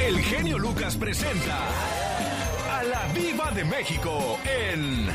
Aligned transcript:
El 0.00 0.20
genio 0.22 0.58
Lucas 0.58 0.96
presenta 0.96 1.58
a 2.70 2.82
la 2.84 3.06
Viva 3.12 3.50
de 3.52 3.64
México 3.64 4.38
en 4.44 5.08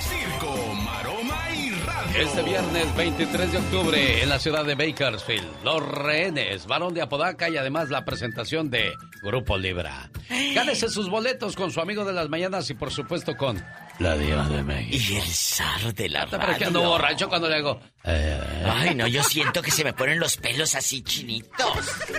Circo, 0.00 0.74
Maroma 0.74 1.50
y 1.54 1.70
Radio. 1.70 2.18
Este 2.20 2.42
viernes 2.42 2.96
23 2.96 3.52
de 3.52 3.58
octubre 3.58 4.22
en 4.22 4.28
la 4.28 4.38
ciudad 4.38 4.64
de 4.64 4.74
Bakersfield, 4.74 5.46
Los 5.64 5.86
Rehenes, 5.86 6.66
Varón 6.66 6.94
de 6.94 7.02
Apodaca 7.02 7.48
y 7.48 7.56
además 7.56 7.90
la 7.90 8.04
presentación 8.04 8.70
de 8.70 8.92
Grupo 9.22 9.56
Libra. 9.56 10.10
Gánese 10.54 10.88
sus 10.88 11.08
boletos 11.08 11.54
con 11.56 11.70
su 11.70 11.80
amigo 11.80 12.04
de 12.04 12.12
las 12.12 12.28
mañanas 12.28 12.68
y 12.70 12.74
por 12.74 12.90
supuesto 12.90 13.36
con 13.36 13.62
la 13.98 14.16
Diva 14.16 14.48
de 14.48 14.62
México. 14.62 14.96
Y 15.12 15.16
el 15.16 15.26
zar 15.28 15.94
de 15.94 16.08
la 16.08 16.26
¿Para 16.26 16.46
qué 16.46 16.52
radio. 16.52 16.66
ando 16.68 16.82
borracho 16.82 17.28
cuando 17.28 17.48
le 17.48 17.56
hago? 17.56 17.80
eh, 18.04 18.40
Ay, 18.66 18.94
no, 18.94 19.06
yo 19.06 19.22
siento 19.22 19.62
que 19.62 19.70
se 19.70 19.84
me 19.84 19.92
ponen 19.92 20.18
los 20.18 20.36
pelos 20.38 20.74
así 20.74 21.02
chinitos. 21.02 21.68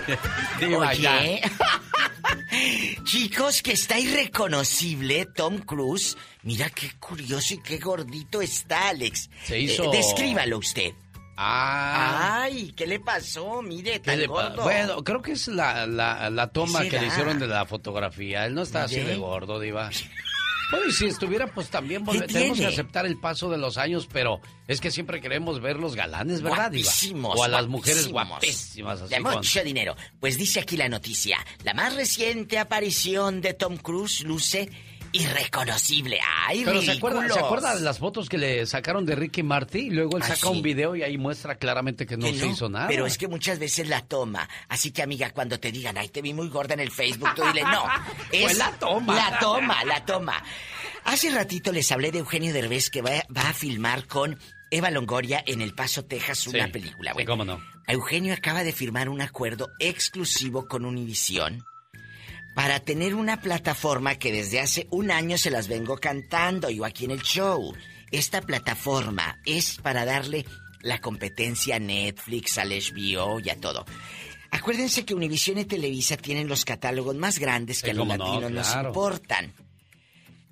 Diva, 0.60 0.94
ya. 0.94 1.20
Chicos, 3.04 3.62
que 3.62 3.72
está 3.72 3.98
irreconocible 3.98 5.26
Tom 5.26 5.58
Cruise. 5.58 6.16
Mira 6.42 6.70
qué 6.70 6.90
curioso 6.98 7.54
y 7.54 7.58
qué 7.62 7.78
gordito 7.78 8.40
está, 8.40 8.88
Alex. 8.88 9.28
Se 9.44 9.60
hizo- 9.60 9.92
Eh, 9.92 9.96
descríbalo 9.98 10.58
usted. 10.58 10.92
Ah. 11.36 12.42
Ay, 12.44 12.72
¿qué 12.76 12.86
le 12.86 13.00
pasó? 13.00 13.60
Mire, 13.60 13.92
¿Qué 13.94 13.98
tan 14.00 14.18
le 14.20 14.26
gordo. 14.26 14.62
Bueno, 14.62 15.02
creo 15.02 15.20
que 15.20 15.32
es 15.32 15.48
la, 15.48 15.84
la, 15.86 16.30
la 16.30 16.46
toma 16.48 16.82
¿Qué 16.82 16.90
que 16.90 17.00
le 17.00 17.06
hicieron 17.08 17.38
de 17.40 17.48
la 17.48 17.66
fotografía. 17.66 18.46
Él 18.46 18.54
no 18.54 18.62
está 18.62 18.84
así 18.84 19.00
de 19.00 19.16
gordo, 19.16 19.58
Diva. 19.60 19.90
Bueno, 20.70 20.86
y 20.88 20.92
si 20.92 21.06
estuviera, 21.06 21.46
pues 21.46 21.68
también 21.68 22.04
volve- 22.04 22.20
¿Qué 22.22 22.26
tenemos 22.32 22.56
que 22.56 22.62
tiene? 22.64 22.72
aceptar 22.72 23.06
el 23.06 23.18
paso 23.18 23.50
de 23.50 23.58
los 23.58 23.76
años, 23.78 24.08
pero 24.12 24.40
es 24.66 24.80
que 24.80 24.90
siempre 24.90 25.20
queremos 25.20 25.60
ver 25.60 25.76
los 25.78 25.94
galanes, 25.94 26.42
¿verdad? 26.42 26.70
Guapísimos, 26.70 27.38
O 27.38 27.44
a 27.44 27.48
las 27.48 27.66
mujeres 27.66 28.08
guapísimas, 28.08 29.00
así 29.02 29.14
De 29.14 29.22
con- 29.22 29.34
mucho 29.36 29.62
dinero. 29.62 29.96
Pues 30.20 30.36
dice 30.38 30.60
aquí 30.60 30.76
la 30.76 30.88
noticia. 30.88 31.38
La 31.64 31.74
más 31.74 31.94
reciente 31.94 32.58
aparición 32.58 33.40
de 33.40 33.54
Tom 33.54 33.76
Cruise 33.76 34.22
luce 34.22 34.70
irreconocible. 35.14 36.18
¡Ay, 36.46 36.62
Pero 36.64 36.82
¿se 36.82 36.92
acuerda, 36.92 37.20
ridículos! 37.22 37.62
¿se 37.78 37.80
las 37.80 37.98
fotos 37.98 38.28
que 38.28 38.36
le 38.38 38.66
sacaron 38.66 39.06
de 39.06 39.14
Ricky 39.14 39.42
Marty? 39.42 39.78
Y 39.86 39.90
luego 39.90 40.16
él 40.16 40.22
Ah, 40.24 40.28
saca 40.28 40.40
sí. 40.40 40.46
un 40.48 40.62
video 40.62 40.94
y 40.96 41.02
ahí 41.02 41.16
muestra 41.16 41.54
claramente 41.56 42.06
que 42.06 42.16
no 42.16 42.26
Que 42.26 42.38
se 42.38 42.46
hizo 42.48 42.68
nada. 42.68 42.88
Pero 42.88 43.06
es 43.06 43.16
que 43.16 43.28
muchas 43.28 43.58
veces 43.58 43.88
la 43.88 44.02
toma. 44.02 44.48
Así 44.68 44.90
que, 44.90 45.02
amiga, 45.02 45.30
cuando 45.30 45.58
te 45.58 45.72
digan, 45.72 45.96
ay, 45.96 46.08
te 46.08 46.20
vi 46.22 46.34
muy 46.34 46.48
gorda 46.48 46.74
en 46.74 46.80
el 46.80 46.90
Facebook, 46.90 47.30
tú 47.34 47.42
dile, 47.46 47.62
no. 47.62 47.84
Fue 48.30 48.54
la 48.54 48.72
toma. 48.72 49.14
La 49.14 49.38
toma, 49.38 49.84
la 49.84 50.04
toma. 50.04 50.42
Hace 51.04 51.30
ratito 51.30 51.70
les 51.72 51.90
hablé 51.92 52.10
de 52.12 52.18
Eugenio 52.18 52.52
Derbez 52.52 52.90
que 52.90 53.02
va, 53.02 53.10
va 53.36 53.48
a 53.50 53.52
filmar 53.54 54.06
con 54.06 54.38
Eva 54.70 54.90
Longoria 54.90 55.42
en 55.46 55.60
El 55.60 55.74
Paso, 55.74 56.04
Texas, 56.04 56.46
una 56.48 56.66
Sí, 56.66 56.72
película. 56.72 57.14
sí, 57.16 57.24
cómo 57.24 57.44
no. 57.44 57.60
Eugenio 57.86 58.32
acaba 58.34 58.64
de 58.64 58.72
firmar 58.72 59.08
un 59.08 59.20
acuerdo 59.20 59.68
exclusivo 59.78 60.66
con 60.66 60.84
Univision 60.84 61.64
para 62.54 62.80
tener 62.80 63.14
una 63.14 63.40
plataforma 63.40 64.14
que 64.14 64.32
desde 64.32 64.60
hace 64.60 64.86
un 64.90 65.10
año 65.10 65.38
se 65.38 65.50
las 65.50 65.68
vengo 65.68 65.96
cantando 65.98 66.70
yo 66.70 66.84
aquí 66.84 67.04
en 67.04 67.10
el 67.10 67.22
show. 67.22 67.74
Esta 68.10 68.40
plataforma 68.40 69.40
es 69.44 69.76
para 69.78 70.04
darle 70.04 70.44
la 70.80 71.00
competencia 71.00 71.76
a 71.76 71.80
Netflix, 71.80 72.58
al 72.58 72.70
HBO 72.70 73.40
y 73.40 73.50
a 73.50 73.56
todo. 73.60 73.84
Acuérdense 74.50 75.04
que 75.04 75.14
Univision 75.14 75.58
y 75.58 75.64
Televisa 75.64 76.16
tienen 76.16 76.46
los 76.46 76.64
catálogos 76.64 77.16
más 77.16 77.40
grandes 77.40 77.82
que 77.82 77.86
Sí, 77.86 77.90
a 77.90 77.94
los 77.94 78.06
cómo 78.06 78.16
no, 78.16 78.40
latinos 78.40 78.52
nos 78.52 78.86
importan. 78.86 79.52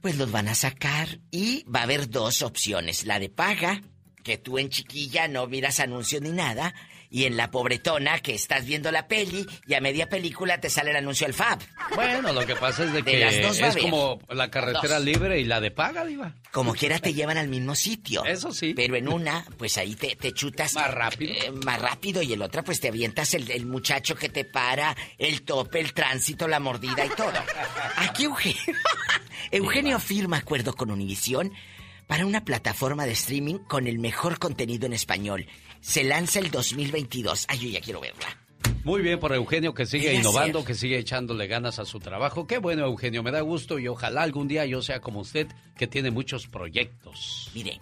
Pues 0.01 0.17
los 0.17 0.33
van 0.33 0.49
a 0.49 0.57
sacar 0.57 1.21
y 1.31 1.63
va 1.65 1.81
a 1.81 1.85
haber 1.85 2.11
dos 2.11 2.43
opciones. 2.43 3.07
La 3.07 3.21
de 3.21 3.29
paga, 3.29 3.81
que 4.25 4.39
tú 4.39 4.59
en 4.59 4.71
chiquilla 4.71 5.29
no 5.29 5.47
miras 5.47 5.79
anuncios 5.79 6.21
ni 6.21 6.31
nada, 6.31 6.75
y 7.13 7.27
en 7.27 7.37
la 7.37 7.51
pobretona 7.51 8.19
que 8.21 8.35
estás 8.35 8.65
viendo 8.65 8.91
la 8.91 9.07
peli 9.07 9.47
y 9.67 9.75
a 9.75 9.81
media 9.83 10.09
película 10.09 10.59
te 10.59 10.71
sale 10.71 10.91
el 10.91 10.97
anuncio 10.97 11.27
al 11.27 11.35
FAB. 11.35 11.59
Bueno, 11.95 12.33
lo 12.33 12.47
que 12.47 12.57
pasa 12.57 12.85
es 12.85 12.93
de 12.93 13.03
De 13.03 13.13
que 13.13 13.21
las 13.21 13.41
dos 13.43 13.61
es 13.61 13.77
como 13.77 14.19
la 14.31 14.51
carretera 14.51 14.97
Dos. 14.97 15.05
libre 15.05 15.39
y 15.39 15.45
la 15.45 15.61
de 15.61 15.71
paga, 15.71 16.07
Diva. 16.07 16.35
Como 16.53 16.73
quiera 16.73 16.99
te 16.99 17.13
llevan 17.13 17.37
al 17.37 17.49
mismo 17.49 17.75
sitio. 17.75 18.25
Eso 18.25 18.51
sí. 18.51 18.73
Pero 18.75 18.97
en 18.97 19.09
una, 19.09 19.45
pues 19.59 19.77
ahí 19.77 19.95
te, 19.95 20.17
te 20.17 20.33
chutas. 20.33 20.75
Más 20.75 20.91
rápido. 20.93 21.35
eh, 21.35 21.53
más 21.65 21.81
rápido. 21.81 22.23
Y 22.23 22.33
en 22.33 22.41
otra, 22.41 22.63
pues 22.65 22.81
te 22.81 22.89
avientas 22.89 23.35
el, 23.35 23.51
el 23.51 23.67
muchacho 23.67 24.15
que 24.15 24.31
te 24.31 24.45
para, 24.47 24.97
el 25.19 25.43
tope, 25.43 25.81
el 25.81 25.93
tránsito, 25.93 26.49
la 26.49 26.61
mordida 26.61 27.05
y 27.05 27.11
todo. 27.11 27.33
Aquí 27.97 28.25
Eugenio, 28.25 28.57
Eugenio 29.51 29.99
firma 29.99 30.39
acuerdo 30.39 30.75
con 30.75 30.91
Univisión 30.91 31.53
para 32.07 32.27
una 32.27 32.45
plataforma 32.45 33.05
de 33.07 33.13
streaming 33.13 33.59
con 33.59 33.87
el 33.87 33.99
mejor 33.99 34.39
contenido 34.39 34.87
en 34.87 34.93
español. 34.93 35.47
Se 35.83 36.05
lanza 36.05 36.39
el 36.39 36.51
2022. 36.51 37.45
Ay, 37.49 37.59
yo 37.59 37.69
ya 37.69 37.81
quiero 37.81 38.01
verla. 38.01 38.39
Muy 38.85 39.03
bien 39.03 39.21
por 39.21 39.33
Eugenio 39.35 39.75
que 39.75 39.85
sigue 39.87 40.15
innovando, 40.15 40.65
que 40.65 40.75
sigue 40.75 40.99
echándole 40.99 41.47
ganas 41.47 41.79
a 41.79 41.85
su 41.85 41.99
trabajo. 42.01 42.47
Qué 42.47 42.59
bueno, 42.59 42.85
Eugenio, 42.87 43.23
me 43.23 43.31
da 43.31 43.41
gusto 43.41 43.79
y 43.79 43.87
ojalá 43.89 44.23
algún 44.23 44.49
día 44.49 44.65
yo 44.67 44.81
sea 44.81 45.01
como 45.01 45.21
usted, 45.21 45.49
que 45.77 45.87
tiene 45.87 46.11
muchos 46.11 46.47
proyectos. 46.49 47.51
Mire. 47.55 47.79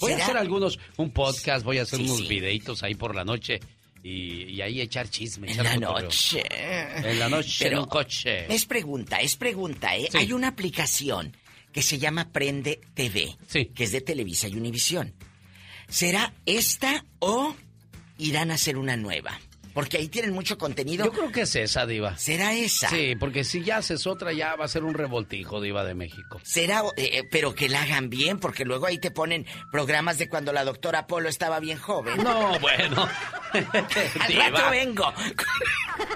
Voy 0.00 0.12
a 0.12 0.16
hacer 0.16 0.36
algunos, 0.36 0.78
un 0.96 1.10
podcast, 1.10 1.64
voy 1.64 1.78
a 1.78 1.82
hacer 1.82 1.98
Sí, 1.98 2.06
unos 2.06 2.18
sí. 2.18 2.28
videitos 2.28 2.82
ahí 2.82 2.94
por 2.94 3.14
la 3.14 3.24
noche 3.24 3.60
y, 4.02 4.44
y 4.44 4.62
ahí 4.62 4.80
echar 4.80 5.08
chisme. 5.10 5.46
En 5.52 5.60
echar 5.60 5.66
la 5.66 5.76
noche. 6.00 6.42
En 6.50 7.18
la 7.18 7.28
noche, 7.28 7.68
en 7.68 7.78
un 7.78 7.84
coche. 7.86 8.52
Es 8.52 8.64
pregunta, 8.64 9.18
es 9.20 9.36
pregunta, 9.36 9.94
¿eh? 9.96 10.08
Sí. 10.10 10.16
Hay 10.18 10.32
una 10.32 10.48
aplicación 10.48 11.36
que 11.72 11.82
se 11.82 11.98
llama 11.98 12.30
Prende 12.32 12.80
TV. 12.94 13.36
Sí. 13.46 13.66
Que 13.66 13.84
es 13.84 13.92
de 13.92 14.00
Televisa 14.00 14.48
y 14.48 14.54
Univisión. 14.56 15.14
¿Será 15.90 16.32
esta 16.46 17.04
o 17.18 17.54
irán 18.18 18.50
a 18.50 18.54
hacer 18.54 18.76
una 18.78 18.96
nueva? 18.96 19.38
Porque 19.74 19.98
ahí 19.98 20.08
tienen 20.08 20.32
mucho 20.32 20.58
contenido. 20.58 21.04
Yo 21.04 21.12
creo 21.12 21.30
que 21.30 21.42
es 21.42 21.54
esa, 21.54 21.86
Diva. 21.86 22.16
¿Será 22.16 22.54
esa? 22.54 22.88
Sí, 22.88 23.14
porque 23.18 23.44
si 23.44 23.62
ya 23.62 23.76
haces 23.76 24.04
otra, 24.06 24.32
ya 24.32 24.56
va 24.56 24.64
a 24.64 24.68
ser 24.68 24.82
un 24.82 24.94
revoltijo, 24.94 25.60
Diva 25.60 25.84
de 25.84 25.94
México. 25.94 26.40
Será, 26.42 26.82
eh, 26.96 27.10
eh, 27.18 27.28
pero 27.30 27.54
que 27.54 27.68
la 27.68 27.82
hagan 27.82 28.10
bien, 28.10 28.40
porque 28.40 28.64
luego 28.64 28.86
ahí 28.86 28.98
te 28.98 29.12
ponen 29.12 29.46
programas 29.70 30.18
de 30.18 30.28
cuando 30.28 30.52
la 30.52 30.64
doctora 30.64 31.06
Polo 31.06 31.28
estaba 31.28 31.60
bien 31.60 31.78
joven. 31.78 32.16
No, 32.22 32.58
bueno. 32.58 33.08
Al 33.52 34.28
Diva. 34.28 34.48
rato 34.50 34.70
vengo. 34.70 35.14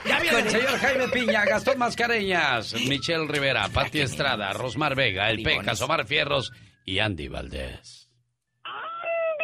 Ya 0.04 0.18
viene 0.20 0.38
el 0.40 0.50
señor 0.50 0.78
Jaime 0.78 1.08
Piña, 1.08 1.44
Gastón 1.44 1.78
Mascareñas, 1.78 2.74
Michelle 2.74 3.26
Rivera, 3.28 3.68
Pati 3.68 4.00
Estrada, 4.00 4.52
Rosmar 4.52 4.96
Vega, 4.96 5.30
El. 5.30 5.44
Pecas, 5.44 5.80
Omar 5.80 6.06
Fierros 6.08 6.50
y 6.84 6.98
Andy 6.98 7.28
Valdés. 7.28 8.03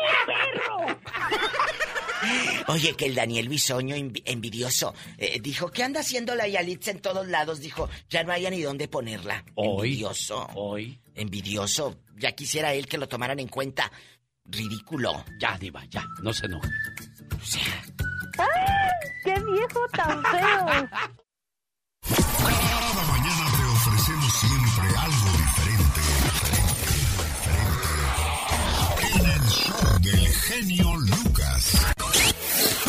Oye, 2.68 2.94
que 2.94 3.06
el 3.06 3.14
Daniel 3.14 3.48
Bisoño 3.48 3.96
envi- 3.96 4.22
envidioso 4.26 4.94
eh, 5.16 5.40
dijo 5.40 5.70
que 5.70 5.82
anda 5.82 6.00
haciendo 6.00 6.34
la 6.34 6.46
Yalitza 6.46 6.90
en 6.90 7.00
todos 7.00 7.26
lados. 7.26 7.60
Dijo, 7.60 7.88
ya 8.10 8.22
no 8.24 8.32
haya 8.32 8.50
ni 8.50 8.60
dónde 8.60 8.88
ponerla. 8.88 9.44
Hoy. 9.54 9.88
Envidioso. 9.88 10.46
Hoy. 10.54 11.00
Envidioso. 11.14 11.96
Ya 12.16 12.32
quisiera 12.32 12.74
él 12.74 12.86
que 12.86 12.98
lo 12.98 13.08
tomaran 13.08 13.40
en 13.40 13.48
cuenta. 13.48 13.90
Ridículo. 14.44 15.24
Ya, 15.38 15.56
Diva, 15.58 15.84
ya, 15.86 16.06
no 16.22 16.32
se 16.32 16.46
enoje. 16.46 16.68
O 17.40 17.44
sea, 17.44 17.82
¡Qué 19.24 19.34
viejo 19.34 19.86
tan 19.92 20.22
feo! 20.24 20.88
Cada 22.02 23.04
mañana 23.06 23.49
del 30.02 30.26
genio 30.28 30.96
Lucas. 30.96 31.72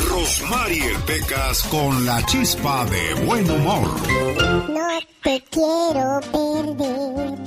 Rosmarie 0.10 0.94
Pecas 1.06 1.64
con 1.64 2.06
la 2.06 2.26
chispa 2.26 2.86
de 2.86 3.14
buen 3.26 3.50
humor. 3.50 3.88
No 4.70 4.88
te 5.24 5.44
quiero 5.50 6.20
perder. 6.32 7.40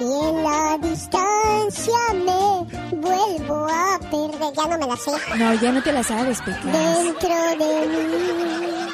Y 0.00 0.04
en 0.04 0.42
la 0.44 0.78
distancia 0.80 1.98
me 2.14 2.96
vuelvo 3.00 3.66
a 3.68 3.98
perder. 3.98 4.52
Ya 4.56 4.66
no 4.66 4.78
me 4.78 4.86
la 4.86 4.96
sé. 4.96 5.10
No, 5.36 5.54
ya 5.54 5.72
no 5.72 5.82
te 5.82 5.92
la 5.92 6.02
sabes, 6.02 6.40
Pecas. 6.42 6.64
Dentro 6.64 7.34
de 7.58 7.88
mí, 7.88 8.88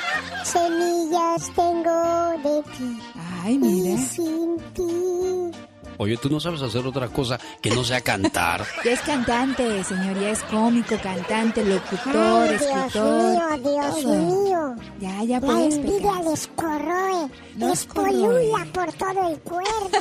semillas 0.44 1.50
tengo 1.54 2.32
de 2.42 2.62
ti. 2.76 2.98
Ay, 3.44 3.54
Y 3.54 3.58
mira. 3.58 4.02
sin 4.02 4.56
ti. 4.74 5.33
Oye, 5.98 6.16
tú 6.16 6.28
no 6.30 6.40
sabes 6.40 6.60
hacer 6.62 6.86
otra 6.86 7.08
cosa 7.08 7.38
que 7.62 7.70
no 7.70 7.84
sea 7.84 8.00
cantar. 8.00 8.64
Ya 8.84 8.92
es 8.92 9.00
cantante, 9.00 9.82
señor. 9.84 10.18
Ya 10.20 10.30
es 10.30 10.42
cómico, 10.44 10.96
cantante, 11.02 11.64
locutor, 11.64 12.48
Ay, 12.48 12.58
Dios 12.58 12.62
escritor. 12.62 13.22
mío, 13.22 13.70
Dios 13.72 14.02
todo. 14.02 14.14
mío. 14.14 14.74
Ya, 15.00 15.22
ya 15.24 15.40
La 15.40 15.46
puedes, 15.46 15.74
envidia 15.76 16.12
Pecas. 16.12 16.24
les 16.26 16.46
corroe, 16.56 17.30
Nos 17.56 17.70
les 17.70 17.84
polula 17.86 18.58
corroe. 18.58 18.66
por 18.72 18.92
todo 18.94 19.28
el 19.30 19.38
cuerpo. 19.40 19.98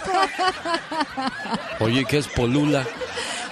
Oye, 1.79 2.05
¿qué 2.05 2.17
es 2.17 2.27
Polula? 2.27 2.85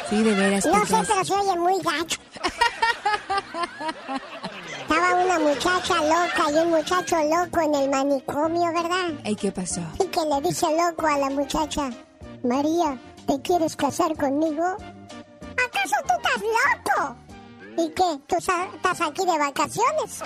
Sí, 0.10 0.22
de 0.24 0.34
veras, 0.34 0.66
No 0.66 0.86
sé, 0.86 0.96
pero 1.08 1.24
se 1.26 1.34
oye 1.34 1.58
muy 1.58 1.78
gacho. 1.82 2.20
Estaba 4.82 5.16
una 5.24 5.40
muchacha 5.40 5.96
loca 6.04 6.52
y 6.52 6.56
un 6.58 6.70
muchacho 6.72 7.16
loco 7.24 7.62
en 7.62 7.76
el 7.76 7.90
manicomio, 7.90 8.74
¿verdad? 8.74 9.12
Ay, 9.24 9.36
¿qué 9.36 9.52
pasó? 9.52 9.82
Y 10.04 10.08
que 10.08 10.20
le 10.26 10.42
dice 10.50 10.68
loco 10.76 11.08
a 11.08 11.18
la 11.18 11.30
muchacha, 11.30 11.90
María, 12.44 12.98
¿te 13.28 13.42
quieres 13.42 13.76
casar 13.76 14.16
conmigo? 14.18 14.64
¿Acaso 14.66 15.96
tú 16.08 16.14
estás 16.18 16.42
loco? 16.42 17.16
¿Y 17.78 17.90
qué? 17.92 18.20
¿Tú 18.28 18.36
estás 18.38 19.02
aquí 19.02 19.26
de 19.26 19.38
vacaciones? 19.38 20.24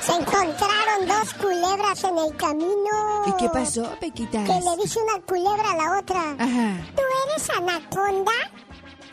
Se 0.00 0.12
encontraron 0.12 1.06
dos 1.06 1.34
culebras 1.34 2.04
en 2.04 2.18
el 2.18 2.36
camino. 2.36 3.24
¿Y 3.26 3.32
qué 3.36 3.48
pasó, 3.48 3.96
Pequitas? 4.00 4.44
Que 4.44 4.60
le 4.60 4.76
dice 4.82 4.98
una 5.00 5.20
culebra 5.24 5.70
a 5.70 5.76
la 5.76 5.98
otra. 5.98 6.20
Ajá. 6.38 6.76
¿Tú 6.94 7.02
eres 7.28 7.50
anaconda? 7.50 8.32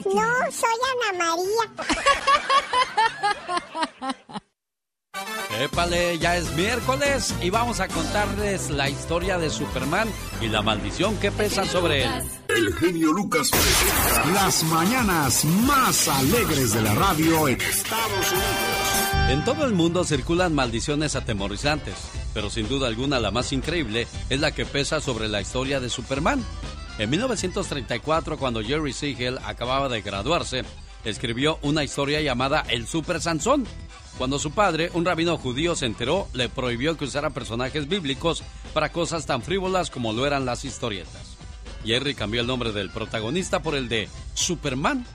No, 0.05 0.51
soy 0.51 0.79
Ana 1.09 1.11
María. 1.23 1.65
Épale, 5.59 6.17
ya 6.17 6.37
es 6.37 6.53
miércoles 6.55 7.35
y 7.41 7.49
vamos 7.49 7.79
a 7.79 7.87
contarles 7.87 8.69
la 8.69 8.89
historia 8.89 9.37
de 9.37 9.49
Superman 9.49 10.07
y 10.41 10.47
la 10.47 10.61
maldición 10.61 11.17
que 11.17 11.31
pesa 11.31 11.65
sobre 11.65 12.05
él. 12.05 12.11
El 12.49 12.73
genio 12.75 13.11
Lucas 13.11 13.49
presenta 13.49 14.25
las 14.33 14.63
mañanas 14.63 15.45
más 15.45 16.07
alegres 16.07 16.73
de 16.73 16.81
la 16.81 16.95
radio 16.95 17.47
en 17.47 17.61
Estados 17.61 18.31
Unidos. 18.31 19.01
En 19.29 19.43
todo 19.45 19.65
el 19.65 19.73
mundo 19.73 20.03
circulan 20.03 20.55
maldiciones 20.55 21.15
atemorizantes, 21.15 21.95
pero 22.33 22.49
sin 22.49 22.67
duda 22.67 22.87
alguna 22.87 23.19
la 23.19 23.31
más 23.31 23.51
increíble 23.53 24.07
es 24.29 24.39
la 24.39 24.51
que 24.51 24.65
pesa 24.65 24.99
sobre 25.01 25.27
la 25.27 25.41
historia 25.41 25.79
de 25.79 25.89
Superman. 25.89 26.43
En 26.97 27.09
1934, 27.09 28.37
cuando 28.37 28.63
Jerry 28.63 28.93
Siegel 28.93 29.37
acababa 29.45 29.89
de 29.89 30.01
graduarse, 30.01 30.63
escribió 31.05 31.59
una 31.61 31.83
historia 31.83 32.21
llamada 32.21 32.63
El 32.69 32.87
Super 32.87 33.21
Sansón. 33.21 33.65
Cuando 34.21 34.37
su 34.37 34.51
padre, 34.51 34.91
un 34.93 35.03
rabino 35.03 35.35
judío, 35.35 35.75
se 35.75 35.87
enteró, 35.87 36.27
le 36.33 36.47
prohibió 36.47 36.95
que 36.95 37.05
usara 37.05 37.31
personajes 37.31 37.87
bíblicos 37.87 38.43
para 38.71 38.91
cosas 38.91 39.25
tan 39.25 39.41
frívolas 39.41 39.89
como 39.89 40.13
lo 40.13 40.27
eran 40.27 40.45
las 40.45 40.63
historietas. 40.63 41.37
Jerry 41.83 42.13
cambió 42.13 42.41
el 42.41 42.45
nombre 42.45 42.71
del 42.71 42.91
protagonista 42.91 43.63
por 43.63 43.73
el 43.73 43.89
de 43.89 44.09
Superman. 44.35 45.07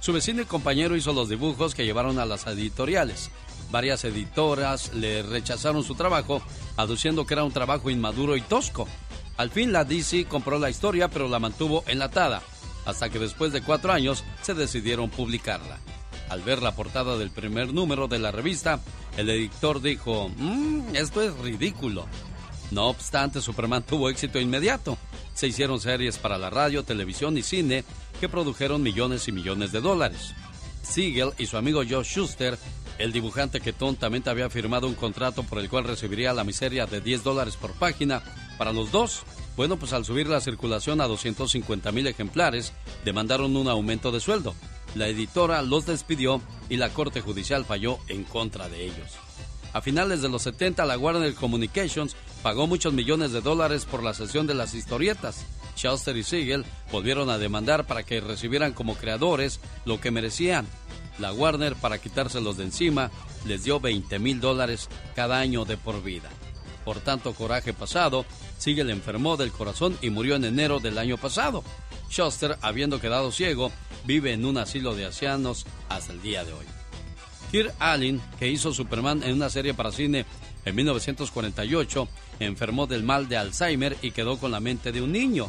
Su 0.00 0.14
vecino 0.14 0.40
y 0.40 0.46
compañero 0.46 0.96
hizo 0.96 1.12
los 1.12 1.28
dibujos 1.28 1.74
que 1.74 1.84
llevaron 1.84 2.18
a 2.18 2.24
las 2.24 2.46
editoriales. 2.46 3.30
Varias 3.70 4.02
editoras 4.04 4.94
le 4.94 5.22
rechazaron 5.22 5.84
su 5.84 5.94
trabajo, 5.94 6.40
aduciendo 6.78 7.26
que 7.26 7.34
era 7.34 7.44
un 7.44 7.52
trabajo 7.52 7.90
inmaduro 7.90 8.34
y 8.34 8.40
tosco. 8.40 8.88
Al 9.36 9.50
fin 9.50 9.74
la 9.74 9.84
DC 9.84 10.24
compró 10.24 10.58
la 10.58 10.70
historia, 10.70 11.08
pero 11.10 11.28
la 11.28 11.38
mantuvo 11.38 11.84
enlatada, 11.86 12.40
hasta 12.86 13.10
que 13.10 13.18
después 13.18 13.52
de 13.52 13.60
cuatro 13.60 13.92
años 13.92 14.24
se 14.40 14.54
decidieron 14.54 15.10
publicarla. 15.10 15.80
Al 16.28 16.42
ver 16.42 16.62
la 16.62 16.74
portada 16.74 17.16
del 17.16 17.30
primer 17.30 17.72
número 17.72 18.08
de 18.08 18.18
la 18.18 18.30
revista, 18.30 18.80
el 19.16 19.30
editor 19.30 19.80
dijo, 19.80 20.30
mmm, 20.36 20.94
esto 20.94 21.22
es 21.22 21.36
ridículo. 21.38 22.06
No 22.70 22.86
obstante, 22.86 23.40
Superman 23.40 23.84
tuvo 23.84 24.08
éxito 24.08 24.40
inmediato. 24.40 24.98
Se 25.34 25.46
hicieron 25.46 25.80
series 25.80 26.18
para 26.18 26.38
la 26.38 26.50
radio, 26.50 26.82
televisión 26.82 27.36
y 27.36 27.42
cine 27.42 27.84
que 28.20 28.28
produjeron 28.28 28.82
millones 28.82 29.28
y 29.28 29.32
millones 29.32 29.72
de 29.72 29.80
dólares. 29.80 30.32
Siegel 30.82 31.32
y 31.38 31.46
su 31.46 31.56
amigo 31.56 31.82
Joe 31.88 32.04
Schuster, 32.04 32.58
el 32.98 33.12
dibujante 33.12 33.60
que 33.60 33.72
tontamente 33.72 34.30
había 34.30 34.50
firmado 34.50 34.86
un 34.86 34.94
contrato 34.94 35.42
por 35.42 35.58
el 35.58 35.68
cual 35.68 35.84
recibiría 35.84 36.32
la 36.32 36.44
miseria 36.44 36.86
de 36.86 37.00
10 37.00 37.24
dólares 37.24 37.56
por 37.56 37.72
página, 37.72 38.22
para 38.58 38.72
los 38.72 38.92
dos, 38.92 39.24
bueno, 39.56 39.76
pues 39.76 39.92
al 39.92 40.04
subir 40.04 40.28
la 40.28 40.40
circulación 40.40 41.00
a 41.00 41.06
250 41.06 41.90
mil 41.92 42.06
ejemplares, 42.06 42.72
demandaron 43.04 43.56
un 43.56 43.68
aumento 43.68 44.12
de 44.12 44.20
sueldo. 44.20 44.54
La 44.94 45.08
editora 45.08 45.62
los 45.62 45.86
despidió 45.86 46.40
y 46.68 46.76
la 46.76 46.90
Corte 46.90 47.20
Judicial 47.20 47.64
falló 47.64 47.98
en 48.08 48.24
contra 48.24 48.68
de 48.68 48.84
ellos. 48.84 49.18
A 49.72 49.80
finales 49.80 50.22
de 50.22 50.28
los 50.28 50.42
70, 50.42 50.84
la 50.84 50.96
Warner 50.96 51.34
Communications 51.34 52.14
pagó 52.44 52.68
muchos 52.68 52.92
millones 52.92 53.32
de 53.32 53.40
dólares 53.40 53.84
por 53.84 54.04
la 54.04 54.14
sesión 54.14 54.46
de 54.46 54.54
las 54.54 54.72
historietas. 54.72 55.44
Schuster 55.76 56.16
y 56.16 56.22
Siegel 56.22 56.64
volvieron 56.92 57.28
a 57.28 57.38
demandar 57.38 57.84
para 57.84 58.04
que 58.04 58.20
recibieran 58.20 58.72
como 58.72 58.94
creadores 58.94 59.58
lo 59.84 60.00
que 60.00 60.12
merecían. 60.12 60.66
La 61.18 61.32
Warner, 61.32 61.74
para 61.74 61.98
quitárselos 61.98 62.56
de 62.56 62.64
encima, 62.64 63.10
les 63.46 63.64
dio 63.64 63.80
20 63.80 64.18
mil 64.20 64.40
dólares 64.40 64.88
cada 65.16 65.38
año 65.38 65.64
de 65.64 65.76
por 65.76 66.04
vida. 66.04 66.30
Por 66.84 67.00
tanto 67.00 67.34
coraje 67.34 67.72
pasado, 67.72 68.24
Siegel 68.58 68.90
enfermó 68.90 69.36
del 69.36 69.50
corazón 69.50 69.98
y 70.02 70.10
murió 70.10 70.36
en 70.36 70.44
enero 70.44 70.78
del 70.78 70.98
año 70.98 71.16
pasado. 71.16 71.64
Schuster, 72.10 72.58
habiendo 72.60 73.00
quedado 73.00 73.32
ciego, 73.32 73.72
vive 74.04 74.32
en 74.32 74.44
un 74.44 74.58
asilo 74.58 74.94
de 74.94 75.06
ancianos 75.06 75.66
hasta 75.88 76.12
el 76.12 76.22
día 76.22 76.44
de 76.44 76.52
hoy. 76.52 76.66
Kirk 77.50 77.74
Allen, 77.78 78.20
que 78.38 78.48
hizo 78.48 78.72
Superman 78.72 79.22
en 79.22 79.34
una 79.34 79.48
serie 79.48 79.74
para 79.74 79.92
cine 79.92 80.26
en 80.64 80.74
1948, 80.74 82.08
enfermó 82.40 82.86
del 82.86 83.02
mal 83.02 83.28
de 83.28 83.36
Alzheimer 83.36 83.96
y 84.02 84.10
quedó 84.10 84.38
con 84.38 84.50
la 84.50 84.60
mente 84.60 84.92
de 84.92 85.02
un 85.02 85.12
niño. 85.12 85.48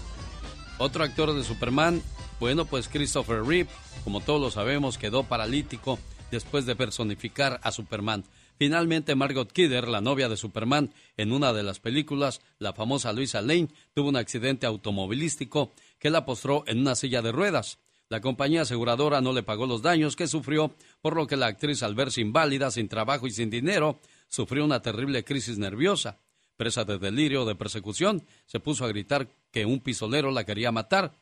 Otro 0.78 1.04
actor 1.04 1.34
de 1.34 1.44
Superman, 1.44 2.02
bueno, 2.40 2.66
pues 2.66 2.90
Christopher 2.90 3.44
Reeve, 3.44 3.69
como 4.04 4.22
todos 4.22 4.42
lo 4.42 4.52
sabemos, 4.52 4.98
quedó 4.98 5.24
paralítico 5.24 5.98
después 6.31 6.66
de 6.66 6.75
personificar 6.75 7.60
a 7.63 7.72
Superman. 7.72 8.25
Finalmente, 8.58 9.16
Margot 9.16 9.51
Kidder, 9.51 9.88
la 9.88 10.01
novia 10.01 10.30
de 10.30 10.38
Superman, 10.38 10.94
en 11.18 11.31
una 11.31 11.54
de 11.54 11.63
las 11.63 11.80
películas, 11.80 12.42
la 12.60 12.74
famosa 12.74 13.13
Luisa 13.13 13.42
Lane, 13.42 13.69
tuvo 13.94 14.10
un 14.10 14.16
accidente 14.16 14.66
automovilístico 14.66 15.74
que 16.00 16.10
la 16.10 16.25
postró 16.25 16.63
en 16.68 16.80
una 16.80 16.96
silla 16.96 17.22
de 17.22 17.31
ruedas. 17.31 17.80
La 18.10 18.22
compañía 18.22 18.62
aseguradora 18.62 19.19
no 19.22 19.34
le 19.34 19.42
pagó 19.42 19.66
los 19.66 19.81
daños 19.81 20.16
que 20.16 20.28
sufrió, 20.28 20.75
por 21.02 21.16
lo 21.16 21.25
que 21.25 21.38
la 21.38 21.48
actriz, 21.48 21.81
al 21.81 21.96
verse 21.96 22.22
inválida, 22.22 22.69
sin 22.69 22.88
trabajo 22.88 23.25
y 23.25 23.31
sin 23.31 23.50
dinero, 23.50 24.00
sufrió 24.28 24.63
una 24.63 24.81
terrible 24.81 25.24
crisis 25.24 25.57
nerviosa. 25.57 26.19
Presa 26.56 26.86
de 26.86 27.00
delirio, 27.00 27.46
de 27.46 27.56
persecución, 27.56 28.25
se 28.46 28.60
puso 28.60 28.86
a 28.86 28.90
gritar 28.90 29.28
que 29.52 29.66
un 29.66 29.80
pistolero 29.80 30.31
la 30.31 30.46
quería 30.46 30.72
matar. 30.72 31.13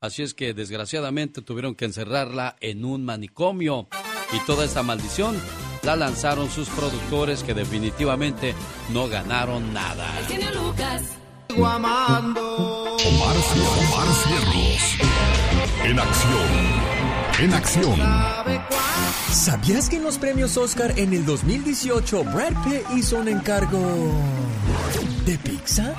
Así 0.00 0.22
es 0.22 0.32
que, 0.32 0.54
desgraciadamente, 0.54 1.42
tuvieron 1.42 1.74
que 1.74 1.86
encerrarla 1.86 2.56
en 2.60 2.84
un 2.84 3.04
manicomio. 3.04 3.88
Y 4.32 4.38
toda 4.46 4.64
esta 4.64 4.82
maldición 4.82 5.36
la 5.82 5.96
lanzaron 5.96 6.50
sus 6.50 6.68
productores 6.68 7.42
que 7.42 7.54
definitivamente 7.54 8.54
no 8.92 9.08
ganaron 9.08 9.72
nada. 9.74 10.06
Omar, 11.60 12.22
Omar 12.22 13.36
Cierros. 14.22 14.98
En 15.84 15.98
acción. 15.98 16.48
En 17.40 17.52
acción. 17.54 17.98
¿Sabías 19.32 19.88
que 19.88 19.96
en 19.96 20.04
los 20.04 20.18
premios 20.18 20.56
Oscar 20.56 20.94
en 20.96 21.12
el 21.12 21.26
2018 21.26 22.24
Brad 22.24 22.52
Pitt 22.62 22.82
hizo 22.96 23.18
un 23.18 23.26
encargo 23.26 23.80
de 25.26 25.36
pizza? 25.38 25.94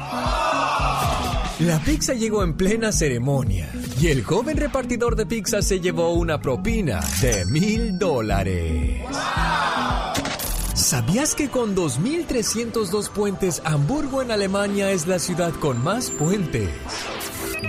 La 1.60 1.78
pizza 1.84 2.14
llegó 2.14 2.42
en 2.42 2.54
plena 2.54 2.94
ceremonia 2.94 3.70
y 4.00 4.08
el 4.08 4.24
joven 4.24 4.56
repartidor 4.56 5.18
de 5.18 5.26
pizza 5.26 5.62
se 5.62 5.82
llevó 5.82 6.14
una 6.14 6.40
propina 6.40 7.02
de 7.22 7.46
mil 7.46 8.00
dólares. 8.00 9.02
¿Sabías 10.80 11.36
que 11.36 11.50
con 11.50 11.76
2.302 11.76 13.10
puentes 13.10 13.62
Hamburgo 13.66 14.22
en 14.22 14.32
Alemania 14.32 14.92
es 14.92 15.08
la 15.08 15.20
ciudad 15.20 15.52
con 15.60 15.84
más 15.84 16.10
puentes 16.10 16.70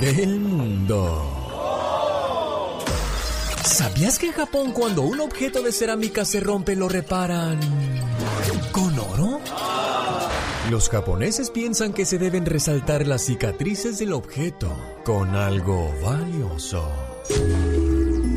del 0.01 0.39
mundo? 0.39 1.59
¿Sabías 3.65 4.17
que 4.17 4.27
en 4.27 4.33
Japón 4.33 4.71
cuando 4.71 5.03
un 5.03 5.19
objeto 5.19 5.61
de 5.61 5.73
cerámica 5.73 6.25
se 6.25 6.39
rompe 6.39 6.77
lo 6.77 6.89
reparan 6.89 7.59
con 8.71 8.97
oro? 8.97 9.41
Los 10.71 10.89
japoneses 10.89 11.51
piensan 11.51 11.93
que 11.93 12.07
se 12.07 12.17
deben 12.17 12.47
resaltar 12.47 13.09
las 13.09 13.23
cicatrices 13.23 13.99
del 13.99 14.13
objeto 14.13 14.73
con 15.05 15.35
algo 15.35 15.93
valioso. 16.01 16.89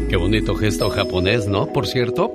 Qué 0.09 0.15
bonito 0.15 0.55
gesto 0.55 0.89
japonés, 0.89 1.47
¿no? 1.47 1.67
Por 1.71 1.85
cierto, 1.85 2.31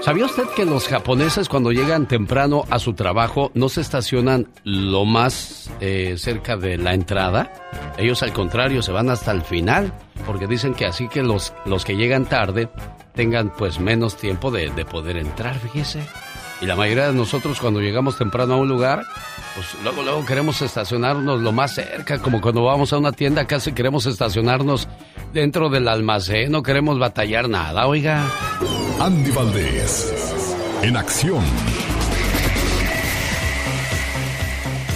¿sabía 0.00 0.26
usted 0.26 0.44
que 0.56 0.64
los 0.64 0.88
japoneses 0.88 1.48
cuando 1.48 1.72
llegan 1.72 2.06
temprano 2.06 2.64
a 2.70 2.78
su 2.78 2.94
trabajo 2.94 3.50
no 3.54 3.68
se 3.68 3.80
estacionan 3.80 4.48
lo 4.64 5.04
más 5.04 5.70
eh, 5.80 6.14
cerca 6.18 6.56
de 6.56 6.76
la 6.76 6.94
entrada? 6.94 7.52
Ellos 7.98 8.22
al 8.22 8.32
contrario 8.32 8.82
se 8.82 8.92
van 8.92 9.10
hasta 9.10 9.32
el 9.32 9.42
final 9.42 9.92
porque 10.26 10.46
dicen 10.46 10.74
que 10.74 10.86
así 10.86 11.08
que 11.08 11.22
los, 11.22 11.52
los 11.64 11.84
que 11.84 11.96
llegan 11.96 12.26
tarde 12.26 12.68
tengan 13.14 13.52
pues 13.56 13.80
menos 13.80 14.16
tiempo 14.16 14.50
de, 14.50 14.70
de 14.70 14.84
poder 14.84 15.16
entrar, 15.16 15.58
fíjese. 15.58 16.00
Y 16.60 16.66
la 16.66 16.76
mayoría 16.76 17.06
de 17.06 17.14
nosotros 17.14 17.60
cuando 17.60 17.80
llegamos 17.80 18.18
temprano 18.18 18.54
a 18.54 18.56
un 18.58 18.68
lugar, 18.68 19.04
pues 19.54 19.76
luego, 19.82 20.02
luego 20.02 20.24
queremos 20.24 20.62
estacionarnos 20.62 21.40
lo 21.40 21.52
más 21.52 21.74
cerca, 21.74 22.18
como 22.18 22.40
cuando 22.40 22.64
vamos 22.64 22.92
a 22.92 22.98
una 22.98 23.12
tienda 23.12 23.46
casi 23.46 23.72
queremos 23.72 24.06
estacionarnos 24.06 24.88
dentro 25.32 25.68
del 25.68 25.88
almacén, 25.88 26.50
no 26.50 26.62
queremos 26.62 26.98
batallar 26.98 27.48
nada, 27.48 27.86
oiga. 27.86 28.30
Andy 29.00 29.30
Valdés. 29.30 30.12
En 30.82 30.96
acción. 30.96 31.44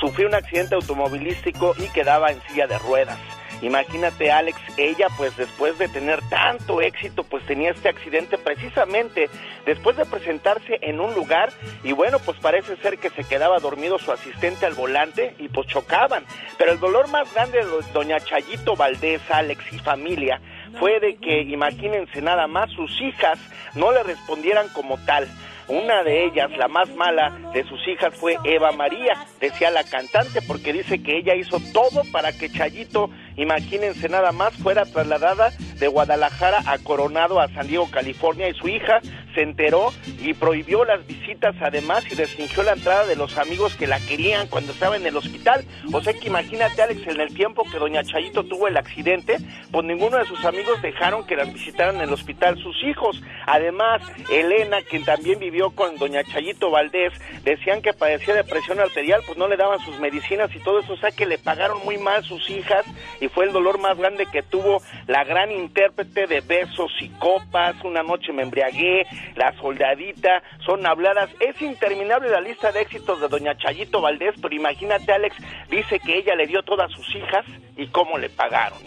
sufrió 0.01 0.27
un 0.27 0.35
accidente 0.35 0.75
automovilístico 0.75 1.73
y 1.77 1.87
quedaba 1.93 2.31
en 2.31 2.41
silla 2.49 2.67
de 2.67 2.77
ruedas. 2.79 3.17
Imagínate, 3.61 4.31
Alex, 4.31 4.59
ella 4.77 5.07
pues 5.17 5.35
después 5.37 5.77
de 5.77 5.87
tener 5.87 6.19
tanto 6.29 6.81
éxito, 6.81 7.23
pues 7.23 7.45
tenía 7.45 7.71
este 7.71 7.89
accidente 7.89 8.37
precisamente 8.37 9.29
después 9.65 9.95
de 9.97 10.05
presentarse 10.05 10.79
en 10.81 10.99
un 10.99 11.13
lugar 11.13 11.51
y 11.83 11.91
bueno, 11.91 12.17
pues 12.19 12.37
parece 12.39 12.75
ser 12.77 12.97
que 12.97 13.09
se 13.11 13.23
quedaba 13.23 13.59
dormido 13.59 13.99
su 13.99 14.11
asistente 14.11 14.65
al 14.65 14.73
volante 14.73 15.35
y 15.37 15.47
pues 15.49 15.67
chocaban. 15.67 16.25
Pero 16.57 16.71
el 16.71 16.79
dolor 16.79 17.07
más 17.09 17.31
grande 17.33 17.59
de 17.59 17.65
doña 17.93 18.19
Chayito 18.19 18.75
Valdés, 18.75 19.21
Alex 19.29 19.63
y 19.71 19.79
familia 19.79 20.41
fue 20.79 20.99
de 20.99 21.17
que, 21.17 21.41
imagínense 21.41 22.21
nada 22.21 22.47
más, 22.47 22.71
sus 22.71 22.99
hijas 23.01 23.39
no 23.75 23.91
le 23.91 24.03
respondieran 24.03 24.69
como 24.69 24.97
tal. 25.05 25.27
Una 25.71 26.03
de 26.03 26.25
ellas, 26.25 26.51
la 26.57 26.67
más 26.67 26.93
mala 26.95 27.29
de 27.53 27.63
sus 27.63 27.79
hijas, 27.87 28.13
fue 28.13 28.35
Eva 28.43 28.73
María, 28.73 29.25
decía 29.39 29.71
la 29.71 29.85
cantante, 29.85 30.41
porque 30.41 30.73
dice 30.73 31.01
que 31.01 31.17
ella 31.17 31.33
hizo 31.33 31.61
todo 31.71 32.01
para 32.11 32.33
que 32.33 32.49
Chayito, 32.49 33.09
imagínense 33.37 34.09
nada 34.09 34.33
más, 34.33 34.53
fuera 34.55 34.83
trasladada 34.83 35.51
de 35.79 35.87
Guadalajara 35.87 36.61
a 36.65 36.77
Coronado, 36.79 37.39
a 37.39 37.47
San 37.53 37.67
Diego, 37.67 37.89
California, 37.89 38.49
y 38.49 38.53
su 38.53 38.67
hija 38.67 38.99
se 39.33 39.43
enteró 39.43 39.93
y 40.19 40.33
prohibió 40.33 40.83
las 40.83 41.07
visitas 41.07 41.55
además 41.61 42.03
y 42.11 42.15
restringió 42.15 42.63
la 42.63 42.73
entrada 42.73 43.05
de 43.05 43.15
los 43.15 43.37
amigos 43.37 43.75
que 43.75 43.87
la 43.87 43.99
querían 43.99 44.47
cuando 44.47 44.73
estaba 44.73 44.97
en 44.97 45.05
el 45.05 45.15
hospital. 45.15 45.63
O 45.93 46.01
sea 46.01 46.13
que 46.13 46.27
imagínate, 46.27 46.81
Alex, 46.81 47.07
en 47.07 47.21
el 47.21 47.33
tiempo 47.33 47.63
que 47.71 47.79
doña 47.79 48.03
Chayito 48.03 48.43
tuvo 48.43 48.67
el 48.67 48.75
accidente, 48.75 49.37
pues 49.71 49.85
ninguno 49.85 50.17
de 50.17 50.25
sus 50.25 50.43
amigos 50.43 50.81
dejaron 50.81 51.25
que 51.25 51.37
las 51.37 51.51
visitaran 51.53 51.95
en 51.95 52.01
el 52.01 52.13
hospital 52.13 52.61
sus 52.61 52.75
hijos. 52.83 53.21
Además, 53.45 54.01
Elena, 54.29 54.81
quien 54.89 55.05
también 55.05 55.39
vivió 55.39 55.60
con 55.69 55.97
doña 55.97 56.23
Chayito 56.23 56.71
Valdés, 56.71 57.13
decían 57.43 57.81
que 57.81 57.93
padecía 57.93 58.33
de 58.33 58.43
presión 58.43 58.79
arterial, 58.79 59.21
pues 59.25 59.37
no 59.37 59.47
le 59.47 59.55
daban 59.55 59.79
sus 59.85 59.99
medicinas 59.99 60.53
y 60.55 60.59
todo 60.59 60.79
eso, 60.79 60.93
o 60.93 60.97
sea 60.97 61.11
que 61.11 61.27
le 61.27 61.37
pagaron 61.37 61.85
muy 61.85 61.97
mal 61.99 62.23
sus 62.23 62.49
hijas 62.49 62.83
y 63.19 63.27
fue 63.27 63.45
el 63.45 63.53
dolor 63.53 63.79
más 63.79 63.97
grande 63.97 64.25
que 64.25 64.41
tuvo 64.41 64.81
la 65.07 65.23
gran 65.23 65.51
intérprete 65.51 66.25
de 66.27 66.41
besos 66.41 66.91
y 66.99 67.09
copas, 67.09 67.75
una 67.83 68.01
noche 68.03 68.33
me 68.33 68.43
embriagué, 68.43 69.05
la 69.35 69.53
soldadita, 69.57 70.41
son 70.65 70.85
habladas. 70.85 71.29
Es 71.39 71.61
interminable 71.61 72.29
la 72.29 72.41
lista 72.41 72.71
de 72.71 72.81
éxitos 72.81 73.21
de 73.21 73.27
doña 73.27 73.57
Chayito 73.57 74.01
Valdés, 74.01 74.33
pero 74.41 74.55
imagínate, 74.55 75.11
Alex, 75.11 75.35
dice 75.69 75.99
que 75.99 76.17
ella 76.17 76.35
le 76.35 76.47
dio 76.47 76.63
todas 76.63 76.91
sus 76.91 77.07
hijas 77.15 77.45
y 77.77 77.87
cómo 77.87 78.17
le 78.17 78.29
pagaron. 78.29 78.79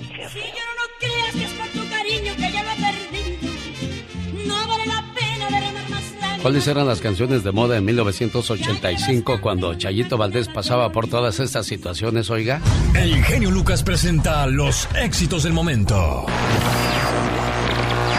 ¿Cuáles 6.45 6.69
eran 6.69 6.87
las 6.87 7.01
canciones 7.01 7.43
de 7.43 7.53
moda 7.53 7.79
en 7.79 7.87
1985 7.87 9.41
cuando 9.41 9.75
Chayito 9.77 10.19
Valdés 10.19 10.47
pasaba 10.49 10.93
por 10.93 11.09
todas 11.09 11.41
estas 11.41 11.65
situaciones, 11.65 12.29
oiga? 12.29 12.61
El 12.95 13.25
genio 13.25 13.51
Lucas 13.51 13.83
presenta 13.83 14.47
los 14.47 14.87
éxitos 14.95 15.45
del 15.45 15.55
momento. 15.55 16.27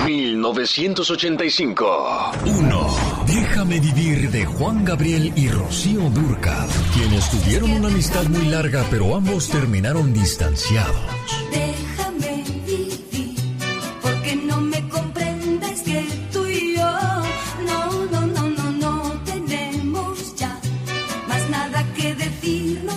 1985. 0.08 2.32
1. 2.46 2.96
Déjame 3.28 3.80
vivir 3.80 4.32
de 4.32 4.46
Juan 4.46 4.84
Gabriel 4.84 5.32
y 5.36 5.50
Rocío 5.50 6.10
Durcal, 6.10 6.68
quienes 6.96 7.30
tuvieron 7.30 7.74
una 7.74 7.90
amistad 7.90 8.24
muy 8.24 8.48
larga, 8.48 8.84
pero 8.90 9.16
ambos 9.16 9.50
terminaron 9.50 10.14
distanciados. 10.14 10.96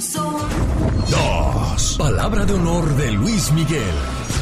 2. 0.01 1.97
Palabra 1.99 2.45
de 2.45 2.55
honor 2.55 2.95
de 2.97 3.11
Luis 3.11 3.51
Miguel 3.53 3.83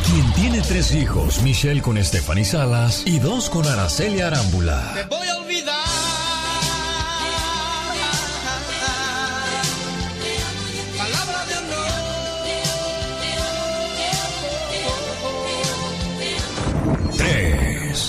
quien 0.07 0.33
tiene 0.35 0.61
tres 0.61 0.95
hijos, 0.95 1.43
Michelle 1.43 1.83
con 1.83 2.03
Stephanie 2.03 2.45
Salas 2.45 3.03
y 3.07 3.19
dos 3.19 3.51
con 3.51 3.67
Araceli 3.67 4.21
Arámbula. 4.21 4.93
Te 4.95 5.05
voy 5.05 5.27
a 5.27 5.37
olvidar. 5.39 5.76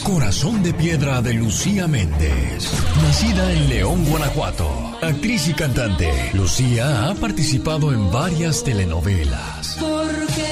Corazón 0.07 0.63
de 0.63 0.73
piedra 0.73 1.21
de 1.21 1.33
Lucía 1.33 1.85
Méndez. 1.85 2.71
Nacida 3.03 3.51
en 3.51 3.67
León, 3.67 4.05
Guanajuato. 4.05 4.69
Actriz 5.01 5.49
y 5.49 5.53
cantante, 5.53 6.31
Lucía 6.33 7.09
ha 7.09 7.15
participado 7.15 7.91
en 7.91 8.09
varias 8.09 8.63
telenovelas. 8.63 9.77
Porque 9.81 10.45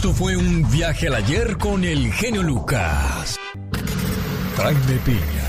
Esto 0.00 0.14
fue 0.14 0.34
un 0.34 0.66
viaje 0.70 1.08
al 1.08 1.16
ayer 1.16 1.58
con 1.58 1.84
el 1.84 2.10
genio 2.10 2.42
Lucas. 2.42 3.38
Jaime 4.56 4.98
Piña, 5.04 5.48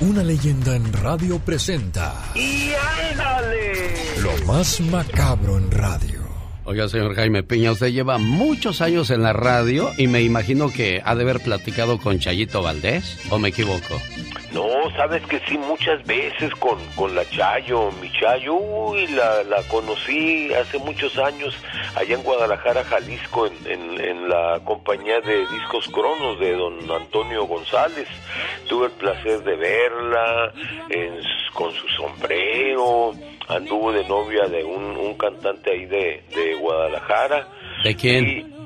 una 0.00 0.24
leyenda 0.24 0.74
en 0.74 0.92
radio 0.92 1.38
presenta. 1.38 2.32
¡Y 2.34 2.72
ándale! 3.12 3.94
Lo 4.20 4.44
más 4.44 4.80
macabro 4.80 5.56
en 5.58 5.70
radio. 5.70 6.15
Oiga, 6.68 6.88
señor 6.88 7.14
Jaime 7.14 7.44
Piña, 7.44 7.70
usted 7.70 7.92
lleva 7.92 8.18
muchos 8.18 8.80
años 8.80 9.10
en 9.10 9.22
la 9.22 9.32
radio 9.32 9.92
y 9.96 10.08
me 10.08 10.22
imagino 10.22 10.68
que 10.72 11.00
ha 11.04 11.14
de 11.14 11.22
haber 11.22 11.38
platicado 11.38 11.98
con 11.98 12.18
Chayito 12.18 12.60
Valdés, 12.60 13.24
¿o 13.30 13.38
me 13.38 13.50
equivoco? 13.50 14.02
No, 14.52 14.66
sabes 14.96 15.22
que 15.26 15.38
sí, 15.46 15.56
muchas 15.58 16.04
veces 16.06 16.52
con, 16.56 16.78
con 16.96 17.14
la 17.14 17.24
Chayo, 17.30 17.92
mi 18.00 18.10
Chayo, 18.10 18.54
uy, 18.54 19.06
la, 19.08 19.44
la 19.44 19.62
conocí 19.68 20.52
hace 20.54 20.78
muchos 20.78 21.16
años 21.18 21.54
allá 21.94 22.16
en 22.16 22.22
Guadalajara, 22.24 22.82
Jalisco, 22.82 23.46
en, 23.46 23.54
en, 23.70 24.00
en 24.00 24.28
la 24.28 24.60
compañía 24.64 25.20
de 25.20 25.46
Discos 25.46 25.88
Cronos 25.88 26.40
de 26.40 26.56
don 26.56 26.90
Antonio 26.90 27.44
González. 27.44 28.08
Tuve 28.68 28.86
el 28.86 28.92
placer 28.92 29.44
de 29.44 29.54
verla 29.56 30.52
en, 30.90 31.20
con 31.52 31.72
su 31.72 31.86
sombrero, 31.88 33.12
anduvo 33.48 33.92
de 33.92 34.04
novia 34.08 34.46
de 34.46 34.64
un, 34.64 34.96
un 34.96 35.14
cantante 35.14 35.70
ahí 35.70 35.86
de, 35.86 36.22
de 36.34 36.54
Guadalajara. 36.56 37.48
¿De 37.84 37.94
quién? 37.94 38.26
Y, 38.26 38.56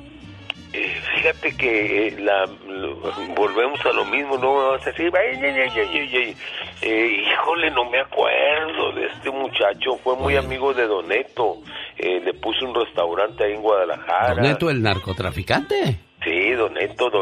eh, 0.73 1.01
fíjate 1.15 1.55
que 1.57 2.07
eh, 2.07 2.15
la, 2.19 2.45
lo, 2.67 2.95
volvemos 3.35 3.85
a 3.85 3.91
lo 3.91 4.05
mismo, 4.05 4.37
no 4.37 4.53
me 4.53 4.69
vas 4.71 4.87
a 4.87 4.91
decir, 4.91 5.11
ay, 5.15 5.37
ay, 5.43 5.69
ay, 5.75 6.35
eh, 6.81 7.23
híjole, 7.27 7.69
no 7.71 7.89
me 7.89 7.99
acuerdo 7.99 8.93
de 8.93 9.05
este 9.07 9.31
muchacho, 9.31 9.97
fue 10.03 10.15
muy 10.15 10.33
Bueno. 10.33 10.47
amigo 10.47 10.73
de 10.73 10.87
Doneto, 10.87 11.57
eh, 11.97 12.21
le 12.21 12.33
puso 12.35 12.65
un 12.65 12.73
restaurante 12.73 13.43
ahí 13.43 13.53
en 13.53 13.61
Guadalajara. 13.61 14.35
¿Don 14.35 14.43
Neto, 14.43 14.69
el 14.69 14.81
narcotraficante? 14.81 15.99
Sí, 16.23 16.51
don, 16.51 16.75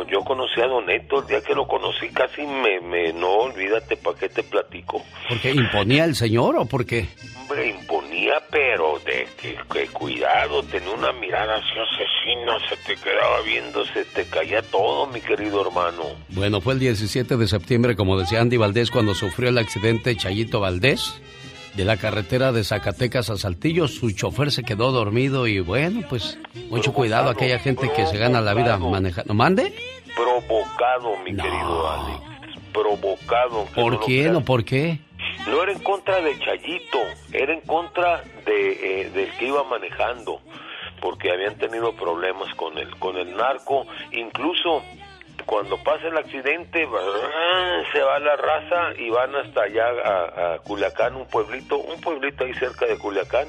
yo 0.10 0.20
conocí 0.26 0.60
a 0.60 0.68
Doneto, 0.68 1.22
el 1.22 1.28
día 1.28 1.42
que 1.42 1.56
lo 1.56 1.66
conocí 1.66 2.10
casi 2.10 2.42
me, 2.42 2.82
me 2.82 3.14
no, 3.14 3.30
olvídate, 3.30 3.96
¿para 3.96 4.18
qué 4.18 4.28
te 4.28 4.44
platico? 4.44 5.02
¿Porque 5.30 5.52
imponía 5.52 6.04
el 6.04 6.16
señor 6.16 6.58
o 6.58 6.66
porque 6.66 7.08
Hombre, 7.42 7.70
imponía, 7.70 8.34
pero 8.52 9.00
de 9.06 9.26
que, 9.42 9.58
que 9.72 9.88
cuidado, 9.88 10.62
tenía 10.64 10.92
una 10.92 11.14
mirada 11.14 11.56
así 11.56 11.72
asesina, 11.80 12.60
se 12.68 12.76
te 12.76 13.02
quedaba 13.02 13.42
viendo, 13.42 13.86
se 13.86 14.04
te 14.04 14.26
caía 14.26 14.62
todo, 14.64 15.08
mi 15.08 15.22
querido 15.22 15.66
hermano. 15.66 16.04
Bueno, 16.28 16.60
fue 16.60 16.74
el 16.74 16.80
17 16.80 17.38
de 17.38 17.48
septiembre, 17.48 17.96
como 17.96 18.20
decía 18.20 18.42
Andy 18.42 18.58
Valdés, 18.58 18.92
cuando 18.92 19.16
sufrió 19.16 19.50
el 19.50 19.58
accidente 19.58 20.16
Chayito 20.18 20.60
Valdés 20.60 21.22
de 21.76 21.86
la 21.86 21.98
carretera 21.98 22.52
de 22.52 22.64
Zacatecas 22.64 23.30
a 23.30 23.38
Saltillo. 23.38 23.88
Su 23.88 24.12
chofer 24.12 24.52
se 24.52 24.64
quedó 24.64 24.92
dormido 24.92 25.48
y 25.48 25.60
bueno, 25.60 26.02
pues 26.10 26.38
mucho 26.70 26.94
cuidado 26.94 27.30
a 27.30 27.32
aquella 27.34 27.60
gente 27.60 27.92
que 27.96 28.06
se 28.06 28.18
gana 28.18 28.42
la 28.42 28.54
vida 28.54 28.78
manejando. 28.78 29.34
¿Mande? 29.34 29.74
Provocado, 30.16 31.18
mi 31.24 31.36
querido 31.36 31.90
Alex, 31.90 32.20
provocado. 32.74 33.66
¿Por 33.76 34.00
quién 34.02 34.36
o 34.36 34.42
por 34.42 34.64
qué? 34.64 35.00
No 35.48 35.64
era 35.64 35.72
en 35.72 35.80
contra 35.80 36.22
de 36.22 36.38
Chayito, 36.40 37.00
era 37.32 37.54
en 37.54 37.62
contra 37.62 38.24
de 38.46 39.02
eh, 39.02 39.10
del 39.12 39.32
que 39.38 39.48
iba 39.48 39.64
manejando, 39.64 40.42
porque 41.02 41.32
habían 41.32 41.56
tenido 41.58 41.94
problemas 41.94 42.54
con 42.56 42.78
el 42.78 42.90
con 42.98 43.18
el 43.18 43.36
narco, 43.36 43.86
incluso 44.12 44.84
cuando 45.50 45.78
pasa 45.84 46.08
el 46.08 46.16
accidente 46.16 46.88
se 47.92 48.02
va 48.04 48.20
la 48.20 48.36
raza 48.36 48.94
y 49.00 49.10
van 49.10 49.36
hasta 49.36 49.64
allá 49.64 49.88
a, 49.88 50.54
a 50.54 50.60
Culiacán, 50.60 51.16
un 51.16 51.26
pueblito, 51.26 51.80
un 51.80 52.00
pueblito 52.00 52.44
ahí 52.44 52.54
cerca 52.54 52.86
de 52.86 53.00
Culiacán 53.00 53.48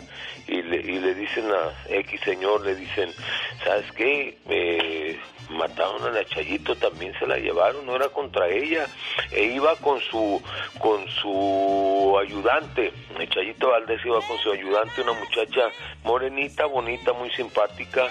y 0.49 0.63
le, 0.63 0.77
y 0.79 0.99
le 0.99 1.15
dicen 1.15 1.45
a 1.53 1.75
X 1.91 2.19
señor, 2.23 2.65
le 2.65 2.75
dicen, 2.75 3.11
¿sabes 3.63 3.93
qué? 3.93 4.39
Eh, 4.49 5.21
mataron 5.51 6.03
a 6.05 6.11
la 6.11 6.25
Chayito, 6.25 6.75
también 6.77 7.13
se 7.19 7.27
la 7.27 7.37
llevaron, 7.37 7.85
no 7.87 7.97
era 7.97 8.09
contra 8.09 8.49
ella, 8.49 8.87
e 9.31 9.45
iba 9.45 9.77
con 9.77 10.01
su 10.01 10.43
con 10.79 11.07
su 11.09 12.17
ayudante, 12.21 12.93
el 13.19 13.29
Chayito 13.29 13.69
Valdés 13.71 14.01
iba 14.05 14.21
con 14.23 14.39
su 14.39 14.51
ayudante, 14.53 15.03
una 15.03 15.13
muchacha 15.13 15.69
morenita, 16.05 16.67
bonita, 16.67 17.13
muy 17.13 17.31
simpática, 17.31 18.07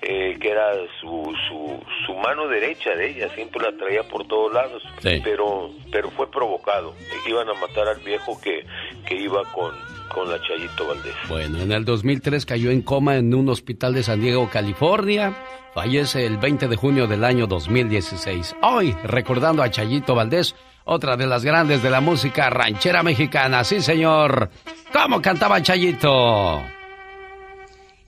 eh, 0.00 0.36
que 0.40 0.50
era 0.50 0.72
su, 1.00 1.34
su, 1.48 1.82
su 2.06 2.14
mano 2.14 2.48
derecha 2.48 2.90
de 2.94 3.10
ella, 3.10 3.28
siempre 3.34 3.60
la 3.62 3.76
traía 3.76 4.02
por 4.04 4.26
todos 4.26 4.52
lados, 4.52 4.82
Sí. 5.00 5.20
pero 5.22 5.70
pero 5.90 6.10
fue 6.10 6.30
provocado, 6.30 6.94
iban 7.26 7.48
a 7.48 7.54
matar 7.54 7.88
al 7.88 8.00
viejo 8.00 8.40
que, 8.40 8.64
que 9.06 9.14
iba 9.14 9.44
con, 9.52 9.72
con 10.08 10.30
la 10.30 10.40
Chayito 10.40 10.86
Valdés. 10.86 11.14
Bueno, 11.28 11.60
en 11.60 11.72
el 11.72 11.84
2003 11.84 12.46
cayó 12.46 12.70
en 12.70 12.82
coma 12.82 13.16
en 13.16 13.34
un 13.34 13.48
hospital 13.48 13.94
de 13.94 14.02
San 14.02 14.20
Diego, 14.20 14.48
California. 14.50 15.34
Fallece 15.74 16.24
el 16.24 16.38
20 16.38 16.68
de 16.68 16.76
junio 16.76 17.06
del 17.06 17.24
año 17.24 17.46
2016. 17.46 18.56
Hoy, 18.62 18.94
recordando 19.04 19.62
a 19.62 19.70
Chayito 19.70 20.14
Valdés, 20.14 20.54
otra 20.84 21.16
de 21.16 21.26
las 21.26 21.44
grandes 21.44 21.82
de 21.82 21.90
la 21.90 22.00
música 22.00 22.48
ranchera 22.50 23.02
mexicana. 23.02 23.64
Sí, 23.64 23.80
señor. 23.80 24.50
¿Cómo 24.92 25.20
cantaba 25.20 25.60
Chayito? 25.62 26.58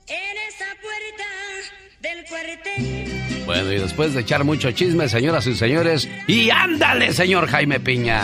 En 0.07 0.37
esa 0.47 0.65
puerta 0.81 1.25
del 1.99 2.25
cuartel. 2.25 3.43
Bueno, 3.45 3.71
y 3.71 3.79
después 3.79 4.13
de 4.13 4.21
echar 4.21 4.43
mucho 4.43 4.71
chisme, 4.71 5.09
señoras 5.09 5.47
y 5.47 5.55
señores, 5.55 6.09
y 6.27 6.49
ándale, 6.49 7.13
señor 7.13 7.47
Jaime 7.47 7.79
Piña. 7.79 8.21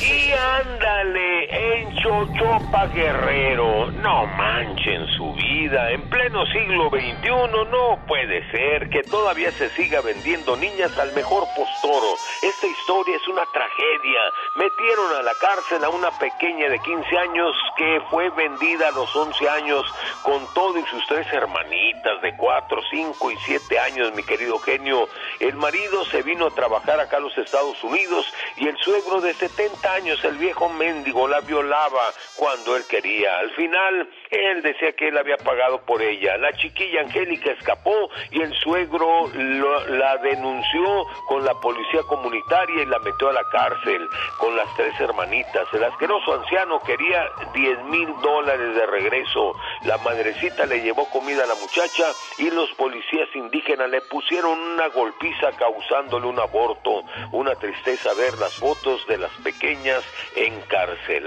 Y 0.00 0.32
ándale, 0.32 1.31
en 1.50 1.94
Chochopa 1.96 2.86
Guerrero, 2.88 3.90
no 3.90 4.26
manchen 4.26 5.06
su 5.08 5.32
vida, 5.34 5.90
en 5.90 6.02
pleno 6.08 6.44
siglo 6.46 6.88
XXI 6.90 7.30
no 7.70 7.98
puede 8.06 8.48
ser 8.50 8.88
que 8.90 9.02
todavía 9.02 9.50
se 9.52 9.70
siga 9.70 10.00
vendiendo 10.00 10.56
niñas 10.56 10.96
al 10.98 11.12
mejor 11.14 11.44
postoro. 11.56 12.14
Esta 12.42 12.66
historia 12.66 13.16
es 13.16 13.28
una 13.28 13.44
tragedia. 13.46 14.20
Metieron 14.56 15.16
a 15.18 15.22
la 15.22 15.32
cárcel 15.40 15.84
a 15.84 15.88
una 15.88 16.10
pequeña 16.18 16.68
de 16.68 16.78
15 16.78 17.18
años 17.18 17.56
que 17.76 18.00
fue 18.10 18.30
vendida 18.30 18.88
a 18.88 18.92
los 18.92 19.14
11 19.14 19.48
años 19.48 19.84
con 20.22 20.46
todo 20.54 20.78
y 20.78 20.82
sus 20.86 21.04
tres 21.06 21.26
hermanitas 21.32 22.22
de 22.22 22.36
4, 22.36 22.80
5 22.90 23.30
y 23.30 23.36
7 23.36 23.78
años, 23.78 24.14
mi 24.14 24.22
querido 24.22 24.58
genio. 24.58 25.08
El 25.40 25.56
marido 25.56 26.04
se 26.06 26.22
vino 26.22 26.46
a 26.46 26.50
trabajar 26.50 27.00
acá 27.00 27.16
a 27.16 27.20
los 27.20 27.36
Estados 27.38 27.82
Unidos 27.82 28.26
y 28.56 28.68
el 28.68 28.76
suegro 28.78 29.20
de 29.20 29.34
70 29.34 29.92
años, 29.92 30.24
el 30.24 30.36
viejo 30.36 30.68
mendigo, 30.68 31.28
la 31.32 31.40
violaba 31.40 32.12
cuando 32.36 32.76
él 32.76 32.84
quería. 32.90 33.38
Al 33.38 33.50
final, 33.52 34.06
él 34.30 34.62
decía 34.62 34.92
que 34.92 35.08
él 35.08 35.16
había 35.16 35.38
pagado 35.38 35.80
por 35.86 36.02
ella. 36.02 36.36
La 36.36 36.52
chiquilla 36.52 37.00
Angélica 37.00 37.52
escapó 37.52 38.10
y 38.30 38.42
el 38.42 38.52
suegro 38.56 39.30
la 39.32 40.18
denunció 40.18 41.06
con 41.28 41.42
la 41.42 41.54
policía 41.54 42.02
comunitaria 42.06 42.82
y 42.82 42.86
la 42.86 42.98
metió 42.98 43.30
a 43.30 43.32
la 43.32 43.44
cárcel 43.50 44.06
con 44.36 44.54
las 44.54 44.66
tres 44.76 44.92
hermanitas. 45.00 45.66
El 45.72 45.84
asqueroso 45.84 46.34
anciano 46.34 46.80
quería 46.80 47.24
10 47.54 47.84
mil 47.84 48.08
dólares 48.22 48.74
de 48.74 48.86
regreso. 48.86 49.54
La 49.84 49.96
madrecita 49.98 50.66
le 50.66 50.82
llevó 50.82 51.08
comida 51.08 51.44
a 51.44 51.46
la 51.46 51.54
muchacha 51.54 52.12
y 52.36 52.50
los 52.50 52.70
policías 52.72 53.28
indígenas 53.34 53.88
le 53.88 54.02
pusieron 54.02 54.58
una 54.58 54.88
golpiza 54.88 55.50
causándole 55.52 56.26
un 56.26 56.38
aborto. 56.38 57.04
Una 57.32 57.54
tristeza 57.54 58.12
ver 58.12 58.36
las 58.38 58.54
fotos 58.56 59.06
de 59.06 59.16
las 59.16 59.30
pequeñas 59.42 60.04
encarceladas. 60.36 61.21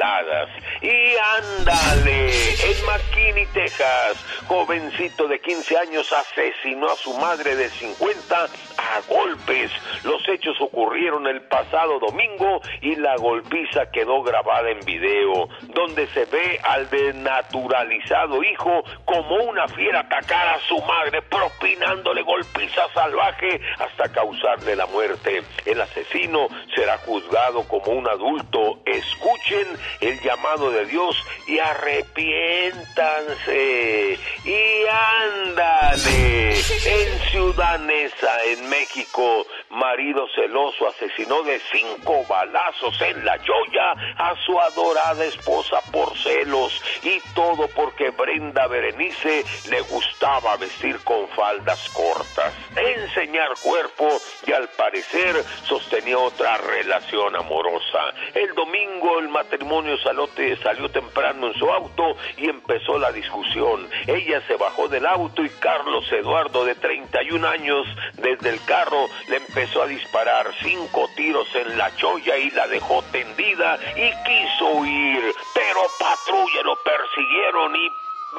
Y 0.81 1.15
ándale, 1.37 2.29
en 2.29 2.85
McKinney, 2.85 3.45
Texas, 3.53 4.17
jovencito 4.47 5.27
de 5.27 5.39
15 5.39 5.77
años 5.77 6.11
asesinó 6.11 6.87
a 6.87 6.95
su 6.95 7.13
madre 7.15 7.55
de 7.55 7.69
50 7.69 8.43
a 8.77 9.01
golpes. 9.07 9.71
Los 10.03 10.27
hechos 10.27 10.59
ocurrieron 10.59 11.27
el 11.27 11.41
pasado 11.43 11.99
domingo 11.99 12.61
y 12.81 12.95
la 12.95 13.15
golpiza 13.15 13.89
quedó 13.91 14.21
grabada 14.21 14.69
en 14.69 14.79
video, 14.85 15.47
donde 15.73 16.07
se 16.07 16.25
ve 16.25 16.59
al 16.63 16.89
denaturalizado 16.89 18.43
hijo 18.43 18.83
como 19.05 19.35
una 19.43 19.67
fiera 19.69 20.01
atacar 20.01 20.47
a 20.47 20.59
su 20.67 20.79
madre, 20.81 21.21
propinándole 21.21 22.21
golpiza 22.21 22.81
salvaje 22.93 23.61
hasta 23.79 24.11
causarle 24.11 24.75
la 24.75 24.85
muerte. 24.87 25.41
El 25.65 25.81
asesino 25.81 26.47
será 26.75 26.97
juzgado 26.99 27.67
como 27.67 27.91
un 27.91 28.07
adulto. 28.07 28.79
Escuchen 28.85 29.67
el 30.01 30.19
llamado 30.21 30.71
de 30.71 30.85
Dios 30.85 31.15
y 31.47 31.59
arrepiéntanse. 31.59 34.19
Y 34.43 34.85
ándale. 34.87 36.55
En 36.55 37.19
Ciudad 37.31 37.79
Neza, 37.79 38.43
en 38.45 38.69
México, 38.69 39.45
marido 39.69 40.27
celoso 40.35 40.87
asesinó 40.87 41.43
de 41.43 41.59
cinco 41.71 42.23
balazos 42.27 42.99
en 43.01 43.25
la 43.25 43.37
joya 43.39 43.91
a 44.17 44.35
su 44.45 44.59
adorada 44.59 45.25
esposa 45.25 45.79
por 45.91 46.15
celos. 46.17 46.81
Y 47.03 47.19
todo 47.33 47.67
porque 47.75 48.11
Brenda 48.11 48.67
Berenice 48.67 49.43
le 49.69 49.81
gustaba 49.81 50.57
vestir 50.57 50.99
con 51.03 51.27
faldas 51.29 51.89
cortas, 51.89 52.53
enseñar 52.75 53.49
cuerpo 53.61 54.07
y 54.45 54.51
al 54.51 54.69
parecer 54.69 55.43
sostenía 55.63 56.17
otra 56.17 56.57
relación 56.57 57.35
amorosa. 57.35 58.13
El 58.33 58.53
domingo 58.53 59.19
el 59.19 59.29
matrimonio 59.29 59.97
salote 59.99 60.57
salió 60.57 60.89
temprano 60.89 61.47
en 61.47 61.53
su 61.55 61.69
auto 61.69 62.15
y 62.37 62.49
empezó 62.49 62.97
la 62.97 63.11
discusión. 63.11 63.89
Ella 64.07 64.41
se 64.47 64.55
bajó 64.55 64.87
del 64.87 65.05
auto 65.05 65.43
y 65.43 65.49
Carlos 65.49 66.11
Eduardo 66.11 66.65
de 66.65 66.75
31 66.75 67.47
años 67.47 67.87
desde 68.13 68.49
el 68.49 68.63
carro 68.65 69.07
le 69.27 69.37
empezó 69.37 69.54
a 69.55 69.85
disparar 69.87 70.51
cinco 70.61 71.09
tiros 71.15 71.47
en 71.55 71.77
la 71.77 71.89
cholla 71.95 72.37
y 72.37 72.51
la 72.51 72.67
dejó 72.67 73.01
tendida 73.03 73.79
y 73.95 74.11
quiso 74.25 74.65
huir, 74.65 75.33
pero 75.53 75.79
patrulla 75.97 76.61
lo 76.63 76.75
persiguieron 76.83 77.73
y 77.73 77.89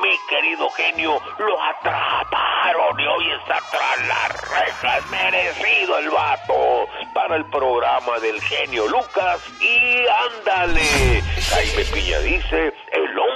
mi 0.02 0.18
querido 0.28 0.68
genio, 0.70 1.18
lo 1.38 1.62
atraparon. 1.62 3.00
Y 3.00 3.06
hoy 3.06 3.30
está 3.40 3.58
tras 3.70 4.06
las 4.06 4.50
rejas, 4.50 5.10
merecido 5.10 5.98
el 5.98 6.10
vato, 6.10 6.86
para 7.14 7.36
el 7.36 7.46
programa 7.46 8.18
del 8.18 8.38
genio 8.42 8.86
Lucas 8.86 9.40
y 9.58 10.04
ándale. 10.36 11.22
Jaime 11.48 11.84
Piña 11.94 12.18
dice, 12.18 12.74
el 12.92 13.18
hombre 13.18 13.35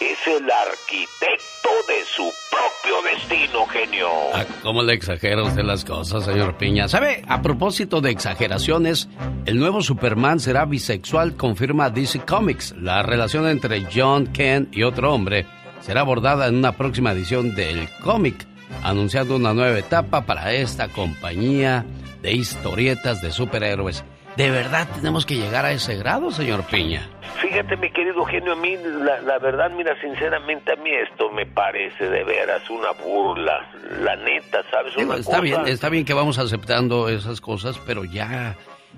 es 0.00 0.18
el 0.26 0.50
arquitecto 0.50 1.68
de 1.88 2.04
su 2.04 2.30
propio 2.50 3.02
destino, 3.02 3.66
genio. 3.66 4.08
Ah, 4.34 4.44
¿Cómo 4.62 4.82
le 4.82 4.94
exagera 4.94 5.42
usted 5.42 5.62
las 5.62 5.84
cosas, 5.84 6.24
señor 6.24 6.56
Piña? 6.56 6.88
¿Sabe? 6.88 7.22
A 7.26 7.42
propósito 7.42 8.00
de 8.00 8.10
exageraciones, 8.10 9.08
el 9.46 9.58
nuevo 9.58 9.82
Superman 9.82 10.40
será 10.40 10.64
bisexual, 10.64 11.36
confirma 11.36 11.90
DC 11.90 12.20
Comics. 12.20 12.74
La 12.78 13.02
relación 13.02 13.48
entre 13.48 13.86
John 13.92 14.26
Kent 14.28 14.76
y 14.76 14.82
otro 14.82 15.14
hombre 15.14 15.46
será 15.80 16.02
abordada 16.02 16.46
en 16.46 16.56
una 16.56 16.72
próxima 16.72 17.12
edición 17.12 17.54
del 17.54 17.88
cómic, 18.02 18.46
anunciando 18.82 19.36
una 19.36 19.54
nueva 19.54 19.78
etapa 19.78 20.26
para 20.26 20.52
esta 20.52 20.88
compañía 20.88 21.84
de 22.22 22.32
historietas 22.32 23.20
de 23.22 23.32
superhéroes. 23.32 24.04
¿De 24.36 24.50
verdad 24.50 24.88
tenemos 24.96 25.24
que 25.26 25.36
llegar 25.36 25.64
a 25.64 25.72
ese 25.72 25.96
grado, 25.96 26.30
señor 26.32 26.64
Piña? 26.64 27.08
Fíjate, 27.40 27.76
mi 27.76 27.90
querido 27.90 28.24
genio, 28.24 28.52
a 28.52 28.56
mí, 28.56 28.76
la, 28.76 29.20
la 29.20 29.38
verdad, 29.38 29.70
mira, 29.70 29.94
sinceramente, 30.00 30.72
a 30.72 30.76
mí 30.76 30.90
esto 30.90 31.30
me 31.30 31.46
parece 31.46 32.08
de 32.08 32.24
veras 32.24 32.68
una 32.70 32.90
burla. 32.92 33.68
La 34.00 34.16
neta, 34.16 34.62
¿sabes? 34.70 34.94
Digo, 34.96 35.14
está 35.14 35.30
cosa- 35.32 35.40
bien, 35.40 35.68
está 35.68 35.88
bien 35.88 36.04
que 36.04 36.14
vamos 36.14 36.38
aceptando 36.38 37.08
esas 37.08 37.40
cosas, 37.40 37.78
pero 37.86 38.04
ya 38.04 38.56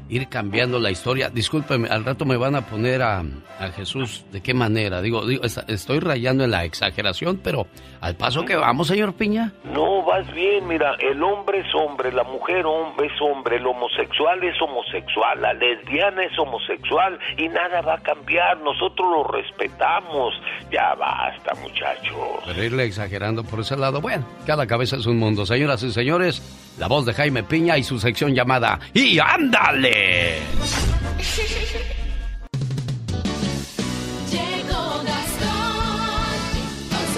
ir 0.08 0.28
cambiando 0.28 0.78
la 0.78 0.90
historia. 0.90 1.30
Discúlpeme, 1.30 1.88
al 1.88 2.04
rato 2.04 2.24
me 2.24 2.36
van 2.36 2.54
a 2.54 2.62
poner 2.62 3.02
a, 3.02 3.20
a 3.20 3.68
Jesús. 3.74 4.24
¿De 4.30 4.40
qué 4.40 4.54
manera? 4.54 5.02
Digo, 5.02 5.26
digo, 5.26 5.42
estoy 5.44 6.00
rayando 6.00 6.44
en 6.44 6.50
la 6.50 6.64
exageración, 6.64 7.40
pero 7.42 7.66
al 8.00 8.16
paso 8.16 8.44
que 8.44 8.56
vamos, 8.56 8.88
señor 8.88 9.14
Piña. 9.14 9.52
No, 9.64 10.04
vas 10.04 10.32
bien, 10.32 10.66
mira, 10.68 10.94
el 11.00 11.22
hombre 11.22 11.60
es 11.60 11.74
hombre, 11.74 12.12
la 12.12 12.24
mujer 12.24 12.64
hombre 12.66 13.06
es 13.06 13.20
hombre, 13.20 13.56
el 13.56 13.66
homosexual 13.66 14.42
es 14.44 14.60
homosexual, 14.60 15.40
la 15.40 15.52
lesbiana 15.54 16.24
es 16.24 16.38
homosexual 16.38 17.18
y 17.36 17.48
nada 17.48 17.80
va 17.80 17.94
a 17.94 18.02
cambiar, 18.02 18.58
nosotros 18.60 19.08
lo 19.10 19.24
respetamos. 19.24 20.34
Ya 20.70 20.94
basta, 20.94 21.54
muchachos. 21.62 22.42
Pero 22.44 22.64
irle 22.64 22.84
exagerando 22.84 23.44
por 23.44 23.60
ese 23.60 23.76
lado, 23.76 24.00
bueno, 24.00 24.24
cada 24.46 24.66
cabeza 24.66 24.96
es 24.96 25.06
un 25.06 25.18
mundo. 25.18 25.46
Señoras 25.46 25.82
y 25.82 25.90
señores, 25.90 26.42
la 26.78 26.88
voz 26.88 27.06
de 27.06 27.14
Jaime 27.14 27.42
Piña 27.42 27.78
y 27.78 27.82
su 27.82 27.98
sección 27.98 28.34
llamada 28.34 28.78
¡Y 28.92 29.18
ándale! 29.18 29.85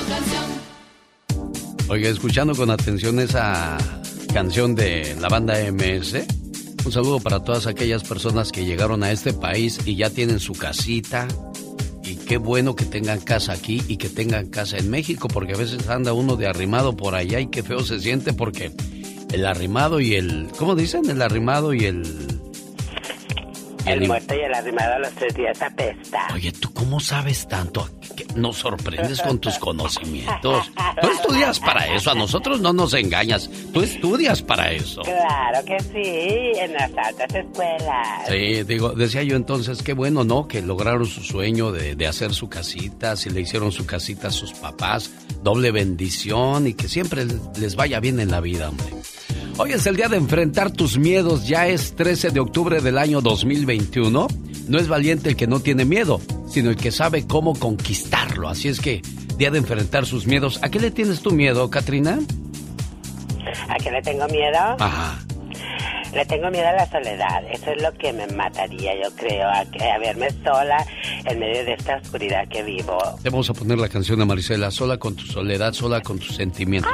Canción. 0.08 0.48
Oiga, 1.88 2.10
escuchando 2.10 2.54
con 2.54 2.70
atención 2.70 3.18
esa 3.20 3.78
canción 4.34 4.74
de 4.74 5.16
la 5.18 5.28
banda 5.28 5.54
MS, 5.72 6.26
un 6.84 6.92
saludo 6.92 7.20
para 7.20 7.42
todas 7.42 7.66
aquellas 7.66 8.04
personas 8.04 8.52
que 8.52 8.66
llegaron 8.66 9.02
a 9.02 9.12
este 9.12 9.32
país 9.32 9.80
y 9.86 9.96
ya 9.96 10.10
tienen 10.10 10.38
su 10.38 10.52
casita. 10.52 11.26
Y 12.04 12.16
qué 12.16 12.36
bueno 12.36 12.76
que 12.76 12.84
tengan 12.84 13.20
casa 13.20 13.52
aquí 13.52 13.82
y 13.88 13.96
que 13.96 14.10
tengan 14.10 14.48
casa 14.48 14.76
en 14.76 14.90
México, 14.90 15.28
porque 15.28 15.54
a 15.54 15.56
veces 15.56 15.88
anda 15.88 16.12
uno 16.12 16.36
de 16.36 16.46
arrimado 16.46 16.96
por 16.96 17.14
allá 17.14 17.40
y 17.40 17.46
qué 17.46 17.62
feo 17.62 17.80
se 17.80 18.00
siente 18.00 18.34
porque 18.34 18.72
el 19.32 19.46
arrimado 19.46 20.00
y 20.00 20.14
el... 20.14 20.48
¿Cómo 20.58 20.74
dicen? 20.74 21.08
El 21.08 21.22
arrimado 21.22 21.72
y 21.72 21.84
el... 21.84 22.37
El 23.86 24.06
muerto 24.06 24.34
y 24.34 24.40
el 24.40 24.54
arrimado 24.54 24.94
a 24.94 24.98
los 24.98 25.12
tres 25.12 25.34
días 25.34 25.60
apesta. 25.62 26.26
Oye, 26.34 26.52
¿tú 26.52 26.72
cómo 26.72 27.00
sabes 27.00 27.46
tanto? 27.48 27.88
¿Qué- 28.16 28.26
Nos 28.34 28.56
sorprendes 28.56 29.20
con 29.22 29.38
tus 29.38 29.58
conocimientos. 29.58 30.70
Tú 31.00 31.08
estudias 31.08 31.58
para 31.60 31.94
eso, 31.94 32.10
a 32.10 32.14
nosotros 32.14 32.60
no 32.60 32.72
nos 32.72 32.94
engañas. 32.94 33.48
Tú 33.72 33.80
estudias 33.82 34.42
para 34.42 34.72
eso. 34.72 35.02
Claro 35.02 35.64
que 35.64 35.78
sí, 35.80 36.60
en 36.60 36.72
las 36.72 36.90
altas 36.96 37.34
escuelas. 37.34 38.28
Sí, 38.28 38.62
digo, 38.64 38.90
decía 38.92 39.22
yo 39.22 39.36
entonces, 39.36 39.82
qué 39.82 39.92
bueno, 39.92 40.24
¿no? 40.24 40.48
Que 40.48 40.62
lograron 40.62 41.06
su 41.06 41.22
sueño 41.22 41.72
de, 41.72 41.94
de 41.96 42.06
hacer 42.06 42.34
su 42.34 42.48
casita, 42.48 43.16
si 43.16 43.30
le 43.30 43.40
hicieron 43.40 43.72
su 43.72 43.86
casita 43.86 44.28
a 44.28 44.30
sus 44.32 44.52
papás, 44.52 45.10
doble 45.42 45.70
bendición 45.70 46.66
y 46.66 46.74
que 46.74 46.88
siempre 46.88 47.26
les 47.58 47.76
vaya 47.76 48.00
bien 48.00 48.20
en 48.20 48.30
la 48.30 48.40
vida, 48.40 48.68
hombre. 48.68 48.86
Hoy 49.60 49.72
es 49.72 49.86
el 49.86 49.96
día 49.96 50.08
de 50.08 50.16
enfrentar 50.16 50.70
tus 50.70 50.98
miedos, 50.98 51.48
ya 51.48 51.66
es 51.66 51.96
13 51.96 52.30
de 52.30 52.38
octubre 52.38 52.80
del 52.80 52.96
año 52.96 53.20
2021. 53.20 54.28
No 54.68 54.78
es 54.78 54.86
valiente 54.86 55.30
el 55.30 55.36
que 55.36 55.46
no 55.48 55.58
tiene 55.60 55.84
miedo, 55.84 56.20
sino 56.48 56.70
el 56.70 56.76
que 56.76 56.92
sabe 56.92 57.26
cómo 57.26 57.58
conquistarlo. 58.02 58.48
Así 58.48 58.68
es 58.68 58.80
que, 58.80 59.02
día 59.36 59.50
de 59.50 59.58
enfrentar 59.58 60.06
sus 60.06 60.26
miedos. 60.26 60.60
¿A 60.62 60.68
qué 60.70 60.78
le 60.80 60.90
tienes 60.90 61.20
tu 61.20 61.30
miedo, 61.32 61.70
Katrina? 61.70 62.18
¿A 63.68 63.74
qué 63.76 63.90
le 63.90 64.02
tengo 64.02 64.26
miedo? 64.28 64.58
Ajá. 64.78 65.18
Le 66.14 66.24
tengo 66.24 66.50
miedo 66.50 66.66
a 66.66 66.72
la 66.72 66.90
soledad. 66.90 67.42
Eso 67.52 67.70
es 67.70 67.82
lo 67.82 67.92
que 67.92 68.12
me 68.14 68.26
mataría, 68.28 68.92
yo 69.02 69.14
creo, 69.14 69.46
a, 69.48 69.64
que- 69.66 69.84
a 69.90 69.98
verme 69.98 70.28
sola 70.42 70.84
en 71.26 71.38
medio 71.38 71.64
de 71.64 71.74
esta 71.74 71.96
oscuridad 71.96 72.48
que 72.48 72.62
vivo. 72.62 72.98
Te 73.22 73.28
vamos 73.28 73.50
a 73.50 73.52
poner 73.54 73.78
la 73.78 73.88
canción 73.88 74.18
de 74.18 74.24
Marisela, 74.24 74.70
sola 74.70 74.96
con 74.96 75.14
tu 75.16 75.24
soledad, 75.26 75.72
sola 75.74 76.00
con 76.00 76.18
tus 76.18 76.34
sentimientos. 76.36 76.90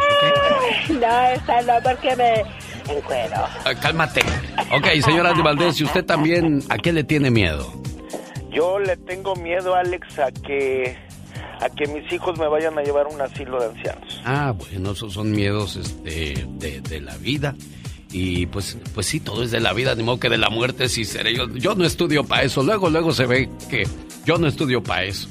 No, 0.88 1.24
esa 1.26 1.62
no, 1.62 1.74
porque 1.82 2.16
me 2.16 2.94
encuero. 2.96 3.36
Ah, 3.64 3.74
cálmate. 3.80 4.20
Ok, 4.76 4.86
señora 5.04 5.32
Valdés, 5.32 5.80
¿y 5.80 5.84
usted 5.84 6.04
también 6.04 6.62
a 6.68 6.76
qué 6.78 6.92
le 6.92 7.04
tiene 7.04 7.30
miedo? 7.30 7.72
Yo 8.54 8.78
le 8.78 8.96
tengo 8.96 9.34
miedo, 9.36 9.74
Alex, 9.74 10.18
a 10.18 10.30
que 10.30 10.96
a 11.60 11.68
que 11.68 11.86
mis 11.86 12.10
hijos 12.12 12.38
me 12.38 12.46
vayan 12.48 12.78
a 12.78 12.82
llevar 12.82 13.06
a 13.06 13.08
un 13.08 13.20
asilo 13.20 13.60
de 13.60 13.66
ancianos. 13.66 14.20
Ah, 14.24 14.52
bueno, 14.56 14.92
esos 14.92 15.12
son 15.12 15.30
miedos 15.30 15.76
este, 15.76 16.46
de, 16.58 16.80
de 16.80 17.00
la 17.00 17.16
vida. 17.16 17.54
Y 18.12 18.46
pues, 18.46 18.78
pues 18.94 19.06
sí, 19.06 19.18
todo 19.18 19.42
es 19.42 19.50
de 19.50 19.60
la 19.60 19.72
vida, 19.72 19.94
ni 19.94 20.04
modo 20.04 20.20
que 20.20 20.28
de 20.28 20.38
la 20.38 20.48
muerte 20.50 20.88
sí 20.88 21.04
seré. 21.04 21.34
Yo, 21.34 21.48
yo 21.48 21.74
no 21.74 21.84
estudio 21.84 22.22
para 22.24 22.44
eso. 22.44 22.62
Luego, 22.62 22.88
luego 22.88 23.12
se 23.12 23.26
ve 23.26 23.48
que 23.68 23.88
yo 24.24 24.38
no 24.38 24.46
estudio 24.46 24.82
para 24.82 25.04
eso. 25.04 25.28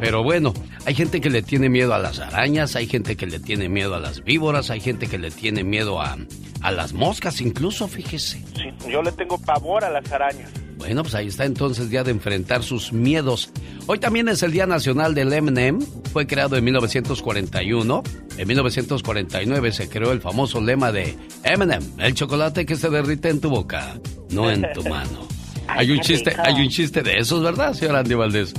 Pero 0.00 0.22
bueno, 0.22 0.54
hay 0.86 0.94
gente 0.94 1.20
que 1.20 1.30
le 1.30 1.42
tiene 1.42 1.68
miedo 1.68 1.94
a 1.94 1.98
las 1.98 2.18
arañas, 2.18 2.76
hay 2.76 2.86
gente 2.86 3.16
que 3.16 3.26
le 3.26 3.40
tiene 3.40 3.68
miedo 3.68 3.94
a 3.94 4.00
las 4.00 4.22
víboras, 4.22 4.70
hay 4.70 4.80
gente 4.80 5.06
que 5.06 5.18
le 5.18 5.30
tiene 5.30 5.64
miedo 5.64 6.00
a, 6.00 6.16
a 6.62 6.70
las 6.72 6.92
moscas 6.92 7.40
incluso, 7.40 7.88
fíjese. 7.88 8.44
Sí, 8.54 8.90
yo 8.90 9.02
le 9.02 9.12
tengo 9.12 9.38
pavor 9.38 9.84
a 9.84 9.90
las 9.90 10.10
arañas. 10.12 10.50
Bueno, 10.76 11.02
pues 11.02 11.14
ahí 11.14 11.28
está 11.28 11.44
entonces 11.44 11.90
día 11.90 12.04
de 12.04 12.10
enfrentar 12.10 12.62
sus 12.62 12.92
miedos. 12.92 13.50
Hoy 13.86 13.98
también 13.98 14.28
es 14.28 14.42
el 14.42 14.52
Día 14.52 14.66
Nacional 14.66 15.14
del 15.14 15.32
M&M. 15.32 15.78
Fue 16.12 16.26
creado 16.26 16.56
en 16.56 16.64
1941. 16.64 18.02
En 18.36 18.48
1949 18.48 19.72
se 19.72 19.88
creó 19.88 20.12
el 20.12 20.20
famoso 20.20 20.60
lema 20.60 20.92
de 20.92 21.16
M&M, 21.44 21.84
el 21.98 22.14
chocolate 22.14 22.66
que 22.66 22.76
se 22.76 22.90
derrite 22.90 23.28
en 23.28 23.40
tu 23.40 23.50
boca, 23.50 23.98
no 24.30 24.50
en 24.50 24.64
tu 24.72 24.82
mano. 24.84 25.28
Hay 25.66 25.90
un 25.90 26.00
chiste, 26.00 26.34
hay 26.38 26.60
un 26.60 26.68
chiste 26.68 27.02
de 27.02 27.16
esos, 27.16 27.42
¿verdad, 27.42 27.72
señor 27.72 27.96
Andy 27.96 28.14
Valdés? 28.14 28.52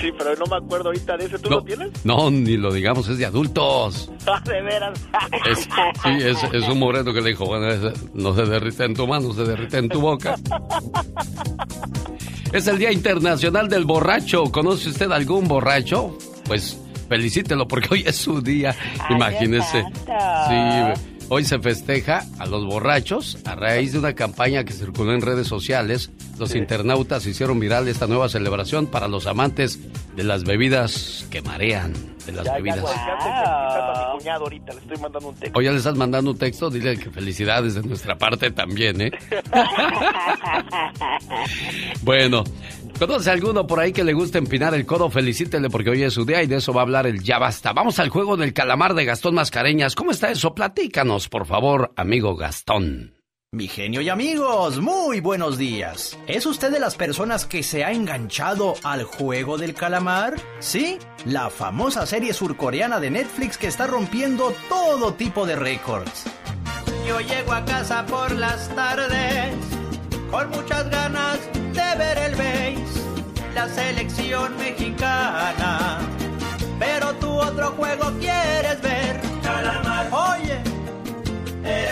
Sí, 0.00 0.10
pero 0.16 0.34
no 0.36 0.44
me 0.46 0.56
acuerdo 0.56 0.88
ahorita 0.88 1.16
de 1.16 1.26
ese. 1.26 1.38
¿Tú 1.38 1.50
No, 1.50 1.56
lo 1.56 1.62
tienes? 1.64 1.90
no, 2.04 2.30
ni 2.30 2.56
lo 2.56 2.72
digamos, 2.72 3.08
es 3.08 3.18
de 3.18 3.26
adultos. 3.26 4.10
Ah, 4.26 4.40
de 4.44 4.62
veras. 4.62 4.98
Es, 5.50 5.58
sí, 6.02 6.10
es, 6.22 6.38
es 6.52 6.68
un 6.68 6.78
moreno 6.78 7.12
que 7.12 7.20
le 7.20 7.30
dijo, 7.30 7.44
bueno, 7.44 7.92
no 8.14 8.34
se 8.34 8.42
derrite 8.46 8.84
en 8.84 8.94
tu 8.94 9.06
mano, 9.06 9.32
se 9.34 9.44
derrite 9.44 9.78
en 9.78 9.88
tu 9.90 10.00
boca. 10.00 10.34
Es 12.52 12.68
el 12.68 12.78
Día 12.78 12.92
Internacional 12.92 13.68
del 13.68 13.84
Borracho. 13.84 14.44
¿Conoce 14.44 14.90
usted 14.90 15.10
algún 15.10 15.48
borracho? 15.48 16.16
Pues 16.46 16.78
felicítelo 17.08 17.66
porque 17.66 17.88
hoy 17.90 18.04
es 18.06 18.14
su 18.16 18.40
día. 18.40 18.74
Imagínese. 19.10 19.82
Sí, 19.82 20.54
hoy 21.34 21.44
se 21.44 21.58
festeja 21.58 22.22
a 22.38 22.46
los 22.46 22.64
borrachos 22.64 23.38
a 23.44 23.56
raíz 23.56 23.92
de 23.92 23.98
una 23.98 24.14
campaña 24.14 24.62
que 24.64 24.72
circuló 24.72 25.12
en 25.14 25.20
redes 25.20 25.48
sociales. 25.48 26.12
Los 26.38 26.54
internautas 26.54 27.26
hicieron 27.26 27.58
viral 27.58 27.88
esta 27.88 28.06
nueva 28.06 28.28
celebración 28.28 28.86
para 28.86 29.08
los 29.08 29.26
amantes 29.26 29.80
de 30.14 30.22
las 30.22 30.44
bebidas 30.44 31.26
que 31.30 31.42
marean, 31.42 31.92
de 32.24 32.32
las 32.32 32.44
Ya, 32.44 32.54
bebidas. 32.54 32.80
güey, 32.82 32.94
ya 32.94 34.12
cuñado 34.16 34.44
ahorita. 34.44 34.72
Le 34.74 34.78
estoy 34.80 34.96
mandando 34.98 35.28
un 35.28 35.34
texto. 35.34 35.58
O 35.58 35.62
ya 35.62 35.70
le 35.72 35.78
estás 35.78 35.96
mandando 35.96 36.30
un 36.30 36.38
texto, 36.38 36.70
dile 36.70 36.96
que 36.96 37.10
felicidades 37.10 37.74
de 37.74 37.82
nuestra 37.82 38.16
parte 38.16 38.52
también, 38.52 39.00
¿eh? 39.00 39.10
Bueno, 42.02 42.44
¿conoce 42.98 43.30
alguno 43.30 43.66
por 43.66 43.80
ahí 43.80 43.92
que 43.92 44.04
le 44.04 44.12
guste 44.12 44.38
empinar 44.38 44.74
el 44.74 44.86
codo? 44.86 45.10
Felicítele 45.10 45.70
porque 45.70 45.90
hoy 45.90 46.02
es 46.02 46.14
su 46.14 46.24
día 46.24 46.42
y 46.42 46.46
de 46.46 46.56
eso 46.56 46.72
va 46.72 46.82
a 46.82 46.84
hablar 46.84 47.06
el 47.06 47.22
Ya 47.22 47.38
Basta. 47.38 47.72
Vamos 47.72 47.98
al 47.98 48.08
juego 48.08 48.36
del 48.36 48.52
calamar 48.52 48.94
de 48.94 49.04
Gastón 49.04 49.34
Mascareñas. 49.34 49.94
¿Cómo 49.94 50.10
está 50.10 50.30
eso? 50.30 50.54
Platícanos, 50.54 51.28
por 51.28 51.46
favor, 51.46 51.92
amigo 51.96 52.36
Gastón. 52.36 53.14
Mi 53.52 53.68
genio 53.68 54.00
y 54.00 54.08
amigos, 54.08 54.80
muy 54.80 55.20
buenos 55.20 55.56
días. 55.58 56.18
¿Es 56.26 56.44
usted 56.44 56.72
de 56.72 56.80
las 56.80 56.96
personas 56.96 57.46
que 57.46 57.62
se 57.62 57.84
ha 57.84 57.92
enganchado 57.92 58.74
al 58.82 59.04
juego 59.04 59.58
del 59.58 59.74
calamar? 59.74 60.34
Sí, 60.58 60.98
la 61.24 61.50
famosa 61.50 62.04
serie 62.04 62.32
surcoreana 62.32 62.98
de 62.98 63.12
Netflix 63.12 63.56
que 63.56 63.68
está 63.68 63.86
rompiendo 63.86 64.52
todo 64.68 65.14
tipo 65.14 65.46
de 65.46 65.54
récords. 65.54 66.24
Yo 67.06 67.20
llego 67.20 67.52
a 67.52 67.64
casa 67.64 68.04
por 68.06 68.32
las 68.32 68.74
tardes 68.74 69.54
con 70.34 70.50
muchas 70.50 70.90
ganas 70.90 71.38
de 71.54 71.88
ver 71.96 72.18
el 72.18 72.34
béis, 72.34 72.90
la 73.54 73.68
selección 73.68 74.56
mexicana. 74.58 76.00
Pero 76.76 77.14
tú 77.20 77.30
otro 77.30 77.70
juego 77.78 78.10
quieres 78.18 78.82
ver, 78.82 79.20
calamar. 79.44 80.08
Oye, 80.10 80.58
el 81.64 81.88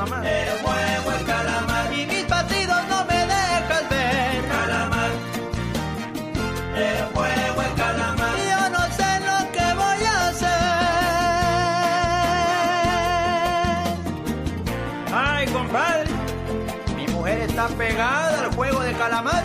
El 0.00 0.06
huevo, 0.64 1.12
el 1.12 1.26
calamar. 1.26 1.92
Y 1.92 2.06
mis 2.06 2.26
batidos 2.26 2.88
no 2.88 3.04
me 3.04 3.18
dejas 3.26 3.90
ver. 3.90 4.48
Calamar. 4.48 5.10
El 6.74 7.04
huevo, 7.14 7.62
el 7.62 7.74
calamar. 7.74 8.36
Yo 8.50 8.70
no 8.70 8.82
sé 8.96 9.20
lo 9.20 9.52
que 9.52 9.74
voy 9.74 10.04
a 10.06 10.28
hacer. 10.28 10.48
Ay, 15.14 15.46
compadre. 15.48 16.08
Mi 16.96 17.06
mujer 17.08 17.40
está 17.42 17.68
pegada 17.68 18.44
al 18.44 18.54
juego 18.54 18.80
de 18.80 18.94
calamar. 18.94 19.44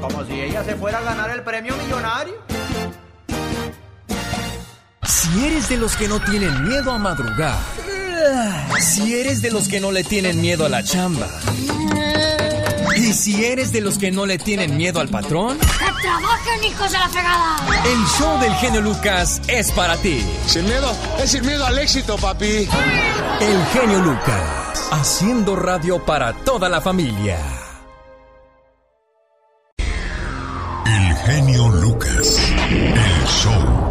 Como 0.00 0.24
si 0.24 0.40
ella 0.40 0.64
se 0.64 0.74
fuera 0.76 0.98
a 1.00 1.02
ganar 1.02 1.28
el 1.28 1.42
premio 1.42 1.76
millonario. 1.76 2.34
Si 5.02 5.46
eres 5.46 5.68
de 5.68 5.76
los 5.76 5.94
que 5.96 6.08
no 6.08 6.18
tienen 6.20 6.66
miedo 6.66 6.92
a 6.92 6.98
madrugar, 6.98 7.58
si 8.80 9.14
eres 9.14 9.42
de 9.42 9.50
los 9.50 9.68
que 9.68 9.80
no 9.80 9.92
le 9.92 10.04
tienen 10.04 10.40
miedo 10.40 10.64
a 10.66 10.68
la 10.68 10.82
chamba, 10.82 11.28
y 12.96 13.12
si 13.12 13.44
eres 13.44 13.72
de 13.72 13.80
los 13.80 13.98
que 13.98 14.10
no 14.10 14.24
le 14.26 14.38
tienen 14.38 14.76
miedo 14.76 15.00
al 15.00 15.08
patrón, 15.08 15.58
¡Que 15.58 16.02
trabajen, 16.02 16.64
hijos 16.64 16.90
de 16.92 16.98
la 16.98 17.08
fregada! 17.08 17.56
el 17.84 18.06
show 18.18 18.40
del 18.40 18.54
genio 18.54 18.80
Lucas 18.80 19.40
es 19.48 19.70
para 19.72 19.96
ti. 19.96 20.24
Sin 20.46 20.64
miedo, 20.64 20.90
es 21.22 21.30
sin 21.30 21.44
miedo 21.44 21.66
al 21.66 21.78
éxito, 21.78 22.16
papi. 22.16 22.68
El 23.40 23.64
genio 23.72 23.98
Lucas, 24.00 24.88
haciendo 24.90 25.56
radio 25.56 26.04
para 26.04 26.32
toda 26.32 26.68
la 26.68 26.80
familia. 26.80 27.38
El 30.86 31.16
genio 31.26 31.68
Lucas. 31.68 32.40
El 32.70 33.26
show. 33.26 33.85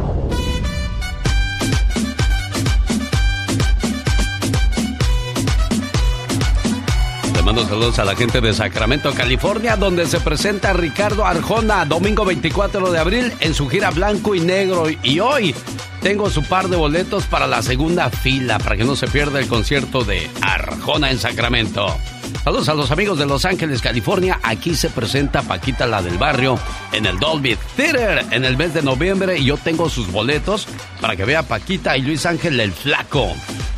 Saludos 7.63 7.99
a 7.99 8.05
la 8.05 8.15
gente 8.15 8.41
de 8.41 8.53
Sacramento, 8.53 9.13
California, 9.13 9.77
donde 9.77 10.05
se 10.07 10.19
presenta 10.19 10.73
Ricardo 10.73 11.25
Arjona, 11.25 11.85
domingo 11.85 12.25
24 12.25 12.91
de 12.91 12.99
abril, 12.99 13.33
en 13.39 13.53
su 13.53 13.69
gira 13.69 13.91
blanco 13.91 14.35
y 14.35 14.41
negro. 14.41 14.87
Y 15.03 15.19
hoy 15.19 15.55
tengo 16.01 16.29
su 16.29 16.43
par 16.43 16.67
de 16.67 16.75
boletos 16.75 17.25
para 17.25 17.47
la 17.47 17.61
segunda 17.61 18.09
fila, 18.09 18.59
para 18.59 18.75
que 18.75 18.83
no 18.83 18.95
se 18.95 19.07
pierda 19.07 19.39
el 19.39 19.47
concierto 19.47 20.03
de 20.03 20.29
Arjona 20.41 21.11
en 21.11 21.17
Sacramento. 21.17 21.97
Saludos 22.45 22.69
a 22.69 22.75
los 22.75 22.91
amigos 22.91 23.17
de 23.17 23.25
Los 23.25 23.43
Ángeles, 23.43 23.81
California. 23.81 24.39
Aquí 24.43 24.75
se 24.75 24.91
presenta 24.91 25.41
Paquita 25.41 25.87
la 25.87 26.03
del 26.03 26.19
barrio 26.19 26.59
en 26.91 27.07
el 27.07 27.17
Dolby 27.17 27.57
Theater 27.75 28.23
en 28.29 28.45
el 28.45 28.55
mes 28.55 28.75
de 28.75 28.83
noviembre 28.83 29.39
y 29.39 29.45
yo 29.45 29.57
tengo 29.57 29.89
sus 29.89 30.11
boletos 30.11 30.67
para 31.01 31.15
que 31.15 31.25
vea 31.25 31.41
Paquita 31.41 31.97
y 31.97 32.03
Luis 32.03 32.27
Ángel 32.27 32.59
el 32.59 32.71
Flaco. 32.71 33.33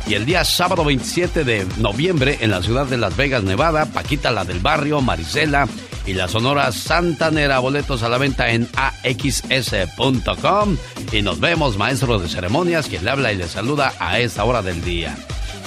Y 0.06 0.12
el 0.12 0.26
día 0.26 0.44
sábado 0.44 0.84
27 0.84 1.44
de 1.44 1.66
noviembre 1.78 2.36
en 2.42 2.50
la 2.50 2.62
ciudad 2.62 2.84
de 2.84 2.98
Las 2.98 3.16
Vegas, 3.16 3.42
Nevada, 3.42 3.86
Paquita 3.86 4.30
la 4.30 4.44
del 4.44 4.60
barrio, 4.60 5.00
Marisela 5.00 5.66
y 6.04 6.12
la 6.12 6.28
Sonora 6.28 6.70
Santanera. 6.70 7.60
Boletos 7.60 8.02
a 8.02 8.10
la 8.10 8.18
venta 8.18 8.50
en 8.50 8.68
axs.com. 8.76 10.76
Y 11.10 11.22
nos 11.22 11.40
vemos, 11.40 11.78
maestro 11.78 12.18
de 12.18 12.28
ceremonias, 12.28 12.86
quien 12.86 13.02
le 13.02 13.12
habla 13.12 13.32
y 13.32 13.36
le 13.36 13.48
saluda 13.48 13.94
a 13.98 14.18
esta 14.18 14.44
hora 14.44 14.60
del 14.60 14.84
día. 14.84 15.16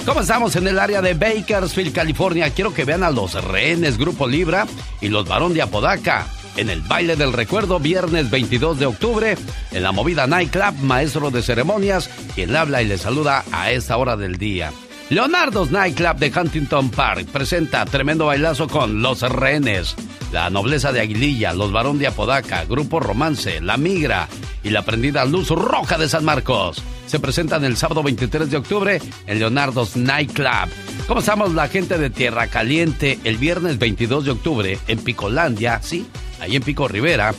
¿Cómo 0.04 0.20
estamos 0.20 0.56
en 0.56 0.66
el 0.66 0.80
área 0.80 1.00
de 1.00 1.14
Bakersfield, 1.14 1.94
California? 1.94 2.50
Quiero 2.50 2.74
que 2.74 2.84
vean 2.84 3.04
a 3.04 3.10
los 3.10 3.34
rehenes 3.44 3.98
Grupo 3.98 4.26
Libra 4.26 4.66
y 5.00 5.08
los 5.08 5.28
varón 5.28 5.54
de 5.54 5.62
Apodaca. 5.62 6.26
En 6.56 6.70
el 6.70 6.80
baile 6.82 7.14
del 7.14 7.32
recuerdo, 7.32 7.78
viernes 7.78 8.28
22 8.28 8.80
de 8.80 8.86
octubre, 8.86 9.38
en 9.70 9.82
la 9.82 9.92
movida 9.92 10.26
Nightclub, 10.26 10.74
maestro 10.82 11.30
de 11.30 11.40
ceremonias, 11.40 12.10
quien 12.34 12.54
habla 12.56 12.82
y 12.82 12.88
le 12.88 12.98
saluda 12.98 13.44
a 13.52 13.70
esta 13.70 13.96
hora 13.96 14.16
del 14.16 14.38
día. 14.38 14.72
Leonardo's 15.12 15.70
Nightclub 15.70 16.16
de 16.16 16.32
Huntington 16.34 16.88
Park 16.88 17.26
presenta 17.26 17.84
tremendo 17.84 18.24
bailazo 18.24 18.66
con 18.66 19.02
Los 19.02 19.20
Rehenes, 19.20 19.94
La 20.32 20.48
Nobleza 20.48 20.90
de 20.90 21.00
Aguililla, 21.00 21.52
Los 21.52 21.70
Varón 21.70 21.98
de 21.98 22.06
Apodaca, 22.06 22.64
Grupo 22.64 22.98
Romance, 22.98 23.60
La 23.60 23.76
Migra 23.76 24.26
y 24.64 24.70
la 24.70 24.80
prendida 24.86 25.26
Luz 25.26 25.50
Roja 25.50 25.98
de 25.98 26.08
San 26.08 26.24
Marcos. 26.24 26.82
Se 27.06 27.20
presentan 27.20 27.62
el 27.62 27.76
sábado 27.76 28.02
23 28.02 28.50
de 28.50 28.56
octubre 28.56 29.02
en 29.26 29.38
Leonardo's 29.38 29.98
Nightclub. 29.98 30.70
¿Cómo 31.06 31.20
estamos 31.20 31.52
la 31.52 31.68
gente 31.68 31.98
de 31.98 32.08
Tierra 32.08 32.46
Caliente 32.46 33.18
el 33.24 33.36
viernes 33.36 33.78
22 33.78 34.24
de 34.24 34.30
octubre 34.30 34.78
en 34.88 34.98
Picolandia? 34.98 35.82
Sí, 35.82 36.06
ahí 36.40 36.56
en 36.56 36.62
Pico 36.62 36.88
Rivera. 36.88 37.34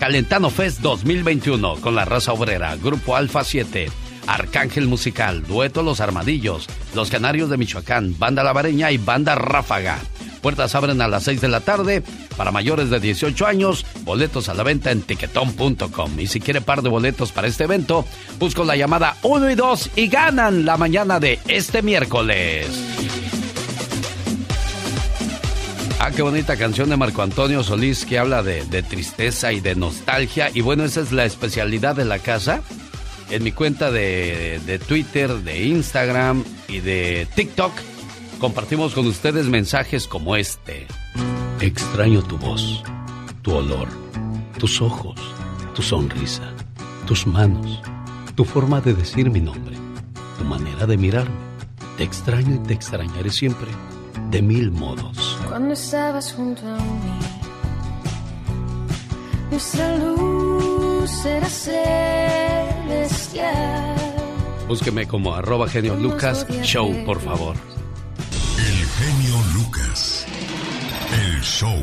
Calentano 0.00 0.50
Fest 0.50 0.80
2021 0.80 1.76
con 1.76 1.94
la 1.94 2.04
raza 2.04 2.32
obrera, 2.32 2.74
Grupo 2.74 3.14
Alfa 3.14 3.44
7. 3.44 4.01
Arcángel 4.26 4.86
Musical, 4.86 5.42
Dueto 5.46 5.82
Los 5.82 6.00
Armadillos, 6.00 6.66
Los 6.94 7.10
Canarios 7.10 7.50
de 7.50 7.56
Michoacán, 7.56 8.18
Banda 8.18 8.42
Lavareña 8.42 8.90
y 8.90 8.98
Banda 8.98 9.34
Ráfaga. 9.34 9.98
Puertas 10.42 10.74
abren 10.74 11.00
a 11.00 11.08
las 11.08 11.22
6 11.22 11.40
de 11.40 11.48
la 11.48 11.60
tarde. 11.60 12.02
Para 12.36 12.50
mayores 12.50 12.90
de 12.90 12.98
18 12.98 13.46
años, 13.46 13.86
boletos 14.02 14.48
a 14.48 14.54
la 14.54 14.64
venta 14.64 14.90
en 14.90 15.02
tiquetón.com. 15.02 16.18
Y 16.18 16.26
si 16.26 16.40
quiere 16.40 16.60
par 16.60 16.82
de 16.82 16.88
boletos 16.88 17.30
para 17.30 17.46
este 17.46 17.64
evento, 17.64 18.04
busco 18.40 18.64
la 18.64 18.74
llamada 18.74 19.16
1 19.22 19.50
y 19.50 19.54
2 19.54 19.90
y 19.96 20.08
ganan 20.08 20.64
la 20.64 20.76
mañana 20.76 21.20
de 21.20 21.38
este 21.46 21.80
miércoles. 21.82 22.66
Ah, 26.00 26.10
qué 26.10 26.22
bonita 26.22 26.56
canción 26.56 26.90
de 26.90 26.96
Marco 26.96 27.22
Antonio 27.22 27.62
Solís 27.62 28.04
que 28.04 28.18
habla 28.18 28.42
de, 28.42 28.64
de 28.64 28.82
tristeza 28.82 29.52
y 29.52 29.60
de 29.60 29.76
nostalgia. 29.76 30.50
Y 30.52 30.60
bueno, 30.60 30.82
esa 30.82 31.00
es 31.00 31.12
la 31.12 31.24
especialidad 31.24 31.94
de 31.94 32.04
la 32.04 32.18
casa 32.18 32.62
en 33.32 33.42
mi 33.42 33.52
cuenta 33.52 33.90
de, 33.90 34.60
de, 34.66 34.78
Twitter, 34.78 35.32
de 35.42 35.64
Instagram 35.64 36.44
y 36.68 36.80
de 36.80 37.26
TikTok, 37.34 37.72
compartimos 38.38 38.94
con 38.94 39.06
ustedes 39.06 39.46
mensajes 39.46 40.06
como 40.06 40.36
este. 40.36 40.86
Extraño 41.58 42.22
tu 42.22 42.36
voz, 42.36 42.82
tu 43.40 43.54
olor, 43.54 43.88
tus 44.58 44.82
ojos, 44.82 45.18
tu 45.74 45.80
sonrisa, 45.80 46.52
tus 47.06 47.26
manos, 47.26 47.80
tu 48.34 48.44
forma 48.44 48.82
de 48.82 48.92
decir 48.92 49.30
mi 49.30 49.40
nombre, 49.40 49.76
tu 50.38 50.44
manera 50.44 50.86
de 50.86 50.98
mirarme. 50.98 51.52
Te 51.96 52.04
extraño 52.04 52.56
y 52.56 52.58
te 52.58 52.74
extrañaré 52.74 53.30
siempre, 53.30 53.68
de 54.30 54.42
mil 54.42 54.70
modos. 54.70 55.38
Cuando 55.48 55.72
estabas 55.72 56.34
junto 56.34 56.66
a 56.66 56.76
mí, 56.76 57.18
nuestra 59.50 59.96
luz 59.96 60.71
era 61.24 61.48
celestial. 61.48 61.86
Búsqueme 64.68 65.08
como 65.08 65.34
arroba 65.34 65.68
genio 65.68 65.96
Lucas 65.96 66.46
Show, 66.62 66.94
por 67.04 67.20
favor. 67.20 67.56
El 68.58 68.86
genio 68.86 69.34
Lucas. 69.54 70.24
El 71.12 71.40
show. 71.42 71.76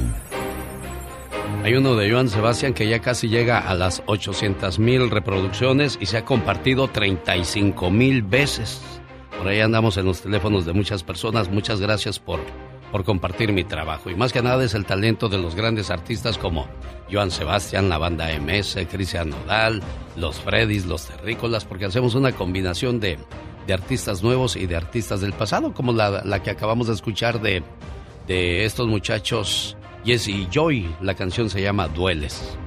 Hay 1.64 1.74
uno 1.74 1.98
de 1.98 2.10
Joan 2.10 2.30
Sebastián 2.30 2.74
que 2.74 2.88
ya 2.88 3.00
casi 3.00 3.28
llega 3.28 3.60
a 3.60 3.74
las 3.76 4.02
800 4.06 4.80
mil 4.80 5.10
reproducciones 5.10 5.98
y 6.00 6.06
se 6.06 6.16
ha 6.18 6.24
compartido 6.24 6.88
35 6.88 7.92
mil 7.92 8.24
veces. 8.24 8.82
Por 9.38 9.50
ahí 9.50 9.60
andamos 9.60 9.98
en 9.98 10.06
los 10.06 10.22
teléfonos 10.22 10.66
de 10.66 10.72
muchas 10.72 11.04
personas. 11.04 11.50
Muchas 11.50 11.82
gracias 11.82 12.20
por, 12.20 12.40
por 12.92 13.04
compartir 13.04 13.54
mi 13.54 13.64
trabajo. 13.64 14.10
Y 14.10 14.16
más 14.16 14.34
que 14.34 14.42
nada 14.42 14.64
es 14.64 14.74
el 14.74 14.86
talento 14.86 15.30
de 15.30 15.38
los 15.38 15.56
grandes 15.56 15.90
artistas 15.90 16.38
como 16.38 16.68
Joan 17.12 17.32
Sebastián, 17.32 17.90
la 17.90 17.98
banda 17.98 18.28
MS, 18.40 18.78
Cristian 18.92 19.30
Nodal, 19.30 19.82
los 20.16 20.40
Freddys, 20.40 20.86
los 20.86 21.06
Terrícolas, 21.06 21.66
porque 21.66 21.86
hacemos 21.86 22.16
una 22.16 22.32
combinación 22.32 23.00
de, 23.00 23.20
de 23.68 23.74
artistas 23.74 24.24
nuevos 24.24 24.56
y 24.56 24.68
de 24.68 24.76
artistas 24.76 25.22
del 25.22 25.34
pasado, 25.34 25.74
como 25.74 25.94
la, 25.94 26.24
la 26.24 26.42
que 26.42 26.52
acabamos 26.52 26.88
de 26.88 26.94
escuchar 26.94 27.42
de, 27.42 27.64
de 28.28 28.66
estos 28.66 28.88
muchachos 28.88 29.78
Jesse 30.06 30.30
y 30.30 30.48
Joy. 30.52 30.96
La 31.02 31.14
canción 31.16 31.50
se 31.50 31.62
llama 31.62 31.88
Dueles. 31.88 32.58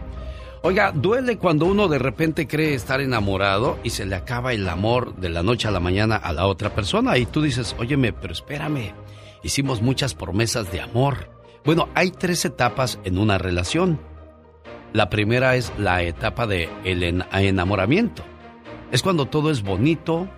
Oiga, 0.65 0.93
duele 0.93 1.39
cuando 1.39 1.67
uno 1.67 1.89
de 1.89 1.99
repente 1.99 2.47
cree 2.47 2.75
estar 2.75 3.01
enamorado 3.01 3.81
y 3.83 3.91
se 3.91 4.07
le 4.07 4.15
acaba 4.15 4.53
el 4.53 4.69
amor 4.69 5.17
de 5.17 5.29
la 5.29 5.43
noche 5.43 5.67
a 5.67 5.73
la 5.73 5.81
mañana 5.81 6.15
a 6.15 6.33
la 6.33 6.47
otra 6.47 6.73
persona 6.73 7.19
y 7.19 7.27
tú 7.27 7.43
dices, 7.43 7.75
óyeme, 7.81 8.13
pero 8.13 8.33
espérame, 8.33 8.93
hicimos 9.43 9.83
muchas 9.83 10.15
promesas 10.15 10.71
de 10.73 10.81
amor. 10.81 11.31
Bueno, 11.65 11.89
hay 11.95 12.11
tres 12.11 12.45
etapas 12.45 12.99
en 13.05 13.19
una 13.19 13.39
relación. 13.39 14.01
La 14.93 15.09
primera 15.09 15.57
es 15.57 15.73
la 15.79 16.03
etapa 16.03 16.47
de 16.47 16.69
enamoramiento. 16.85 18.23
Es 18.91 19.03
cuando 19.03 19.27
todo 19.27 19.51
es 19.51 19.63
bonito, 19.63 20.29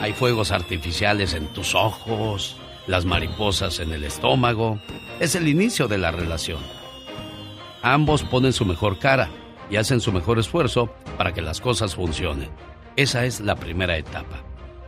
hay 0.00 0.12
fuegos 0.12 0.52
artificiales 0.52 1.34
en 1.34 1.52
tus 1.52 1.74
ojos, 1.74 2.56
las 2.86 3.04
mariposas 3.04 3.80
en 3.80 3.92
el 3.92 4.04
estómago. 4.04 4.78
Es 5.20 5.34
el 5.34 5.48
inicio 5.48 5.88
de 5.88 5.98
la 5.98 6.10
relación. 6.10 6.60
Ambos 7.82 8.22
ponen 8.22 8.52
su 8.52 8.64
mejor 8.64 8.98
cara 8.98 9.30
y 9.70 9.76
hacen 9.76 10.00
su 10.00 10.12
mejor 10.12 10.38
esfuerzo 10.38 10.94
para 11.16 11.32
que 11.32 11.42
las 11.42 11.60
cosas 11.60 11.94
funcionen. 11.94 12.50
Esa 12.96 13.24
es 13.24 13.40
la 13.40 13.56
primera 13.56 13.96
etapa. 13.96 14.42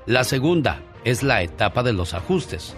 La 0.06 0.22
segunda 0.22 0.80
es 1.04 1.22
la 1.22 1.42
etapa 1.42 1.82
de 1.82 1.92
los 1.92 2.14
ajustes. 2.14 2.76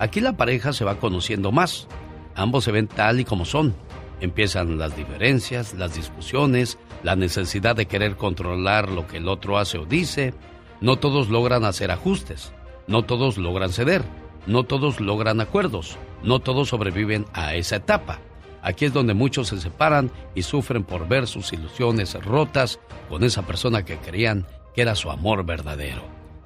Aquí 0.00 0.20
la 0.20 0.36
pareja 0.36 0.72
se 0.72 0.84
va 0.84 0.98
conociendo 0.98 1.50
más. 1.52 1.88
Ambos 2.34 2.64
se 2.64 2.72
ven 2.72 2.86
tal 2.86 3.20
y 3.20 3.24
como 3.24 3.44
son. 3.44 3.74
Empiezan 4.20 4.78
las 4.78 4.96
diferencias, 4.96 5.74
las 5.74 5.94
discusiones, 5.94 6.78
la 7.02 7.16
necesidad 7.16 7.76
de 7.76 7.86
querer 7.86 8.16
controlar 8.16 8.90
lo 8.90 9.06
que 9.06 9.16
el 9.16 9.28
otro 9.28 9.58
hace 9.58 9.78
o 9.78 9.84
dice. 9.84 10.34
No 10.80 10.96
todos 10.96 11.28
logran 11.28 11.64
hacer 11.64 11.90
ajustes. 11.90 12.52
No 12.86 13.04
todos 13.04 13.38
logran 13.38 13.72
ceder. 13.72 14.04
No 14.46 14.64
todos 14.64 15.00
logran 15.00 15.40
acuerdos. 15.40 15.98
No 16.22 16.40
todos 16.40 16.68
sobreviven 16.68 17.26
a 17.32 17.54
esa 17.54 17.76
etapa. 17.76 18.20
Aquí 18.62 18.84
es 18.84 18.92
donde 18.92 19.14
muchos 19.14 19.48
se 19.48 19.60
separan 19.60 20.10
y 20.34 20.42
sufren 20.42 20.84
por 20.84 21.08
ver 21.08 21.26
sus 21.26 21.52
ilusiones 21.52 22.14
rotas 22.24 22.80
con 23.08 23.24
esa 23.24 23.42
persona 23.42 23.84
que 23.84 23.98
creían 23.98 24.46
que 24.74 24.82
era 24.82 24.94
su 24.94 25.10
amor 25.10 25.44
verdadero. 25.44 26.02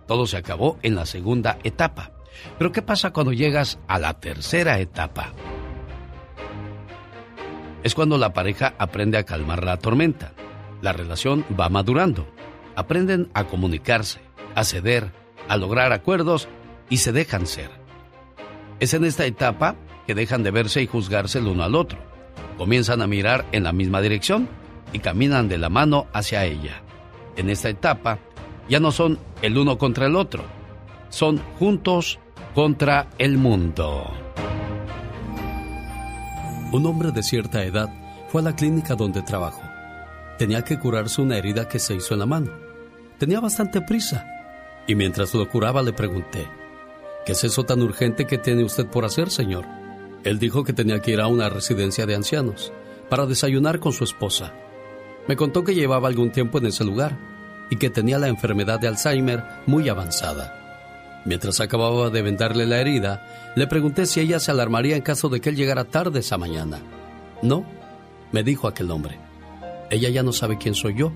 Todo 0.07 0.27
se 0.27 0.37
acabó 0.37 0.79
en 0.83 0.95
la 0.95 1.07
segunda 1.07 1.59
etapa. 1.65 2.13
Pero 2.59 2.73
¿qué 2.73 2.83
pasa 2.83 3.13
cuando 3.13 3.33
llegas 3.33 3.79
a 3.89 3.99
la 3.99 4.21
tercera 4.21 4.79
etapa? 4.79 5.33
Es 7.83 7.95
cuando 7.95 8.19
la 8.19 8.33
pareja 8.33 8.75
aprende 8.79 9.19
a 9.19 9.25
calmar 9.25 9.65
la 9.65 9.77
tormenta. 9.77 10.33
La 10.81 10.93
relación 10.93 11.45
va 11.59 11.69
madurando. 11.69 12.27
Aprenden 12.77 13.31
a 13.35 13.45
comunicarse, 13.45 14.21
a 14.55 14.65
ceder, 14.65 15.11
a 15.49 15.57
lograr 15.57 15.93
acuerdos 15.93 16.49
y 16.89 16.99
se 16.99 17.13
dejan 17.13 17.47
ser. 17.47 17.71
Es 18.81 18.95
en 18.95 19.05
esta 19.05 19.27
etapa 19.27 19.77
que 20.07 20.15
dejan 20.15 20.43
de 20.43 20.51
verse 20.51 20.83
y 20.83 20.87
juzgarse 20.87 21.39
el 21.39 21.47
uno 21.47 21.65
al 21.65 21.75
otro. 21.75 21.99
Comienzan 22.59 23.03
a 23.03 23.07
mirar 23.07 23.45
en 23.53 23.65
la 23.65 23.73
misma 23.73 24.01
dirección 24.01 24.49
y 24.93 24.99
caminan 24.99 25.49
de 25.49 25.59
la 25.59 25.69
mano 25.69 26.07
hacia 26.13 26.45
ella. 26.45 26.83
En 27.37 27.49
esta 27.49 27.69
etapa 27.69 28.19
ya 28.69 28.81
no 28.81 28.93
son 28.93 29.19
el 29.43 29.59
uno 29.59 29.79
contra 29.79 30.07
el 30.07 30.17
otro, 30.17 30.45
son 31.09 31.39
juntos 31.59 32.19
contra 32.55 33.09
el 33.17 33.39
mundo. 33.39 34.13
Un 36.71 36.87
hombre 36.87 37.11
de 37.11 37.23
cierta 37.23 37.65
edad 37.65 37.89
fue 38.29 38.43
a 38.43 38.45
la 38.45 38.55
clínica 38.55 38.95
donde 38.95 39.23
trabajó. 39.23 39.63
Tenía 40.39 40.63
que 40.63 40.79
curarse 40.79 41.23
una 41.23 41.39
herida 41.39 41.67
que 41.67 41.79
se 41.79 41.95
hizo 41.95 42.13
en 42.13 42.21
la 42.21 42.27
mano. 42.27 42.53
Tenía 43.19 43.41
bastante 43.41 43.81
prisa. 43.81 44.27
Y 44.87 44.95
mientras 44.95 45.33
lo 45.33 45.49
curaba 45.49 45.83
le 45.83 45.95
pregunté, 45.95 46.47
¿qué 47.25 47.33
es 47.33 47.43
eso 47.45 47.65
tan 47.65 47.81
urgente 47.81 48.27
que 48.27 48.37
tiene 48.37 48.65
usted 48.65 48.87
por 48.87 49.07
hacer, 49.07 49.31
señor? 49.31 49.65
Él 50.25 50.39
dijo 50.39 50.63
que 50.63 50.75
tenía 50.75 51.01
que 51.01 51.13
ir 51.13 51.21
a 51.21 51.29
una 51.29 51.49
residencia 51.49 52.05
de 52.05 52.17
ancianos 52.17 52.73
para 53.09 53.27
desayunar 53.27 53.81
con 53.81 53.93
su 53.93 54.05
esposa. 54.05 54.53
Me 55.27 55.37
contó 55.37 55.65
que 55.65 55.75
llevaba 55.75 56.09
algún 56.09 56.33
tiempo 56.33 56.59
en 56.59 56.67
ese 56.67 56.85
lugar 56.85 57.19
y 57.71 57.77
que 57.77 57.89
tenía 57.89 58.19
la 58.19 58.29
enfermedad 58.29 58.79
de 58.79 58.89
Alzheimer 58.89 59.43
muy 59.67 59.89
avanzada. 59.89 60.62
Mientras 61.25 61.61
acababa 61.61 62.11
de 62.11 62.23
vendarle 62.23 62.67
la 62.67 62.81
herida, 62.81 63.53
le 63.55 63.67
pregunté 63.67 64.07
si 64.07 64.21
ella 64.21 64.41
se 64.41 64.51
alarmaría 64.51 64.97
en 64.97 65.03
caso 65.03 65.29
de 65.29 65.41
que 65.41 65.51
él 65.51 65.57
llegara 65.57 65.85
tarde 65.85 66.21
esa 66.21 66.37
mañana. 66.37 66.81
No, 67.43 67.65
me 68.33 68.43
dijo 68.43 68.67
aquel 68.67 68.91
hombre. 68.91 69.19
Ella 69.91 70.09
ya 70.09 70.23
no 70.23 70.33
sabe 70.33 70.59
quién 70.59 70.75
soy 70.75 70.95
yo. 70.95 71.13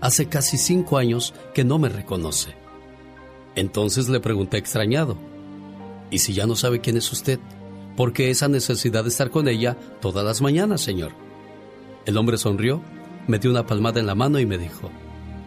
Hace 0.00 0.28
casi 0.28 0.56
cinco 0.56 0.96
años 0.96 1.34
que 1.54 1.64
no 1.64 1.78
me 1.78 1.88
reconoce. 1.88 2.54
Entonces 3.56 4.08
le 4.08 4.20
pregunté 4.20 4.58
extrañado, 4.58 5.16
¿y 6.10 6.18
si 6.18 6.34
ya 6.34 6.46
no 6.46 6.56
sabe 6.56 6.80
quién 6.80 6.96
es 6.96 7.10
usted? 7.10 7.40
¿Por 7.96 8.12
qué 8.12 8.30
esa 8.30 8.48
necesidad 8.48 9.02
de 9.02 9.08
estar 9.08 9.30
con 9.30 9.48
ella 9.48 9.76
todas 10.00 10.24
las 10.24 10.42
mañanas, 10.42 10.82
señor? 10.82 11.12
El 12.04 12.18
hombre 12.18 12.36
sonrió, 12.36 12.82
me 13.26 13.38
dio 13.38 13.50
una 13.50 13.66
palmada 13.66 13.98
en 13.98 14.06
la 14.06 14.14
mano 14.14 14.38
y 14.38 14.46
me 14.46 14.58
dijo, 14.58 14.90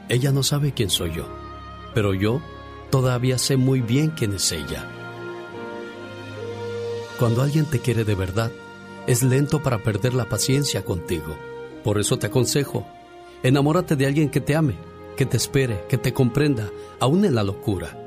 ella 0.10 0.32
no 0.32 0.41
sabe 0.41 0.73
quién 0.73 0.89
soy 0.89 1.13
yo, 1.13 1.28
pero 1.93 2.15
yo 2.15 2.41
todavía 2.89 3.38
sé 3.38 3.58
muy 3.58 3.82
bien 3.82 4.12
quién 4.12 4.34
es 4.34 4.52
ella. 4.52 4.88
Cuando 7.19 7.41
alguien 7.41 7.65
te 7.65 7.80
quiere 7.80 8.04
de 8.04 8.15
verdad, 8.15 8.52
es 9.08 9.23
lento 9.23 9.62
para 9.62 9.84
perder 9.84 10.13
la 10.13 10.30
paciencia 10.30 10.86
contigo. 10.86 11.36
Por 11.84 11.99
eso 11.99 12.17
te 12.17 12.28
aconsejo, 12.28 12.86
enamórate 13.43 13.95
de 13.95 14.06
alguien 14.06 14.30
que 14.30 14.41
te 14.41 14.56
ame, 14.56 14.75
que 15.17 15.25
te 15.25 15.38
espere, 15.38 15.84
que 15.89 15.97
te 15.97 16.13
comprenda, 16.13 16.69
aún 16.99 17.25
en 17.25 17.36
la 17.36 17.43
locura. 17.43 17.97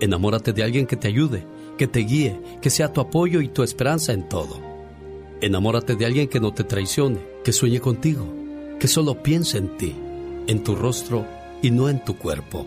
Enamórate 0.00 0.52
de 0.52 0.62
alguien 0.62 0.86
que 0.86 0.96
te 0.96 1.08
ayude, 1.08 1.46
que 1.76 1.86
te 1.86 2.00
guíe, 2.00 2.40
que 2.60 2.70
sea 2.70 2.92
tu 2.92 3.00
apoyo 3.00 3.40
y 3.40 3.48
tu 3.48 3.62
esperanza 3.62 4.12
en 4.12 4.28
todo. 4.28 4.60
Enamórate 5.40 5.94
de 5.94 6.06
alguien 6.06 6.28
que 6.28 6.40
no 6.40 6.52
te 6.52 6.64
traicione, 6.64 7.20
que 7.44 7.52
sueñe 7.52 7.80
contigo, 7.80 8.26
que 8.80 8.88
solo 8.88 9.22
piense 9.22 9.58
en 9.58 9.76
ti, 9.76 9.94
en 10.46 10.64
tu 10.64 10.74
rostro 10.74 11.24
y 11.62 11.70
no 11.70 11.88
en 11.88 12.04
tu 12.04 12.16
cuerpo. 12.16 12.66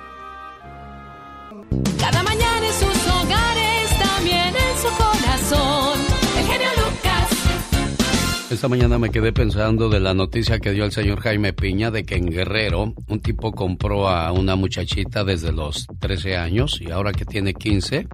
Esta 8.51 8.67
mañana 8.67 8.99
me 8.99 9.11
quedé 9.11 9.31
pensando 9.31 9.87
de 9.87 10.01
la 10.01 10.13
noticia 10.13 10.59
que 10.59 10.71
dio 10.71 10.83
el 10.83 10.91
señor 10.91 11.21
Jaime 11.21 11.53
Piña 11.53 11.89
de 11.89 12.03
que 12.03 12.15
en 12.15 12.25
Guerrero 12.25 12.93
un 13.07 13.21
tipo 13.21 13.53
compró 13.53 14.09
a 14.09 14.29
una 14.33 14.57
muchachita 14.57 15.23
desde 15.23 15.53
los 15.53 15.87
13 16.01 16.35
años 16.35 16.81
y 16.81 16.91
ahora 16.91 17.13
que 17.13 17.23
tiene 17.23 17.53
15, 17.53 18.09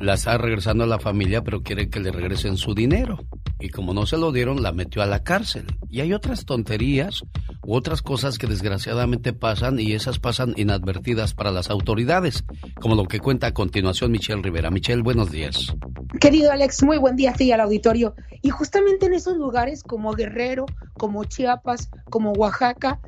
la 0.00 0.14
está 0.14 0.38
regresando 0.38 0.84
a 0.84 0.86
la 0.86 0.98
familia 0.98 1.44
pero 1.44 1.62
quiere 1.62 1.90
que 1.90 2.00
le 2.00 2.10
regresen 2.10 2.56
su 2.56 2.74
dinero. 2.74 3.18
Y 3.60 3.68
como 3.68 3.92
no 3.92 4.06
se 4.06 4.16
lo 4.16 4.32
dieron, 4.32 4.62
la 4.62 4.72
metió 4.72 5.02
a 5.02 5.06
la 5.06 5.24
cárcel. 5.24 5.66
Y 5.90 6.00
hay 6.00 6.12
otras 6.12 6.44
tonterías 6.44 7.22
u 7.64 7.74
otras 7.74 8.02
cosas 8.02 8.38
que 8.38 8.46
desgraciadamente 8.46 9.32
pasan 9.32 9.80
y 9.80 9.92
esas 9.92 10.20
pasan 10.20 10.54
inadvertidas 10.56 11.34
para 11.34 11.50
las 11.50 11.68
autoridades, 11.68 12.44
como 12.80 12.94
lo 12.94 13.04
que 13.04 13.18
cuenta 13.18 13.48
a 13.48 13.54
continuación 13.54 14.12
Michelle 14.12 14.42
Rivera. 14.42 14.70
Michelle, 14.70 15.02
buenos 15.02 15.30
días. 15.32 15.74
Querido 16.20 16.52
Alex, 16.52 16.82
muy 16.84 16.98
buen 16.98 17.16
día 17.16 17.30
a 17.30 17.34
ti 17.34 17.44
y 17.44 17.52
al 17.52 17.60
auditorio. 17.60 18.14
Y 18.42 18.50
justamente 18.50 19.06
en 19.06 19.14
esos 19.18 19.36
lugares 19.36 19.82
como 19.82 20.12
Guerrero, 20.12 20.66
como 20.94 21.24
Chiapas, 21.24 21.90
como 22.10 22.32
Oaxaca, 22.32 23.00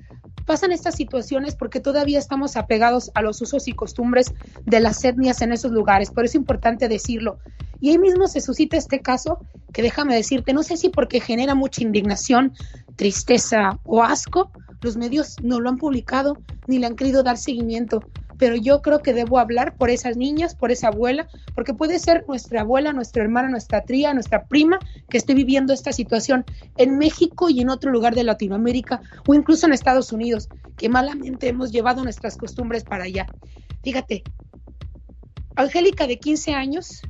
pasan 0.44 0.72
estas 0.72 0.96
situaciones 0.96 1.54
porque 1.54 1.80
todavía 1.80 2.18
estamos 2.18 2.56
apegados 2.56 3.10
a 3.14 3.22
los 3.22 3.40
usos 3.40 3.68
y 3.68 3.72
costumbres 3.72 4.34
de 4.64 4.80
las 4.80 5.04
etnias 5.04 5.42
en 5.42 5.52
esos 5.52 5.70
lugares. 5.72 6.10
Por 6.10 6.24
eso 6.24 6.32
es 6.32 6.40
importante 6.40 6.88
decirlo. 6.88 7.38
Y 7.80 7.90
ahí 7.90 7.98
mismo 7.98 8.26
se 8.26 8.40
suscita 8.40 8.76
este 8.76 9.00
caso 9.00 9.38
que 9.72 9.82
déjame 9.82 10.14
decirte, 10.14 10.52
no 10.52 10.62
sé 10.62 10.76
si 10.76 10.90
porque 10.90 11.20
genera 11.20 11.54
mucha 11.54 11.82
indignación, 11.82 12.52
tristeza 12.96 13.78
o 13.84 14.02
asco, 14.02 14.50
los 14.82 14.96
medios 14.96 15.36
no 15.42 15.60
lo 15.60 15.68
han 15.68 15.76
publicado 15.76 16.36
ni 16.66 16.78
le 16.78 16.86
han 16.86 16.96
querido 16.96 17.22
dar 17.22 17.38
seguimiento. 17.38 18.02
Pero 18.40 18.56
yo 18.56 18.80
creo 18.80 19.00
que 19.00 19.12
debo 19.12 19.38
hablar 19.38 19.76
por 19.76 19.90
esas 19.90 20.16
niñas, 20.16 20.54
por 20.54 20.72
esa 20.72 20.88
abuela, 20.88 21.28
porque 21.54 21.74
puede 21.74 21.98
ser 21.98 22.24
nuestra 22.26 22.62
abuela, 22.62 22.94
nuestra 22.94 23.22
hermana, 23.22 23.50
nuestra 23.50 23.82
tría, 23.82 24.14
nuestra 24.14 24.46
prima 24.46 24.78
que 25.10 25.18
esté 25.18 25.34
viviendo 25.34 25.74
esta 25.74 25.92
situación 25.92 26.46
en 26.78 26.96
México 26.96 27.50
y 27.50 27.60
en 27.60 27.68
otro 27.68 27.92
lugar 27.92 28.14
de 28.14 28.24
Latinoamérica 28.24 29.02
o 29.28 29.34
incluso 29.34 29.66
en 29.66 29.74
Estados 29.74 30.10
Unidos, 30.10 30.48
que 30.78 30.88
malamente 30.88 31.48
hemos 31.48 31.70
llevado 31.70 32.02
nuestras 32.02 32.38
costumbres 32.38 32.82
para 32.82 33.04
allá. 33.04 33.26
Fíjate, 33.84 34.24
Angélica 35.54 36.06
de 36.06 36.18
15 36.18 36.54
años 36.54 37.02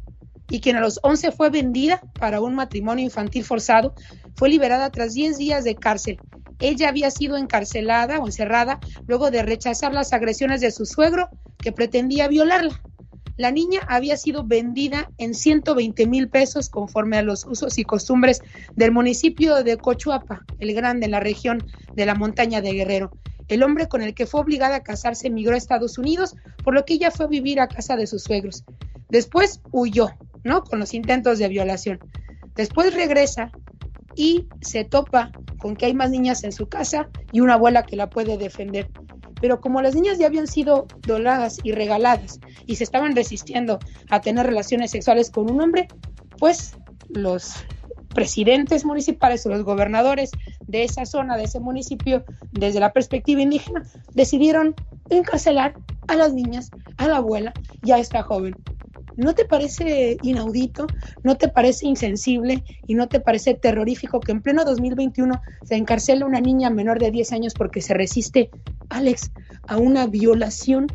y 0.51 0.61
quien 0.61 0.75
a 0.75 0.81
los 0.81 0.99
11 1.05 1.31
fue 1.31 1.49
vendida 1.49 2.03
para 2.19 2.41
un 2.41 2.57
matrimonio 2.57 3.05
infantil 3.05 3.45
forzado, 3.45 3.95
fue 4.41 4.49
liberada 4.49 4.89
tras 4.89 5.13
10 5.13 5.37
días 5.37 5.65
de 5.65 5.75
cárcel. 5.75 6.19
Ella 6.61 6.89
había 6.89 7.11
sido 7.11 7.37
encarcelada 7.37 8.19
o 8.21 8.27
encerrada 8.27 8.81
luego 9.07 9.31
de 9.31 9.43
rechazar 9.43 9.93
las 9.93 10.15
agresiones 10.15 10.63
de 10.63 10.71
su 10.71 10.87
suegro 10.87 11.29
que 11.59 11.73
pretendía 11.73 12.27
violarla. 12.27 12.81
La 13.37 13.51
niña 13.51 13.81
había 13.87 14.17
sido 14.17 14.43
vendida 14.43 15.11
en 15.19 15.35
120 15.35 16.07
mil 16.07 16.31
pesos 16.31 16.71
conforme 16.71 17.19
a 17.19 17.23
los 17.23 17.45
usos 17.45 17.77
y 17.77 17.85
costumbres 17.85 18.41
del 18.75 18.93
municipio 18.93 19.63
de 19.63 19.77
Cochuapa, 19.77 20.47
el 20.59 20.73
grande 20.73 21.05
en 21.05 21.13
la 21.13 21.21
región 21.21 21.63
de 21.93 22.07
la 22.07 22.15
montaña 22.15 22.63
de 22.63 22.73
Guerrero. 22.73 23.11
El 23.49 23.63
hombre 23.63 23.89
con 23.89 24.01
el 24.01 24.15
que 24.15 24.25
fue 24.25 24.41
obligada 24.41 24.77
a 24.77 24.83
casarse 24.83 25.27
emigró 25.27 25.55
a 25.55 25.59
Estados 25.59 25.99
Unidos, 25.99 26.35
por 26.65 26.73
lo 26.73 26.87
que 26.87 26.95
ella 26.95 27.11
fue 27.11 27.27
a 27.27 27.29
vivir 27.29 27.61
a 27.61 27.69
casa 27.69 27.95
de 27.95 28.07
sus 28.07 28.23
suegros. 28.23 28.65
Después 29.11 29.61
huyó, 29.71 30.09
¿no? 30.45 30.65
Con 30.65 30.79
los 30.79 30.95
intentos 30.95 31.39
de 31.39 31.49
violación. 31.49 31.99
Después 32.55 32.95
regresa 32.95 33.53
y 34.15 34.47
se 34.61 34.85
topa 34.85 35.31
con 35.59 35.77
que 35.77 35.87
hay 35.87 35.95
más 35.95 36.11
niñas 36.11 36.45
en 36.45 36.53
su 36.53 36.69
casa 36.69 37.09
y 37.33 37.41
una 37.41 37.55
abuela 37.55 37.85
que 37.85 37.97
la 37.97 38.11
puede 38.11 38.37
defender. 38.39 38.89
Pero 39.41 39.61
como 39.61 39.81
las 39.81 39.95
niñas 39.95 40.19
ya 40.19 40.27
habían 40.27 40.47
sido 40.47 40.87
doladas 41.07 41.59
y 41.63 41.73
regaladas 41.73 42.41
y 42.67 42.77
se 42.77 42.85
estaban 42.85 43.17
resistiendo 43.17 43.79
a 44.11 44.21
tener 44.21 44.47
relaciones 44.47 44.91
sexuales 44.91 45.31
con 45.31 45.51
un 45.51 45.61
hombre, 45.61 45.89
pues 46.39 46.77
los 47.09 47.55
presidentes 48.15 48.85
municipales 48.85 49.45
o 49.47 49.51
los 49.51 49.65
gobernadores 49.65 50.31
de 50.67 50.85
esa 50.85 51.07
zona, 51.07 51.37
de 51.37 51.45
ese 51.45 51.61
municipio, 51.61 52.25
desde 52.53 52.81
la 52.81 52.93
perspectiva 52.93 53.41
indígena, 53.41 53.83
decidieron 54.13 54.75
encarcelar 55.09 55.75
a 56.09 56.17
las 56.17 56.33
niñas, 56.33 56.71
a 56.97 57.09
la 57.09 57.17
abuela 57.17 57.53
y 57.85 57.93
a 57.93 57.99
esta 57.99 58.23
joven. 58.23 58.55
¿No 59.17 59.35
te 59.35 59.45
parece 59.45 60.17
inaudito? 60.23 60.87
¿No 61.23 61.37
te 61.37 61.49
parece 61.49 61.87
insensible? 61.87 62.65
¿Y 62.87 62.95
no 62.95 63.09
te 63.09 63.21
parece 63.21 63.55
terrorífico 63.55 64.21
que 64.21 64.33
en 64.33 64.43
pleno 64.43 64.65
2021 64.65 65.41
se 65.65 65.77
encarcela 65.77 66.27
una 66.27 66.41
niña 66.41 66.71
menor 66.71 66.99
de 66.99 67.11
10 67.11 67.33
años 67.33 67.55
porque 67.55 67.81
se 67.81 67.95
resiste, 67.95 68.51
Alex, 68.89 69.33
a 69.67 69.79
una 69.79 70.07
violación? 70.07 70.87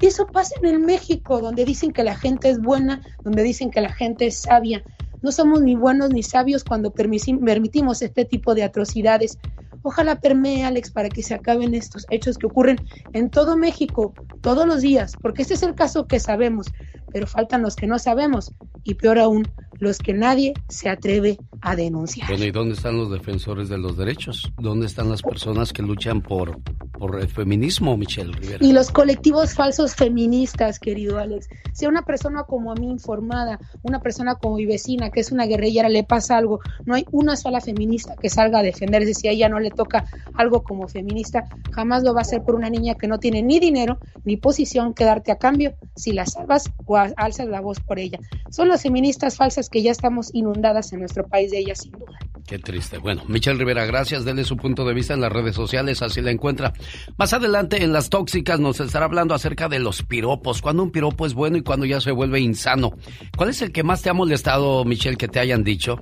Eso 0.00 0.26
pasa 0.30 0.54
en 0.62 0.68
el 0.68 0.78
México, 0.78 1.40
donde 1.40 1.64
dicen 1.64 1.92
que 1.92 2.04
la 2.04 2.16
gente 2.16 2.50
es 2.50 2.60
buena, 2.60 3.02
donde 3.24 3.42
dicen 3.42 3.70
que 3.70 3.80
la 3.80 3.92
gente 3.92 4.26
es 4.26 4.42
sabia. 4.42 4.84
No 5.22 5.32
somos 5.32 5.62
ni 5.62 5.74
buenos 5.74 6.10
ni 6.10 6.22
sabios 6.22 6.64
cuando 6.64 6.92
permitimos 6.92 8.02
este 8.02 8.24
tipo 8.24 8.54
de 8.54 8.62
atrocidades. 8.62 9.38
Ojalá 9.82 10.16
permee, 10.20 10.64
Alex, 10.64 10.90
para 10.90 11.10
que 11.10 11.22
se 11.22 11.34
acaben 11.34 11.74
estos 11.74 12.06
hechos 12.10 12.38
que 12.38 12.46
ocurren 12.46 12.78
en 13.12 13.30
todo 13.30 13.56
México, 13.56 14.14
todos 14.40 14.66
los 14.66 14.80
días, 14.80 15.16
porque 15.20 15.42
este 15.42 15.54
es 15.54 15.62
el 15.62 15.74
caso 15.74 16.06
que 16.06 16.20
sabemos, 16.20 16.72
pero 17.12 17.26
faltan 17.26 17.62
los 17.62 17.76
que 17.76 17.86
no 17.86 17.98
sabemos 17.98 18.54
y 18.84 18.94
peor 18.94 19.18
aún, 19.18 19.44
los 19.78 19.98
que 19.98 20.12
nadie 20.12 20.54
se 20.68 20.88
atreve 20.88 21.38
a 21.60 21.76
denunciar. 21.76 22.28
Bueno, 22.28 22.44
¿y 22.44 22.50
dónde 22.50 22.74
están 22.74 22.96
los 22.96 23.10
defensores 23.10 23.68
de 23.68 23.78
los 23.78 23.96
derechos? 23.96 24.52
¿Dónde 24.58 24.86
están 24.86 25.08
las 25.08 25.22
personas 25.22 25.72
que 25.72 25.82
luchan 25.82 26.22
por, 26.22 26.60
por 26.92 27.20
el 27.20 27.28
feminismo, 27.28 27.96
Michelle 27.96 28.32
Rivera? 28.32 28.64
Y 28.64 28.72
los 28.72 28.90
colectivos 28.90 29.54
falsos 29.54 29.94
feministas, 29.94 30.78
querido 30.78 31.18
Alex. 31.18 31.48
Si 31.72 31.84
a 31.84 31.88
una 31.88 32.02
persona 32.02 32.44
como 32.44 32.72
a 32.72 32.74
mí 32.74 32.90
informada, 32.90 33.58
una 33.82 34.00
persona 34.00 34.36
como 34.36 34.56
mi 34.56 34.66
vecina, 34.66 35.10
que 35.10 35.20
es 35.20 35.32
una 35.32 35.46
guerrillera, 35.46 35.88
le 35.88 36.04
pasa 36.04 36.36
algo, 36.36 36.60
no 36.84 36.94
hay 36.94 37.04
una 37.10 37.36
sola 37.36 37.60
feminista 37.60 38.16
que 38.16 38.30
salga 38.30 38.60
a 38.60 38.62
defenderse. 38.62 39.14
Si 39.14 39.28
a 39.28 39.30
ella 39.30 39.48
no 39.48 39.60
le 39.60 39.70
toca 39.70 40.06
algo 40.34 40.62
como 40.62 40.88
feminista, 40.88 41.44
jamás 41.72 42.02
lo 42.02 42.14
va 42.14 42.20
a 42.20 42.22
hacer 42.22 42.42
por 42.42 42.54
una 42.54 42.70
niña 42.70 42.94
que 42.94 43.08
no 43.08 43.18
tiene 43.18 43.42
ni 43.42 43.58
dinero 43.58 43.98
ni 44.24 44.36
posición 44.36 44.94
que 44.94 45.04
darte 45.04 45.32
a 45.32 45.38
cambio 45.38 45.74
si 45.94 46.12
la 46.12 46.26
salvas 46.26 46.70
o 46.84 46.96
alzas 46.96 47.48
la 47.48 47.60
voz 47.60 47.80
por 47.80 47.98
ella. 47.98 48.18
Son 48.50 48.68
las 48.68 48.82
feministas 48.82 49.36
falsas 49.36 49.65
que 49.70 49.82
ya 49.82 49.90
estamos 49.90 50.30
inundadas 50.34 50.92
en 50.92 51.00
nuestro 51.00 51.26
país 51.26 51.50
de 51.50 51.58
ellas, 51.58 51.80
sin 51.80 51.92
duda. 51.92 52.18
Qué 52.46 52.58
triste. 52.58 52.98
Bueno, 52.98 53.22
Michelle 53.26 53.58
Rivera, 53.58 53.86
gracias. 53.86 54.24
Denle 54.24 54.44
su 54.44 54.56
punto 54.56 54.84
de 54.84 54.94
vista 54.94 55.14
en 55.14 55.20
las 55.20 55.32
redes 55.32 55.56
sociales, 55.56 56.00
así 56.02 56.20
la 56.20 56.30
encuentra. 56.30 56.72
Más 57.16 57.32
adelante, 57.32 57.82
en 57.82 57.92
las 57.92 58.08
tóxicas, 58.08 58.60
nos 58.60 58.78
estará 58.78 59.06
hablando 59.06 59.34
acerca 59.34 59.68
de 59.68 59.80
los 59.80 60.02
piropos. 60.02 60.62
Cuando 60.62 60.84
un 60.84 60.92
piropo 60.92 61.26
es 61.26 61.34
bueno 61.34 61.56
y 61.56 61.62
cuando 61.62 61.86
ya 61.86 62.00
se 62.00 62.12
vuelve 62.12 62.38
insano. 62.40 62.92
¿Cuál 63.36 63.50
es 63.50 63.62
el 63.62 63.72
que 63.72 63.82
más 63.82 64.02
te 64.02 64.10
ha 64.10 64.14
molestado, 64.14 64.84
Michelle, 64.84 65.16
que 65.16 65.26
te 65.28 65.40
hayan 65.40 65.64
dicho? 65.64 65.98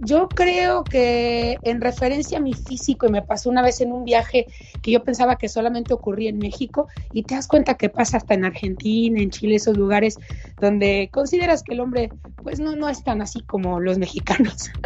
Yo 0.00 0.28
creo 0.28 0.84
que 0.84 1.58
en 1.62 1.80
referencia 1.80 2.38
a 2.38 2.40
mi 2.40 2.52
físico, 2.52 3.06
y 3.06 3.10
me 3.10 3.22
pasó 3.22 3.48
una 3.50 3.62
vez 3.62 3.80
en 3.80 3.92
un 3.92 4.04
viaje 4.04 4.46
que 4.82 4.90
yo 4.90 5.02
pensaba 5.04 5.36
que 5.36 5.48
solamente 5.48 5.94
ocurría 5.94 6.30
en 6.30 6.38
México, 6.38 6.88
y 7.12 7.22
te 7.22 7.34
das 7.34 7.46
cuenta 7.46 7.74
que 7.74 7.88
pasa 7.88 8.16
hasta 8.18 8.34
en 8.34 8.44
Argentina, 8.44 9.20
en 9.20 9.30
Chile, 9.30 9.54
esos 9.56 9.76
lugares 9.76 10.18
donde 10.60 11.08
consideras 11.12 11.62
que 11.62 11.74
el 11.74 11.80
hombre, 11.80 12.10
pues 12.42 12.60
no, 12.60 12.76
no 12.76 12.88
es 12.88 13.02
tan 13.04 13.22
así 13.22 13.40
como 13.42 13.80
los 13.80 13.98
mexicanos. 13.98 14.70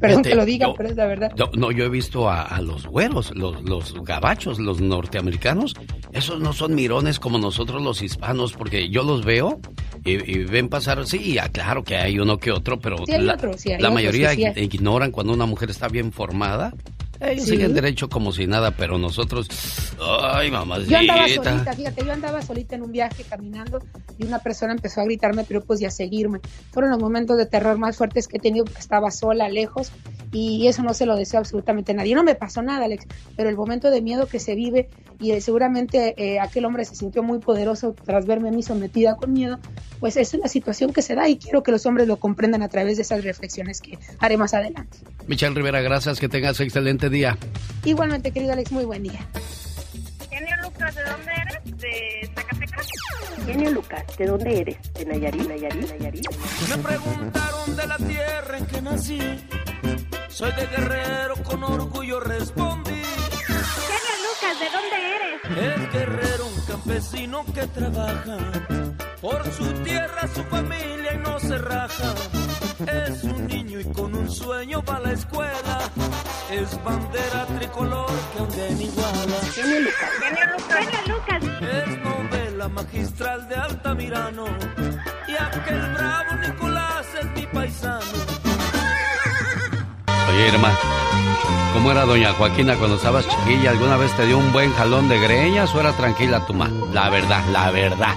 Perdón 0.00 0.24
Fíjate, 0.24 0.28
que 0.30 0.34
lo 0.34 0.44
diga, 0.44 0.66
yo- 0.68 0.74
pero 0.76 0.88
es 0.88 0.96
la 0.96 1.06
verdad. 1.06 1.32
No, 1.36 1.50
no, 1.54 1.70
yo 1.70 1.84
he 1.84 1.88
visto 1.88 2.28
a, 2.28 2.42
a 2.42 2.60
los 2.60 2.86
güeros, 2.86 3.32
los, 3.36 3.62
los 3.62 3.94
gabachos, 4.04 4.58
los 4.58 4.80
norteamericanos. 4.80 5.74
Esos 6.12 6.40
no 6.40 6.52
son 6.52 6.74
mirones 6.74 7.18
como 7.20 7.38
nosotros 7.38 7.82
los 7.82 8.02
hispanos, 8.02 8.52
porque 8.52 8.88
yo 8.90 9.02
los 9.02 9.24
veo 9.24 9.60
y, 10.04 10.12
y 10.30 10.44
ven 10.44 10.68
pasar. 10.68 11.06
Sí, 11.06 11.38
ah, 11.38 11.48
claro 11.50 11.84
que 11.84 11.96
hay 11.96 12.18
uno 12.18 12.38
que 12.38 12.50
otro, 12.50 12.78
pero 12.80 12.96
Sí, 13.06 13.12
hay 13.12 13.22
la, 13.22 13.34
otros, 13.34 13.60
sí, 13.60 13.70
hay 13.72 13.80
la 13.80 13.88
otros 13.88 13.94
mayoría. 13.94 14.31
Ignoran 14.34 15.10
cuando 15.10 15.32
una 15.32 15.46
mujer 15.46 15.70
está 15.70 15.88
bien 15.88 16.12
formada. 16.12 16.72
Ellos 17.22 17.44
Sí. 17.44 17.50
siguen 17.52 17.74
derecho 17.74 18.08
como 18.08 18.32
si 18.32 18.46
nada, 18.46 18.72
pero 18.72 18.98
nosotros. 18.98 19.48
Ay, 20.22 20.48
Yo 20.48 20.52
mamacita. 20.54 20.98
andaba 20.98 21.28
solita, 21.28 21.72
fíjate, 21.72 22.04
yo 22.04 22.12
andaba 22.12 22.42
solita 22.42 22.74
en 22.74 22.82
un 22.82 22.92
viaje 22.92 23.24
caminando 23.28 23.80
y 24.18 24.24
una 24.24 24.38
persona 24.40 24.72
empezó 24.72 25.00
a 25.00 25.04
gritarme 25.04 25.44
piropos 25.44 25.80
y 25.80 25.84
a 25.84 25.90
seguirme. 25.90 26.40
Fueron 26.72 26.90
los 26.90 27.00
momentos 27.00 27.36
de 27.36 27.46
terror 27.46 27.78
más 27.78 27.96
fuertes 27.96 28.28
que 28.28 28.38
he 28.38 28.40
tenido 28.40 28.64
porque 28.64 28.80
estaba 28.80 29.10
sola, 29.10 29.48
lejos, 29.48 29.92
y 30.32 30.66
eso 30.66 30.82
no 30.82 30.94
se 30.94 31.06
lo 31.06 31.14
deseo 31.16 31.40
absolutamente 31.40 31.92
a 31.92 31.94
nadie. 31.94 32.14
No 32.14 32.24
me 32.24 32.34
pasó 32.34 32.62
nada, 32.62 32.86
Alex, 32.86 33.06
pero 33.36 33.48
el 33.48 33.56
momento 33.56 33.90
de 33.90 34.00
miedo 34.00 34.26
que 34.26 34.38
se 34.40 34.54
vive 34.54 34.88
y 35.20 35.32
eh, 35.32 35.40
seguramente 35.40 36.14
eh, 36.16 36.40
aquel 36.40 36.64
hombre 36.64 36.84
se 36.84 36.96
sintió 36.96 37.22
muy 37.22 37.38
poderoso 37.38 37.94
tras 38.04 38.26
verme 38.26 38.48
a 38.48 38.52
mí 38.52 38.62
sometida 38.62 39.14
con 39.16 39.32
miedo, 39.32 39.58
pues 40.00 40.16
es 40.16 40.34
la 40.34 40.48
situación 40.48 40.92
que 40.92 41.02
se 41.02 41.14
da 41.14 41.28
y 41.28 41.36
quiero 41.36 41.62
que 41.62 41.70
los 41.70 41.86
hombres 41.86 42.08
lo 42.08 42.16
comprendan 42.16 42.62
a 42.62 42.68
través 42.68 42.96
de 42.96 43.02
esas 43.02 43.22
reflexiones 43.22 43.80
que 43.80 43.98
haré 44.18 44.36
más 44.36 44.54
adelante. 44.54 44.98
Michelle 45.28 45.54
Rivera, 45.54 45.80
gracias, 45.82 46.18
que 46.18 46.28
tengas 46.28 46.58
excelente 46.60 47.08
día. 47.12 47.38
Igualmente, 47.84 48.32
querido 48.32 48.52
Alex, 48.54 48.72
muy 48.72 48.84
buen 48.84 49.02
día. 49.04 49.20
Genio 50.30 50.56
Lucas, 50.62 50.94
¿de 50.94 51.04
dónde 51.04 51.32
eres? 51.32 51.78
¿De 51.78 52.30
Zacatecas? 52.34 52.86
Genio 53.46 53.70
Lucas, 53.70 54.04
¿de 54.16 54.26
dónde 54.26 54.60
eres? 54.60 54.92
¿De 54.94 55.04
Nayarit? 55.04 55.48
¿Nayarit? 55.48 55.90
¿Nayarit? 55.90 56.28
Me 56.68 56.78
preguntaron 56.78 57.76
de 57.76 57.86
la 57.86 57.96
tierra 57.98 58.58
en 58.58 58.66
que 58.66 58.82
nací. 58.82 59.20
Soy 60.28 60.52
de 60.52 60.66
guerrero, 60.66 61.34
con 61.44 61.62
orgullo 61.62 62.20
respondí. 62.20 62.90
Genio 62.90 64.16
Lucas, 64.26 64.58
¿de 64.58 64.70
dónde 64.70 64.96
eres? 65.16 65.82
Es 65.84 65.92
guerrero, 65.92 66.46
un 66.46 66.60
campesino 66.66 67.44
que 67.54 67.66
trabaja 67.66 68.38
por 69.20 69.52
su 69.52 69.64
tierra, 69.84 70.28
su 70.34 70.42
familia 70.44 71.14
y 71.14 71.18
no 71.18 71.38
se 71.38 71.58
raja. 71.58 72.14
Es 72.86 73.22
un 73.24 73.46
niño 73.46 73.80
y 73.80 73.84
con 73.84 74.14
un 74.14 74.30
sueño 74.30 74.82
va 74.88 74.96
a 74.96 75.00
la 75.00 75.12
escuela. 75.12 75.78
Es 76.50 76.82
bandera 76.82 77.46
tricolor 77.58 78.10
que 78.32 78.38
aún 78.40 78.50
de 78.50 78.84
iguala. 78.84 79.40
Genio 79.54 79.80
Lucas. 79.80 80.10
Genio 80.20 80.46
Lucas. 80.52 80.78
Genio 80.78 81.16
Lucas. 81.16 81.42
Es 81.62 81.98
novela 81.98 82.68
magistral 82.68 83.48
de 83.48 83.54
Altamirano. 83.54 84.44
Y 85.28 85.32
aquel 85.32 85.80
bravo 85.94 86.34
Nicolás 86.40 87.06
es 87.20 87.26
mi 87.30 87.46
paisano. 87.46 88.00
Oye, 90.28 90.48
Irma, 90.48 90.70
¿cómo 91.74 91.92
era 91.92 92.04
doña 92.04 92.32
Joaquina 92.32 92.76
cuando 92.76 92.96
estabas 92.96 93.28
chiquilla? 93.28 93.70
¿Alguna 93.70 93.96
vez 93.96 94.12
te 94.16 94.26
dio 94.26 94.38
un 94.38 94.52
buen 94.52 94.72
jalón 94.72 95.08
de 95.08 95.20
greñas 95.20 95.74
o 95.74 95.80
era 95.80 95.92
tranquila 95.92 96.44
tu 96.46 96.54
mamá? 96.54 96.86
La 96.92 97.10
verdad, 97.10 97.42
la 97.52 97.70
verdad. 97.70 98.14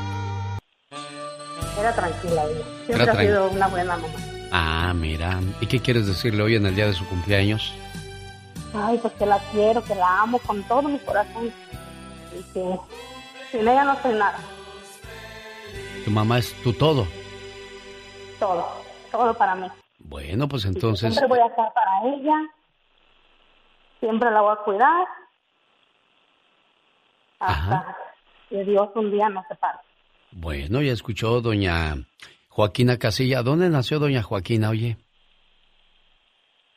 Era 1.80 1.94
tranquila 1.94 2.44
ella. 2.46 2.66
Siempre 2.86 3.04
Era 3.04 3.14
ha 3.14 3.22
sido 3.22 3.50
una 3.50 3.68
buena 3.68 3.98
mamá. 3.98 4.35
Ah, 4.52 4.94
mira. 4.96 5.40
¿Y 5.62 5.68
qué 5.68 5.80
quieres 5.80 6.08
decirle 6.08 6.44
hoy 6.44 6.56
en 6.56 6.66
el 6.66 6.76
día 6.76 6.88
de 6.88 6.94
su 6.94 7.06
cumpleaños? 7.08 7.74
Ay, 8.74 8.98
pues 9.02 9.14
que 9.14 9.26
la 9.26 9.40
quiero, 9.52 9.84
que 9.84 9.96
la 9.96 10.22
amo 10.22 10.40
con 10.40 10.64
todo 10.64 10.84
mi 10.84 11.00
corazón. 11.00 11.52
Y 12.38 12.54
que 12.54 12.80
sin 13.52 13.62
ella 13.62 13.84
no 13.84 14.02
soy 14.02 14.14
nada. 14.14 14.40
Tu 16.04 16.12
mamá 16.12 16.40
es 16.40 16.54
tu 16.62 16.74
todo. 16.74 17.08
Todo. 18.40 18.68
Todo 19.12 19.34
para 19.34 19.56
mí. 19.56 19.68
Bueno, 20.00 20.48
pues 20.48 20.66
entonces... 20.66 21.14
Siempre 21.14 21.38
voy 21.38 21.40
a 21.40 21.48
estar 21.48 21.74
para 21.74 22.16
ella. 22.16 22.36
Siempre 24.00 24.30
la 24.30 24.42
voy 24.42 24.54
a 24.54 24.64
cuidar. 24.64 25.08
Hasta 27.40 27.98
que 28.50 28.64
Dios 28.64 28.90
un 28.96 29.12
día 29.12 29.30
nos 29.30 29.46
separe. 29.48 29.80
Bueno, 30.32 30.82
ya 30.82 30.92
escuchó 30.92 31.42
doña 31.42 31.96
Joaquina 32.56 32.98
Casilla. 32.98 33.44
¿Dónde 33.44 33.70
nació 33.70 34.00
doña 34.00 34.24
Joaquina, 34.24 34.70
oye? 34.70 34.96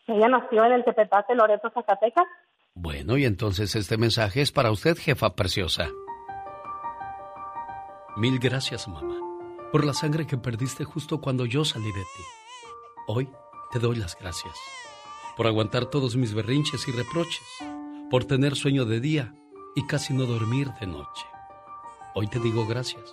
Ella 0.09 0.27
nació 0.27 0.65
en 0.65 0.73
el 0.73 0.85
Tepetate, 0.85 1.37
Loreto, 1.37 1.71
Zacatecas. 1.73 2.27
Bueno, 2.75 3.17
y 3.17 3.25
entonces 3.25 3.77
este 3.77 3.97
mensaje 3.97 4.41
es 4.41 4.51
para 4.51 4.73
usted, 4.73 4.97
jefa 4.97 5.37
preciosa. 5.37 5.89
Mil 8.17 8.41
gracias, 8.41 8.89
mamá, 8.89 9.21
por 9.71 9.85
la 9.85 9.93
sangre 9.93 10.27
que 10.27 10.37
perdiste 10.37 10.83
justo 10.83 11.21
cuando 11.21 11.47
yo 11.47 11.65
salí 11.65 11.93
de 11.93 12.03
ti. 12.03 12.25
Hoy 13.07 13.29
te 13.71 13.79
doy 13.79 13.95
las 13.95 14.19
gracias 14.19 14.59
por 15.37 15.47
aguantar 15.47 15.87
todos 15.87 16.17
mis 16.17 16.35
berrinches 16.35 16.89
y 16.89 16.91
reproches, 16.91 17.47
por 18.11 18.25
tener 18.25 18.57
sueño 18.57 18.85
de 18.85 18.99
día 18.99 19.33
y 19.77 19.87
casi 19.87 20.13
no 20.13 20.27
dormir 20.27 20.71
de 20.81 20.89
noche. 20.89 21.25
Hoy 22.17 22.27
te 22.27 22.41
digo 22.41 22.67
gracias 22.67 23.13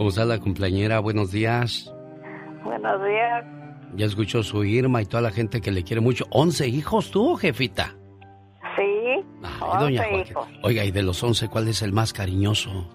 ¿Cómo 0.00 0.08
está 0.08 0.24
la 0.24 0.38
cumpleañera? 0.38 0.98
Buenos 1.00 1.30
días. 1.30 1.94
Buenos 2.64 3.04
días. 3.04 3.44
Ya 3.96 4.06
escuchó 4.06 4.42
su 4.42 4.64
Irma 4.64 5.02
y 5.02 5.04
toda 5.04 5.20
la 5.22 5.30
gente 5.30 5.60
que 5.60 5.70
le 5.70 5.84
quiere 5.84 6.00
mucho. 6.00 6.24
¿Once 6.30 6.66
hijos 6.66 7.10
tuvo, 7.10 7.36
jefita? 7.36 7.94
Sí, 8.76 9.22
Ay, 9.42 9.78
doña 9.78 10.08
hijos. 10.22 10.48
Oiga, 10.62 10.86
y 10.86 10.90
de 10.90 11.02
los 11.02 11.22
once, 11.22 11.48
¿cuál 11.50 11.68
es 11.68 11.82
el 11.82 11.92
más 11.92 12.14
cariñoso? 12.14 12.88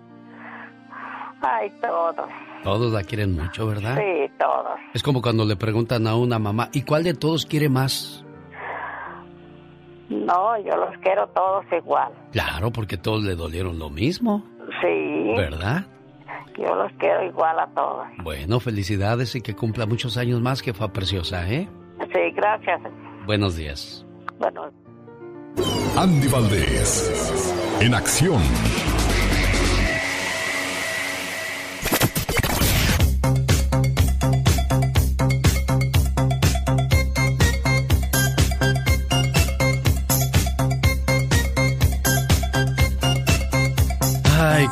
Ay, 1.43 1.71
todos. 1.79 2.27
Todos 2.63 2.91
la 2.91 3.03
quieren 3.03 3.33
mucho, 3.35 3.67
¿verdad? 3.67 3.97
Sí, 3.97 4.31
todos. 4.39 4.79
Es 4.95 5.03
como 5.03 5.21
cuando 5.21 5.45
le 5.45 5.57
preguntan 5.57 6.07
a 6.07 6.15
una 6.15 6.39
mamá, 6.39 6.69
¿y 6.73 6.81
cuál 6.81 7.03
de 7.03 7.13
todos 7.13 7.45
quiere 7.45 7.69
más? 7.69 8.25
No, 10.09 10.57
yo 10.57 10.75
los 10.75 10.97
quiero 11.03 11.27
todos 11.35 11.65
igual. 11.71 12.11
Claro, 12.31 12.71
porque 12.71 12.97
todos 12.97 13.23
le 13.23 13.35
dolieron 13.35 13.77
lo 13.77 13.91
mismo, 13.91 14.43
Sí, 14.81 15.33
¿verdad? 15.37 15.85
Yo 16.57 16.75
los 16.75 16.91
quiero 16.99 17.23
igual 17.25 17.59
a 17.59 17.67
todos. 17.73 18.07
Bueno, 18.23 18.59
felicidades 18.59 19.35
y 19.35 19.41
que 19.41 19.55
cumpla 19.55 19.85
muchos 19.85 20.17
años 20.17 20.41
más, 20.41 20.61
que 20.61 20.73
fue 20.73 20.91
preciosa, 20.91 21.49
¿eh? 21.49 21.67
Sí, 22.13 22.31
gracias. 22.35 22.81
Buenos 23.25 23.55
días. 23.55 24.05
Bueno, 24.39 24.71
Andy 25.97 26.27
Valdés, 26.27 27.53
en 27.79 27.93
acción. 27.93 28.41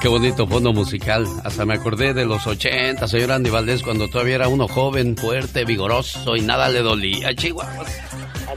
Qué 0.03 0.09
bonito 0.09 0.45
fondo 0.45 0.73
musical. 0.73 1.25
Hasta 1.45 1.65
me 1.65 1.75
acordé 1.75 2.13
de 2.13 2.25
los 2.25 2.45
80, 2.45 3.07
señor 3.07 3.31
Andy 3.31 3.49
Valdés, 3.49 3.83
cuando 3.83 4.09
todavía 4.09 4.35
era 4.35 4.49
uno 4.49 4.67
joven, 4.67 5.15
fuerte, 5.15 5.63
vigoroso 5.63 6.35
y 6.35 6.41
nada 6.41 6.67
le 6.67 6.81
dolía, 6.81 7.33
Chihuahua. 7.33 7.85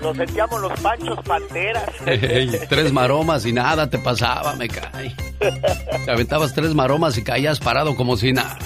Nos 0.01 0.17
sentíamos 0.17 0.61
los 0.61 0.81
panchos 0.81 1.19
panteras. 1.25 1.91
Tres 2.69 2.93
maromas 2.93 3.47
y 3.47 3.53
nada 3.53 3.89
te 3.89 3.99
pasaba, 3.99 4.55
me 4.57 4.69
cae. 4.69 5.15
Te 6.05 6.11
aventabas 6.11 6.55
tres 6.55 6.75
maromas 6.75 7.17
y 7.19 7.25
caías 7.25 7.61
parado 7.61 7.95
como 7.95 8.17
si 8.17 8.33
nada. 8.33 8.59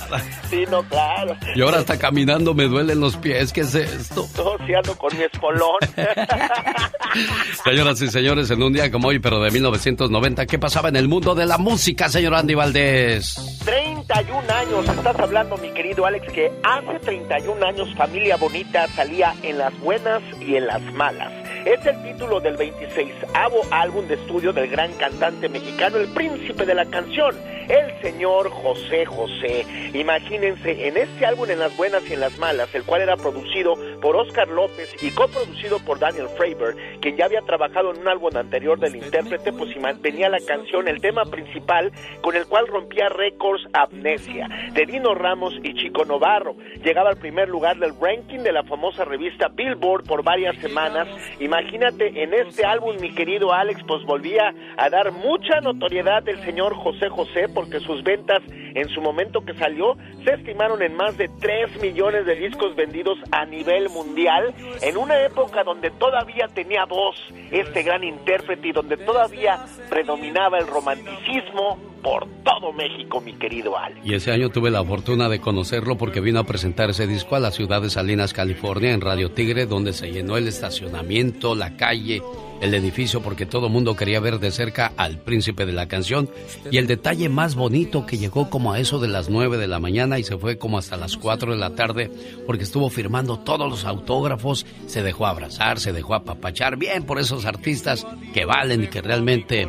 Sí, 0.49 0.65
no, 0.71 0.83
claro. 0.85 1.37
Y 1.55 1.63
ahora 1.63 1.79
hasta 1.79 1.99
caminando 1.99 2.55
me 2.55 2.65
duelen 2.65 3.01
los 3.01 3.17
pies. 3.17 3.53
¿Qué 3.53 3.63
es 3.63 3.75
esto? 3.75 4.29
Ando 4.77 4.97
con 4.97 5.17
mi 5.17 5.25
espolón. 5.25 5.79
Señoras 7.65 8.01
y 8.03 8.09
señores, 8.09 8.51
en 8.51 8.63
un 8.63 8.73
día 8.73 8.91
como 8.91 9.09
hoy, 9.09 9.19
pero 9.19 9.41
de 9.41 9.51
1990, 9.51 10.47
¿qué 10.47 10.59
pasaba 10.59 10.89
en 10.89 10.97
el 10.97 11.09
mundo 11.09 11.35
de 11.35 11.47
la 11.47 11.59
música, 11.59 12.09
señor 12.09 12.35
Andy 12.35 12.55
Valdés? 12.55 13.61
31 13.65 14.53
años, 14.53 14.89
estás 14.89 15.19
hablando, 15.19 15.57
mi 15.59 15.71
querido 15.73 16.07
Alex, 16.07 16.33
que 16.33 16.53
hace 16.63 16.99
31 17.01 17.67
años 17.67 17.89
Familia 17.97 18.37
Bonita 18.37 18.87
salía 18.95 19.35
en 19.43 19.59
las 19.59 19.79
buenas 19.81 20.23
y 20.41 20.57
en 20.57 20.67
las 20.67 20.83
malas. 20.95 21.20
Es 21.65 21.85
el 21.85 22.03
título 22.03 22.41
del 22.41 22.57
26 22.57 23.13
álbum 23.71 24.07
de 24.09 24.15
estudio 24.15 24.53
del 24.53 24.69
gran 24.69 24.93
cantante 24.95 25.49
mexicano, 25.49 25.99
el 25.99 26.09
príncipe 26.09 26.65
de 26.65 26.75
la 26.75 26.87
canción, 26.87 27.37
el 27.69 28.01
señor 28.01 28.51
José 28.51 29.05
José. 29.05 29.67
Imagínense, 29.93 30.89
en 30.89 30.97
este 30.97 31.27
álbum 31.27 31.51
en 31.51 31.59
las 31.59 31.77
buenas 31.77 32.03
y 32.09 32.15
en 32.15 32.21
las 32.21 32.39
malas, 32.39 32.75
el 32.75 32.85
cual 32.85 33.03
era 33.03 33.17
producido 33.17 33.75
por 34.01 34.17
Oscar 34.17 34.49
López 34.49 34.91
y 35.03 35.11
coproducido 35.11 35.79
por 35.81 35.99
Daniel 35.99 36.29
Fravor, 36.37 36.77
quien 37.01 37.17
ya 37.17 37.27
había 37.27 37.43
trabajado 37.43 37.93
en 37.93 38.01
un 38.01 38.09
álbum 38.09 38.35
anterior 38.37 38.79
del 38.79 38.97
intérprete, 38.97 39.53
pues 39.53 39.75
y 39.77 39.79
mantenía 39.79 40.29
la 40.29 40.41
canción, 40.41 40.89
el 40.89 41.01
tema 41.01 41.25
principal, 41.25 41.93
con 42.23 42.37
el 42.37 42.47
cual 42.47 42.67
rompía 42.67 43.09
récords 43.09 43.63
Amnesia, 43.73 44.49
de 44.73 44.87
Dino 44.87 45.15
Ramos 45.15 45.55
y 45.63 45.75
Chico 45.75 46.05
Novarro. 46.05 46.57
Llegaba 46.83 47.11
al 47.11 47.19
primer 47.19 47.49
lugar 47.49 47.79
del 47.79 47.93
ranking 48.01 48.41
de 48.41 48.53
la 48.53 48.65
famosa 48.65 49.05
revista 49.05 49.49
Billboard 49.49 50.05
por 50.05 50.25
varias 50.25 50.57
semanas 50.57 51.07
y 51.39 51.49
Imagínate, 51.51 52.23
en 52.23 52.33
este 52.33 52.65
álbum, 52.65 52.95
mi 53.01 53.13
querido 53.13 53.53
Alex, 53.53 53.83
pues 53.85 54.05
volvía 54.05 54.55
a 54.77 54.89
dar 54.89 55.11
mucha 55.11 55.61
notoriedad 55.61 56.23
el 56.29 56.41
señor 56.45 56.77
José 56.77 57.09
José, 57.09 57.49
porque 57.53 57.81
sus 57.81 58.05
ventas 58.05 58.41
en 58.49 58.89
su 58.91 59.01
momento 59.01 59.41
que 59.41 59.55
salió 59.55 59.97
se 60.25 60.35
estimaron 60.35 60.81
en 60.81 60.95
más 60.95 61.19
de 61.19 61.29
3 61.41 61.83
millones 61.83 62.25
de 62.25 62.37
discos 62.37 62.77
vendidos 62.77 63.19
a 63.33 63.47
nivel 63.47 63.89
mundial, 63.89 64.55
en 64.81 64.97
una 64.97 65.21
época 65.25 65.65
donde 65.65 65.91
todavía 65.91 66.47
tenía 66.55 66.85
voz 66.85 67.17
este 67.51 67.83
gran 67.83 68.05
intérprete 68.05 68.69
y 68.69 68.73
donde 68.73 68.97
todavía 68.97 69.65
predominaba 69.89 70.59
el 70.59 70.69
romanticismo 70.69 71.79
por 72.03 72.27
todo 72.45 72.73
México, 72.73 73.21
mi 73.21 73.35
querido 73.35 73.77
Alex. 73.77 74.01
Y 74.05 74.15
ese 74.15 74.33
año 74.33 74.49
tuve 74.51 74.71
la 74.71 74.85
fortuna 74.85 75.29
de 75.29 75.41
conocerlo 75.41 75.97
porque 75.97 76.21
vino 76.21 76.41
a 76.41 76.45
presentar 76.45 76.91
ese 76.91 77.07
disco 77.07 77.37
a 77.37 77.41
la 77.41 77.51
ciudad 77.51 77.83
de 77.83 77.91
Salinas, 77.91 78.33
California, 78.33 78.93
en 78.93 79.01
Radio 79.01 79.31
Tigre, 79.33 79.67
donde 79.67 79.93
se 79.93 80.11
llenó 80.11 80.37
el 80.37 80.49
estacionamiento, 80.49 81.40
la 81.55 81.77
calle, 81.77 82.23
el 82.61 82.75
edificio, 82.75 83.23
porque 83.23 83.47
todo 83.47 83.67
el 83.67 83.73
mundo 83.73 83.97
quería 83.97 84.21
ver 84.21 84.39
de 84.39 84.51
cerca 84.51 84.93
al 84.97 85.19
príncipe 85.19 85.67
de 85.67 85.73
la 85.73 85.89
canción. 85.89 86.29
Y 86.71 86.77
el 86.79 86.87
detalle 86.87 87.29
más 87.29 87.55
bonito 87.55 88.07
que 88.07 88.19
llegó 88.19 88.51
como 88.51 88.73
a 88.73 88.79
eso 88.79 88.99
de 88.99 89.09
las 89.09 89.31
9 89.31 89.57
de 89.57 89.67
la 89.67 89.81
mañana 89.81 90.19
y 90.19 90.25
se 90.25 90.37
fue 90.37 90.59
como 90.59 90.79
hasta 90.79 90.97
las 90.97 91.17
4 91.17 91.53
de 91.53 91.59
la 91.59 91.75
tarde, 91.75 92.11
porque 92.47 92.65
estuvo 92.65 92.91
firmando 92.91 93.39
todos 93.39 93.69
los 93.69 93.85
autógrafos, 93.85 94.67
se 94.87 95.03
dejó 95.03 95.27
abrazar, 95.27 95.81
se 95.81 95.93
dejó 95.93 96.15
apapachar, 96.15 96.77
bien 96.77 97.05
por 97.05 97.19
esos 97.19 97.47
artistas 97.47 98.07
que 98.35 98.45
valen 98.45 98.85
y 98.85 98.89
que 98.89 99.01
realmente 99.01 99.67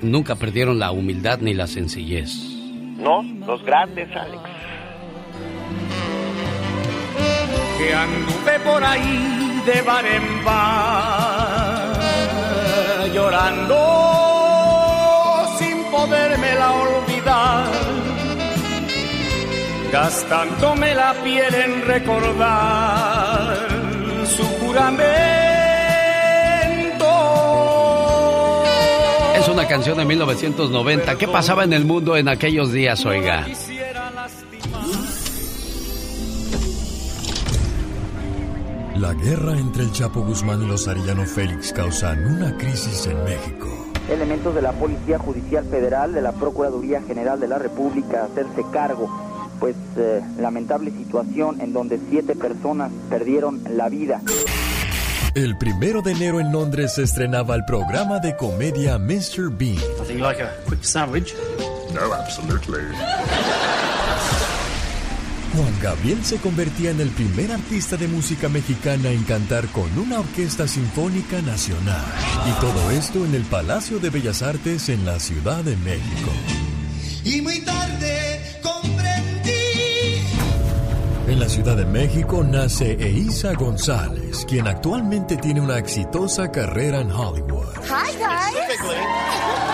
nunca 0.00 0.36
perdieron 0.36 0.78
la 0.78 0.92
humildad 0.92 1.40
ni 1.40 1.54
la 1.54 1.66
sencillez. 1.66 2.34
No, 2.98 3.22
los 3.22 3.62
grandes, 3.64 4.08
Alex. 4.14 4.42
Que 7.78 7.92
anduve 7.92 8.60
por 8.64 8.84
ahí 8.84 9.51
de 9.66 9.82
bar 9.82 10.04
en 10.04 10.44
bar, 10.44 11.92
llorando 13.14 13.78
sin 15.58 15.84
podérmela 15.84 16.72
olvidar, 16.72 17.66
gastándome 19.92 20.94
la 20.94 21.14
piel 21.22 21.54
en 21.54 21.82
recordar 21.86 23.68
su 24.36 24.44
juramento 24.44 25.22
Es 29.36 29.48
una 29.48 29.66
canción 29.66 29.98
de 29.98 30.04
1990. 30.04 31.18
¿Qué 31.18 31.26
pasaba 31.26 31.64
en 31.64 31.72
el 31.72 31.84
mundo 31.84 32.16
en 32.16 32.28
aquellos 32.28 32.70
días, 32.72 33.04
oiga? 33.04 33.46
La 38.96 39.14
guerra 39.14 39.58
entre 39.58 39.84
el 39.84 39.92
Chapo 39.92 40.20
Guzmán 40.20 40.62
y 40.62 40.66
los 40.66 40.86
Arellano 40.86 41.24
Félix 41.24 41.72
causan 41.72 42.26
una 42.26 42.56
crisis 42.56 43.06
en 43.06 43.24
México. 43.24 43.68
Elementos 44.10 44.54
de 44.54 44.60
la 44.60 44.72
Policía 44.72 45.18
Judicial 45.18 45.64
Federal, 45.64 46.12
de 46.12 46.20
la 46.20 46.32
Procuraduría 46.32 47.00
General 47.02 47.40
de 47.40 47.48
la 47.48 47.58
República, 47.58 48.24
hacerse 48.24 48.62
cargo, 48.72 49.08
pues 49.58 49.76
eh, 49.96 50.20
lamentable 50.38 50.90
situación 50.90 51.60
en 51.60 51.72
donde 51.72 51.98
siete 52.10 52.36
personas 52.36 52.92
perdieron 53.08 53.62
la 53.70 53.88
vida. 53.88 54.20
El 55.34 55.56
primero 55.56 56.02
de 56.02 56.12
enero 56.12 56.40
en 56.40 56.52
Londres 56.52 56.94
se 56.94 57.04
estrenaba 57.04 57.54
el 57.54 57.64
programa 57.64 58.18
de 58.18 58.36
comedia 58.36 58.98
Mr. 58.98 59.50
Bean. 59.50 59.76
Nothing 59.98 60.20
like 60.20 60.42
a 60.42 60.50
quick 60.68 60.84
sandwich. 60.84 61.34
No, 61.94 62.12
absolutely. 62.12 62.82
Juan 65.54 65.74
Gabriel 65.82 66.24
se 66.24 66.38
convertía 66.38 66.90
en 66.90 67.00
el 67.00 67.10
primer 67.10 67.52
artista 67.52 67.98
de 67.98 68.08
música 68.08 68.48
mexicana 68.48 69.10
en 69.10 69.22
cantar 69.24 69.66
con 69.68 69.98
una 69.98 70.20
orquesta 70.20 70.66
sinfónica 70.66 71.42
nacional. 71.42 72.02
Y 72.48 72.52
todo 72.60 72.90
esto 72.90 73.26
en 73.26 73.34
el 73.34 73.42
Palacio 73.42 73.98
de 73.98 74.08
Bellas 74.08 74.40
Artes 74.40 74.88
en 74.88 75.04
la 75.04 75.20
Ciudad 75.20 75.62
de 75.62 75.76
México. 75.76 76.30
Y 77.24 77.42
muy 77.42 77.60
tarde 77.60 78.40
comprendí. 78.62 79.50
En 81.28 81.38
la 81.38 81.48
Ciudad 81.50 81.76
de 81.76 81.84
México 81.84 82.42
nace 82.42 82.92
Eiza 82.92 83.52
González, 83.52 84.46
quien 84.48 84.66
actualmente 84.66 85.36
tiene 85.36 85.60
una 85.60 85.76
exitosa 85.76 86.50
carrera 86.50 87.00
en 87.00 87.10
Hollywood. 87.10 87.74
Hi, 87.84 88.16
guys. 88.16 89.71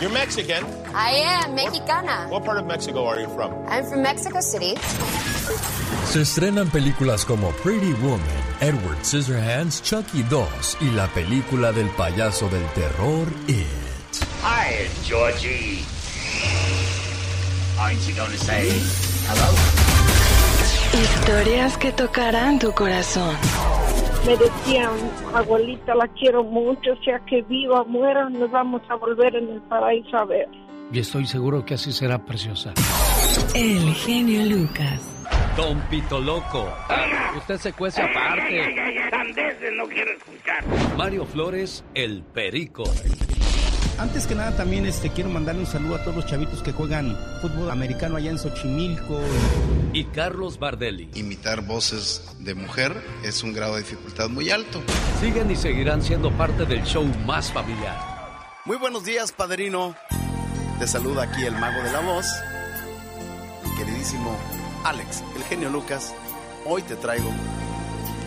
You're 0.00 0.12
Mexican. 0.12 0.64
I 0.94 1.10
am 1.44 1.54
mexicana. 1.54 2.28
What 2.30 2.44
part 2.44 2.58
of 2.58 2.66
Mexico 2.66 3.06
are 3.06 3.18
you 3.20 3.28
from? 3.28 3.52
I'm 3.68 3.84
from 3.84 4.02
Mexico 4.02 4.40
City. 4.40 4.74
Se 6.06 6.22
estrenan 6.22 6.70
películas 6.70 7.24
como 7.24 7.50
Pretty 7.62 7.92
Woman, 7.94 8.20
Edward 8.60 9.04
Scissorhands, 9.04 9.82
Chucky 9.82 10.22
2 10.22 10.78
y 10.80 10.90
la 10.90 11.06
película 11.08 11.72
del 11.72 11.88
payaso 11.90 12.48
del 12.48 12.64
terror 12.74 13.26
It. 13.46 13.66
Hi, 14.42 14.88
Georgie. 15.04 15.84
Aren't 17.78 18.00
you 18.08 18.14
gonna 18.14 18.36
say 18.38 18.70
hello? 19.28 19.54
Historias 20.92 21.76
que 21.76 21.92
tocarán 21.92 22.58
tu 22.58 22.72
corazón. 22.72 23.36
Me 24.26 24.36
decían, 24.36 24.90
abuelita, 25.34 25.94
la 25.94 26.06
quiero 26.08 26.44
mucho, 26.44 26.96
sea 27.04 27.18
que 27.20 27.42
viva 27.42 27.82
o 27.82 27.84
muera, 27.86 28.28
nos 28.28 28.50
vamos 28.50 28.82
a 28.88 28.96
volver 28.96 29.34
en 29.36 29.48
el 29.48 29.60
paraíso 29.62 30.16
a 30.18 30.24
ver. 30.24 30.48
Y 30.92 30.98
estoy 30.98 31.26
seguro 31.26 31.64
que 31.64 31.74
así 31.74 31.92
será 31.92 32.18
preciosa. 32.24 32.72
El 33.54 33.94
genio 33.94 34.44
Lucas. 34.44 35.18
Don 35.56 35.80
Pito 35.90 36.20
Loco. 36.20 36.72
Usted 37.36 37.56
se 37.58 37.72
cuece 37.72 38.02
aparte. 38.02 38.74
no 39.76 39.86
quiero 39.86 40.12
escuchar. 40.12 40.64
Mario 40.96 41.26
Flores, 41.26 41.84
el 41.94 42.22
Perico. 42.22 42.84
Antes 43.98 44.28
que 44.28 44.36
nada 44.36 44.56
también 44.56 44.86
este 44.86 45.10
quiero 45.10 45.28
mandarle 45.28 45.62
un 45.62 45.66
saludo 45.66 45.96
a 45.96 45.98
todos 45.98 46.14
los 46.14 46.26
chavitos 46.26 46.62
que 46.62 46.70
juegan 46.70 47.18
fútbol 47.42 47.68
americano 47.68 48.14
allá 48.16 48.30
en 48.30 48.38
Xochimilco. 48.38 49.20
Y 49.92 50.04
Carlos 50.04 50.60
Bardelli. 50.60 51.10
Imitar 51.14 51.62
voces 51.62 52.22
de 52.38 52.54
mujer 52.54 52.94
es 53.24 53.42
un 53.42 53.52
grado 53.52 53.74
de 53.74 53.80
dificultad 53.80 54.28
muy 54.28 54.50
alto. 54.50 54.80
Siguen 55.20 55.50
y 55.50 55.56
seguirán 55.56 56.00
siendo 56.00 56.30
parte 56.30 56.64
del 56.64 56.84
show 56.84 57.04
más 57.26 57.50
familiar. 57.52 57.96
Muy 58.64 58.76
buenos 58.76 59.04
días, 59.04 59.32
padrino. 59.32 59.96
Te 60.78 60.86
saluda 60.86 61.24
aquí 61.24 61.42
el 61.42 61.54
mago 61.54 61.82
de 61.82 61.90
la 61.90 62.00
voz. 62.00 62.26
Mi 63.64 63.76
queridísimo 63.78 64.36
Alex, 64.84 65.24
el 65.34 65.42
genio 65.42 65.70
Lucas. 65.70 66.14
Hoy 66.64 66.82
te 66.82 66.94
traigo 66.94 67.30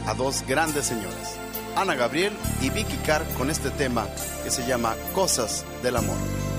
a 0.06 0.14
dos 0.16 0.44
grandes 0.46 0.88
señoras. 0.88 1.41
Ana 1.76 1.96
Gabriel 1.96 2.34
y 2.62 2.70
Vicky 2.70 2.98
Carr 2.98 3.26
con 3.38 3.50
este 3.50 3.70
tema 3.70 4.08
que 4.44 4.52
se 4.52 4.66
llama 4.68 4.96
Cosas 5.14 5.66
del 5.84 5.96
Amor. 5.96 6.51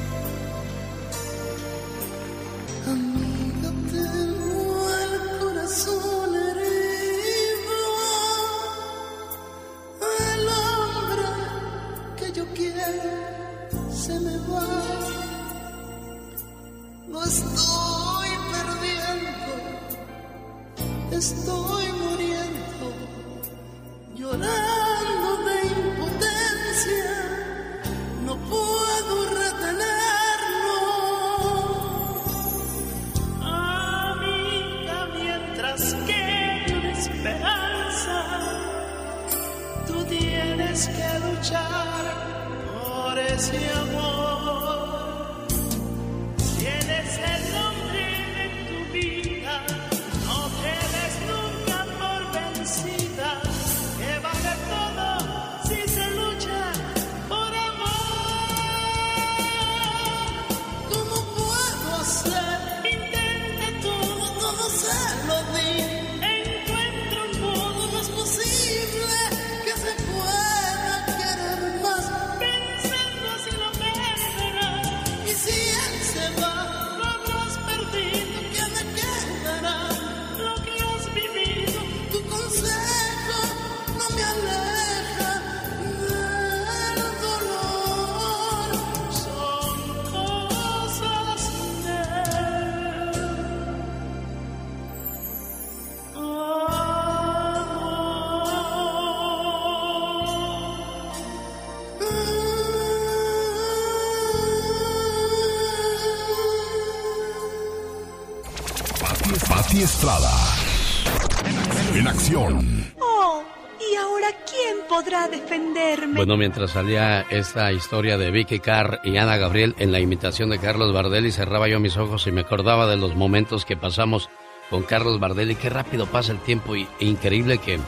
Bueno, 116.23 116.37
mientras 116.37 116.70
salía 116.70 117.23
esta 117.31 117.73
historia 117.73 118.16
de 118.16 118.31
Vicky 118.31 118.61
Carr 118.61 119.01
y 119.03 119.16
Ana 119.16 119.39
Gabriel 119.39 119.75
en 119.81 119.91
la 119.91 119.99
imitación 119.99 120.51
de 120.51 120.61
Carlos 120.61 120.93
Bardelli, 120.93 121.33
cerraba 121.33 121.66
yo 121.66 121.81
mis 121.81 121.97
ojos 121.97 122.29
y 122.29 122.31
me 122.31 122.43
acordaba 122.43 122.87
de 122.87 122.97
los 122.97 123.16
momentos 123.16 123.64
que 123.64 123.77
pasamos 123.77 124.31
con 124.70 124.85
Carlos 124.85 125.18
Bardelli. 125.18 125.57
Qué 125.57 125.68
rápido 125.68 126.07
pasa 126.07 126.31
el 126.31 126.39
tiempo 126.39 126.77
y 126.77 126.87
e 127.01 127.07
increíble 127.07 127.59
que 127.59 127.81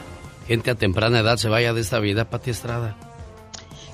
gente 0.49 0.69
a 0.69 0.75
temprana 0.75 1.19
edad 1.21 1.37
se 1.37 1.47
vaya 1.47 1.71
de 1.71 1.79
esta 1.79 1.99
vida, 1.99 2.29
Pati 2.29 2.49
Estrada. 2.49 2.97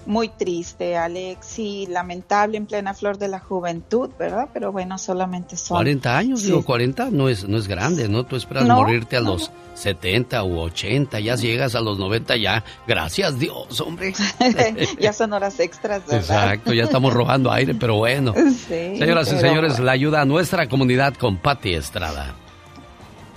Muy 0.08 0.30
triste, 0.30 0.97
Alex, 0.97 1.60
y 1.60 1.86
lamentable 1.86 2.58
en 2.58 2.66
plena 2.66 2.95
flor 2.95 3.20
de 3.20 3.28
la 3.28 3.39
juventud, 3.39 4.10
¿verdad? 4.18 4.49
Pero 4.52 4.72
bueno, 4.72 4.97
solamente 4.97 5.56
son... 5.58 5.78
40 5.78 6.18
años, 6.18 6.39
Sí. 6.41 6.47
digo, 6.47 6.66
40 6.66 7.12
no 7.12 7.30
es, 7.30 7.47
no 7.47 7.56
es 7.58 7.68
grande, 7.68 8.10
¿no? 8.10 8.26
Tú 8.26 8.36
esperas 8.36 8.66
No, 8.66 8.78
morirte 8.78 9.18
a 9.18 9.22
no. 9.22 9.34
los 9.34 9.52
70 9.76 10.43
u 10.43 10.60
80, 10.60 11.20
ya 11.20 11.36
llegas 11.36 11.76
a 11.76 11.82
los 11.82 11.99
90 11.99 12.36
ya. 12.38 12.64
Gracias 12.88 13.38
Dios, 13.38 13.80
hombre. 13.80 14.14
ya 14.99 15.14
son 15.14 15.34
horas 15.34 15.60
extras, 15.60 16.02
¿verdad? 16.08 16.20
Exacto, 16.54 16.74
ya 16.74 16.86
estamos 16.86 17.14
robando 17.14 17.52
aire, 17.52 17.76
pero 17.76 17.95
bueno. 17.97 18.34
Sí, 18.68 18.97
Señoras 18.97 19.32
y 19.32 19.38
señores, 19.38 19.80
la 19.80 19.91
ayuda 19.91 20.22
a 20.22 20.26
nuestra 20.26 20.68
comunidad 20.68 21.14
con 21.14 21.38
Patti 21.38 21.74
Estrada. 21.76 22.34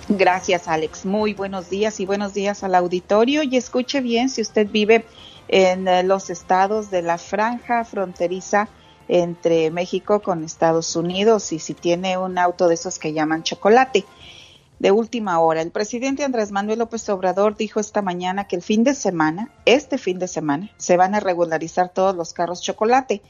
Gracias, 0.09 0.69
Alex. 0.69 1.07
Muy 1.07 1.33
buenos 1.35 1.71
días 1.71 1.99
y 2.01 2.05
buenos 2.07 2.35
días 2.35 2.63
al 2.63 2.75
auditorio. 2.75 3.43
Y 3.43 3.57
escuche 3.57 4.01
bien, 4.03 4.29
si 4.29 4.43
usted 4.43 4.69
vive 4.71 5.07
en 5.49 5.89
eh, 5.89 6.03
los 6.03 6.31
estados 6.31 6.91
de 6.91 7.03
la 7.03 7.19
franja 7.19 7.85
fronteriza 7.85 8.69
entre 9.09 9.71
México 9.71 10.21
con 10.21 10.45
Estados 10.45 10.97
Unidos 10.97 11.53
y 11.53 11.59
si 11.59 11.75
tiene 11.75 12.17
un 12.17 12.39
auto 12.39 12.69
de 12.69 12.75
esos 12.75 12.99
que 12.99 13.13
llaman 13.13 13.43
chocolate. 13.43 14.05
De 14.79 14.91
última 14.91 15.39
hora, 15.41 15.63
el 15.63 15.71
presidente 15.71 16.25
Andrés 16.25 16.51
Manuel 16.51 16.81
López 16.81 17.09
Obrador 17.09 17.57
dijo 17.57 17.81
esta 17.81 18.03
mañana 18.03 18.49
que 18.49 18.57
el 18.57 18.63
fin 18.63 18.83
de 18.83 18.95
semana, 18.95 19.51
este 19.67 19.99
fin 19.99 20.19
de 20.19 20.29
semana, 20.29 20.71
se 20.79 20.97
van 20.97 21.15
a 21.15 21.21
regularizar 21.21 21.91
todos 21.91 22.15
los 22.17 22.33
carros 22.33 22.61
chocolate 22.61 23.23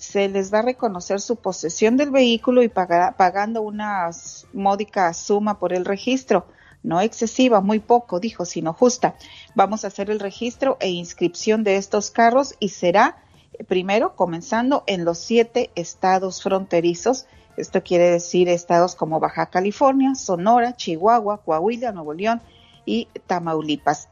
se 0.00 0.28
les 0.30 0.52
va 0.52 0.60
a 0.60 0.62
reconocer 0.62 1.20
su 1.20 1.36
posesión 1.36 1.98
del 1.98 2.10
vehículo 2.10 2.62
y 2.62 2.68
pagando 2.68 3.60
una 3.60 4.08
módica 4.54 5.12
suma 5.12 5.58
por 5.58 5.74
el 5.74 5.84
registro. 5.84 6.46
No 6.82 7.02
excesiva, 7.02 7.60
muy 7.60 7.80
poco, 7.80 8.18
dijo, 8.18 8.46
sino 8.46 8.72
justa. 8.72 9.14
Vamos 9.54 9.84
a 9.84 9.88
hacer 9.88 10.10
el 10.10 10.20
registro 10.20 10.76
e 10.80 10.90
inscripción 10.90 11.64
de 11.64 11.76
estos 11.76 12.10
carros 12.10 12.54
y 12.60 12.68
será 12.68 13.16
eh, 13.52 13.64
primero 13.64 14.14
comenzando 14.14 14.84
en 14.86 15.04
los 15.04 15.18
siete 15.18 15.70
estados 15.74 16.42
fronterizos. 16.42 17.26
Esto 17.56 17.82
quiere 17.82 18.10
decir 18.10 18.48
estados 18.48 18.94
como 18.94 19.20
Baja 19.20 19.46
California, 19.46 20.14
Sonora, 20.14 20.76
Chihuahua, 20.76 21.38
Coahuila, 21.38 21.92
Nuevo 21.92 22.14
León 22.14 22.40
y 22.86 23.08
Tamaulipas. 23.26 24.08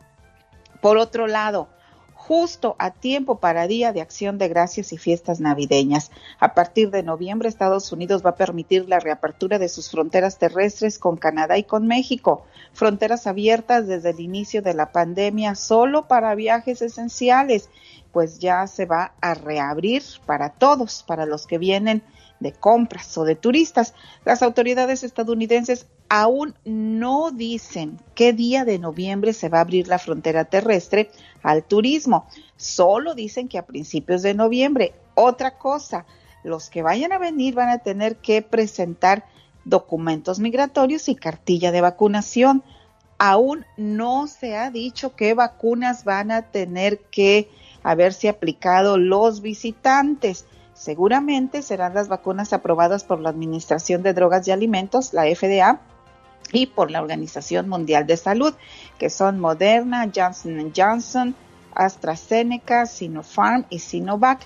Por 0.80 0.98
otro 0.98 1.26
lado, 1.26 1.68
justo 2.18 2.74
a 2.80 2.90
tiempo 2.90 3.38
para 3.38 3.68
Día 3.68 3.92
de 3.92 4.00
Acción 4.00 4.38
de 4.38 4.48
Gracias 4.48 4.92
y 4.92 4.98
fiestas 4.98 5.38
navideñas. 5.38 6.10
A 6.40 6.52
partir 6.52 6.90
de 6.90 7.04
noviembre, 7.04 7.48
Estados 7.48 7.90
Unidos 7.92 8.22
va 8.26 8.30
a 8.30 8.36
permitir 8.36 8.88
la 8.88 8.98
reapertura 8.98 9.58
de 9.58 9.68
sus 9.68 9.88
fronteras 9.90 10.36
terrestres 10.36 10.98
con 10.98 11.16
Canadá 11.16 11.56
y 11.56 11.62
con 11.62 11.86
México. 11.86 12.44
Fronteras 12.74 13.28
abiertas 13.28 13.86
desde 13.86 14.10
el 14.10 14.20
inicio 14.20 14.62
de 14.62 14.74
la 14.74 14.90
pandemia 14.90 15.54
solo 15.54 16.08
para 16.08 16.34
viajes 16.34 16.82
esenciales, 16.82 17.70
pues 18.12 18.40
ya 18.40 18.66
se 18.66 18.84
va 18.84 19.12
a 19.20 19.34
reabrir 19.34 20.02
para 20.26 20.50
todos, 20.50 21.04
para 21.06 21.24
los 21.24 21.46
que 21.46 21.56
vienen 21.56 22.02
de 22.40 22.52
compras 22.52 23.16
o 23.16 23.24
de 23.24 23.36
turistas. 23.36 23.94
Las 24.24 24.42
autoridades 24.42 25.04
estadounidenses 25.04 25.86
aún 26.08 26.54
no 26.64 27.30
dicen 27.30 28.00
qué 28.14 28.32
día 28.32 28.64
de 28.64 28.78
noviembre 28.78 29.32
se 29.32 29.48
va 29.48 29.58
a 29.58 29.62
abrir 29.62 29.88
la 29.88 29.98
frontera 29.98 30.44
terrestre 30.46 31.10
al 31.42 31.64
turismo. 31.64 32.26
Solo 32.56 33.14
dicen 33.14 33.48
que 33.48 33.58
a 33.58 33.66
principios 33.66 34.22
de 34.22 34.34
noviembre. 34.34 34.94
Otra 35.14 35.58
cosa, 35.58 36.06
los 36.44 36.70
que 36.70 36.82
vayan 36.82 37.12
a 37.12 37.18
venir 37.18 37.54
van 37.54 37.68
a 37.68 37.78
tener 37.78 38.16
que 38.16 38.42
presentar 38.42 39.24
documentos 39.64 40.38
migratorios 40.38 41.08
y 41.08 41.14
cartilla 41.14 41.72
de 41.72 41.80
vacunación. 41.80 42.62
Aún 43.18 43.66
no 43.76 44.28
se 44.28 44.56
ha 44.56 44.70
dicho 44.70 45.14
qué 45.14 45.34
vacunas 45.34 46.04
van 46.04 46.30
a 46.30 46.42
tener 46.42 47.00
que 47.10 47.50
haberse 47.82 48.28
aplicado 48.28 48.96
los 48.96 49.42
visitantes. 49.42 50.46
Seguramente 50.72 51.62
serán 51.62 51.94
las 51.94 52.08
vacunas 52.08 52.52
aprobadas 52.52 53.02
por 53.02 53.20
la 53.20 53.30
Administración 53.30 54.02
de 54.04 54.14
Drogas 54.14 54.46
y 54.46 54.52
Alimentos, 54.52 55.12
la 55.12 55.24
FDA, 55.24 55.80
y 56.52 56.66
por 56.66 56.90
la 56.90 57.00
Organización 57.00 57.68
Mundial 57.68 58.06
de 58.06 58.16
Salud, 58.16 58.54
que 58.98 59.10
son 59.10 59.40
Moderna, 59.40 60.10
Johnson 60.14 60.72
Johnson, 60.74 61.34
AstraZeneca, 61.74 62.86
Sinopharm 62.86 63.66
y 63.70 63.78
Sinovac. 63.78 64.40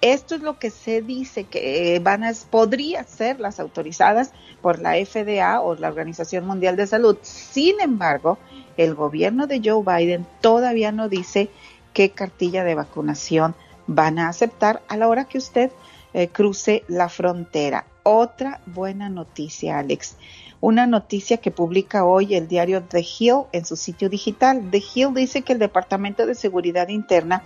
Esto 0.00 0.34
es 0.34 0.40
lo 0.40 0.58
que 0.58 0.70
se 0.70 1.02
dice 1.02 1.44
que 1.44 1.94
eh, 1.94 1.98
van 1.98 2.24
a, 2.24 2.32
podría 2.48 3.04
ser 3.04 3.38
las 3.38 3.60
autorizadas 3.60 4.32
por 4.62 4.78
la 4.78 4.94
FDA 4.94 5.60
o 5.60 5.74
la 5.74 5.88
Organización 5.88 6.46
Mundial 6.46 6.76
de 6.76 6.86
Salud. 6.86 7.18
Sin 7.22 7.80
embargo, 7.80 8.38
el 8.76 8.94
gobierno 8.94 9.46
de 9.46 9.60
Joe 9.62 9.84
Biden 9.84 10.26
todavía 10.40 10.90
no 10.90 11.08
dice 11.08 11.50
qué 11.92 12.10
cartilla 12.10 12.64
de 12.64 12.74
vacunación 12.74 13.54
van 13.86 14.18
a 14.18 14.28
aceptar 14.28 14.82
a 14.88 14.96
la 14.96 15.08
hora 15.08 15.24
que 15.24 15.38
usted 15.38 15.70
eh, 16.14 16.28
cruce 16.28 16.84
la 16.88 17.08
frontera. 17.08 17.84
Otra 18.02 18.60
buena 18.66 19.08
noticia, 19.08 19.78
Alex. 19.78 20.16
Una 20.60 20.86
noticia 20.86 21.38
que 21.38 21.50
publica 21.50 22.04
hoy 22.04 22.34
el 22.34 22.46
diario 22.46 22.82
The 22.82 23.00
Hill 23.00 23.44
en 23.52 23.64
su 23.64 23.76
sitio 23.76 24.10
digital. 24.10 24.70
The 24.70 24.82
Hill 24.94 25.14
dice 25.14 25.40
que 25.42 25.54
el 25.54 25.58
Departamento 25.58 26.26
de 26.26 26.34
Seguridad 26.34 26.88
Interna 26.88 27.42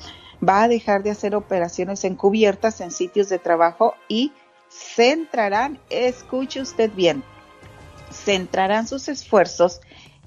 va 0.46 0.64
a 0.64 0.68
dejar 0.68 1.04
de 1.04 1.10
hacer 1.10 1.36
operaciones 1.36 2.04
encubiertas 2.04 2.80
en 2.80 2.90
sitios 2.90 3.28
de 3.28 3.38
trabajo 3.38 3.94
y 4.08 4.32
centrarán, 4.68 5.78
escuche 5.90 6.60
usted 6.60 6.90
bien, 6.92 7.22
centrarán 8.10 8.88
sus 8.88 9.08
esfuerzos 9.08 9.80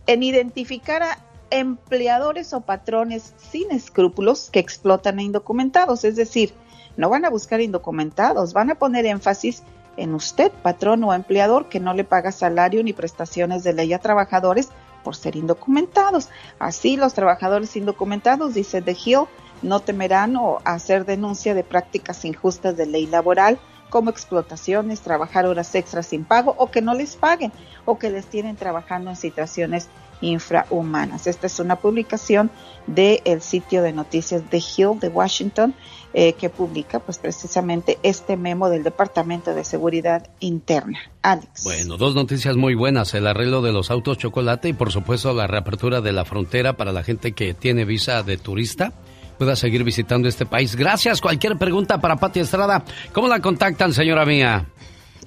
en 0.06 0.24
identificar 0.24 1.04
a 1.04 1.20
empleadores 1.50 2.54
o 2.54 2.62
patrones 2.62 3.34
sin 3.52 3.72
escrúpulos 3.72 4.50
que 4.50 4.60
explotan 4.60 5.20
a 5.20 5.24
indocumentados. 5.24 6.06
Es 6.06 6.16
decir, 6.16 6.54
no 6.96 7.10
van 7.10 7.26
a 7.26 7.30
buscar 7.30 7.60
indocumentados, 7.60 8.54
van 8.54 8.72
a 8.72 8.76
poner 8.76 9.06
énfasis 9.06 9.62
en 9.62 9.77
usted, 9.98 10.52
patrón 10.52 11.04
o 11.04 11.14
empleador, 11.14 11.70
que 11.70 11.80
no 11.80 11.94
le 11.94 12.04
paga 12.04 12.32
salario 12.32 12.84
ni 12.84 12.94
prestaciones 12.94 13.64
de 13.64 13.74
ley 13.74 13.94
a 13.94 14.00
trabajadores 14.00 14.70
por 15.04 15.16
ser 15.16 15.36
indocumentados. 15.36 16.30
Así, 16.60 16.98
los 16.98 17.14
trabajadores 17.14 17.76
indocumentados, 17.76 18.54
dice 18.54 18.82
The 18.82 18.98
Hill, 19.06 19.26
no 19.62 19.80
temerán 19.80 20.36
o 20.36 20.60
hacer 20.66 21.06
denuncia 21.06 21.54
de 21.54 21.64
prácticas 21.64 22.26
injustas 22.26 22.78
de 22.78 22.86
ley 22.86 23.08
laboral 23.08 23.60
como 23.90 24.10
explotaciones, 24.10 25.02
trabajar 25.02 25.46
horas 25.46 25.74
extras 25.74 26.08
sin 26.08 26.26
pago 26.26 26.54
o 26.58 26.70
que 26.70 26.82
no 26.82 26.94
les 26.94 27.16
paguen 27.16 27.52
o 27.86 27.98
que 27.98 28.10
les 28.10 28.26
tienen 28.26 28.56
trabajando 28.56 29.10
en 29.10 29.16
situaciones 29.16 29.88
infrahumanas. 30.22 31.28
Esta 31.28 31.48
es 31.48 31.60
una 31.60 31.78
publicación 31.78 32.50
del 32.88 33.42
sitio 33.42 33.82
de 33.82 33.94
noticias 33.94 34.50
de 34.50 34.58
Hill 34.58 35.00
de 35.00 35.10
Washington 35.10 35.76
eh, 36.14 36.34
que 36.34 36.50
publica 36.50 37.00
pues 37.00 37.18
precisamente 37.18 38.00
este 38.02 38.38
memo 38.38 38.70
del 38.70 38.84
Departamento 38.84 39.54
de 39.54 39.64
Seguridad 39.64 40.30
Interna. 40.40 41.00
Alex. 41.22 41.64
Bueno, 41.64 41.98
dos 41.98 42.16
noticias 42.16 42.56
muy 42.56 42.76
buenas, 42.76 43.14
el 43.14 43.28
arreglo 43.28 43.62
de 43.62 43.74
los 43.74 43.92
autos 43.92 44.18
chocolate 44.18 44.70
y 44.70 44.74
por 44.74 44.92
supuesto 44.92 45.34
la 45.34 45.48
reapertura 45.48 46.02
de 46.02 46.14
la 46.14 46.26
frontera 46.26 46.78
para 46.78 46.92
la 46.92 47.04
gente 47.04 47.34
que 47.34 47.54
tiene 47.54 47.86
visa 47.86 48.24
de 48.24 48.38
turista 48.38 48.94
pueda 49.38 49.56
seguir 49.56 49.84
visitando 49.84 50.28
este 50.28 50.46
país. 50.46 50.76
Gracias. 50.76 51.22
Cualquier 51.22 51.58
pregunta 51.58 52.00
para 52.00 52.16
Pati 52.16 52.40
Estrada, 52.40 52.84
¿cómo 53.14 53.28
la 53.28 53.40
contactan, 53.40 53.94
señora 53.94 54.26
mía? 54.26 54.66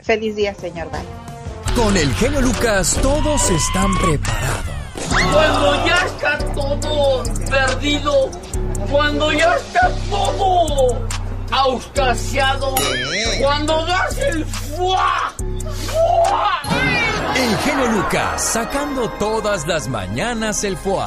Feliz 0.00 0.36
día, 0.36 0.54
señor 0.54 0.88
Val. 0.90 1.02
Con 1.74 1.96
el 1.96 2.12
genio 2.14 2.40
Lucas 2.42 2.96
todos 3.02 3.50
están 3.50 3.96
preparados. 3.98 4.64
Cuando 5.32 5.86
ya 5.86 5.96
está 6.06 6.38
todo 6.54 7.24
perdido, 7.50 8.30
cuando 8.90 9.32
ya 9.32 9.56
está 9.56 9.90
todo 10.10 11.08
auscasiado, 11.50 12.74
cuando 13.40 13.84
das 13.86 14.18
el 14.18 14.44
fuá, 14.44 15.32
fuá. 15.86 16.60
El 17.34 17.56
genio 17.58 17.86
Lucas 17.92 18.42
sacando 18.42 19.08
todas 19.18 19.66
las 19.66 19.88
mañanas 19.88 20.62
el 20.64 20.76
foie. 20.76 21.06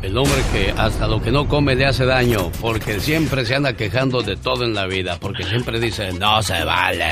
El 0.00 0.16
hombre 0.16 0.40
que 0.52 0.72
hasta 0.76 1.08
lo 1.08 1.20
que 1.20 1.32
no 1.32 1.48
come 1.48 1.74
le 1.74 1.84
hace 1.86 2.06
daño, 2.06 2.52
porque 2.60 3.00
siempre 3.00 3.44
se 3.44 3.56
anda 3.56 3.72
quejando 3.72 4.22
de 4.22 4.36
todo 4.36 4.64
en 4.64 4.72
la 4.72 4.86
vida, 4.86 5.18
porque 5.20 5.42
siempre 5.42 5.80
dice, 5.80 6.12
no 6.12 6.40
se 6.40 6.62
vale. 6.64 7.04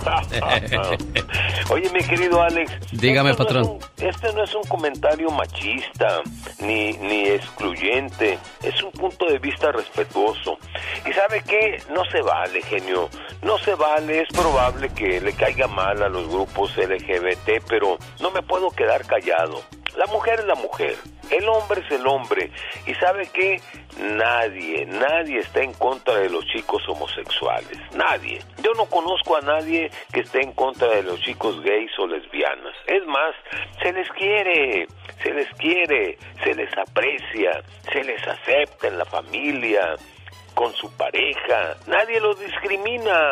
Oye, 1.70 1.88
mi 1.90 2.00
querido 2.02 2.42
Alex. 2.42 2.72
Dígame, 2.92 3.30
esto 3.30 3.44
no 3.44 3.46
patrón. 3.48 3.62
es 3.62 3.68
un- 4.02 4.08
este 4.08 4.32
no 4.32 4.42
es 4.44 4.54
un 4.54 4.62
comentario 4.64 5.30
machista 5.30 6.20
ni, 6.58 6.92
ni 6.94 7.28
excluyente. 7.28 8.38
Es 8.62 8.82
un 8.82 8.90
punto 8.90 9.26
de 9.26 9.38
vista 9.38 9.70
respetuoso. 9.70 10.58
¿Y 11.08 11.12
sabe 11.12 11.42
qué? 11.46 11.80
No 11.94 12.02
se 12.10 12.20
vale, 12.20 12.62
genio. 12.62 13.08
No 13.42 13.56
se 13.58 13.74
vale. 13.76 14.22
Es 14.22 14.28
probable 14.28 14.88
que 14.90 15.20
le 15.20 15.32
caiga 15.34 15.68
mal 15.68 16.02
a 16.02 16.08
los 16.08 16.28
grupos 16.28 16.76
LGBT, 16.76 17.62
pero 17.68 17.96
no 18.20 18.30
me 18.32 18.42
puedo 18.42 18.70
quedar 18.70 19.06
callado. 19.06 19.62
La 19.96 20.06
mujer 20.06 20.40
es 20.40 20.46
la 20.46 20.54
mujer, 20.54 20.96
el 21.30 21.48
hombre 21.48 21.82
es 21.84 21.90
el 21.90 22.06
hombre. 22.06 22.50
¿Y 22.86 22.94
sabe 22.94 23.28
qué? 23.32 23.60
Nadie, 23.98 24.86
nadie 24.86 25.40
está 25.40 25.62
en 25.62 25.72
contra 25.74 26.14
de 26.16 26.30
los 26.30 26.44
chicos 26.46 26.82
homosexuales. 26.88 27.78
Nadie. 27.94 28.40
Yo 28.62 28.72
no 28.74 28.86
conozco 28.86 29.36
a 29.36 29.40
nadie 29.40 29.90
que 30.12 30.20
esté 30.20 30.42
en 30.42 30.52
contra 30.52 30.88
de 30.88 31.02
los 31.02 31.20
chicos 31.20 31.60
gays 31.62 31.90
o 31.98 32.06
lesbianas. 32.06 32.74
Es 32.86 33.04
más, 33.06 33.34
se 33.82 33.92
les 33.92 34.08
quiere, 34.10 34.86
se 35.22 35.32
les 35.32 35.48
quiere, 35.54 36.18
se 36.42 36.54
les 36.54 36.70
aprecia, 36.78 37.62
se 37.92 38.04
les 38.04 38.26
acepta 38.26 38.88
en 38.88 38.98
la 38.98 39.04
familia 39.04 39.96
con 40.54 40.72
su 40.74 40.90
pareja, 40.96 41.76
nadie 41.86 42.20
los 42.20 42.38
discrimina, 42.38 43.30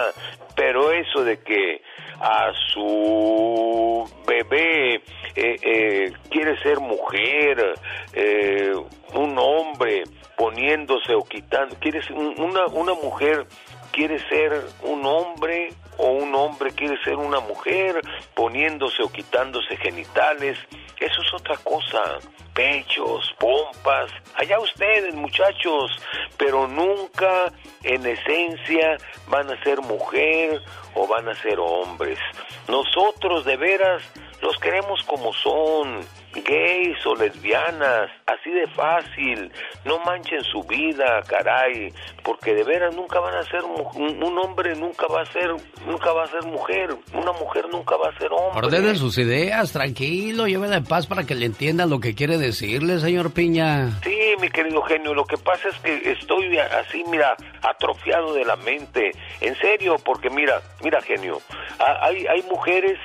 pero 0.57 0.93
eso 0.93 1.25
de 1.25 1.39
que 1.41 1.83
a 2.21 2.53
su 2.73 4.11
bebé 4.27 4.95
eh, 5.37 5.57
eh, 5.63 6.13
quiere 6.31 6.57
ser 6.63 6.81
mujer, 6.81 7.75
eh, 8.13 8.73
un 9.15 9.39
hombre 9.39 10.05
poniéndose 10.37 11.15
o 11.15 11.23
quitando, 11.25 11.77
quiere 11.81 12.03
ser 12.03 12.15
un- 12.17 12.41
una, 12.41 12.67
una 12.67 12.95
mujer 12.95 13.47
quiere 13.93 14.19
ser 14.29 14.65
un 14.83 15.05
hombre 15.05 15.71
o 15.99 16.11
un 16.11 16.35
hombre 16.35 16.71
quiere 16.71 16.97
ser 17.03 17.17
una 17.17 17.41
mujer 17.41 18.01
poniéndose 18.35 19.03
o 19.03 19.11
quitándose 19.11 19.77
genitales, 19.77 20.59
eso 20.99 21.23
es 21.23 21.35
otra 21.35 21.57
cosa. 21.59 22.19
Pechos, 22.55 23.35
pompas, 23.39 24.11
allá 24.35 24.59
ustedes 24.59 25.15
muchachos, 25.15 25.93
pero 26.37 26.67
nunca 26.67 27.53
en 27.85 28.05
esencia 28.05 28.97
van 29.29 29.49
a 29.49 29.63
ser 29.63 29.81
mujer 29.81 30.61
o 30.95 31.07
van 31.07 31.29
a 31.29 31.35
ser 31.37 31.61
hombres. 31.61 32.19
Nosotros 32.67 33.45
de 33.45 33.57
veras 33.57 34.03
los 34.43 34.59
queremos 34.59 35.03
como 35.05 35.33
son, 35.35 36.01
gays 36.35 37.05
o 37.07 37.15
lesbianas, 37.15 38.11
así 38.27 38.51
de 38.51 38.67
fácil. 38.69 39.51
No 39.85 39.99
manchen 40.01 40.43
su 40.45 40.63
vida, 40.65 41.23
caray, 41.27 41.93
porque 42.23 42.55
de 42.55 42.65
veras 42.65 42.95
nunca 42.95 43.19
van 43.21 43.35
a 43.37 43.43
ser 43.45 43.63
un, 43.65 44.39
hombre 44.39 44.75
nunca 44.77 45.07
va 45.09 45.23
a 45.23 45.27
ser 45.27 45.51
nunca 45.87 46.13
va 46.13 46.25
a 46.25 46.27
ser 46.29 46.43
mujer, 46.45 46.91
una 47.15 47.33
mujer 47.33 47.67
nunca 47.71 47.97
va 47.97 48.09
a 48.11 48.19
ser 48.19 48.29
hombre. 48.33 48.67
Ordene 48.67 48.95
sus 48.95 49.17
ideas, 49.19 49.73
tranquilo, 49.73 50.47
llévela 50.47 50.77
en 50.77 50.85
paz 50.85 51.07
para 51.07 51.25
que 51.25 51.35
le 51.35 51.47
entiendan 51.47 51.91
lo 51.91 52.01
que 52.01 52.15
quiere 52.15 52.37
decirle, 52.39 52.99
señor 52.99 53.33
Piña. 53.33 53.99
Sí, 54.05 54.19
mi 54.41 54.49
querido 54.51 54.83
genio, 54.83 55.15
lo 55.15 55.25
que 55.25 55.39
pasa 55.39 55.69
es 55.69 55.79
que 55.81 56.13
estoy 56.13 56.57
así, 56.59 57.03
mira, 57.11 57.35
atrofiado 57.63 58.35
de 58.35 58.45
la 58.45 58.57
mente. 58.57 59.11
En 59.41 59.55
serio, 59.57 59.97
porque 60.05 60.31
mira, 60.31 60.61
mira, 60.83 61.01
genio, 61.01 61.41
ha- 61.79 62.07
hay, 62.07 62.27
hay 62.27 62.43
mujeres, 62.43 62.99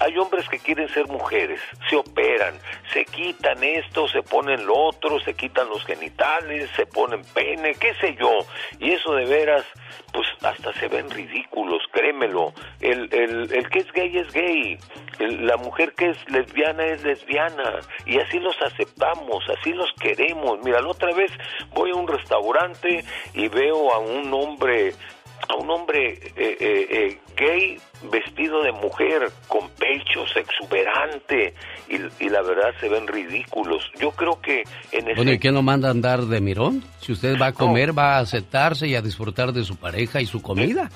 hay 0.00 0.16
hombres 0.18 0.48
que 0.48 0.58
quieren 0.58 0.88
ser 0.88 1.06
mujeres, 1.08 1.60
se 1.88 1.96
operan, 1.96 2.54
se 2.92 3.04
quitan 3.04 3.62
esto, 3.62 4.08
se 4.08 4.22
ponen 4.22 4.64
lo 4.66 4.76
otro, 4.76 5.18
se 5.20 5.34
quitan 5.34 5.68
los 5.68 5.84
genitales, 5.84 6.70
se 6.76 6.86
ponen 6.86 7.22
pene, 7.34 7.74
qué 7.74 7.94
sé 7.94 8.16
yo. 8.18 8.38
Y 8.78 8.92
eso 8.92 9.14
de 9.14 9.26
veras, 9.26 9.64
pues 10.12 10.26
hasta 10.42 10.72
se 10.74 10.88
ven 10.88 11.10
ridículos, 11.10 11.82
créemelo. 11.92 12.52
El, 12.80 13.12
el, 13.12 13.68
que 13.70 13.80
es 13.80 13.92
gay 13.92 14.18
es 14.18 14.32
gay, 14.32 14.78
la 15.18 15.56
mujer 15.56 15.92
que 15.94 16.10
es 16.10 16.30
lesbiana 16.30 16.86
es 16.86 17.02
lesbiana, 17.02 17.80
y 18.06 18.18
así 18.18 18.38
los 18.38 18.56
aceptamos, 18.62 19.44
así 19.58 19.72
los 19.72 19.92
queremos. 20.00 20.58
Mira, 20.64 20.80
la 20.80 20.88
otra 20.88 21.12
vez 21.12 21.32
voy 21.74 21.90
a 21.90 21.94
un 21.94 22.06
restaurante 22.06 23.04
y 23.34 23.48
veo 23.48 23.92
a 23.92 23.98
un 23.98 24.32
hombre, 24.32 24.94
a 25.48 25.56
un 25.56 25.70
hombre 25.70 26.12
eh, 26.12 26.56
eh, 26.60 26.86
eh, 26.90 27.18
gay 27.36 27.78
vestido 28.10 28.62
de 28.62 28.72
mujer, 28.72 29.30
con 29.48 29.68
pechos 29.70 30.34
exuberante, 30.36 31.54
y, 31.88 32.24
y 32.24 32.28
la 32.28 32.42
verdad 32.42 32.72
se 32.80 32.88
ven 32.88 33.06
ridículos. 33.06 33.90
Yo 33.98 34.10
creo 34.12 34.40
que 34.40 34.62
en 34.92 35.08
ese... 35.08 35.14
Bueno, 35.16 35.32
¿y 35.32 35.38
quién 35.38 35.54
lo 35.54 35.62
manda 35.62 35.88
a 35.88 35.90
andar 35.90 36.20
de 36.20 36.40
mirón? 36.40 36.82
Si 37.00 37.12
usted 37.12 37.36
va 37.40 37.48
a 37.48 37.52
comer, 37.52 37.96
va 37.96 38.16
a 38.16 38.20
aceptarse 38.20 38.86
y 38.86 38.94
a 38.94 39.02
disfrutar 39.02 39.52
de 39.52 39.64
su 39.64 39.76
pareja 39.76 40.20
y 40.20 40.26
su 40.26 40.42
comida. 40.42 40.90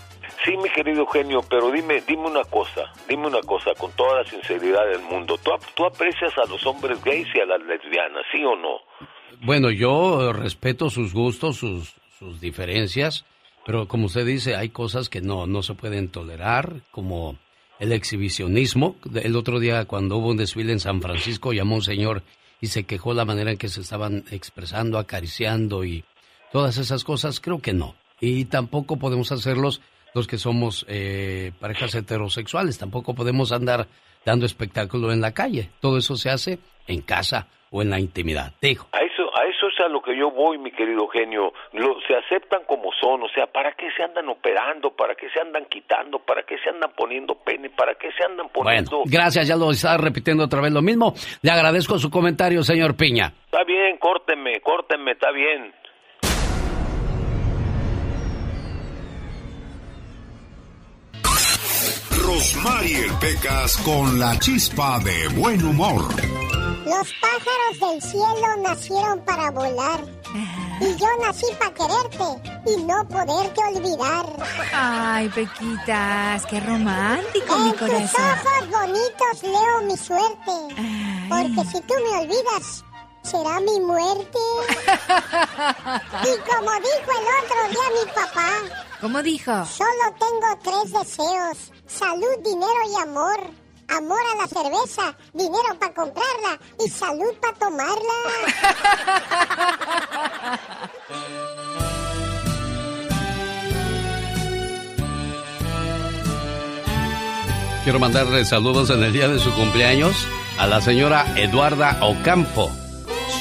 Sí, 0.44 0.57
mi 0.57 0.68
querido 0.70 1.00
Eugenio, 1.00 1.40
pero 1.48 1.70
dime, 1.70 2.03
dime 2.07 2.26
una 2.26 2.44
cosa, 2.44 2.92
dime 3.09 3.28
una 3.28 3.40
cosa 3.42 3.72
con 3.78 3.92
toda 3.92 4.22
la 4.22 4.28
sinceridad 4.28 4.86
del 4.88 5.00
mundo. 5.03 5.38
¿Tú, 5.42 5.53
tú 5.74 5.84
aprecias 5.84 6.36
a 6.36 6.48
los 6.48 6.66
hombres 6.66 7.03
gays 7.05 7.28
y 7.34 7.40
a 7.40 7.46
las 7.46 7.61
lesbianas, 7.61 8.24
sí 8.32 8.44
o 8.44 8.57
no? 8.57 8.80
Bueno, 9.40 9.70
yo 9.70 10.32
respeto 10.32 10.90
sus 10.90 11.14
gustos, 11.14 11.57
sus, 11.57 11.94
sus 12.18 12.40
diferencias, 12.40 13.24
pero 13.64 13.86
como 13.86 14.06
usted 14.06 14.26
dice, 14.26 14.56
hay 14.56 14.70
cosas 14.70 15.08
que 15.08 15.20
no, 15.20 15.46
no 15.46 15.62
se 15.62 15.74
pueden 15.74 16.08
tolerar, 16.08 16.82
como 16.90 17.38
el 17.78 17.92
exhibicionismo. 17.92 18.96
El 19.14 19.36
otro 19.36 19.58
día, 19.58 19.84
cuando 19.86 20.16
hubo 20.16 20.30
un 20.30 20.36
desfile 20.36 20.72
en 20.72 20.80
San 20.80 21.02
Francisco, 21.02 21.52
llamó 21.52 21.76
un 21.76 21.82
señor 21.82 22.22
y 22.60 22.68
se 22.68 22.84
quejó 22.84 23.12
la 23.12 23.24
manera 23.24 23.50
en 23.50 23.58
que 23.58 23.68
se 23.68 23.80
estaban 23.80 24.24
expresando, 24.30 24.98
acariciando 24.98 25.84
y 25.84 26.04
todas 26.52 26.78
esas 26.78 27.02
cosas. 27.02 27.40
Creo 27.40 27.60
que 27.60 27.72
no. 27.72 27.96
Y 28.20 28.44
tampoco 28.44 28.98
podemos 28.98 29.32
hacerlos 29.32 29.80
los 30.14 30.28
que 30.28 30.38
somos 30.38 30.86
eh, 30.88 31.50
parejas 31.58 31.94
heterosexuales. 31.94 32.78
Tampoco 32.78 33.14
podemos 33.14 33.50
andar 33.50 33.88
dando 34.24 34.46
espectáculo 34.46 35.12
en 35.12 35.20
la 35.20 35.32
calle. 35.32 35.70
Todo 35.80 35.98
eso 35.98 36.16
se 36.16 36.30
hace 36.30 36.60
en 36.87 37.03
casa 37.03 37.49
o 37.72 37.80
en 37.83 37.91
la 37.91 37.99
intimidad. 37.99 38.53
Dijo. 38.61 38.87
A 38.93 38.99
eso, 39.01 39.22
a 39.35 39.47
eso 39.47 39.66
es 39.68 39.80
a 39.85 39.89
lo 39.89 40.03
que 40.03 40.16
yo 40.16 40.30
voy, 40.30 40.59
mi 40.59 40.70
querido 40.70 41.09
genio. 41.09 41.53
Lo, 41.72 41.97
se 42.07 42.14
aceptan 42.14 42.62
como 42.66 42.91
son, 43.01 43.22
o 43.22 43.28
sea, 43.35 43.47
¿para 43.47 43.72
qué 43.72 43.89
se 43.97 44.03
andan 44.03 44.28
operando? 44.28 44.91
¿Para 44.91 45.14
qué 45.14 45.28
se 45.30 45.41
andan 45.41 45.64
quitando? 45.64 46.18
¿Para 46.18 46.43
qué 46.43 46.57
se 46.62 46.68
andan 46.68 46.93
poniendo 46.95 47.35
pene? 47.35 47.70
¿Para 47.70 47.95
qué 47.95 48.11
se 48.12 48.24
andan 48.24 48.51
poniendo...? 48.51 48.99
Bueno, 48.99 49.05
gracias, 49.11 49.49
ya 49.49 49.57
lo 49.57 49.70
está 49.70 49.97
repitiendo 49.97 50.45
otra 50.45 50.61
vez 50.61 50.72
lo 50.72 50.83
mismo. 50.83 51.14
Le 51.41 51.51
agradezco 51.51 51.99
su 51.99 52.11
comentario, 52.11 52.62
señor 52.62 52.95
Piña. 52.95 53.33
Está 53.47 53.64
bien, 53.64 53.97
córtenme, 53.97 54.61
córtenme, 54.61 55.12
está 55.12 55.30
bien. 55.33 55.74
Rosmarie 62.11 63.09
Pecas 63.20 63.76
con 63.78 64.18
la 64.18 64.39
chispa 64.39 64.99
de 65.01 65.41
buen 65.41 65.62
humor. 65.64 66.03
Los 66.85 67.12
pájaros 67.20 67.80
del 67.80 68.03
cielo 68.03 68.57
nacieron 68.62 69.20
para 69.24 69.51
volar. 69.51 70.01
Y 70.80 70.97
yo 70.97 71.07
nací 71.20 71.47
para 71.59 71.72
quererte 71.74 72.51
y 72.66 72.83
no 72.83 73.07
poderte 73.07 73.61
olvidar. 73.74 74.26
Ay, 74.74 75.28
Pequitas, 75.28 76.47
qué 76.47 76.59
romántico, 76.61 77.57
mi 77.59 77.68
En 77.70 77.76
tus 77.76 77.89
corazón. 77.89 78.20
ojos 78.24 78.70
bonitos 78.70 79.43
leo 79.43 79.83
mi 79.83 79.97
suerte. 79.97 80.53
Porque 81.28 81.70
si 81.70 81.80
tú 81.83 81.95
me 82.03 82.18
olvidas, 82.18 82.85
será 83.22 83.61
mi 83.61 83.78
muerte. 83.80 84.39
y 86.24 86.51
como 86.51 86.70
dijo 86.80 87.11
el 87.18 87.26
otro 87.45 87.68
día 87.70 88.05
mi 88.05 88.12
papá. 88.12 88.51
¿Cómo 89.01 89.22
dijo? 89.22 89.64
Solo 89.66 90.14
tengo 90.18 90.59
tres 90.62 90.93
deseos. 90.93 91.72
Salud, 91.87 92.39
dinero 92.43 92.80
y 92.91 93.03
amor. 93.03 93.41
Amor 93.97 94.20
a 94.32 94.36
la 94.36 94.47
cerveza, 94.47 95.14
dinero 95.34 95.78
para 95.78 95.93
comprarla 95.93 96.59
y 96.82 96.88
salud 96.88 97.34
para 97.40 97.59
tomarla. 97.59 98.14
Quiero 107.84 107.99
mandarle 107.99 108.45
saludos 108.47 108.88
en 108.90 109.03
el 109.03 109.12
día 109.12 109.28
de 109.28 109.38
su 109.38 109.53
cumpleaños 109.53 110.14
a 110.59 110.66
la 110.66 110.80
señora 110.80 111.26
Eduarda 111.36 111.99
Ocampo. 112.01 112.70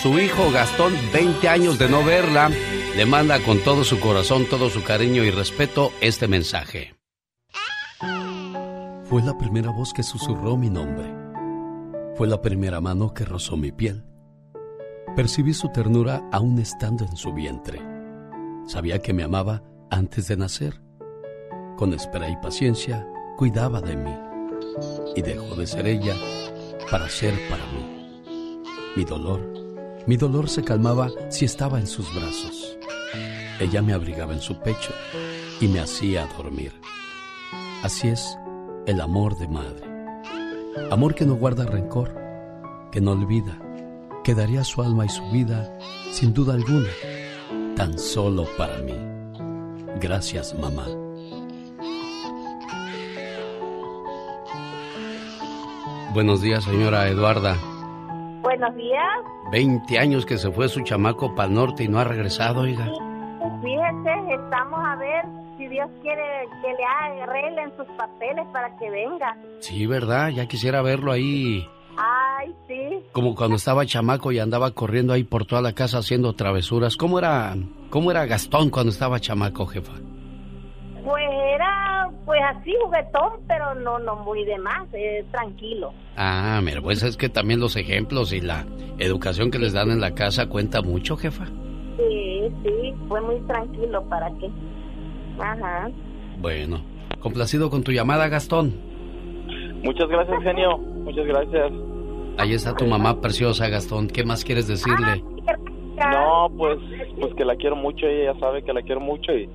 Su 0.01 0.19
hijo 0.19 0.51
Gastón, 0.51 0.97
20 1.13 1.47
años 1.47 1.77
de 1.77 1.87
no 1.87 2.03
verla, 2.03 2.49
le 2.95 3.05
manda 3.05 3.39
con 3.39 3.59
todo 3.59 3.83
su 3.83 3.99
corazón, 3.99 4.47
todo 4.47 4.69
su 4.69 4.83
cariño 4.83 5.23
y 5.23 5.31
respeto 5.31 5.93
este 6.01 6.27
mensaje. 6.27 7.00
Fue 9.11 9.21
la 9.21 9.37
primera 9.37 9.71
voz 9.71 9.91
que 9.91 10.03
susurró 10.03 10.55
mi 10.55 10.69
nombre. 10.69 11.13
Fue 12.15 12.29
la 12.29 12.41
primera 12.41 12.79
mano 12.79 13.13
que 13.13 13.25
rozó 13.25 13.57
mi 13.57 13.73
piel. 13.73 14.05
Percibí 15.17 15.53
su 15.53 15.67
ternura 15.67 16.23
aún 16.31 16.57
estando 16.59 17.03
en 17.03 17.17
su 17.17 17.33
vientre. 17.33 17.81
Sabía 18.67 18.99
que 18.99 19.11
me 19.11 19.23
amaba 19.23 19.63
antes 19.89 20.29
de 20.29 20.37
nacer. 20.37 20.81
Con 21.75 21.93
espera 21.93 22.29
y 22.29 22.37
paciencia, 22.37 23.05
cuidaba 23.35 23.81
de 23.81 23.97
mí. 23.97 24.15
Y 25.17 25.21
dejó 25.21 25.57
de 25.57 25.67
ser 25.67 25.87
ella 25.87 26.15
para 26.89 27.09
ser 27.09 27.33
para 27.49 27.65
mí. 27.65 28.63
Mi 28.95 29.03
dolor, 29.03 29.41
mi 30.07 30.15
dolor 30.15 30.47
se 30.47 30.63
calmaba 30.63 31.09
si 31.27 31.43
estaba 31.43 31.81
en 31.81 31.87
sus 31.87 32.15
brazos. 32.15 32.77
Ella 33.59 33.81
me 33.81 33.91
abrigaba 33.91 34.31
en 34.31 34.39
su 34.39 34.57
pecho 34.61 34.93
y 35.59 35.67
me 35.67 35.81
hacía 35.81 36.29
dormir. 36.37 36.71
Así 37.83 38.07
es 38.07 38.37
el 38.85 39.01
amor 39.01 39.37
de 39.37 39.47
madre. 39.47 39.87
Amor 40.89 41.15
que 41.15 41.25
no 41.25 41.35
guarda 41.35 41.65
rencor, 41.65 42.13
que 42.91 43.01
no 43.01 43.11
olvida, 43.11 43.57
que 44.23 44.33
daría 44.33 44.63
su 44.63 44.81
alma 44.81 45.05
y 45.05 45.09
su 45.09 45.23
vida, 45.31 45.77
sin 46.11 46.33
duda 46.33 46.53
alguna, 46.53 46.89
tan 47.75 47.97
solo 47.97 48.45
para 48.57 48.77
mí. 48.79 48.95
Gracias, 49.99 50.57
mamá. 50.57 50.85
Buenos 56.13 56.41
días, 56.41 56.63
señora 56.63 57.07
Eduarda. 57.07 57.55
Buenos 58.41 58.75
días. 58.75 59.01
20 59.51 59.99
años 59.99 60.25
que 60.25 60.37
se 60.37 60.51
fue 60.51 60.67
su 60.67 60.81
chamaco 60.81 61.35
para 61.35 61.47
el 61.47 61.53
norte 61.55 61.83
y 61.83 61.87
no 61.87 61.99
ha 61.99 62.03
regresado, 62.03 62.61
oiga. 62.61 62.85
Fíjese, 63.61 64.33
estamos 64.33 64.79
a 64.83 64.95
ver 64.95 65.40
Dios 65.71 65.89
quiere 66.01 66.21
que 66.61 66.67
le 66.67 67.23
arreglen 67.23 67.71
sus 67.77 67.87
papeles 67.97 68.45
para 68.53 68.77
que 68.77 68.89
venga. 68.89 69.35
Sí, 69.59 69.87
¿verdad? 69.87 70.29
Ya 70.29 70.45
quisiera 70.45 70.81
verlo 70.81 71.11
ahí, 71.11 71.65
Ay, 71.97 72.53
sí. 72.67 72.99
como 73.13 73.33
cuando 73.35 73.55
estaba 73.55 73.85
chamaco 73.85 74.31
y 74.31 74.39
andaba 74.39 74.71
corriendo 74.71 75.13
ahí 75.13 75.23
por 75.23 75.45
toda 75.45 75.61
la 75.61 75.73
casa 75.73 75.99
haciendo 75.99 76.33
travesuras. 76.33 76.95
¿Cómo 76.97 77.17
era, 77.19 77.55
cómo 77.89 78.11
era 78.11 78.25
Gastón 78.25 78.69
cuando 78.69 78.91
estaba 78.91 79.19
chamaco, 79.19 79.65
jefa? 79.65 79.93
Pues 81.03 81.23
era, 81.55 82.09
pues 82.25 82.39
así 82.53 82.73
juguetón, 82.83 83.39
pero 83.47 83.73
no, 83.73 83.97
no 83.99 84.17
muy 84.17 84.43
de 84.45 84.57
más, 84.59 84.87
eh, 84.93 85.25
tranquilo. 85.31 85.93
Ah, 86.15 86.59
mira, 86.63 86.81
pues 86.81 87.01
es 87.01 87.17
que 87.17 87.29
también 87.29 87.59
los 87.59 87.75
ejemplos 87.75 88.33
y 88.33 88.41
la 88.41 88.65
educación 88.99 89.49
que 89.51 89.57
les 89.57 89.73
dan 89.73 89.89
en 89.89 89.99
la 90.01 90.13
casa 90.13 90.47
cuenta 90.47 90.81
mucho, 90.81 91.17
jefa. 91.17 91.45
Sí, 91.97 92.41
sí, 92.63 92.93
fue 93.07 93.19
muy 93.21 93.39
tranquilo, 93.47 94.03
¿para 94.09 94.29
qué? 94.39 94.49
Ajá. 95.39 95.89
Bueno, 96.39 96.81
complacido 97.19 97.69
con 97.69 97.83
tu 97.83 97.91
llamada, 97.91 98.27
Gastón. 98.27 98.73
Muchas 99.83 100.07
gracias, 100.09 100.43
genio. 100.43 100.77
Muchas 100.77 101.25
gracias. 101.25 101.71
Ahí 102.37 102.53
está 102.53 102.75
tu 102.75 102.85
mamá 102.85 103.19
preciosa, 103.21 103.67
Gastón. 103.69 104.07
¿Qué 104.07 104.23
más 104.23 104.43
quieres 104.43 104.67
decirle? 104.67 105.23
No, 106.11 106.49
pues, 106.57 106.79
pues 107.19 107.33
que 107.35 107.45
la 107.45 107.55
quiero 107.55 107.75
mucho. 107.75 108.07
Ella 108.07 108.33
ya 108.33 108.39
sabe 108.39 108.63
que 108.63 108.73
la 108.73 108.81
quiero 108.81 109.01
mucho 109.01 109.31
y, 109.33 109.49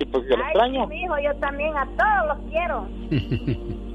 y 0.00 0.04
pues 0.06 0.24
que 0.26 0.36
la 0.36 0.44
extraño. 0.44 0.86
mi 0.86 1.02
hijo, 1.02 1.14
yo 1.22 1.34
también 1.38 1.76
a 1.76 1.86
todos 1.86 2.36
los 2.38 2.50
quiero. 2.50 2.86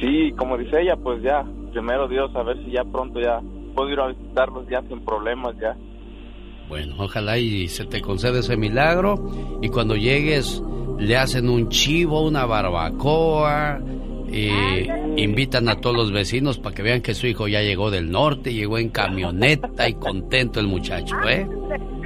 Sí, 0.00 0.32
como 0.38 0.56
dice 0.56 0.80
ella, 0.80 0.94
pues 0.94 1.20
ya, 1.24 1.44
primero 1.72 2.06
Dios, 2.06 2.30
a 2.36 2.44
ver 2.44 2.56
si 2.64 2.70
ya 2.70 2.84
pronto 2.84 3.18
ya 3.18 3.40
puedo 3.74 3.90
ir 3.90 3.98
a 3.98 4.06
visitarlos 4.06 4.68
ya 4.68 4.80
sin 4.82 5.00
problemas 5.00 5.56
ya. 5.60 5.76
Bueno, 6.68 6.94
ojalá 6.98 7.38
y 7.38 7.68
se 7.68 7.84
te 7.84 8.00
conceda 8.00 8.40
ese 8.40 8.56
milagro 8.56 9.58
y 9.62 9.68
cuando 9.68 9.96
llegues 9.96 10.62
le 10.98 11.16
hacen 11.16 11.48
un 11.48 11.68
chivo, 11.68 12.26
una 12.26 12.44
barbacoa, 12.44 13.80
y 14.30 14.50
invitan 15.16 15.68
a 15.68 15.80
todos 15.80 15.96
los 15.96 16.12
vecinos 16.12 16.58
para 16.58 16.74
que 16.74 16.82
vean 16.82 17.00
que 17.00 17.14
su 17.14 17.26
hijo 17.26 17.48
ya 17.48 17.62
llegó 17.62 17.90
del 17.90 18.10
norte, 18.10 18.52
llegó 18.52 18.78
en 18.78 18.90
camioneta 18.90 19.88
y 19.88 19.94
contento 19.94 20.60
el 20.60 20.66
muchacho, 20.66 21.16
¿eh? 21.28 21.46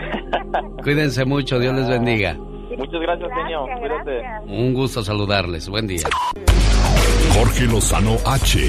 Cuídense 0.83 1.25
mucho, 1.25 1.59
Dios 1.59 1.75
les 1.75 1.89
bendiga. 1.89 2.35
Muchas 2.35 3.01
gracias. 3.01 3.29
Cuídate. 3.79 4.23
Un 4.47 4.73
gusto 4.73 5.03
saludarles, 5.03 5.69
buen 5.69 5.87
día. 5.87 6.09
Jorge 7.35 7.67
Lozano 7.67 8.17
H. 8.25 8.61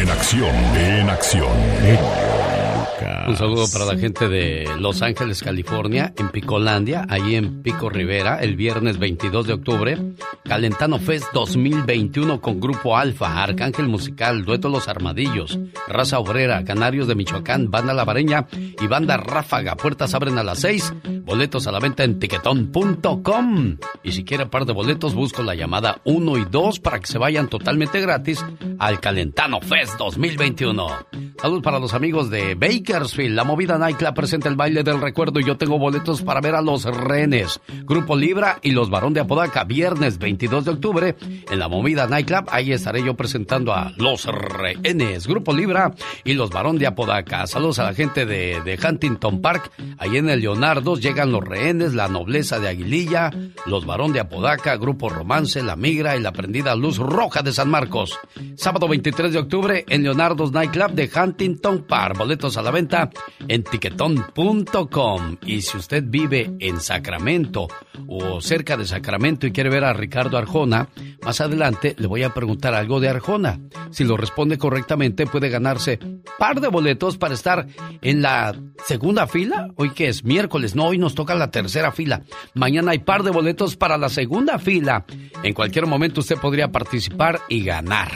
En 0.00 0.08
acción, 0.10 0.54
en 0.76 1.08
acción. 1.08 2.55
Un 3.26 3.36
saludo 3.36 3.66
para 3.70 3.84
la 3.84 3.98
gente 3.98 4.28
de 4.28 4.68
Los 4.78 5.02
Ángeles, 5.02 5.42
California, 5.42 6.14
en 6.16 6.30
Picolandia, 6.30 7.06
ahí 7.08 7.34
en 7.34 7.62
Pico 7.62 7.90
Rivera, 7.90 8.40
el 8.40 8.56
viernes 8.56 8.98
22 8.98 9.46
de 9.46 9.52
octubre. 9.52 9.98
Calentano 10.44 10.98
Fest 10.98 11.26
2021 11.34 12.40
con 12.40 12.58
Grupo 12.58 12.96
Alfa, 12.96 13.42
Arcángel 13.42 13.88
Musical, 13.88 14.44
Dueto 14.44 14.68
Los 14.68 14.88
Armadillos, 14.88 15.58
Raza 15.88 16.18
Obrera, 16.18 16.64
Canarios 16.64 17.06
de 17.06 17.16
Michoacán, 17.16 17.70
Banda 17.70 17.92
Lavareña 17.92 18.46
y 18.52 18.86
Banda 18.86 19.16
Ráfaga. 19.16 19.76
Puertas 19.76 20.14
abren 20.14 20.38
a 20.38 20.44
las 20.44 20.60
6. 20.60 20.94
Boletos 21.24 21.66
a 21.66 21.72
la 21.72 21.80
venta 21.80 22.04
en 22.04 22.18
tiquetón.com. 22.18 23.76
Y 24.04 24.12
si 24.12 24.24
quiere 24.24 24.46
par 24.46 24.64
de 24.64 24.72
boletos, 24.72 25.14
busco 25.14 25.42
la 25.42 25.54
llamada 25.54 26.00
1 26.04 26.38
y 26.38 26.44
2 26.50 26.80
para 26.80 27.00
que 27.00 27.06
se 27.06 27.18
vayan 27.18 27.48
totalmente 27.48 28.00
gratis 28.00 28.44
al 28.78 29.00
Calentano 29.00 29.60
Fest 29.60 29.98
2021. 29.98 30.86
Salud 31.40 31.62
para 31.62 31.78
los 31.78 31.92
amigos 31.92 32.30
de 32.30 32.54
Bakersfield. 32.86 33.34
La 33.34 33.42
movida 33.42 33.78
Nightclub 33.78 34.14
presenta 34.14 34.48
el 34.48 34.54
baile 34.54 34.84
del 34.84 35.00
recuerdo 35.00 35.40
y 35.40 35.44
yo 35.44 35.56
tengo 35.56 35.76
boletos 35.76 36.22
para 36.22 36.40
ver 36.40 36.54
a 36.54 36.62
los 36.62 36.84
renes. 36.84 37.60
Grupo 37.84 38.14
Libra 38.14 38.60
y 38.62 38.70
los 38.70 38.90
Barón 38.90 39.12
de 39.12 39.20
Apodaca. 39.20 39.64
Viernes 39.64 40.18
22 40.18 40.64
de 40.64 40.70
octubre 40.70 41.16
en 41.50 41.58
la 41.58 41.68
movida 41.68 42.06
Nightclub. 42.06 42.44
Ahí 42.48 42.72
estaré 42.72 43.02
yo 43.02 43.14
presentando 43.14 43.74
a 43.74 43.92
los 43.96 44.26
rehenes. 44.26 45.26
Grupo 45.26 45.52
Libra 45.52 45.94
y 46.22 46.34
los 46.34 46.50
Barón 46.50 46.78
de 46.78 46.86
Apodaca. 46.86 47.46
Saludos 47.48 47.80
a 47.80 47.84
la 47.84 47.94
gente 47.94 48.24
de, 48.24 48.60
de 48.64 48.78
Huntington 48.80 49.42
Park. 49.42 49.72
Ahí 49.98 50.16
en 50.16 50.28
el 50.28 50.40
Leonardo 50.40 50.96
llegan 50.96 51.32
los 51.32 51.42
rehenes, 51.42 51.92
la 51.92 52.06
nobleza 52.06 52.60
de 52.60 52.68
Aguililla, 52.68 53.32
los 53.66 53.84
Barón 53.84 54.12
de 54.12 54.20
Apodaca, 54.20 54.76
Grupo 54.76 55.08
Romance, 55.08 55.60
la 55.60 55.74
Migra 55.74 56.16
y 56.16 56.20
la 56.20 56.30
prendida 56.30 56.76
Luz 56.76 56.98
Roja 56.98 57.42
de 57.42 57.52
San 57.52 57.68
Marcos. 57.68 58.16
Sábado 58.54 58.86
23 58.86 59.32
de 59.32 59.38
octubre 59.40 59.84
en 59.88 60.04
Leonardo's 60.04 60.52
Nightclub 60.52 60.92
de 60.92 61.10
Huntington 61.12 61.82
Park. 61.82 62.16
Boletos 62.16 62.56
a 62.56 62.62
la 62.62 62.75
en 63.48 63.64
tiquetón.com. 63.64 65.36
Y 65.46 65.62
si 65.62 65.76
usted 65.76 66.04
vive 66.06 66.52
en 66.60 66.80
Sacramento 66.80 67.68
o 68.06 68.40
cerca 68.40 68.76
de 68.76 68.84
Sacramento 68.84 69.46
y 69.46 69.52
quiere 69.52 69.70
ver 69.70 69.84
a 69.84 69.92
Ricardo 69.92 70.36
Arjona, 70.36 70.88
más 71.24 71.40
adelante 71.40 71.94
le 71.98 72.06
voy 72.06 72.22
a 72.22 72.34
preguntar 72.34 72.74
algo 72.74 73.00
de 73.00 73.08
Arjona. 73.08 73.58
Si 73.90 74.04
lo 74.04 74.16
responde 74.16 74.58
correctamente, 74.58 75.26
puede 75.26 75.48
ganarse 75.48 75.98
par 76.38 76.60
de 76.60 76.68
boletos 76.68 77.16
para 77.16 77.34
estar 77.34 77.66
en 78.02 78.22
la 78.22 78.54
segunda 78.84 79.26
fila. 79.26 79.68
Hoy 79.76 79.90
que 79.90 80.08
es 80.08 80.24
miércoles, 80.24 80.74
no, 80.74 80.86
hoy 80.86 80.98
nos 80.98 81.14
toca 81.14 81.34
la 81.34 81.50
tercera 81.50 81.92
fila. 81.92 82.22
Mañana 82.54 82.92
hay 82.92 82.98
par 82.98 83.22
de 83.22 83.30
boletos 83.30 83.76
para 83.76 83.96
la 83.96 84.08
segunda 84.08 84.58
fila. 84.58 85.04
En 85.42 85.54
cualquier 85.54 85.86
momento 85.86 86.20
usted 86.20 86.36
podría 86.36 86.68
participar 86.68 87.40
y 87.48 87.64
ganar. 87.64 88.10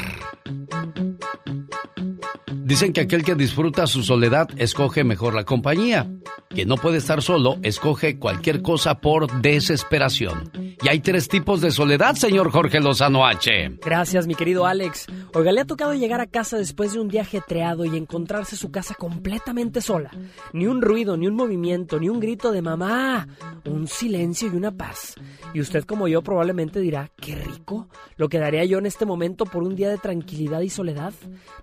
Dicen 2.70 2.92
que 2.92 3.00
aquel 3.00 3.24
que 3.24 3.34
disfruta 3.34 3.88
su 3.88 4.04
soledad 4.04 4.48
escoge 4.56 5.02
mejor 5.02 5.34
la 5.34 5.42
compañía. 5.42 6.08
Quien 6.50 6.68
no 6.68 6.76
puede 6.76 6.98
estar 6.98 7.20
solo 7.20 7.58
escoge 7.64 8.16
cualquier 8.16 8.62
cosa 8.62 9.00
por 9.00 9.40
desesperación. 9.40 10.52
Y 10.80 10.88
hay 10.88 11.00
tres 11.00 11.26
tipos 11.26 11.60
de 11.60 11.72
soledad, 11.72 12.14
señor 12.14 12.52
Jorge 12.52 12.78
Lozano 12.78 13.26
H. 13.26 13.78
Gracias, 13.84 14.28
mi 14.28 14.36
querido 14.36 14.66
Alex. 14.66 15.06
Oiga, 15.34 15.50
le 15.50 15.62
ha 15.62 15.64
tocado 15.64 15.94
llegar 15.94 16.20
a 16.20 16.28
casa 16.28 16.58
después 16.58 16.92
de 16.92 17.00
un 17.00 17.08
día 17.08 17.22
ajetreado 17.22 17.84
y 17.84 17.96
encontrarse 17.96 18.54
su 18.54 18.70
casa 18.70 18.94
completamente 18.94 19.80
sola. 19.80 20.12
Ni 20.52 20.68
un 20.68 20.80
ruido, 20.80 21.16
ni 21.16 21.26
un 21.26 21.34
movimiento, 21.34 21.98
ni 21.98 22.08
un 22.08 22.20
grito 22.20 22.52
de 22.52 22.62
mamá. 22.62 23.26
Un 23.64 23.88
silencio 23.88 24.46
y 24.46 24.56
una 24.56 24.70
paz. 24.70 25.16
Y 25.54 25.60
usted, 25.60 25.84
como 25.84 26.06
yo, 26.06 26.22
probablemente 26.22 26.78
dirá, 26.78 27.10
qué 27.20 27.34
rico. 27.34 27.88
Lo 28.16 28.28
que 28.28 28.38
daría 28.38 28.64
yo 28.64 28.78
en 28.78 28.86
este 28.86 29.06
momento 29.06 29.44
por 29.44 29.64
un 29.64 29.74
día 29.74 29.88
de 29.88 29.98
tranquilidad 29.98 30.60
y 30.60 30.70
soledad. 30.70 31.12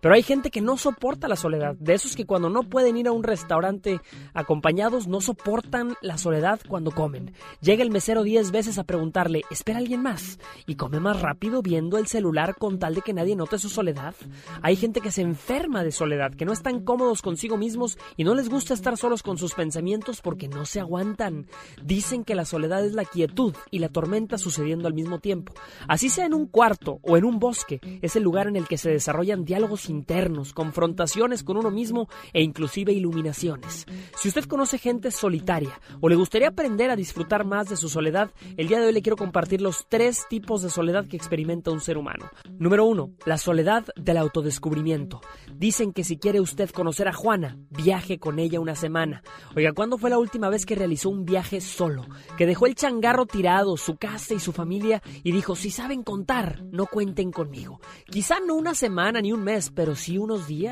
Pero 0.01 0.13
hay 0.13 0.21
gente 0.21 0.51
que 0.51 0.59
no 0.59 0.75
soporta 0.77 0.96
la 1.27 1.35
soledad. 1.35 1.75
De 1.79 1.93
esos 1.93 2.15
que 2.15 2.25
cuando 2.25 2.49
no 2.49 2.63
pueden 2.63 2.97
ir 2.97 3.07
a 3.07 3.11
un 3.11 3.23
restaurante 3.23 4.01
acompañados, 4.33 5.07
no 5.07 5.21
soportan 5.21 5.95
la 6.01 6.17
soledad 6.17 6.59
cuando 6.67 6.91
comen. 6.91 7.33
Llega 7.61 7.83
el 7.83 7.91
mesero 7.91 8.23
diez 8.23 8.51
veces 8.51 8.77
a 8.77 8.83
preguntarle, 8.83 9.43
¿espera 9.51 9.79
alguien 9.79 10.01
más? 10.01 10.39
Y 10.65 10.75
come 10.75 10.99
más 10.99 11.21
rápido 11.21 11.61
viendo 11.61 11.97
el 11.97 12.07
celular 12.07 12.55
con 12.55 12.79
tal 12.79 12.95
de 12.95 13.01
que 13.01 13.13
nadie 13.13 13.35
note 13.35 13.57
su 13.57 13.69
soledad. 13.69 14.15
Hay 14.61 14.75
gente 14.75 14.99
que 14.99 15.11
se 15.11 15.21
enferma 15.21 15.83
de 15.83 15.91
soledad, 15.91 16.33
que 16.33 16.45
no 16.45 16.51
están 16.51 16.83
cómodos 16.83 17.21
consigo 17.21 17.57
mismos 17.57 17.97
y 18.17 18.23
no 18.23 18.35
les 18.35 18.49
gusta 18.49 18.73
estar 18.73 18.97
solos 18.97 19.23
con 19.23 19.37
sus 19.37 19.53
pensamientos 19.53 20.21
porque 20.21 20.47
no 20.47 20.65
se 20.65 20.79
aguantan. 20.79 21.47
Dicen 21.83 22.23
que 22.23 22.35
la 22.35 22.45
soledad 22.45 22.85
es 22.85 22.93
la 22.93 23.05
quietud 23.05 23.55
y 23.71 23.79
la 23.79 23.89
tormenta 23.89 24.37
sucediendo 24.37 24.87
al 24.87 24.93
mismo 24.93 25.19
tiempo. 25.19 25.53
Así 25.87 26.09
sea 26.09 26.25
en 26.25 26.33
un 26.33 26.47
cuarto 26.47 26.99
o 27.03 27.17
en 27.17 27.23
un 27.23 27.39
bosque, 27.39 27.79
es 28.01 28.15
el 28.15 28.23
lugar 28.23 28.47
en 28.47 28.55
el 28.55 28.67
que 28.67 28.77
se 28.77 28.89
desarrollan 28.89 29.45
diálogos 29.45 29.89
internos, 29.89 30.53
confrontaciones 30.53 30.86
con 31.43 31.57
uno 31.57 31.71
mismo 31.71 32.07
e 32.33 32.41
inclusive 32.41 32.91
iluminaciones. 32.91 33.85
Si 34.15 34.27
usted 34.29 34.45
conoce 34.45 34.77
gente 34.77 35.11
solitaria 35.11 35.79
o 36.01 36.09
le 36.09 36.15
gustaría 36.15 36.49
aprender 36.49 36.89
a 36.89 36.95
disfrutar 36.95 37.45
más 37.45 37.69
de 37.69 37.75
su 37.75 37.89
soledad, 37.89 38.31
el 38.55 38.67
día 38.67 38.79
de 38.79 38.87
hoy 38.87 38.93
le 38.93 39.01
quiero 39.01 39.17
compartir 39.17 39.61
los 39.61 39.85
tres 39.89 40.25
tipos 40.29 40.61
de 40.61 40.69
soledad 40.69 41.07
que 41.07 41.17
experimenta 41.17 41.71
un 41.71 41.81
ser 41.81 41.97
humano. 41.97 42.29
Número 42.57 42.85
uno, 42.85 43.11
la 43.25 43.37
soledad 43.37 43.85
del 43.95 44.17
autodescubrimiento. 44.17 45.21
Dicen 45.53 45.93
que 45.93 46.03
si 46.03 46.17
quiere 46.17 46.39
usted 46.39 46.69
conocer 46.69 47.07
a 47.07 47.13
Juana, 47.13 47.57
viaje 47.69 48.19
con 48.19 48.39
ella 48.39 48.59
una 48.59 48.75
semana. 48.75 49.23
Oiga, 49.55 49.73
¿cuándo 49.73 49.97
fue 49.97 50.09
la 50.09 50.17
última 50.17 50.49
vez 50.49 50.65
que 50.65 50.75
realizó 50.75 51.09
un 51.09 51.25
viaje 51.25 51.61
solo? 51.61 52.05
Que 52.37 52.45
dejó 52.45 52.65
el 52.65 52.75
changarro 52.75 53.25
tirado, 53.25 53.77
su 53.77 53.97
casa 53.97 54.33
y 54.33 54.39
su 54.39 54.51
familia 54.51 55.01
y 55.23 55.31
dijo, 55.31 55.55
si 55.55 55.69
saben 55.69 56.03
contar, 56.03 56.63
no 56.71 56.85
cuenten 56.85 57.31
conmigo. 57.31 57.79
Quizá 58.05 58.39
no 58.45 58.55
una 58.55 58.73
semana 58.73 59.21
ni 59.21 59.31
un 59.31 59.43
mes, 59.43 59.71
pero 59.73 59.95
sí 59.95 60.17
unos 60.17 60.47
días. 60.47 60.66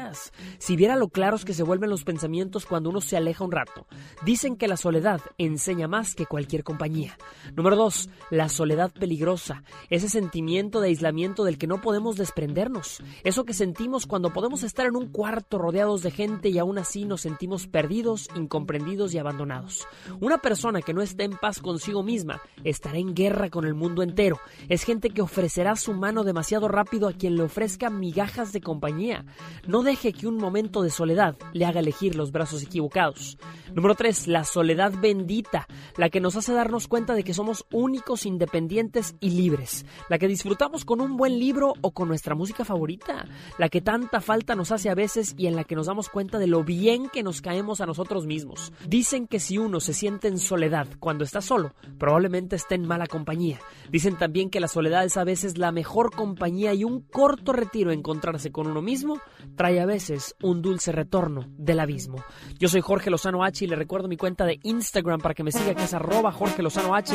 Si 0.57 0.75
viera 0.75 0.95
lo 0.95 1.09
claros 1.09 1.45
que 1.45 1.53
se 1.53 1.63
vuelven 1.63 1.89
los 1.89 2.03
pensamientos 2.03 2.65
cuando 2.65 2.89
uno 2.89 3.01
se 3.01 3.17
aleja 3.17 3.43
un 3.43 3.51
rato. 3.51 3.87
Dicen 4.23 4.55
que 4.55 4.67
la 4.67 4.77
soledad 4.77 5.21
enseña 5.37 5.87
más 5.87 6.15
que 6.15 6.25
cualquier 6.25 6.63
compañía. 6.63 7.17
Número 7.55 7.75
dos, 7.75 8.09
la 8.29 8.49
soledad 8.49 8.91
peligrosa. 8.91 9.63
Ese 9.89 10.09
sentimiento 10.09 10.81
de 10.81 10.89
aislamiento 10.89 11.43
del 11.43 11.57
que 11.57 11.67
no 11.67 11.81
podemos 11.81 12.17
desprendernos. 12.17 13.01
Eso 13.23 13.45
que 13.45 13.53
sentimos 13.53 14.05
cuando 14.05 14.33
podemos 14.33 14.63
estar 14.63 14.85
en 14.85 14.95
un 14.95 15.07
cuarto 15.07 15.57
rodeados 15.57 16.01
de 16.01 16.11
gente 16.11 16.49
y 16.49 16.57
aún 16.57 16.77
así 16.77 17.05
nos 17.05 17.21
sentimos 17.21 17.67
perdidos, 17.67 18.27
incomprendidos 18.35 19.13
y 19.13 19.17
abandonados. 19.17 19.87
Una 20.19 20.37
persona 20.39 20.81
que 20.81 20.93
no 20.93 21.01
está 21.01 21.23
en 21.23 21.37
paz 21.37 21.59
consigo 21.59 22.03
misma 22.03 22.41
estará 22.63 22.97
en 22.97 23.13
guerra 23.13 23.49
con 23.49 23.65
el 23.65 23.73
mundo 23.73 24.03
entero. 24.03 24.39
Es 24.69 24.83
gente 24.83 25.09
que 25.09 25.21
ofrecerá 25.21 25.75
su 25.75 25.93
mano 25.93 26.23
demasiado 26.23 26.67
rápido 26.67 27.07
a 27.07 27.13
quien 27.13 27.35
le 27.35 27.43
ofrezca 27.43 27.89
migajas 27.89 28.51
de 28.53 28.61
compañía. 28.61 29.25
No 29.67 29.83
deje 29.85 30.11
que 30.11 30.27
un 30.27 30.35
momento 30.35 30.81
de 30.81 30.89
soledad 30.89 31.37
le 31.53 31.65
haga 31.65 31.79
elegir 31.79 32.15
los 32.15 32.31
brazos 32.33 32.61
equivocados. 32.63 33.37
Número 33.73 33.95
3. 33.95 34.27
La 34.27 34.43
soledad 34.43 34.93
bendita, 34.99 35.67
la 35.95 36.09
que 36.09 36.19
nos 36.19 36.35
hace 36.35 36.53
darnos 36.53 36.87
cuenta 36.87 37.13
de 37.13 37.23
que 37.23 37.33
somos 37.33 37.65
únicos, 37.71 38.25
independientes 38.25 39.15
y 39.21 39.29
libres, 39.29 39.85
la 40.09 40.17
que 40.17 40.27
disfrutamos 40.27 40.83
con 40.83 40.99
un 40.99 41.15
buen 41.15 41.39
libro 41.39 41.73
o 41.81 41.91
con 41.91 42.07
nuestra 42.07 42.35
música 42.35 42.65
favorita, 42.65 43.25
la 43.57 43.69
que 43.69 43.81
tanta 43.81 44.19
falta 44.19 44.55
nos 44.55 44.71
hace 44.71 44.89
a 44.89 44.95
veces 44.95 45.33
y 45.37 45.47
en 45.47 45.55
la 45.55 45.63
que 45.63 45.75
nos 45.75 45.87
damos 45.87 46.09
cuenta 46.09 46.37
de 46.37 46.47
lo 46.47 46.63
bien 46.63 47.09
que 47.09 47.23
nos 47.23 47.41
caemos 47.41 47.79
a 47.79 47.85
nosotros 47.85 48.25
mismos. 48.25 48.73
Dicen 48.87 49.27
que 49.27 49.39
si 49.39 49.57
uno 49.57 49.79
se 49.79 49.93
siente 49.93 50.27
en 50.27 50.39
soledad 50.39 50.87
cuando 50.99 51.23
está 51.23 51.41
solo, 51.41 51.73
probablemente 51.97 52.55
esté 52.55 52.75
en 52.75 52.87
mala 52.87 53.07
compañía. 53.07 53.59
Dicen 53.89 54.17
también 54.17 54.49
que 54.49 54.59
la 54.59 54.67
soledad 54.67 55.05
es 55.05 55.17
a 55.17 55.23
veces 55.23 55.57
la 55.57 55.71
mejor 55.71 56.11
compañía 56.11 56.73
y 56.73 56.83
un 56.83 57.01
corto 57.01 57.53
retiro 57.53 57.91
encontrarse 57.91 58.51
con 58.51 58.67
uno 58.67 58.81
mismo 58.81 59.21
trae 59.55 59.74
a 59.79 59.85
veces 59.85 60.35
un 60.41 60.61
dulce 60.61 60.91
retorno 60.91 61.45
del 61.57 61.79
abismo. 61.79 62.23
Yo 62.59 62.67
soy 62.67 62.81
Jorge 62.81 63.09
Lozano 63.09 63.43
H 63.43 63.65
y 63.65 63.67
le 63.67 63.75
recuerdo 63.75 64.07
mi 64.07 64.17
cuenta 64.17 64.45
de 64.45 64.59
Instagram 64.63 65.19
para 65.19 65.33
que 65.33 65.43
me 65.43 65.51
siga 65.51 65.73
que 65.75 65.83
es 65.83 65.93
arroba 65.93 66.31
Jorge 66.31 66.61
Lozano 66.61 66.95
H 66.95 67.13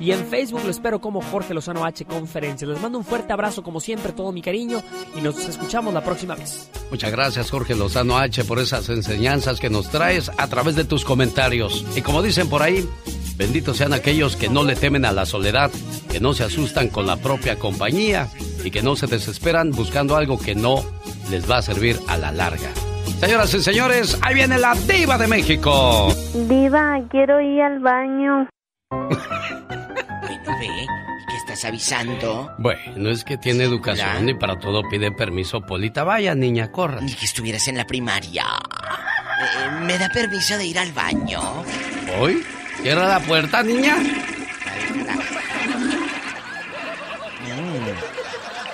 y 0.00 0.12
en 0.12 0.26
Facebook 0.26 0.62
lo 0.64 0.70
espero 0.70 1.00
como 1.00 1.20
Jorge 1.20 1.54
Lozano 1.54 1.84
H 1.84 2.04
Conferencia. 2.04 2.66
Les 2.66 2.80
mando 2.80 2.98
un 2.98 3.04
fuerte 3.04 3.32
abrazo 3.32 3.62
como 3.62 3.80
siempre, 3.80 4.12
todo 4.12 4.32
mi 4.32 4.42
cariño 4.42 4.82
y 5.16 5.20
nos 5.20 5.38
escuchamos 5.38 5.92
la 5.92 6.04
próxima 6.04 6.34
vez. 6.34 6.70
Muchas 6.90 7.10
gracias 7.10 7.50
Jorge 7.50 7.74
Lozano 7.74 8.18
H 8.18 8.44
por 8.44 8.58
esas 8.58 8.88
enseñanzas 8.88 9.60
que 9.60 9.70
nos 9.70 9.90
traes 9.90 10.30
a 10.36 10.48
través 10.48 10.76
de 10.76 10.84
tus 10.84 11.04
comentarios. 11.04 11.84
Y 11.96 12.02
como 12.02 12.22
dicen 12.22 12.48
por 12.48 12.62
ahí, 12.62 12.88
benditos 13.36 13.76
sean 13.76 13.92
aquellos 13.92 14.36
que 14.36 14.48
no 14.48 14.64
le 14.64 14.76
temen 14.76 15.04
a 15.04 15.12
la 15.12 15.26
soledad, 15.26 15.70
que 16.10 16.20
no 16.20 16.34
se 16.34 16.44
asustan 16.44 16.88
con 16.88 17.06
la 17.06 17.16
propia 17.16 17.58
compañía 17.58 18.28
y 18.64 18.70
que 18.70 18.82
no 18.82 18.96
se 18.96 19.06
desesperan 19.06 19.70
buscando 19.70 20.16
algo 20.16 20.38
que 20.38 20.54
no 20.54 20.84
les 21.30 21.48
va 21.50 21.58
a 21.58 21.62
servir 21.62 21.98
a 22.08 22.16
la 22.16 22.32
larga. 22.32 22.70
Señoras 23.20 23.52
y 23.54 23.60
señores, 23.62 24.18
ahí 24.22 24.34
viene 24.34 24.58
la 24.58 24.74
diva 24.74 25.18
de 25.18 25.26
México. 25.26 26.14
Diva, 26.34 27.00
quiero 27.10 27.40
ir 27.40 27.60
al 27.62 27.80
baño. 27.80 28.48
Bueno, 28.90 30.58
ve, 30.60 30.66
¿y 30.66 30.86
qué 31.26 31.36
estás 31.36 31.64
avisando? 31.64 32.50
Bueno, 32.58 33.10
es 33.10 33.24
que 33.24 33.36
tiene 33.36 33.64
educación 33.64 34.28
y 34.28 34.34
para 34.34 34.58
todo 34.58 34.82
pide 34.88 35.10
permiso, 35.10 35.60
Polita. 35.60 36.04
Vaya, 36.04 36.34
niña, 36.34 36.70
corra. 36.70 37.00
Ni 37.00 37.12
que 37.12 37.24
estuvieras 37.24 37.66
en 37.68 37.76
la 37.76 37.86
primaria. 37.86 38.44
Eh, 38.44 39.70
¿Me 39.82 39.98
da 39.98 40.08
permiso 40.10 40.56
de 40.56 40.66
ir 40.66 40.78
al 40.78 40.92
baño? 40.92 41.40
¿Hoy? 42.20 42.44
Cierra 42.82 43.08
la 43.08 43.20
puerta, 43.20 43.62
niña. 43.62 43.96
Mm. 47.46 47.88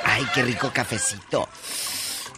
Ay, 0.04 0.26
qué 0.34 0.42
rico 0.42 0.70
cafecito. 0.72 1.48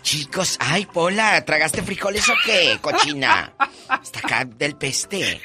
Chicos, 0.06 0.56
ay, 0.60 0.86
Pola, 0.86 1.44
¿tragaste 1.44 1.82
frijoles 1.82 2.28
o 2.28 2.34
qué, 2.44 2.78
cochina? 2.80 3.52
Está 4.00 4.20
acá 4.20 4.44
del 4.44 4.76
peste. 4.76 5.40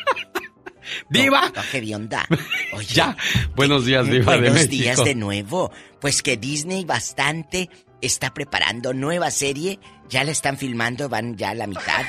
¡Diva! 1.09 1.49
No, 1.49 1.63
no, 1.63 1.67
qué 1.71 1.95
onda. 1.95 2.27
Oye, 2.73 2.93
Ya. 2.93 3.17
Buenos 3.55 3.87
días, 3.87 4.05
Diva 4.05 4.33
de 4.33 4.49
buenos 4.51 4.69
días 4.69 5.03
de 5.03 5.15
nuevo. 5.15 5.71
Pues 5.99 6.21
que 6.21 6.37
Disney 6.37 6.85
bastante 6.85 7.71
está 8.01 8.35
preparando 8.35 8.93
nueva 8.93 9.31
serie. 9.31 9.79
Ya 10.09 10.23
la 10.23 10.29
están 10.31 10.59
filmando, 10.59 11.09
van 11.09 11.35
ya 11.37 11.49
a 11.49 11.55
la 11.55 11.65
mitad. 11.65 12.05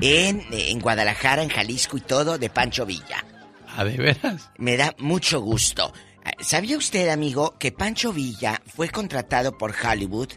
En, 0.00 0.46
en 0.52 0.78
Guadalajara, 0.78 1.42
en 1.42 1.48
Jalisco 1.48 1.96
y 1.96 2.02
todo, 2.02 2.38
de 2.38 2.50
Pancho 2.50 2.86
Villa. 2.86 3.24
¿A 3.76 3.82
de 3.82 3.96
veras? 3.96 4.48
Me 4.58 4.76
da 4.76 4.94
mucho 4.98 5.40
gusto. 5.40 5.92
¿Sabía 6.38 6.78
usted, 6.78 7.08
amigo, 7.08 7.56
que 7.58 7.72
Pancho 7.72 8.12
Villa 8.12 8.62
fue 8.64 8.90
contratado 8.90 9.58
por 9.58 9.74
Hollywood? 9.74 10.28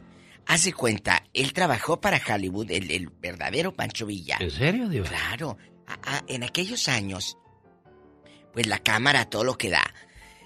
Haz 0.51 0.63
de 0.63 0.73
cuenta, 0.73 1.23
él 1.33 1.53
trabajó 1.53 2.01
para 2.01 2.19
Hollywood, 2.27 2.71
el, 2.71 2.89
el 2.89 3.07
verdadero 3.09 3.71
Pancho 3.71 4.07
Villa. 4.07 4.37
¿En 4.39 4.49
serio, 4.49 4.89
Diva? 4.89 5.07
Claro. 5.07 5.57
A- 5.85 6.17
a- 6.17 6.23
en 6.27 6.43
aquellos 6.43 6.87
años, 6.87 7.37
pues 8.53 8.65
la 8.65 8.79
cámara, 8.79 9.25
todo 9.29 9.43
lo 9.43 9.57
que 9.59 9.69
da. 9.69 9.93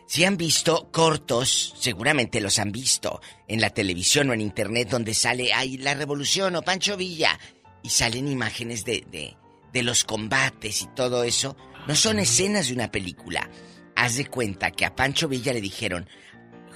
Si 0.05 0.25
han 0.25 0.35
visto 0.35 0.91
cortos, 0.91 1.73
seguramente 1.79 2.41
los 2.41 2.59
han 2.59 2.73
visto 2.73 3.21
en 3.47 3.61
la 3.61 3.69
televisión 3.69 4.29
o 4.29 4.33
en 4.33 4.41
internet 4.41 4.89
donde 4.89 5.13
sale 5.13 5.53
ahí 5.53 5.77
la 5.77 5.93
revolución 5.93 6.57
o 6.57 6.61
Pancho 6.63 6.97
Villa 6.97 7.39
y 7.81 7.89
salen 7.89 8.27
imágenes 8.27 8.83
de, 8.83 9.05
de, 9.09 9.37
de 9.71 9.83
los 9.83 10.03
combates 10.03 10.81
y 10.81 10.87
todo 10.87 11.23
eso. 11.23 11.55
No 11.87 11.95
son 11.95 12.19
escenas 12.19 12.67
de 12.67 12.73
una 12.73 12.91
película. 12.91 13.49
Haz 13.95 14.17
de 14.17 14.25
cuenta 14.27 14.71
que 14.71 14.85
a 14.85 14.93
Pancho 14.95 15.29
Villa 15.29 15.53
le 15.53 15.61
dijeron, 15.61 16.09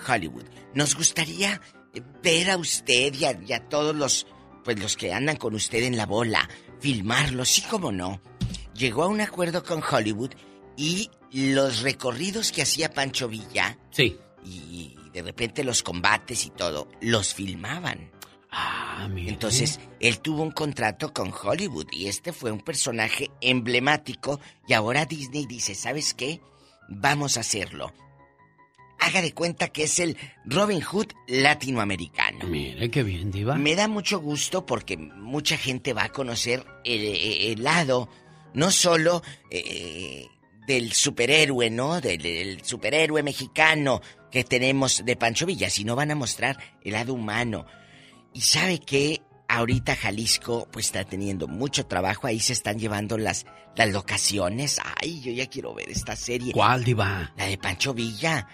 Hollywood, 0.07 0.45
nos 0.73 0.95
gustaría 0.95 1.61
ver 2.23 2.49
a 2.51 2.57
usted 2.57 3.13
y 3.13 3.25
a, 3.25 3.39
y 3.45 3.53
a 3.53 3.67
todos 3.67 3.95
los, 3.95 4.27
pues 4.63 4.79
los 4.79 4.95
que 4.97 5.13
andan 5.13 5.37
con 5.37 5.55
usted 5.55 5.83
en 5.83 5.97
la 5.97 6.05
bola, 6.05 6.47
filmarlos, 6.79 7.49
sí 7.49 7.61
como 7.63 7.91
no. 7.91 8.21
Llegó 8.73 9.03
a 9.03 9.07
un 9.07 9.21
acuerdo 9.21 9.63
con 9.63 9.81
Hollywood 9.83 10.31
y 10.75 11.09
los 11.31 11.81
recorridos 11.81 12.51
que 12.51 12.61
hacía 12.61 12.93
Pancho 12.93 13.27
Villa 13.27 13.77
Sí. 13.91 14.17
y 14.45 14.95
de 15.11 15.23
repente 15.23 15.63
los 15.63 15.81
combates 15.81 16.45
y 16.45 16.51
todo, 16.51 16.87
los 17.01 17.33
filmaban. 17.33 18.11
Ah, 18.51 19.07
mire. 19.11 19.29
Entonces, 19.29 19.79
él 19.99 20.19
tuvo 20.19 20.41
un 20.43 20.51
contrato 20.51 21.11
con 21.13 21.33
Hollywood 21.33 21.87
y 21.91 22.07
este 22.07 22.31
fue 22.31 22.51
un 22.51 22.61
personaje 22.61 23.29
emblemático 23.41 24.39
y 24.67 24.73
ahora 24.73 25.05
Disney 25.05 25.45
dice, 25.45 25.75
¿sabes 25.75 26.13
qué? 26.13 26.41
Vamos 26.87 27.35
a 27.37 27.41
hacerlo. 27.41 27.91
Haga 28.99 29.21
de 29.21 29.33
cuenta 29.33 29.67
que 29.69 29.83
es 29.83 29.99
el 29.99 30.17
Robin 30.45 30.81
Hood 30.81 31.07
latinoamericano. 31.27 32.45
Mire 32.47 32.89
qué 32.89 33.03
bien, 33.03 33.31
Diva. 33.31 33.55
Me 33.55 33.75
da 33.75 33.87
mucho 33.87 34.19
gusto 34.19 34.65
porque 34.65 34.97
mucha 34.97 35.57
gente 35.57 35.93
va 35.93 36.05
a 36.05 36.09
conocer 36.09 36.65
el, 36.83 37.01
el 37.03 37.63
lado, 37.63 38.09
no 38.53 38.71
solo 38.71 39.21
eh, 39.51 40.25
del 40.67 40.93
superhéroe, 40.93 41.69
¿no? 41.69 42.01
Del, 42.01 42.21
del 42.21 42.63
superhéroe 42.65 43.23
mexicano 43.23 44.01
que 44.31 44.43
tenemos 44.43 45.03
de 45.05 45.15
Pancho 45.15 45.45
Villa, 45.45 45.69
sino 45.69 45.95
van 45.95 46.11
a 46.11 46.15
mostrar 46.15 46.57
el 46.83 46.93
lado 46.93 47.13
humano. 47.13 47.65
Y 48.33 48.41
sabe 48.41 48.79
que 48.79 49.21
ahorita 49.47 49.95
Jalisco 49.95 50.67
pues 50.71 50.87
está 50.87 51.03
teniendo 51.03 51.47
mucho 51.47 51.85
trabajo, 51.85 52.27
ahí 52.27 52.39
se 52.39 52.53
están 52.53 52.79
llevando 52.79 53.17
las, 53.17 53.45
las 53.75 53.89
locaciones. 53.91 54.79
Ay, 55.01 55.21
yo 55.21 55.31
ya 55.31 55.47
quiero 55.47 55.73
ver 55.73 55.89
esta 55.89 56.15
serie. 56.15 56.53
¿Cuál, 56.53 56.83
Diva? 56.83 57.33
La 57.37 57.45
de 57.45 57.57
Pancho 57.57 57.93
Villa. 57.93 58.47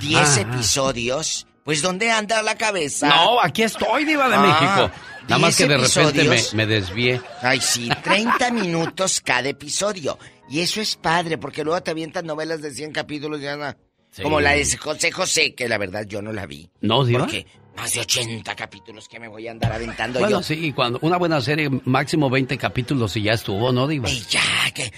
Diez 0.00 0.38
ah. 0.38 0.40
episodios. 0.40 1.46
Pues 1.64 1.82
¿dónde 1.82 2.12
anda 2.12 2.42
la 2.42 2.54
cabeza? 2.54 3.08
No, 3.08 3.40
aquí 3.40 3.64
estoy, 3.64 4.04
Diva 4.04 4.28
de 4.28 4.36
Ah, 4.36 4.40
México. 4.40 5.00
Nada 5.22 5.38
más 5.40 5.56
que 5.56 5.66
10 5.66 5.94
de 5.94 6.02
repente 6.04 6.54
me, 6.54 6.66
desvié. 6.66 7.20
Ay, 7.42 7.60
sí, 7.60 7.88
30 8.04 8.52
minutos 8.52 9.20
cada 9.20 9.48
episodio. 9.48 10.16
Y 10.48 10.60
eso 10.60 10.80
es 10.80 10.94
padre, 10.94 11.38
porque 11.38 11.64
luego 11.64 11.82
te 11.82 11.90
avientan 11.90 12.24
novelas 12.24 12.62
de 12.62 12.70
100 12.70 12.92
capítulos 12.92 13.40
y 13.40 13.48
anda. 13.48 13.76
Sí. 14.12 14.22
Como 14.22 14.40
la 14.40 14.52
de 14.52 14.64
José 14.76 15.10
José, 15.10 15.54
que 15.56 15.68
la 15.68 15.76
verdad 15.76 16.06
yo 16.06 16.22
no 16.22 16.32
la 16.32 16.46
vi. 16.46 16.70
¿No, 16.80 17.04
Diva? 17.04 17.20
Porque 17.20 17.46
más 17.76 17.92
de 17.94 18.00
80 18.00 18.54
capítulos 18.56 19.08
que 19.08 19.20
me 19.20 19.28
voy 19.28 19.46
a 19.48 19.50
andar 19.52 19.72
aventando 19.72 20.18
Bueno, 20.20 20.38
yo. 20.38 20.42
sí, 20.42 20.72
cuando 20.72 20.98
una 21.02 21.16
buena 21.18 21.40
serie, 21.40 21.68
máximo 21.84 22.28
20 22.30 22.56
capítulos 22.58 23.16
y 23.16 23.22
ya 23.22 23.32
estuvo, 23.34 23.72
¿no, 23.72 23.86
Diva? 23.86 24.08
ya, 24.08 24.40
que... 24.74 24.92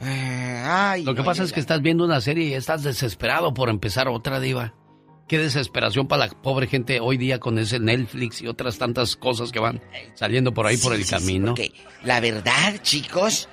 eh, 0.00 0.62
ay, 0.64 1.02
Lo 1.04 1.14
que 1.14 1.20
no, 1.20 1.24
pasa 1.26 1.42
es 1.42 1.52
que 1.52 1.60
estás 1.60 1.82
viendo 1.82 2.04
una 2.04 2.20
serie 2.20 2.44
y 2.48 2.54
estás 2.54 2.82
desesperado 2.82 3.52
por 3.54 3.68
empezar 3.68 4.08
otra, 4.08 4.38
Diva. 4.40 4.74
Qué 5.26 5.38
desesperación 5.38 6.08
para 6.08 6.26
la 6.26 6.32
pobre 6.32 6.66
gente 6.68 7.00
hoy 7.00 7.18
día 7.18 7.38
con 7.38 7.58
ese 7.58 7.78
Netflix 7.78 8.40
y 8.40 8.46
otras 8.46 8.78
tantas 8.78 9.14
cosas 9.16 9.52
que 9.52 9.58
van 9.58 9.82
saliendo 10.14 10.54
por 10.54 10.66
ahí 10.66 10.78
por 10.78 10.94
el 10.94 11.04
Sí, 11.04 11.04
sí, 11.04 11.08
sí, 11.08 11.14
camino. 11.26 11.46
porque 11.48 11.72
la 12.02 12.20
verdad, 12.20 12.80
chicos, 12.82 13.46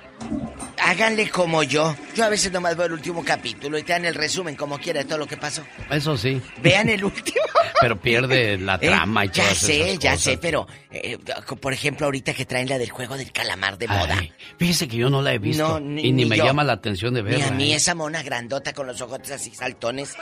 háganle 0.82 1.28
como 1.30 1.62
yo. 1.62 1.94
Yo 2.14 2.24
a 2.24 2.28
veces 2.28 2.52
nomás 2.52 2.76
veo 2.76 2.86
el 2.86 2.92
último 2.92 3.24
capítulo 3.24 3.78
y 3.78 3.82
te 3.82 3.92
dan 3.92 4.04
el 4.04 4.14
resumen 4.14 4.54
como 4.56 4.78
quiera 4.78 5.00
de 5.00 5.04
todo 5.06 5.18
lo 5.18 5.26
que 5.26 5.36
pasó. 5.36 5.62
Eso 5.90 6.16
sí. 6.16 6.40
Vean 6.62 6.88
el 6.88 7.04
último. 7.04 7.40
Pero 7.80 8.00
pierde 8.00 8.56
la 8.58 8.76
Eh, 8.76 8.86
trama 8.88 9.24
y 9.26 9.30
ya 9.30 9.54
sé, 9.54 9.90
esas 9.90 9.98
ya 9.98 10.10
cosas. 10.12 10.22
sé, 10.24 10.38
pero 10.38 10.66
eh, 10.90 11.18
por 11.60 11.72
ejemplo 11.74 12.06
ahorita 12.06 12.32
que 12.32 12.46
traen 12.46 12.68
la 12.68 12.78
del 12.78 12.88
juego 12.90 13.18
del 13.18 13.30
calamar 13.32 13.76
de 13.76 13.86
moda. 13.88 14.16
Ay, 14.18 14.32
fíjese 14.58 14.88
que 14.88 14.96
yo 14.96 15.10
no 15.10 15.20
la 15.20 15.34
he 15.34 15.38
visto. 15.38 15.68
No, 15.68 15.80
ni- 15.80 16.00
y 16.00 16.12
ni, 16.12 16.22
ni 16.24 16.30
me 16.30 16.36
yo. 16.38 16.44
llama 16.46 16.64
la 16.64 16.72
atención 16.74 17.12
de 17.12 17.22
Ni 17.22 17.30
verla. 17.30 17.48
a 17.48 17.50
mí 17.50 17.72
¿eh? 17.72 17.76
esa 17.76 17.94
mona 17.94 18.22
grandota 18.22 18.72
con 18.72 18.86
los 18.86 19.00
ojos 19.02 19.30
así 19.30 19.54
saltones. 19.54 20.14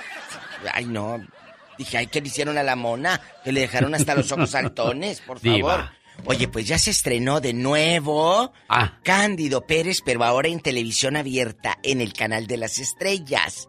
Ay, 0.72 0.86
no. 0.86 1.24
Dije, 1.78 1.98
ay, 1.98 2.06
¿qué 2.08 2.20
le 2.20 2.26
hicieron 2.28 2.58
a 2.58 2.62
la 2.64 2.74
mona? 2.74 3.20
Que 3.44 3.52
le 3.52 3.60
dejaron 3.60 3.94
hasta 3.94 4.14
los 4.16 4.30
ojos 4.32 4.50
saltones, 4.50 5.20
por 5.20 5.38
favor. 5.38 5.54
Diva. 5.56 5.92
Oye, 6.26 6.48
pues 6.48 6.66
ya 6.66 6.78
se 6.78 6.90
estrenó 6.90 7.40
de 7.40 7.52
nuevo 7.52 8.52
Ah. 8.68 8.98
Cándido 9.02 9.66
Pérez, 9.66 10.00
pero 10.04 10.24
ahora 10.24 10.48
en 10.48 10.60
televisión 10.60 11.16
abierta, 11.16 11.78
en 11.82 12.00
el 12.00 12.12
canal 12.12 12.46
de 12.46 12.56
las 12.56 12.78
estrellas. 12.78 13.68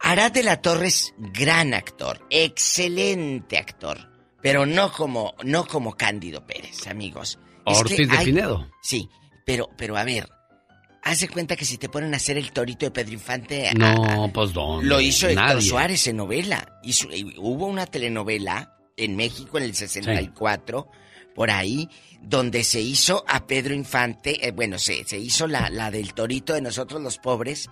Arad 0.00 0.32
de 0.32 0.42
la 0.42 0.60
Torre 0.60 0.88
es 0.88 1.14
gran 1.18 1.72
actor, 1.72 2.26
excelente 2.30 3.56
actor, 3.56 4.10
pero 4.42 4.66
no 4.66 4.92
como, 4.92 5.34
no 5.44 5.66
como 5.66 5.94
Cándido 5.96 6.46
Pérez, 6.46 6.86
amigos. 6.86 7.38
Es 7.66 7.74
que 7.78 7.80
Ortiz 7.94 8.08
de 8.10 8.16
hay- 8.18 8.24
Pinedo. 8.26 8.68
Sí, 8.82 9.08
pero, 9.46 9.70
pero 9.78 9.96
a 9.96 10.04
ver, 10.04 10.28
haz 11.02 11.20
de 11.20 11.28
cuenta 11.28 11.56
que 11.56 11.64
si 11.64 11.78
te 11.78 11.88
ponen 11.88 12.12
a 12.12 12.18
hacer 12.18 12.36
el 12.36 12.52
torito 12.52 12.84
de 12.84 12.90
Pedro 12.90 13.14
Infante, 13.14 13.68
a- 13.68 13.72
No, 13.74 14.30
pues 14.34 14.52
¿dónde? 14.52 14.86
lo 14.86 15.00
hizo 15.00 15.26
Héctor 15.28 15.44
Nadie. 15.46 15.62
Suárez 15.68 16.06
en 16.06 16.16
novela. 16.18 16.80
Hizo- 16.82 17.08
hubo 17.38 17.66
una 17.66 17.86
telenovela 17.86 18.76
en 18.98 19.16
México 19.16 19.56
en 19.56 19.64
el 19.64 19.74
64, 19.74 20.90
por 21.34 21.50
ahí, 21.50 21.88
donde 22.22 22.64
se 22.64 22.80
hizo 22.80 23.24
a 23.28 23.46
Pedro 23.46 23.74
Infante, 23.74 24.46
eh, 24.46 24.52
bueno, 24.52 24.78
se, 24.78 25.04
se 25.04 25.18
hizo 25.18 25.46
la, 25.46 25.68
la 25.70 25.90
del 25.90 26.14
torito 26.14 26.52
de 26.54 26.62
nosotros 26.62 27.00
los 27.02 27.18
pobres, 27.18 27.68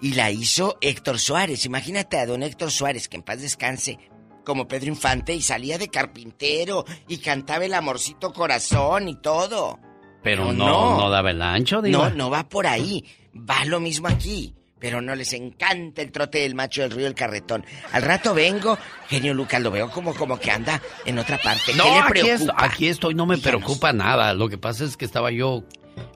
y 0.00 0.14
la 0.14 0.30
hizo 0.30 0.76
Héctor 0.80 1.18
Suárez. 1.18 1.64
Imagínate 1.66 2.18
a 2.18 2.26
don 2.26 2.42
Héctor 2.42 2.70
Suárez, 2.70 3.08
que 3.08 3.16
en 3.16 3.22
paz 3.22 3.40
descanse, 3.40 3.98
como 4.44 4.66
Pedro 4.68 4.88
Infante, 4.88 5.34
y 5.34 5.42
salía 5.42 5.78
de 5.78 5.88
carpintero, 5.88 6.84
y 7.08 7.18
cantaba 7.18 7.64
el 7.64 7.74
amorcito 7.74 8.32
corazón 8.32 9.08
y 9.08 9.14
todo. 9.20 9.78
Pero 10.22 10.52
No, 10.52 10.66
no, 10.66 11.00
no. 11.00 11.10
daba 11.10 11.30
el 11.30 11.40
ancho, 11.42 11.80
Diva. 11.82 12.08
No, 12.10 12.16
no 12.16 12.30
va 12.30 12.48
por 12.48 12.66
ahí. 12.66 13.04
Va 13.36 13.64
lo 13.66 13.78
mismo 13.80 14.08
aquí. 14.08 14.54
Pero 14.84 15.00
no 15.00 15.14
les 15.14 15.32
encanta 15.32 16.02
el 16.02 16.12
trote 16.12 16.40
del 16.40 16.54
macho 16.54 16.82
del 16.82 16.90
río 16.90 17.04
del 17.06 17.14
carretón. 17.14 17.64
Al 17.92 18.02
rato 18.02 18.34
vengo, 18.34 18.76
genio 19.08 19.32
Lucas, 19.32 19.62
lo 19.62 19.70
veo 19.70 19.90
como, 19.90 20.14
como 20.14 20.38
que 20.38 20.50
anda 20.50 20.78
en 21.06 21.18
otra 21.18 21.38
parte. 21.38 21.72
¿Qué 21.72 21.74
No, 21.74 21.84
le 21.84 22.00
aquí, 22.00 22.10
preocupa? 22.10 22.34
estoy, 22.34 22.54
aquí 22.58 22.88
estoy, 22.88 23.14
no 23.14 23.24
me 23.24 23.38
preocupa 23.38 23.94
nada. 23.94 24.34
Lo 24.34 24.50
que 24.50 24.58
pasa 24.58 24.84
es 24.84 24.98
que 24.98 25.06
estaba 25.06 25.30
yo 25.30 25.64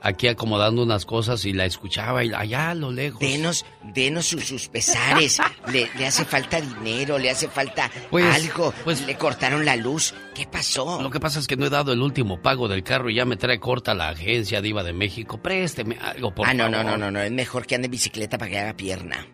aquí 0.01 0.29
acomodando 0.29 0.83
unas 0.83 1.05
cosas 1.07 1.45
y 1.45 1.53
la 1.53 1.65
escuchaba 1.65 2.25
y 2.25 2.33
allá 2.33 2.71
a 2.71 2.75
lo 2.75 2.91
lejos. 2.93 3.21
Denos, 3.21 3.65
denos 3.83 4.27
sus, 4.27 4.45
sus 4.47 4.69
pesares. 4.69 5.39
le, 5.73 5.91
le 5.99 6.07
hace 6.07 6.25
falta 6.25 6.61
dinero, 6.61 7.19
le 7.19 7.31
hace 7.31 7.49
falta 7.49 7.91
Pues, 8.11 8.25
algo. 8.35 8.73
le 9.07 9.15
cortaron 9.17 9.65
la 9.65 9.77
luz. 9.77 10.15
¿Qué 10.35 10.47
pasó? 10.47 11.03
Lo 11.03 11.11
que 11.11 11.19
pasa 11.21 11.41
es 11.41 11.47
que 11.47 11.57
no 11.57 11.67
he 11.67 11.71
dado 11.71 11.93
el 11.93 12.01
último 12.01 12.41
pago 12.41 12.69
del 12.69 12.83
carro 12.85 13.11
y 13.11 13.15
ya 13.17 13.25
me 13.25 13.37
trae 13.37 13.59
corta 13.59 13.95
la 13.95 14.11
agencia 14.11 14.61
Diva 14.61 14.83
de 14.85 14.93
México. 14.93 15.39
Présteme 15.43 15.99
algo, 16.01 16.33
por 16.35 16.47
ah, 16.49 16.55
no, 16.55 16.69
no, 16.69 16.79
favor. 16.79 16.93
no, 16.93 16.97
no, 16.99 17.11
no. 17.11 17.21
Es 17.21 17.33
mejor 17.33 17.67
que 17.67 17.75
ande 17.75 17.87
en 17.87 17.91
bicicleta 17.93 18.39
para 18.39 18.51
que 18.51 18.59
haga 18.59 18.75
pierna. 18.75 19.27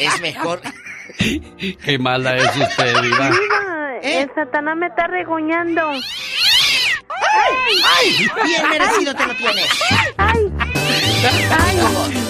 es 0.00 0.20
mejor. 0.20 0.60
Qué 1.84 1.98
mala 1.98 2.36
es 2.36 2.44
usted, 2.56 3.00
Diva. 3.02 3.30
Diva, 3.30 3.98
el 4.02 4.28
Satanás 4.34 4.76
me 4.76 4.86
está 4.88 5.06
regoñando. 5.06 5.82
¡Ay! 7.08 8.28
Bien 8.44 8.68
merecido 8.68 9.14
te 9.14 9.26
lo 9.26 9.36
tienes. 9.36 9.66
¡Ay! 10.16 10.52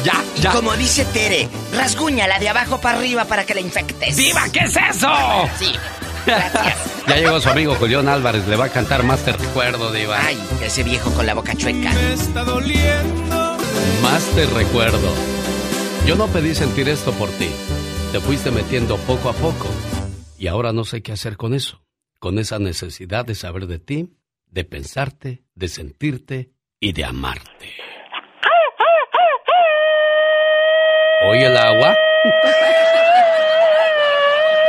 Ya, 0.04 0.22
ya. 0.40 0.52
Como 0.52 0.74
dice 0.76 1.04
Tere, 1.06 1.48
rasguñala 1.74 2.38
de 2.38 2.48
abajo 2.48 2.80
para 2.80 2.98
arriba 2.98 3.24
para 3.24 3.44
que 3.44 3.54
la 3.54 3.60
infectes. 3.60 4.16
¡Diva, 4.16 4.48
qué 4.52 4.60
es 4.60 4.76
eso! 4.76 5.08
Sí. 5.58 5.72
Gracias. 6.26 6.76
Ya 7.06 7.14
llegó 7.18 7.40
su 7.40 7.48
amigo 7.48 7.76
Julián 7.76 8.08
Álvarez, 8.08 8.48
le 8.48 8.56
va 8.56 8.64
a 8.64 8.68
cantar 8.68 9.04
más 9.04 9.24
te 9.24 9.30
recuerdo, 9.30 9.92
Diva. 9.92 10.18
Ay, 10.20 10.36
ese 10.60 10.82
viejo 10.82 11.12
con 11.12 11.24
la 11.24 11.34
boca 11.34 11.54
chueca. 11.54 11.92
está 12.10 12.42
doliendo. 12.42 13.56
Más 14.02 14.24
te 14.34 14.44
recuerdo. 14.46 15.14
Yo 16.04 16.16
no 16.16 16.26
pedí 16.26 16.52
sentir 16.56 16.88
esto 16.88 17.12
por 17.12 17.30
ti. 17.30 17.48
Te 18.10 18.18
fuiste 18.18 18.50
metiendo 18.50 18.96
poco 18.96 19.28
a 19.28 19.34
poco. 19.34 19.68
Y 20.36 20.48
ahora 20.48 20.72
no 20.72 20.84
sé 20.84 21.00
qué 21.00 21.12
hacer 21.12 21.36
con 21.36 21.54
eso. 21.54 21.80
Con 22.18 22.40
esa 22.40 22.58
necesidad 22.58 23.24
de 23.24 23.36
saber 23.36 23.68
de 23.68 23.78
ti, 23.78 24.16
de 24.50 24.64
pensarte, 24.64 25.42
de 25.54 25.68
sentirte 25.68 26.50
y 26.80 26.92
de 26.92 27.04
amarte. 27.04 27.74
¿Oye 31.28 31.46
el 31.46 31.56
agua? 31.56 31.96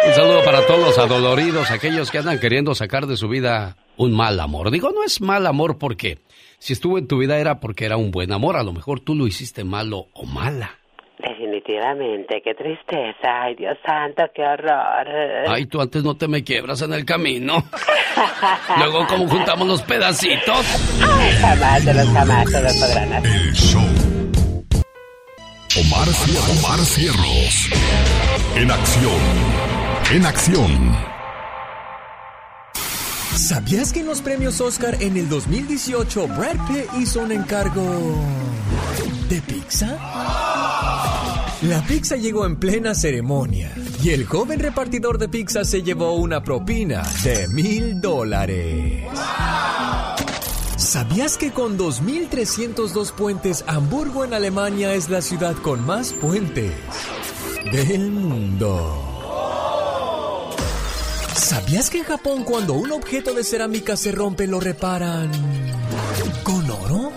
Un 0.07 0.13
saludo 0.13 0.43
para 0.45 0.65
todos 0.65 0.79
los 0.79 0.97
adoloridos, 0.97 1.69
aquellos 1.69 2.09
que 2.09 2.19
andan 2.19 2.39
queriendo 2.39 2.73
sacar 2.73 3.07
de 3.07 3.17
su 3.17 3.27
vida 3.27 3.75
un 3.97 4.13
mal 4.15 4.39
amor. 4.39 4.71
Digo, 4.71 4.91
no 4.91 5.03
es 5.03 5.19
mal 5.19 5.45
amor 5.45 5.77
porque 5.77 6.19
si 6.59 6.73
estuvo 6.73 6.97
en 6.97 7.07
tu 7.07 7.17
vida 7.17 7.37
era 7.37 7.59
porque 7.59 7.85
era 7.85 7.97
un 7.97 8.11
buen 8.11 8.31
amor. 8.31 8.55
A 8.55 8.63
lo 8.63 8.71
mejor 8.71 9.01
tú 9.01 9.15
lo 9.15 9.27
hiciste 9.27 9.63
malo 9.63 10.07
o 10.13 10.25
mala. 10.25 10.79
Definitivamente, 11.19 12.41
qué 12.43 12.53
tristeza. 12.53 13.41
Ay, 13.43 13.55
Dios 13.55 13.75
santo, 13.85 14.23
qué 14.35 14.43
horror. 14.43 15.07
Ay, 15.49 15.65
tú 15.65 15.81
antes 15.81 16.03
no 16.03 16.15
te 16.15 16.27
me 16.27 16.43
quiebras 16.43 16.81
en 16.83 16.93
el 16.93 17.05
camino. 17.05 17.63
Luego, 18.77 19.07
¿cómo 19.07 19.27
juntamos 19.27 19.67
los 19.67 19.81
pedacitos? 19.81 20.65
Jamás 21.41 21.85
de 21.85 21.93
los 21.95 22.07
jamás 22.09 22.49
se 22.51 22.61
lo 22.61 22.69
podrán 22.69 23.13
hacer. 23.13 23.31
El 23.31 23.53
show. 23.53 23.81
Omar, 25.79 26.07
Cier- 26.07 26.59
Omar 26.59 26.79
Cierros. 26.79 27.69
En 28.55 28.71
acción. 28.71 29.21
En 30.13 30.25
acción. 30.25 30.95
¿Sabías 33.35 33.93
que 33.93 33.99
en 33.99 34.07
los 34.07 34.21
premios 34.21 34.59
Oscar 34.61 34.95
en 35.01 35.15
el 35.17 35.29
2018 35.29 36.27
Brad 36.29 36.55
Pitt 36.67 36.85
hizo 36.99 37.21
un 37.21 37.31
encargo 37.31 38.15
de 39.29 39.41
pizza? 39.41 39.95
La 41.67 41.81
pizza 41.85 42.15
llegó 42.15 42.45
en 42.45 42.55
plena 42.55 42.95
ceremonia 42.95 43.73
y 44.01 44.11
el 44.11 44.25
joven 44.25 44.61
repartidor 44.61 45.17
de 45.17 45.27
pizza 45.27 45.65
se 45.65 45.83
llevó 45.83 46.13
una 46.13 46.41
propina 46.41 47.03
de 47.25 47.45
mil 47.49 47.99
dólares. 47.99 49.03
¿Sabías 50.77 51.37
que 51.37 51.51
con 51.51 51.77
2.302 51.77 53.11
puentes 53.11 53.65
Hamburgo 53.67 54.23
en 54.23 54.33
Alemania 54.33 54.93
es 54.93 55.09
la 55.09 55.21
ciudad 55.21 55.57
con 55.57 55.85
más 55.85 56.13
puentes 56.13 56.71
del 57.69 58.11
mundo? 58.11 59.03
¿Sabías 61.35 61.89
que 61.89 61.97
en 61.97 62.05
Japón 62.05 62.45
cuando 62.45 62.75
un 62.75 62.93
objeto 62.93 63.33
de 63.33 63.43
cerámica 63.43 63.97
se 63.97 64.13
rompe 64.13 64.47
lo 64.47 64.61
reparan 64.61 65.29
con 66.43 66.69
oro? 66.71 67.11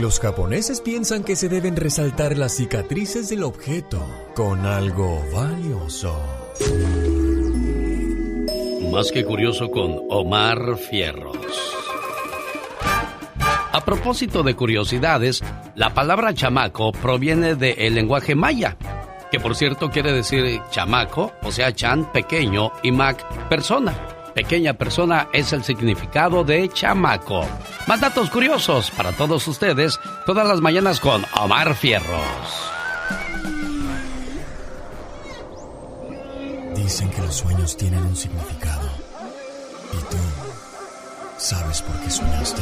Los 0.00 0.20
japoneses 0.20 0.82
piensan 0.82 1.24
que 1.24 1.36
se 1.36 1.48
deben 1.48 1.74
resaltar 1.74 2.36
las 2.36 2.52
cicatrices 2.52 3.30
del 3.30 3.42
objeto 3.42 4.06
con 4.34 4.66
algo 4.66 5.24
valioso. 5.32 6.20
Más 8.92 9.10
que 9.10 9.24
curioso 9.24 9.70
con 9.70 10.02
Omar 10.10 10.76
Fierros. 10.76 11.36
A 13.72 13.84
propósito 13.86 14.42
de 14.42 14.54
curiosidades, 14.54 15.42
la 15.74 15.94
palabra 15.94 16.34
chamaco 16.34 16.92
proviene 16.92 17.54
del 17.54 17.94
lenguaje 17.94 18.34
maya, 18.34 18.76
que 19.30 19.40
por 19.40 19.56
cierto 19.56 19.90
quiere 19.90 20.12
decir 20.12 20.60
chamaco, 20.70 21.32
o 21.42 21.50
sea, 21.50 21.74
chan, 21.74 22.12
pequeño, 22.12 22.70
y 22.82 22.92
mac, 22.92 23.48
persona. 23.48 24.15
Pequeña 24.36 24.74
persona 24.74 25.28
es 25.32 25.54
el 25.54 25.64
significado 25.64 26.44
de 26.44 26.68
chamaco. 26.68 27.46
Más 27.86 28.02
datos 28.02 28.28
curiosos 28.28 28.90
para 28.90 29.12
todos 29.12 29.48
ustedes 29.48 29.98
todas 30.26 30.46
las 30.46 30.60
mañanas 30.60 31.00
con 31.00 31.24
Omar 31.40 31.74
Fierros. 31.74 32.70
Dicen 36.74 37.08
que 37.08 37.22
los 37.22 37.34
sueños 37.34 37.78
tienen 37.78 38.04
un 38.04 38.14
significado. 38.14 38.86
¿Y 39.94 40.10
tú 40.10 40.18
sabes 41.38 41.80
por 41.80 41.98
qué 42.00 42.10
soñaste? 42.10 42.60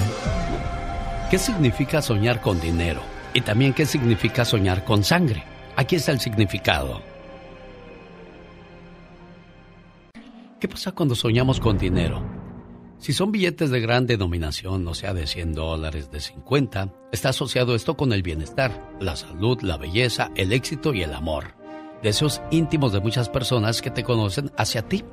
¿Qué 1.28 1.38
significa 1.40 2.00
soñar 2.00 2.40
con 2.40 2.60
dinero? 2.60 3.02
Y 3.32 3.40
también 3.40 3.72
qué 3.72 3.84
significa 3.84 4.44
soñar 4.44 4.84
con 4.84 5.02
sangre. 5.02 5.42
Aquí 5.74 5.96
está 5.96 6.12
el 6.12 6.20
significado. 6.20 7.13
¿Qué 10.64 10.68
pasa 10.68 10.92
cuando 10.92 11.14
soñamos 11.14 11.60
con 11.60 11.76
dinero? 11.76 12.24
Si 12.96 13.12
son 13.12 13.30
billetes 13.30 13.68
de 13.68 13.82
gran 13.82 14.06
denominación, 14.06 14.88
o 14.88 14.94
sea, 14.94 15.12
de 15.12 15.26
100 15.26 15.52
dólares, 15.52 16.10
de 16.10 16.20
50, 16.20 16.90
está 17.12 17.28
asociado 17.28 17.74
esto 17.74 17.98
con 17.98 18.14
el 18.14 18.22
bienestar, 18.22 18.96
la 18.98 19.14
salud, 19.14 19.60
la 19.60 19.76
belleza, 19.76 20.30
el 20.36 20.54
éxito 20.54 20.94
y 20.94 21.02
el 21.02 21.12
amor. 21.12 21.54
Deseos 22.02 22.40
íntimos 22.50 22.94
de 22.94 23.00
muchas 23.00 23.28
personas 23.28 23.82
que 23.82 23.90
te 23.90 24.04
conocen 24.04 24.52
hacia 24.56 24.88
ti. 24.88 25.04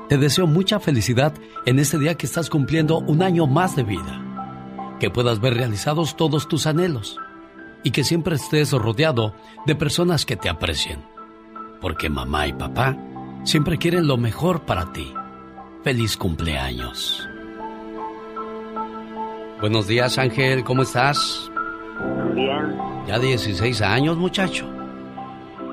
Te 0.09 0.19
deseo 0.19 0.47
mucha 0.47 0.79
felicidad 0.79 1.35
en 1.65 1.81
este 1.81 1.99
día 1.99 2.15
que 2.15 2.27
estás 2.27 2.49
cumpliendo 2.49 2.99
un 2.99 3.23
año 3.23 3.49
más 3.49 3.75
de 3.75 3.83
vida. 3.83 4.23
Que 5.01 5.11
puedas 5.11 5.41
ver 5.41 5.55
realizados 5.55 6.17
todos 6.17 6.47
tus 6.47 6.69
anhelos 6.69 7.19
y 7.83 7.91
que 7.91 8.05
siempre 8.05 8.37
estés 8.37 8.71
rodeado 8.73 9.35
de 9.67 9.75
personas 9.75 10.25
que 10.25 10.37
te 10.37 10.49
aprecien. 10.49 11.01
Porque 11.81 12.09
mamá 12.09 12.47
y 12.47 12.53
papá 12.53 12.97
siempre 13.43 13.79
quieren 13.79 14.07
lo 14.07 14.17
mejor 14.17 14.63
para 14.63 14.93
ti. 14.93 15.13
Feliz 15.83 16.17
cumpleaños. 16.17 17.29
Buenos 19.61 19.89
días 19.89 20.19
Ángel, 20.19 20.63
¿cómo 20.63 20.83
estás? 20.83 21.51
Bien. 22.33 22.77
Ya 23.09 23.19
16 23.19 23.83
años, 23.83 24.17
muchacho. 24.17 24.69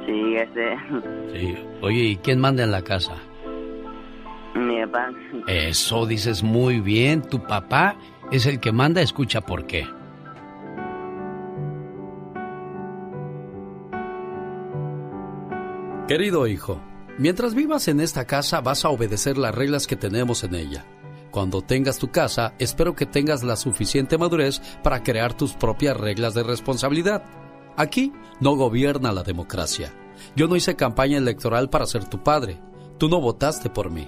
Sí, 0.08 0.36
este. 0.36 0.76
Sí. 1.34 1.56
Oye, 1.82 2.00
¿y 2.00 2.16
quién 2.18 2.40
manda 2.40 2.64
en 2.64 2.72
la 2.72 2.82
casa? 2.82 3.14
Mi 4.56 4.86
papá. 4.86 5.10
Eso 5.48 6.06
dices 6.06 6.44
muy 6.44 6.80
bien. 6.80 7.22
Tu 7.22 7.42
papá 7.42 7.98
es 8.32 8.46
el 8.46 8.60
que 8.60 8.72
manda, 8.72 9.02
escucha 9.02 9.42
por 9.42 9.66
qué. 9.66 9.88
Querido 16.08 16.48
hijo, 16.48 16.82
mientras 17.18 17.56
vivas 17.56 17.88
en 17.88 18.00
esta 18.00 18.26
casa 18.26 18.60
vas 18.62 18.84
a 18.84 18.90
obedecer 18.90 19.38
las 19.38 19.56
reglas 19.56 19.88
que 19.88 19.96
tenemos 19.96 20.44
en 20.44 20.54
ella. 20.54 20.86
Cuando 21.32 21.62
tengas 21.62 21.98
tu 21.98 22.12
casa, 22.12 22.54
espero 22.60 22.94
que 22.94 23.08
tengas 23.08 23.42
la 23.42 23.56
suficiente 23.56 24.18
madurez 24.18 24.62
para 24.84 25.02
crear 25.02 25.34
tus 25.34 25.54
propias 25.54 25.98
reglas 25.98 26.36
de 26.36 26.44
responsabilidad. 26.44 27.24
Aquí 27.76 28.14
no 28.40 28.56
gobierna 28.56 29.12
la 29.12 29.24
democracia. 29.24 29.92
Yo 30.36 30.48
no 30.48 30.56
hice 30.56 30.76
campaña 30.76 31.18
electoral 31.18 31.70
para 31.70 31.88
ser 31.88 32.06
tu 32.06 32.22
padre. 32.22 32.62
Tú 33.00 33.10
no 33.10 33.20
votaste 33.20 33.70
por 33.70 33.90
mí. 33.90 34.08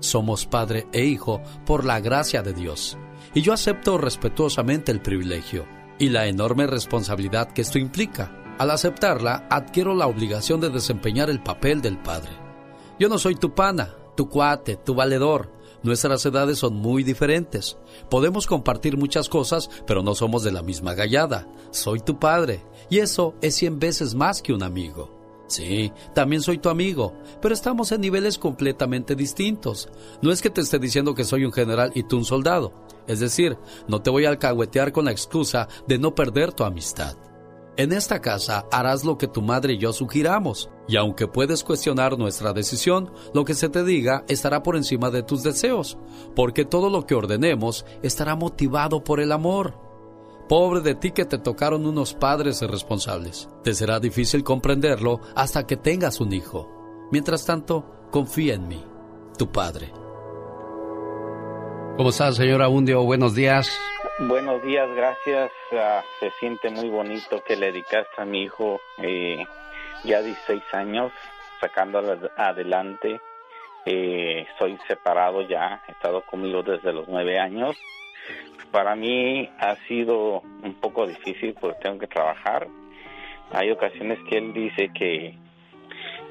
Somos 0.00 0.46
padre 0.46 0.86
e 0.92 1.04
hijo 1.04 1.40
por 1.64 1.84
la 1.84 2.00
gracia 2.00 2.42
de 2.42 2.52
Dios. 2.52 2.98
Y 3.34 3.42
yo 3.42 3.52
acepto 3.52 3.98
respetuosamente 3.98 4.92
el 4.92 5.00
privilegio 5.00 5.66
y 5.98 6.08
la 6.10 6.26
enorme 6.26 6.66
responsabilidad 6.66 7.52
que 7.52 7.62
esto 7.62 7.78
implica. 7.78 8.32
Al 8.58 8.70
aceptarla, 8.70 9.46
adquiero 9.50 9.94
la 9.94 10.06
obligación 10.06 10.60
de 10.60 10.70
desempeñar 10.70 11.28
el 11.30 11.42
papel 11.42 11.82
del 11.82 11.98
padre. 11.98 12.30
Yo 12.98 13.08
no 13.08 13.18
soy 13.18 13.34
tu 13.34 13.54
pana, 13.54 13.94
tu 14.16 14.28
cuate, 14.28 14.76
tu 14.76 14.94
valedor. 14.94 15.52
Nuestras 15.82 16.24
edades 16.24 16.58
son 16.58 16.74
muy 16.74 17.02
diferentes. 17.04 17.76
Podemos 18.10 18.46
compartir 18.46 18.96
muchas 18.96 19.28
cosas, 19.28 19.70
pero 19.86 20.02
no 20.02 20.14
somos 20.14 20.42
de 20.42 20.52
la 20.52 20.62
misma 20.62 20.94
gallada. 20.94 21.46
Soy 21.70 22.00
tu 22.00 22.18
padre, 22.18 22.64
y 22.88 22.98
eso 22.98 23.34
es 23.42 23.54
cien 23.54 23.78
veces 23.78 24.14
más 24.14 24.42
que 24.42 24.52
un 24.52 24.62
amigo. 24.62 25.15
Sí, 25.46 25.92
también 26.14 26.42
soy 26.42 26.58
tu 26.58 26.68
amigo, 26.68 27.14
pero 27.40 27.54
estamos 27.54 27.92
en 27.92 28.00
niveles 28.00 28.36
completamente 28.36 29.14
distintos. 29.14 29.88
No 30.20 30.32
es 30.32 30.42
que 30.42 30.50
te 30.50 30.60
esté 30.60 30.78
diciendo 30.78 31.14
que 31.14 31.24
soy 31.24 31.44
un 31.44 31.52
general 31.52 31.92
y 31.94 32.02
tú 32.02 32.16
un 32.16 32.24
soldado. 32.24 32.72
Es 33.06 33.20
decir, 33.20 33.56
no 33.86 34.02
te 34.02 34.10
voy 34.10 34.24
a 34.24 34.30
alcahuetear 34.30 34.90
con 34.90 35.04
la 35.04 35.12
excusa 35.12 35.68
de 35.86 35.98
no 35.98 36.14
perder 36.14 36.52
tu 36.52 36.64
amistad. 36.64 37.16
En 37.78 37.92
esta 37.92 38.22
casa 38.22 38.66
harás 38.72 39.04
lo 39.04 39.18
que 39.18 39.28
tu 39.28 39.42
madre 39.42 39.74
y 39.74 39.78
yo 39.78 39.92
sugiramos, 39.92 40.70
y 40.88 40.96
aunque 40.96 41.28
puedes 41.28 41.62
cuestionar 41.62 42.16
nuestra 42.18 42.54
decisión, 42.54 43.12
lo 43.34 43.44
que 43.44 43.54
se 43.54 43.68
te 43.68 43.84
diga 43.84 44.24
estará 44.28 44.62
por 44.62 44.76
encima 44.76 45.10
de 45.10 45.22
tus 45.22 45.42
deseos, 45.42 45.98
porque 46.34 46.64
todo 46.64 46.88
lo 46.88 47.06
que 47.06 47.14
ordenemos 47.14 47.84
estará 48.02 48.34
motivado 48.34 49.04
por 49.04 49.20
el 49.20 49.30
amor. 49.30 49.85
Pobre 50.48 50.80
de 50.80 50.94
ti 50.94 51.10
que 51.10 51.24
te 51.24 51.38
tocaron 51.38 51.86
unos 51.86 52.14
padres 52.14 52.62
irresponsables. 52.62 53.48
Te 53.64 53.74
será 53.74 53.98
difícil 53.98 54.44
comprenderlo 54.44 55.18
hasta 55.34 55.66
que 55.66 55.76
tengas 55.76 56.20
un 56.20 56.32
hijo. 56.32 56.70
Mientras 57.10 57.44
tanto, 57.44 57.84
confía 58.12 58.54
en 58.54 58.68
mí, 58.68 58.84
tu 59.36 59.50
padre. 59.50 59.90
¿Cómo 61.96 62.10
estás, 62.10 62.36
señora 62.36 62.68
Undio? 62.68 63.02
Buenos 63.02 63.34
días. 63.34 63.76
Buenos 64.20 64.62
días, 64.62 64.88
gracias. 64.94 65.50
Ah, 65.72 66.04
se 66.20 66.30
siente 66.38 66.70
muy 66.70 66.90
bonito 66.90 67.42
que 67.42 67.56
le 67.56 67.72
dedicaste 67.72 68.22
a 68.22 68.24
mi 68.24 68.44
hijo 68.44 68.78
eh, 68.98 69.44
ya 70.04 70.22
16 70.22 70.62
años, 70.74 71.10
sacándolo 71.60 72.16
adelante. 72.36 73.20
Eh, 73.84 74.46
soy 74.60 74.78
separado 74.86 75.42
ya, 75.42 75.82
he 75.88 75.92
estado 75.92 76.22
conmigo 76.22 76.62
desde 76.62 76.92
los 76.92 77.08
nueve 77.08 77.40
años. 77.40 77.76
Para 78.70 78.94
mí 78.94 79.48
ha 79.58 79.76
sido 79.88 80.42
un 80.62 80.74
poco 80.80 81.06
difícil 81.06 81.54
porque 81.60 81.78
tengo 81.82 81.98
que 81.98 82.06
trabajar. 82.06 82.68
Hay 83.52 83.70
ocasiones 83.70 84.18
que 84.28 84.38
él 84.38 84.52
dice 84.52 84.90
que 84.92 85.34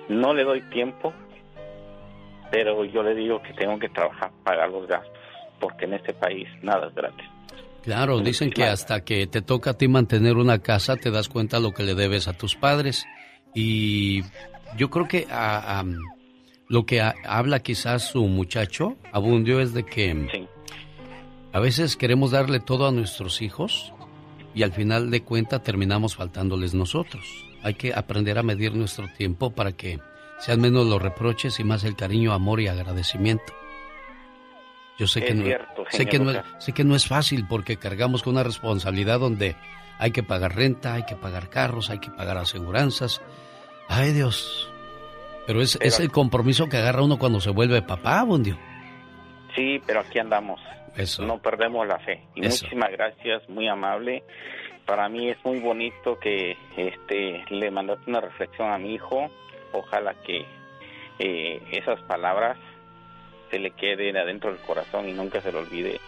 no 0.10 0.34
le 0.34 0.44
doy 0.44 0.62
tiempo, 0.70 1.14
pero 2.52 2.86
yo 2.86 3.02
le 3.04 3.16
digo 3.16 3.42
que 3.42 3.54
tengo 3.54 3.80
que 3.80 3.90
trabajar, 3.90 4.32
pagar 4.44 4.70
los 4.70 4.88
gastos, 4.88 5.12
porque 5.60 5.86
en 5.86 5.94
este 5.94 6.14
país 6.14 6.48
nada 6.62 6.88
es 6.88 6.96
gratis. 6.96 7.26
Claro, 7.84 8.20
dicen 8.20 8.50
que 8.50 8.64
hasta 8.64 9.04
que 9.04 9.28
te 9.28 9.44
toca 9.44 9.72
a 9.72 9.78
ti 9.78 9.88
mantener 9.88 10.38
una 10.38 10.60
casa 10.60 10.96
te 10.96 11.12
das 11.12 11.30
cuenta 11.30 11.60
lo 11.60 11.72
que 11.72 11.84
le 11.84 11.94
debes 11.94 12.28
a 12.28 12.34
tus 12.34 12.56
padres. 12.56 13.06
Y 13.54 14.24
yo 14.76 14.90
creo 14.90 15.08
que 15.08 15.28
a, 15.30 15.84
lo 16.68 16.86
que 16.86 17.02
habla 17.02 17.60
quizás 17.60 18.10
su 18.10 18.26
muchacho, 18.26 18.98
Abundio, 19.12 19.60
es 19.60 19.74
de 19.74 19.86
que 19.86 20.48
a 21.56 21.60
veces 21.62 21.96
queremos 21.96 22.32
darle 22.32 22.60
todo 22.60 22.86
a 22.86 22.92
nuestros 22.92 23.42
hijos 23.42 23.94
y 24.54 24.64
al 24.64 24.74
final 24.74 25.10
de 25.10 25.24
cuenta 25.24 25.64
terminamos 25.64 26.18
faltándoles 26.18 26.74
nosotros. 26.74 27.24
Hay 27.64 27.76
que 27.76 27.94
aprender 27.94 28.38
a 28.38 28.44
medir 28.44 28.76
nuestro 28.76 29.08
tiempo 29.18 29.52
para 29.52 29.72
que 29.72 30.02
sean 30.38 30.60
menos 30.60 30.86
los 30.86 31.02
reproches 31.02 31.58
y 31.62 31.64
más 31.64 31.86
el 31.86 31.96
cariño, 31.96 32.34
amor 32.34 32.60
y 32.60 32.68
agradecimiento. 32.68 33.54
Yo 35.00 35.08
sé 35.08 35.24
que, 35.24 35.34
no, 35.34 35.46
cierto, 35.46 35.86
sé, 35.92 36.06
que 36.06 36.20
no 36.20 36.34
sé 36.60 36.74
que 36.74 36.84
no 36.84 36.94
es 36.94 37.08
fácil 37.08 37.48
porque 37.48 37.78
cargamos 37.78 38.22
con 38.22 38.34
una 38.34 38.44
responsabilidad 38.44 39.22
donde 39.22 39.56
hay 39.98 40.12
que 40.12 40.24
pagar 40.24 40.58
renta, 40.58 40.96
hay 40.96 41.06
que 41.06 41.16
pagar 41.16 41.50
carros, 41.50 41.90
hay 41.90 42.00
que 42.00 42.12
pagar 42.12 42.38
aseguranzas. 42.38 43.22
Ay, 43.88 44.12
Dios. 44.12 44.70
Pero 45.48 45.62
es, 45.62 45.78
Pero- 45.78 45.88
es 45.88 46.02
el 46.02 46.12
compromiso 46.12 46.68
que 46.68 46.76
agarra 46.76 47.02
uno 47.02 47.18
cuando 47.18 47.40
se 47.40 47.50
vuelve 47.52 47.82
papá, 47.82 48.24
Bundio. 48.24 48.58
Sí, 49.56 49.82
pero 49.86 50.02
aquí 50.02 50.20
andamos. 50.20 50.60
Eso. 50.96 51.24
No 51.24 51.40
perdemos 51.40 51.88
la 51.88 52.00
fe. 52.00 52.22
Y 52.36 52.46
Eso. 52.46 52.64
muchísimas 52.64 52.92
gracias, 52.92 53.48
muy 53.50 53.68
amable. 53.68 54.24
Para 54.86 55.10
mí 55.10 55.30
es 55.30 55.38
muy 55.44 55.60
bonito 55.60 56.20
que 56.20 56.58
este 56.78 57.44
le 57.50 57.72
mandaste 57.72 58.10
una 58.10 58.22
reflexión 58.22 58.72
a 58.72 58.78
mi 58.78 58.94
hijo. 58.94 59.30
Ojalá 59.74 60.14
que 60.26 60.46
eh, 61.20 61.62
esas 61.72 62.00
palabras 62.04 62.58
se 63.50 63.60
le 63.60 63.72
queden 63.72 64.18
adentro 64.18 64.52
del 64.52 64.62
corazón 64.62 65.10
y 65.10 65.14
nunca 65.14 65.42
se 65.42 65.52
le 65.52 65.58
olvide 65.58 66.00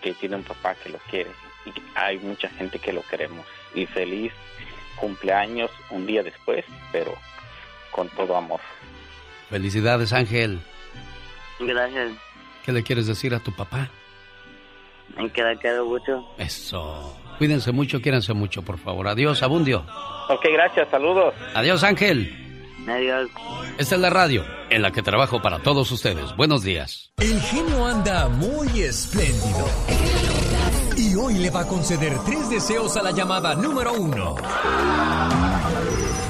que 0.00 0.14
tiene 0.14 0.36
un 0.36 0.44
papá 0.44 0.74
que 0.74 0.88
lo 0.88 0.98
quiere. 1.10 1.30
Y 1.66 1.72
hay 1.94 2.18
mucha 2.18 2.48
gente 2.48 2.78
que 2.78 2.92
lo 2.92 3.02
queremos. 3.02 3.46
Y 3.74 3.86
feliz 3.86 4.32
cumpleaños 4.96 5.70
un 5.90 6.06
día 6.06 6.22
después, 6.22 6.64
pero 6.90 7.14
con 7.90 8.08
todo 8.10 8.36
amor. 8.36 8.60
Felicidades, 9.50 10.12
Ángel. 10.12 10.60
Gracias. 11.60 12.12
¿Qué 12.64 12.72
le 12.72 12.82
quieres 12.82 13.06
decir 13.06 13.34
a 13.34 13.40
tu 13.40 13.52
papá? 13.52 13.90
En 15.18 15.30
que 15.30 15.42
la 15.42 15.54
quiero 15.56 15.86
mucho. 15.86 16.24
Eso. 16.38 17.16
Cuídense 17.38 17.72
mucho, 17.72 18.00
quiéranse 18.00 18.32
mucho, 18.32 18.62
por 18.62 18.78
favor. 18.78 19.08
Adiós, 19.08 19.42
Abundio. 19.42 19.84
Ok, 20.28 20.46
gracias, 20.52 20.88
saludos. 20.90 21.34
Adiós, 21.54 21.82
Ángel. 21.82 22.38
Adiós. 22.88 23.28
Esta 23.78 23.94
es 23.94 24.00
la 24.00 24.10
radio 24.10 24.44
en 24.70 24.82
la 24.82 24.90
que 24.90 25.02
trabajo 25.02 25.40
para 25.42 25.58
todos 25.60 25.90
ustedes. 25.92 26.34
Buenos 26.36 26.62
días. 26.62 27.12
El 27.18 27.40
genio 27.40 27.86
anda 27.86 28.28
muy 28.28 28.82
espléndido. 28.82 29.66
Y 30.96 31.14
hoy 31.14 31.34
le 31.34 31.50
va 31.50 31.60
a 31.60 31.66
conceder 31.66 32.12
tres 32.24 32.48
deseos 32.50 32.96
a 32.96 33.02
la 33.02 33.10
llamada 33.12 33.54
número 33.54 33.92
uno. 33.94 34.36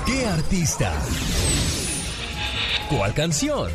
¿Qué 0.06 0.26
artista? 0.26 0.92
¿Cuál 2.88 3.14
canción? 3.14 3.70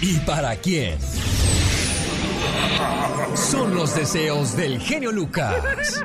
¿Y 0.00 0.18
para 0.20 0.56
quién? 0.56 0.98
Son 3.34 3.74
los 3.74 3.94
deseos 3.94 4.56
del 4.56 4.80
genio 4.80 5.12
Lucas. 5.12 6.02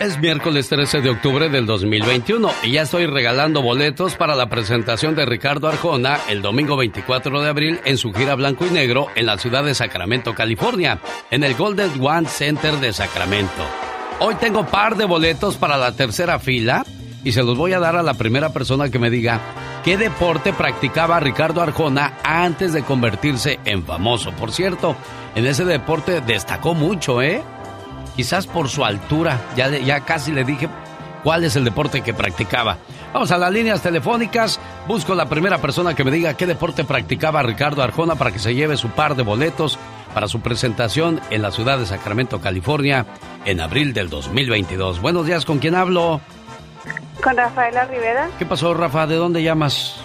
Es 0.00 0.18
miércoles 0.18 0.68
13 0.68 1.00
de 1.00 1.10
octubre 1.10 1.48
del 1.48 1.66
2021 1.66 2.50
y 2.64 2.72
ya 2.72 2.82
estoy 2.82 3.06
regalando 3.06 3.62
boletos 3.62 4.16
para 4.16 4.34
la 4.34 4.48
presentación 4.48 5.14
de 5.14 5.24
Ricardo 5.24 5.68
Arjona 5.68 6.18
el 6.28 6.42
domingo 6.42 6.76
24 6.76 7.40
de 7.40 7.48
abril 7.48 7.80
en 7.84 7.96
su 7.96 8.12
gira 8.12 8.34
blanco 8.34 8.66
y 8.66 8.70
negro 8.70 9.06
en 9.14 9.26
la 9.26 9.38
ciudad 9.38 9.64
de 9.64 9.74
Sacramento, 9.74 10.34
California, 10.34 10.98
en 11.30 11.44
el 11.44 11.54
Golden 11.54 11.92
One 12.04 12.28
Center 12.28 12.74
de 12.80 12.92
Sacramento. 12.92 13.64
Hoy 14.18 14.34
tengo 14.34 14.66
par 14.66 14.96
de 14.96 15.04
boletos 15.04 15.56
para 15.56 15.76
la 15.76 15.92
tercera 15.92 16.38
fila 16.38 16.84
y 17.22 17.32
se 17.32 17.42
los 17.42 17.56
voy 17.56 17.72
a 17.72 17.78
dar 17.78 17.96
a 17.96 18.02
la 18.02 18.14
primera 18.14 18.52
persona 18.52 18.90
que 18.90 18.98
me 18.98 19.10
diga 19.10 19.40
qué 19.84 19.98
deporte 19.98 20.52
practicaba 20.54 21.20
Ricardo 21.20 21.60
Arjona 21.60 22.14
antes 22.24 22.72
de 22.72 22.82
convertirse 22.82 23.60
en 23.66 23.84
famoso. 23.84 24.32
Por 24.32 24.50
cierto, 24.50 24.96
en 25.34 25.46
ese 25.46 25.64
deporte 25.64 26.22
destacó 26.22 26.74
mucho, 26.74 27.20
¿eh? 27.20 27.42
Quizás 28.16 28.46
por 28.46 28.68
su 28.68 28.84
altura. 28.84 29.40
Ya, 29.56 29.68
ya 29.68 30.00
casi 30.00 30.32
le 30.32 30.44
dije 30.44 30.68
cuál 31.22 31.44
es 31.44 31.54
el 31.56 31.64
deporte 31.64 32.00
que 32.00 32.14
practicaba. 32.14 32.78
Vamos 33.12 33.30
a 33.30 33.38
las 33.38 33.52
líneas 33.52 33.82
telefónicas. 33.82 34.58
Busco 34.88 35.14
la 35.14 35.28
primera 35.28 35.58
persona 35.58 35.94
que 35.94 36.04
me 36.04 36.10
diga 36.10 36.34
qué 36.34 36.46
deporte 36.46 36.84
practicaba 36.84 37.42
Ricardo 37.42 37.82
Arjona 37.82 38.14
para 38.14 38.32
que 38.32 38.38
se 38.38 38.54
lleve 38.54 38.78
su 38.78 38.88
par 38.88 39.16
de 39.16 39.22
boletos 39.22 39.78
para 40.14 40.28
su 40.28 40.40
presentación 40.40 41.20
en 41.30 41.42
la 41.42 41.50
ciudad 41.50 41.78
de 41.78 41.86
Sacramento, 41.86 42.40
California, 42.40 43.04
en 43.44 43.60
abril 43.60 43.92
del 43.92 44.08
2022. 44.08 45.00
Buenos 45.00 45.26
días, 45.26 45.44
¿con 45.44 45.58
quién 45.58 45.74
hablo? 45.74 46.20
Con 47.24 47.36
Rafaela 47.38 47.86
Rivera, 47.86 48.28
¿Qué 48.38 48.44
pasó, 48.46 48.74
Rafa? 48.74 49.06
¿De 49.06 49.16
dónde 49.16 49.42
llamas? 49.42 49.96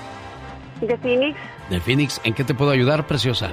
de 0.81 0.97
Phoenix. 0.97 1.37
De 1.69 1.79
Phoenix. 1.81 2.21
¿En 2.23 2.33
qué 2.33 2.45
te 2.45 2.53
puedo 2.53 2.71
ayudar, 2.71 3.05
preciosa? 3.05 3.51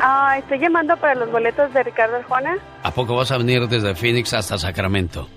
Ah, 0.00 0.36
estoy 0.38 0.58
llamando 0.58 0.96
para 0.96 1.14
los 1.14 1.30
boletos 1.30 1.70
de 1.74 1.82
Ricardo 1.82 2.16
Arjona. 2.16 2.56
¿A 2.82 2.90
poco 2.90 3.14
vas 3.16 3.30
a 3.30 3.36
venir 3.36 3.68
desde 3.68 3.94
Phoenix 3.94 4.32
hasta 4.32 4.56
Sacramento? 4.56 5.28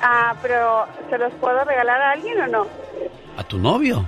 Ah, 0.00 0.34
pero 0.40 0.86
¿se 1.10 1.18
los 1.18 1.32
puedo 1.34 1.64
regalar 1.64 2.00
a 2.00 2.12
alguien 2.12 2.40
o 2.42 2.46
no? 2.46 2.66
¿A 3.36 3.42
tu 3.42 3.58
novio? 3.58 4.04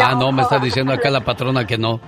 Ah, 0.00 0.14
no, 0.18 0.32
me 0.32 0.40
está 0.42 0.58
diciendo 0.62 0.94
acá 0.94 1.10
la 1.10 1.20
patrona 1.20 1.66
que 1.66 1.76
no. 1.76 2.00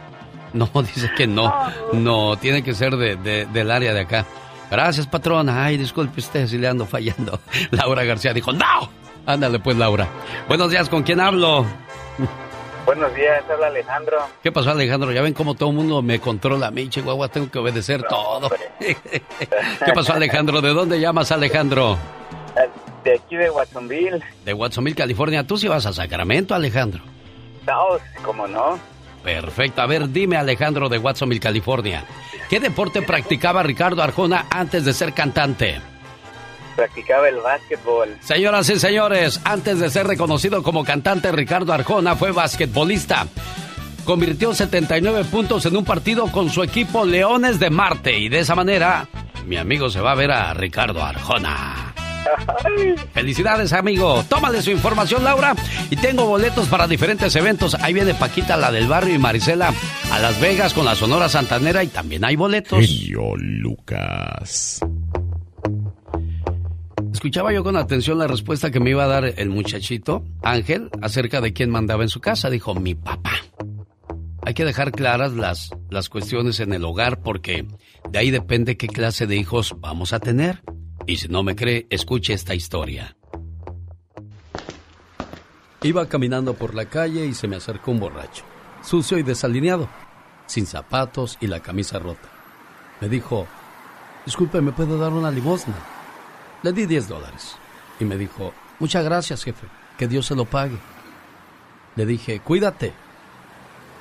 No, 0.55 0.67
dice 0.83 1.11
que 1.15 1.27
no. 1.27 1.53
No, 1.93 2.39
tiene 2.39 2.63
que 2.65 2.73
ser 2.73 2.97
de, 2.97 3.17
de- 3.17 3.45
del 3.45 3.71
área 3.71 3.93
de 3.93 4.01
acá. 4.01 4.25
Gracias, 4.71 5.07
patrona. 5.07 5.65
Ay, 5.65 5.77
disculpe 5.77 6.21
usted 6.21 6.47
si 6.47 6.59
le 6.59 6.69
ando 6.69 6.87
fallando. 6.87 7.41
Laura 7.71 8.05
García 8.05 8.33
dijo, 8.33 8.53
¡No! 8.53 8.91
Ándale 9.27 9.59
pues, 9.59 9.77
Laura. 9.77 10.09
Buenos 10.49 10.71
días, 10.71 10.89
¿con 10.89 11.03
quién 11.03 11.21
hablo? 11.21 11.67
Buenos 12.87 13.15
días, 13.15 13.45
habla 13.51 13.67
Alejandro. 13.67 14.17
¿Qué 14.43 14.51
pasó, 14.51 14.71
Alejandro? 14.71 15.13
Ya 15.13 15.21
ven 15.21 15.35
cómo 15.35 15.55
todo 15.55 15.69
el 15.69 15.77
mundo 15.77 16.01
me 16.01 16.19
controla 16.19 16.69
a 16.69 16.71
mí, 16.71 16.89
Chihuahua. 16.89 17.29
Tengo 17.29 17.51
que 17.51 17.59
obedecer 17.59 18.03
todo. 18.05 18.51
¿Qué 18.81 19.93
pasó, 19.95 20.15
Alejandro? 20.15 20.63
¿De 20.63 20.71
dónde 20.71 20.99
llamas, 20.99 21.31
Alejandro? 21.31 21.99
De 23.05 23.15
aquí 23.15 23.37
de 23.37 23.51
Watsonville. 23.51 24.23
De 24.45 24.55
Watsonville, 24.55 24.97
California. 24.97 25.47
¿Tú 25.47 25.59
sí 25.59 25.69
vas 25.69 25.85
a 25.85 25.93
Sacramento, 25.93 26.55
Alejandro? 26.55 27.03
No, 27.67 27.99
como 28.25 28.47
no. 28.47 28.79
Perfecto. 29.23 29.83
A 29.83 29.87
ver, 29.87 30.11
dime, 30.11 30.37
Alejandro 30.37 30.89
de 30.89 30.99
Watsonville, 30.99 31.41
California. 31.41 32.05
¿Qué 32.49 32.61
deporte 32.61 33.03
practicaba 33.03 33.63
Ricardo 33.63 34.03
Arjona 34.03 34.47
antes 34.51 34.85
de 34.85 34.93
ser 34.93 35.13
cantante? 35.13 35.81
Practicaba 36.77 37.29
el 37.29 37.37
básquetbol. 37.37 38.17
Señoras 38.21 38.71
y 38.71 38.79
señores, 38.79 39.41
antes 39.45 39.81
de 39.81 39.91
ser 39.91 40.07
reconocido 40.07 40.63
como 40.63 40.85
cantante, 40.85 41.33
Ricardo 41.33 41.73
Arjona 41.73 42.15
fue 42.15 42.31
basquetbolista. 42.31 43.27
Convirtió 44.05 44.55
79 44.55 45.25
puntos 45.25 45.67
en 45.67 45.77
un 45.77 45.85
partido 45.85 46.33
con 46.33 46.49
su 46.49 46.63
equipo 46.63 47.05
Leones 47.05 47.59
de 47.59 47.69
Marte 47.69 48.19
y 48.19 48.29
de 48.29 48.39
esa 48.39 48.55
manera 48.55 49.07
mi 49.45 49.57
amigo 49.57 49.91
se 49.91 50.01
va 50.01 50.13
a 50.13 50.15
ver 50.15 50.31
a 50.31 50.55
Ricardo 50.55 51.03
Arjona. 51.03 51.88
Felicidades, 53.13 53.73
amigo. 53.73 54.25
Tómale 54.29 54.63
su 54.63 54.71
información, 54.71 55.25
Laura. 55.25 55.55
Y 55.91 55.97
tengo 55.97 56.27
boletos 56.27 56.69
para 56.69 56.87
diferentes 56.87 57.35
eventos. 57.37 57.75
Ahí 57.75 57.93
viene 57.93 58.15
Paquita, 58.15 58.57
la 58.57 58.71
del 58.71 58.89
barrio, 58.89 59.15
y 59.15 59.19
Marisela 59.19 59.73
a 60.11 60.19
Las 60.19 60.41
Vegas 60.41 60.75
con 60.75 60.85
la 60.85 60.95
Sonora 60.95 61.29
Santanera. 61.29 61.83
Y 61.83 61.89
también 61.89 62.25
hay 62.25 62.37
boletos. 62.37 62.87
Genio 62.87 63.35
Lucas. 63.37 64.81
Escuchaba 67.13 67.53
yo 67.53 67.65
con 67.65 67.77
atención 67.77 68.19
la 68.19 68.27
respuesta 68.27 68.71
que 68.71 68.81
me 68.81 68.91
iba 68.91 69.05
a 69.05 69.09
dar 69.09 69.25
el 69.25 69.49
muchachito, 69.49 70.25
Ángel, 70.43 70.91
acerca 71.03 71.41
de 71.41 71.53
quién 71.53 71.71
mandaba 71.71 72.03
en 72.03 72.09
su 72.09 72.21
casa. 72.21 72.51
Dijo, 72.51 72.75
mi 72.75 72.95
papá. 72.95 73.33
Hay 74.43 74.55
que 74.55 74.65
dejar 74.65 74.93
claras 74.93 75.33
las, 75.33 75.71
las 75.91 76.09
cuestiones 76.09 76.61
en 76.61 76.73
el 76.73 76.85
hogar 76.85 77.21
porque 77.21 77.67
de 78.11 78.19
ahí 78.19 78.31
depende 78.31 78.77
qué 78.77 78.87
clase 78.87 79.27
de 79.27 79.37
hijos 79.37 79.75
vamos 79.79 80.13
a 80.13 80.21
tener. 80.21 80.63
Y 81.09 81.17
si 81.17 81.29
no 81.29 81.43
me 81.43 81.57
cree, 81.57 81.87
escuche 81.89 82.35
esta 82.35 82.55
historia. 82.55 83.17
Iba 85.83 86.07
caminando 86.07 86.53
por 86.53 86.75
la 86.75 86.85
calle 86.85 87.25
y 87.25 87.33
se 87.33 87.49
me 87.49 87.57
acercó 87.57 87.93
un 87.93 87.99
borracho, 87.99 88.45
sucio 88.83 89.17
y 89.17 89.23
desalineado, 89.23 89.89
sin 90.45 90.67
zapatos 90.67 91.39
y 91.41 91.47
la 91.47 91.61
camisa 91.61 91.99
rota. 91.99 92.29
Me 93.01 93.09
dijo, 93.09 93.47
disculpe, 94.27 94.61
¿me 94.61 94.73
puedo 94.73 94.99
dar 94.99 95.15
una 95.15 95.31
limosna? 95.31 95.77
Le 96.63 96.75
di 96.75 96.85
10 96.85 97.09
dólares 97.09 97.57
y 97.99 98.05
me 98.05 98.19
dijo, 98.19 98.53
muchas 98.79 99.03
gracias, 99.03 99.45
jefe, 99.45 99.67
que 99.97 100.09
Dios 100.09 100.27
se 100.27 100.35
lo 100.35 100.45
pague. 100.45 100.77
Le 101.97 102.05
dije, 102.05 102.41
cuídate. 102.41 102.93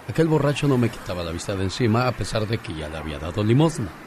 Aquel 0.10 0.28
borracho 0.28 0.68
no 0.68 0.78
me 0.78 0.90
quitaba 0.90 1.24
la 1.24 1.32
vista 1.32 1.56
de 1.56 1.64
encima 1.64 2.06
a 2.06 2.12
pesar 2.12 2.46
de 2.46 2.58
que 2.58 2.76
ya 2.76 2.90
le 2.90 2.98
había 2.98 3.18
dado 3.18 3.46
limosna. 3.46 4.07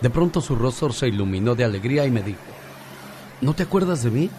De 0.00 0.10
pronto 0.10 0.40
su 0.40 0.54
rostro 0.54 0.92
se 0.92 1.08
iluminó 1.08 1.54
de 1.54 1.64
alegría 1.64 2.06
y 2.06 2.10
me 2.10 2.22
dijo, 2.22 2.40
¿no 3.40 3.54
te 3.54 3.64
acuerdas 3.64 4.02
de 4.02 4.10
mí? 4.10 4.30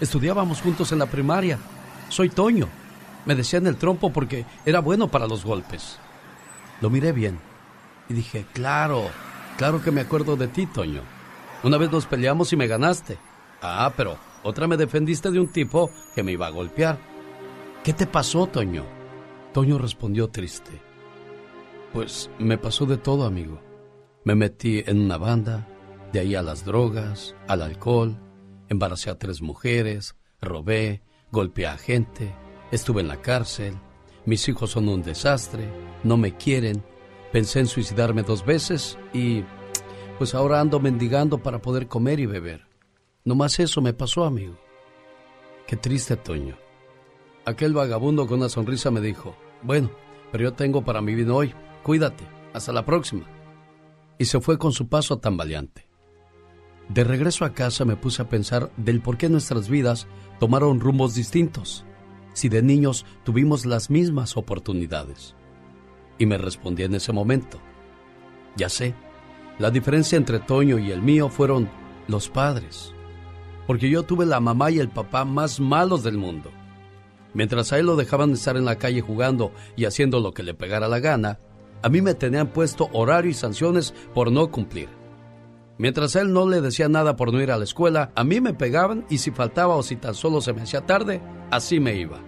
Estudiábamos 0.00 0.60
juntos 0.60 0.92
en 0.92 1.00
la 1.00 1.06
primaria. 1.06 1.58
Soy 2.08 2.28
Toño. 2.28 2.68
Me 3.26 3.34
decían 3.34 3.66
el 3.66 3.76
trompo 3.76 4.12
porque 4.12 4.46
era 4.64 4.80
bueno 4.80 5.08
para 5.08 5.26
los 5.26 5.44
golpes. 5.44 5.98
Lo 6.80 6.90
miré 6.90 7.12
bien 7.12 7.38
y 8.08 8.14
dije, 8.14 8.46
claro, 8.52 9.08
claro 9.58 9.82
que 9.82 9.90
me 9.90 10.00
acuerdo 10.00 10.36
de 10.36 10.48
ti, 10.48 10.66
Toño. 10.66 11.02
Una 11.62 11.76
vez 11.76 11.90
nos 11.90 12.06
peleamos 12.06 12.52
y 12.52 12.56
me 12.56 12.66
ganaste. 12.66 13.18
Ah, 13.62 13.92
pero 13.96 14.16
otra 14.42 14.66
me 14.66 14.76
defendiste 14.76 15.30
de 15.30 15.40
un 15.40 15.48
tipo 15.48 15.90
que 16.14 16.22
me 16.22 16.32
iba 16.32 16.46
a 16.46 16.50
golpear. 16.50 16.98
¿Qué 17.84 17.92
te 17.92 18.06
pasó, 18.06 18.46
Toño? 18.46 18.84
Toño 19.52 19.76
respondió 19.78 20.28
triste. 20.28 20.80
Pues 21.92 22.30
me 22.38 22.56
pasó 22.56 22.86
de 22.86 22.96
todo, 22.96 23.26
amigo. 23.26 23.60
Me 24.24 24.34
metí 24.34 24.82
en 24.86 25.00
una 25.00 25.16
banda, 25.16 25.66
de 26.12 26.20
ahí 26.20 26.34
a 26.34 26.42
las 26.42 26.64
drogas, 26.64 27.34
al 27.48 27.62
alcohol, 27.62 28.18
embaracé 28.68 29.08
a 29.08 29.18
tres 29.18 29.40
mujeres, 29.40 30.14
robé, 30.42 31.02
golpeé 31.32 31.66
a 31.66 31.78
gente, 31.78 32.34
estuve 32.70 33.00
en 33.00 33.08
la 33.08 33.22
cárcel, 33.22 33.78
mis 34.26 34.46
hijos 34.48 34.70
son 34.70 34.88
un 34.88 35.02
desastre, 35.02 35.68
no 36.04 36.18
me 36.18 36.36
quieren, 36.36 36.84
pensé 37.32 37.60
en 37.60 37.66
suicidarme 37.66 38.22
dos 38.22 38.44
veces 38.44 38.98
y 39.14 39.42
pues 40.18 40.34
ahora 40.34 40.60
ando 40.60 40.80
mendigando 40.80 41.38
para 41.38 41.62
poder 41.62 41.88
comer 41.88 42.20
y 42.20 42.26
beber. 42.26 42.66
No 43.24 43.34
más 43.34 43.58
eso 43.58 43.80
me 43.80 43.94
pasó, 43.94 44.24
amigo. 44.24 44.58
Qué 45.66 45.76
triste, 45.76 46.16
Toño. 46.16 46.58
Aquel 47.46 47.72
vagabundo 47.72 48.26
con 48.26 48.40
una 48.40 48.50
sonrisa 48.50 48.90
me 48.90 49.00
dijo, 49.00 49.34
bueno, 49.62 49.90
pero 50.30 50.44
yo 50.44 50.52
tengo 50.52 50.84
para 50.84 51.00
mi 51.00 51.14
vida 51.14 51.32
hoy, 51.32 51.54
cuídate, 51.82 52.24
hasta 52.52 52.72
la 52.72 52.84
próxima. 52.84 53.26
Y 54.20 54.26
se 54.26 54.38
fue 54.38 54.58
con 54.58 54.72
su 54.72 54.86
paso 54.86 55.18
tambaleante. 55.18 55.88
De 56.90 57.04
regreso 57.04 57.46
a 57.46 57.54
casa 57.54 57.86
me 57.86 57.96
puse 57.96 58.20
a 58.20 58.28
pensar 58.28 58.70
del 58.76 59.00
por 59.00 59.16
qué 59.16 59.30
nuestras 59.30 59.70
vidas 59.70 60.08
tomaron 60.38 60.78
rumbos 60.78 61.14
distintos, 61.14 61.86
si 62.34 62.50
de 62.50 62.60
niños 62.60 63.06
tuvimos 63.24 63.64
las 63.64 63.88
mismas 63.88 64.36
oportunidades. 64.36 65.36
Y 66.18 66.26
me 66.26 66.36
respondí 66.36 66.82
en 66.82 66.96
ese 66.96 67.14
momento, 67.14 67.62
ya 68.56 68.68
sé, 68.68 68.94
la 69.58 69.70
diferencia 69.70 70.18
entre 70.18 70.38
Toño 70.38 70.78
y 70.78 70.90
el 70.90 71.00
mío 71.00 71.30
fueron 71.30 71.70
los 72.06 72.28
padres, 72.28 72.92
porque 73.66 73.88
yo 73.88 74.02
tuve 74.02 74.26
la 74.26 74.38
mamá 74.38 74.70
y 74.70 74.80
el 74.80 74.90
papá 74.90 75.24
más 75.24 75.60
malos 75.60 76.02
del 76.02 76.18
mundo. 76.18 76.50
Mientras 77.32 77.72
a 77.72 77.78
él 77.78 77.86
lo 77.86 77.96
dejaban 77.96 78.32
estar 78.32 78.58
en 78.58 78.66
la 78.66 78.76
calle 78.76 79.00
jugando 79.00 79.50
y 79.76 79.86
haciendo 79.86 80.20
lo 80.20 80.34
que 80.34 80.42
le 80.42 80.52
pegara 80.52 80.88
la 80.88 80.98
gana, 80.98 81.38
a 81.82 81.88
mí 81.88 82.02
me 82.02 82.14
tenían 82.14 82.48
puesto 82.48 82.88
horario 82.92 83.30
y 83.30 83.34
sanciones 83.34 83.94
por 84.14 84.30
no 84.30 84.50
cumplir. 84.50 84.88
Mientras 85.78 86.14
él 86.16 86.32
no 86.32 86.46
le 86.46 86.60
decía 86.60 86.88
nada 86.88 87.16
por 87.16 87.32
no 87.32 87.40
ir 87.40 87.50
a 87.50 87.56
la 87.56 87.64
escuela, 87.64 88.12
a 88.14 88.22
mí 88.22 88.40
me 88.40 88.52
pegaban 88.52 89.06
y 89.08 89.18
si 89.18 89.30
faltaba 89.30 89.76
o 89.76 89.82
si 89.82 89.96
tan 89.96 90.14
solo 90.14 90.42
se 90.42 90.52
me 90.52 90.62
hacía 90.62 90.84
tarde, 90.84 91.22
así 91.50 91.80
me 91.80 91.96
iba. 91.96 92.18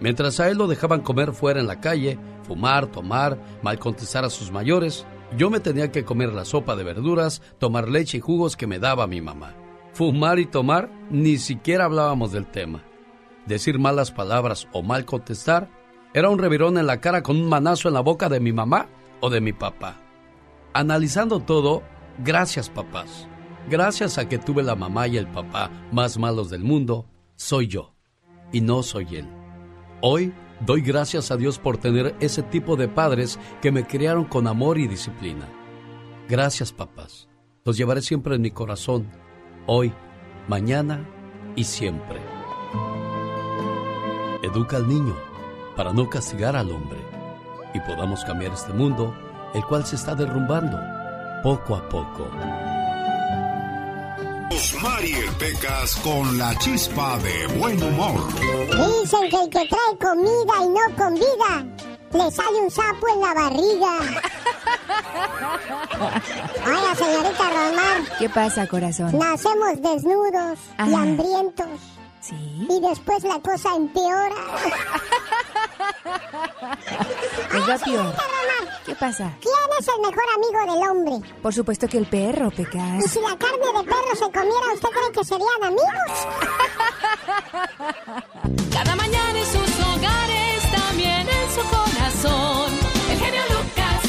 Mientras 0.00 0.40
a 0.40 0.48
él 0.48 0.56
lo 0.56 0.66
dejaban 0.66 1.02
comer 1.02 1.32
fuera 1.32 1.60
en 1.60 1.66
la 1.66 1.80
calle, 1.80 2.18
fumar, 2.44 2.86
tomar, 2.86 3.38
mal 3.62 3.78
contestar 3.78 4.24
a 4.24 4.30
sus 4.30 4.50
mayores, 4.50 5.04
yo 5.36 5.50
me 5.50 5.60
tenía 5.60 5.92
que 5.92 6.04
comer 6.04 6.32
la 6.32 6.46
sopa 6.46 6.76
de 6.76 6.84
verduras, 6.84 7.42
tomar 7.58 7.88
leche 7.88 8.18
y 8.18 8.20
jugos 8.20 8.56
que 8.56 8.66
me 8.66 8.78
daba 8.78 9.06
mi 9.06 9.20
mamá. 9.20 9.54
Fumar 9.92 10.38
y 10.38 10.46
tomar, 10.46 10.90
ni 11.10 11.36
siquiera 11.36 11.84
hablábamos 11.84 12.32
del 12.32 12.46
tema. 12.46 12.84
Decir 13.44 13.78
malas 13.78 14.12
palabras 14.12 14.66
o 14.72 14.82
mal 14.82 15.04
contestar 15.04 15.68
era 16.18 16.30
un 16.30 16.38
revirón 16.38 16.78
en 16.78 16.86
la 16.88 17.00
cara 17.00 17.22
con 17.22 17.36
un 17.36 17.48
manazo 17.48 17.86
en 17.86 17.94
la 17.94 18.00
boca 18.00 18.28
de 18.28 18.40
mi 18.40 18.52
mamá 18.52 18.88
o 19.20 19.30
de 19.30 19.40
mi 19.40 19.52
papá. 19.52 20.00
Analizando 20.72 21.38
todo, 21.40 21.84
gracias 22.24 22.68
papás. 22.68 23.28
Gracias 23.70 24.18
a 24.18 24.28
que 24.28 24.38
tuve 24.38 24.64
la 24.64 24.74
mamá 24.74 25.06
y 25.06 25.16
el 25.16 25.28
papá 25.28 25.70
más 25.92 26.18
malos 26.18 26.50
del 26.50 26.64
mundo, 26.64 27.06
soy 27.36 27.68
yo 27.68 27.94
y 28.50 28.62
no 28.62 28.82
soy 28.82 29.16
él. 29.16 29.28
Hoy 30.00 30.32
doy 30.66 30.80
gracias 30.80 31.30
a 31.30 31.36
Dios 31.36 31.60
por 31.60 31.76
tener 31.76 32.16
ese 32.18 32.42
tipo 32.42 32.74
de 32.74 32.88
padres 32.88 33.38
que 33.62 33.70
me 33.70 33.86
criaron 33.86 34.24
con 34.24 34.48
amor 34.48 34.78
y 34.78 34.88
disciplina. 34.88 35.48
Gracias 36.28 36.72
papás. 36.72 37.28
Los 37.64 37.76
llevaré 37.76 38.02
siempre 38.02 38.34
en 38.34 38.42
mi 38.42 38.50
corazón, 38.50 39.08
hoy, 39.66 39.92
mañana 40.48 41.08
y 41.54 41.62
siempre. 41.62 42.18
Educa 44.42 44.78
al 44.78 44.88
niño 44.88 45.27
para 45.78 45.92
no 45.92 46.10
castigar 46.10 46.56
al 46.56 46.72
hombre 46.72 46.98
y 47.72 47.78
podamos 47.78 48.24
cambiar 48.24 48.52
este 48.52 48.72
mundo, 48.72 49.14
el 49.54 49.64
cual 49.64 49.86
se 49.86 49.94
está 49.94 50.12
derrumbando 50.12 50.76
poco 51.44 51.76
a 51.76 51.88
poco. 51.88 52.28
Mariel 54.82 55.30
Pecas 55.38 55.94
con 56.02 56.36
la 56.36 56.58
chispa 56.58 57.16
de 57.18 57.46
buen 57.58 57.80
humor. 57.80 58.26
Dicen 58.32 59.30
que 59.30 59.36
el 59.36 59.48
que 59.50 59.68
trae 59.68 59.98
comida 60.00 60.64
y 60.64 60.68
no 60.68 60.96
con 60.96 61.14
vida, 61.14 61.64
le 62.12 62.30
sale 62.32 62.60
un 62.60 62.70
sapo 62.72 63.06
en 63.14 63.20
la 63.20 63.34
barriga. 63.34 63.98
Hola, 66.66 66.94
señorita 66.96 67.50
Romar. 67.50 68.18
¿Qué 68.18 68.28
pasa, 68.28 68.66
corazón? 68.66 69.16
Nacemos 69.16 69.80
desnudos 69.80 70.58
y 70.76 70.92
hambrientos. 70.92 71.68
¿Sí? 72.20 72.66
Y 72.68 72.80
después 72.80 73.22
la 73.22 73.38
cosa 73.38 73.76
empeora. 73.76 74.34
Señorita 77.50 77.76
Romar, 77.86 78.82
¿Qué 78.84 78.94
pasa? 78.94 79.32
¿quién 79.40 79.54
es 79.78 79.88
el 79.88 80.00
mejor 80.00 80.24
amigo 80.36 80.60
del 80.72 80.82
hombre? 80.90 81.30
Por 81.42 81.52
supuesto 81.54 81.86
que 81.88 81.98
el 81.98 82.06
perro, 82.06 82.48
Y 82.48 82.56
Pecas. 82.56 83.10
si 83.10 83.20
la 83.20 83.36
carne 83.36 83.58
de 83.58 83.84
perro 83.84 84.14
se 84.14 84.24
comiera, 84.32 84.72
¿usted 84.74 84.88
cree 84.88 85.12
que 85.12 85.24
serían 85.24 85.62
amigos? 85.64 86.26
Cada 88.72 88.96
mañana 88.96 89.38
en 89.38 89.46
sus 89.46 89.80
hogares, 89.86 90.62
también 90.72 91.26
en 91.28 91.50
su 91.54 91.62
corazón. 91.68 92.72
El 93.10 93.18
genio 93.18 93.42
Lucas. 93.50 94.02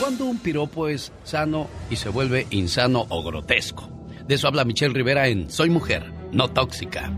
Cuando 0.00 0.24
un 0.24 0.38
piropo 0.38 0.88
es 0.88 1.12
sano 1.24 1.68
y 1.90 1.96
se 1.96 2.08
vuelve 2.08 2.46
insano 2.50 3.06
o 3.08 3.22
grotesco. 3.22 3.88
De 4.26 4.34
eso 4.34 4.48
habla 4.48 4.64
Michelle 4.64 4.94
Rivera 4.94 5.28
en 5.28 5.50
Soy 5.50 5.70
Mujer, 5.70 6.12
no 6.32 6.48
tóxica. 6.50 7.12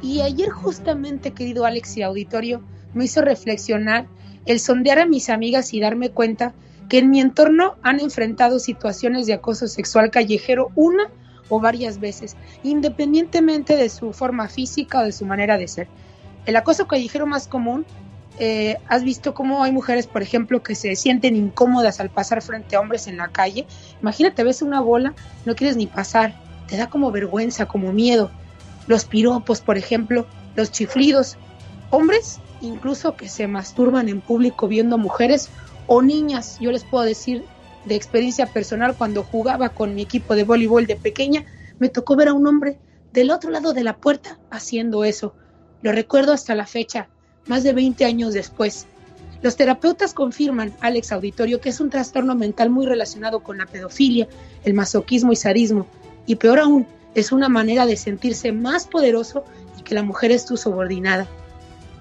Y 0.00 0.20
ayer 0.20 0.50
justamente, 0.50 1.32
querido 1.32 1.64
Alex 1.64 1.96
y 1.96 2.02
auditorio, 2.02 2.62
me 2.94 3.04
hizo 3.04 3.20
reflexionar 3.20 4.06
el 4.46 4.60
sondear 4.60 4.98
a 4.98 5.06
mis 5.06 5.28
amigas 5.28 5.74
y 5.74 5.80
darme 5.80 6.10
cuenta 6.10 6.54
que 6.88 6.98
en 6.98 7.10
mi 7.10 7.20
entorno 7.20 7.76
han 7.82 8.00
enfrentado 8.00 8.58
situaciones 8.58 9.26
de 9.26 9.34
acoso 9.34 9.66
sexual 9.66 10.10
callejero 10.10 10.70
una 10.74 11.10
o 11.50 11.60
varias 11.60 11.98
veces, 11.98 12.36
independientemente 12.62 13.76
de 13.76 13.88
su 13.88 14.12
forma 14.12 14.48
física 14.48 15.00
o 15.00 15.04
de 15.04 15.12
su 15.12 15.26
manera 15.26 15.58
de 15.58 15.68
ser. 15.68 15.88
El 16.46 16.56
acoso 16.56 16.86
callejero 16.86 17.26
más 17.26 17.46
común, 17.48 17.84
eh, 18.38 18.76
has 18.86 19.02
visto 19.02 19.34
cómo 19.34 19.64
hay 19.64 19.72
mujeres, 19.72 20.06
por 20.06 20.22
ejemplo, 20.22 20.62
que 20.62 20.76
se 20.76 20.94
sienten 20.94 21.34
incómodas 21.34 21.98
al 21.98 22.08
pasar 22.08 22.40
frente 22.40 22.76
a 22.76 22.80
hombres 22.80 23.08
en 23.08 23.16
la 23.16 23.28
calle. 23.28 23.66
Imagínate, 24.00 24.44
ves 24.44 24.62
una 24.62 24.80
bola, 24.80 25.14
no 25.44 25.56
quieres 25.56 25.76
ni 25.76 25.86
pasar, 25.86 26.34
te 26.68 26.76
da 26.76 26.88
como 26.88 27.10
vergüenza, 27.10 27.66
como 27.66 27.92
miedo 27.92 28.30
los 28.88 29.04
piropos, 29.04 29.60
por 29.60 29.78
ejemplo, 29.78 30.26
los 30.56 30.72
chiflidos, 30.72 31.36
hombres 31.90 32.40
incluso 32.60 33.14
que 33.14 33.28
se 33.28 33.46
masturban 33.46 34.08
en 34.08 34.20
público 34.20 34.68
viendo 34.68 34.98
mujeres 34.98 35.48
o 35.86 36.02
niñas. 36.02 36.58
Yo 36.60 36.72
les 36.72 36.84
puedo 36.84 37.04
decir 37.04 37.44
de 37.84 37.94
experiencia 37.94 38.46
personal, 38.46 38.96
cuando 38.96 39.22
jugaba 39.22 39.70
con 39.70 39.94
mi 39.94 40.02
equipo 40.02 40.34
de 40.34 40.44
voleibol 40.44 40.86
de 40.86 40.96
pequeña, 40.96 41.44
me 41.78 41.88
tocó 41.88 42.16
ver 42.16 42.28
a 42.28 42.34
un 42.34 42.46
hombre 42.46 42.78
del 43.12 43.30
otro 43.30 43.50
lado 43.50 43.72
de 43.72 43.84
la 43.84 43.96
puerta 43.96 44.38
haciendo 44.50 45.04
eso. 45.04 45.34
Lo 45.82 45.92
recuerdo 45.92 46.32
hasta 46.32 46.54
la 46.54 46.66
fecha, 46.66 47.08
más 47.46 47.62
de 47.62 47.72
20 47.72 48.04
años 48.04 48.34
después. 48.34 48.86
Los 49.40 49.56
terapeutas 49.56 50.14
confirman, 50.14 50.74
Alex 50.80 51.12
Auditorio, 51.12 51.60
que 51.60 51.68
es 51.68 51.80
un 51.80 51.90
trastorno 51.90 52.34
mental 52.34 52.70
muy 52.70 52.86
relacionado 52.86 53.40
con 53.40 53.58
la 53.58 53.66
pedofilia, 53.66 54.26
el 54.64 54.74
masoquismo 54.74 55.32
y 55.32 55.36
sadismo. 55.36 55.86
Y 56.26 56.34
peor 56.36 56.58
aún, 56.58 56.86
es 57.14 57.32
una 57.32 57.48
manera 57.48 57.86
de 57.86 57.96
sentirse 57.96 58.52
más 58.52 58.86
poderoso 58.86 59.44
y 59.78 59.82
que 59.82 59.94
la 59.94 60.02
mujer 60.02 60.30
es 60.30 60.44
tu 60.44 60.56
subordinada. 60.56 61.26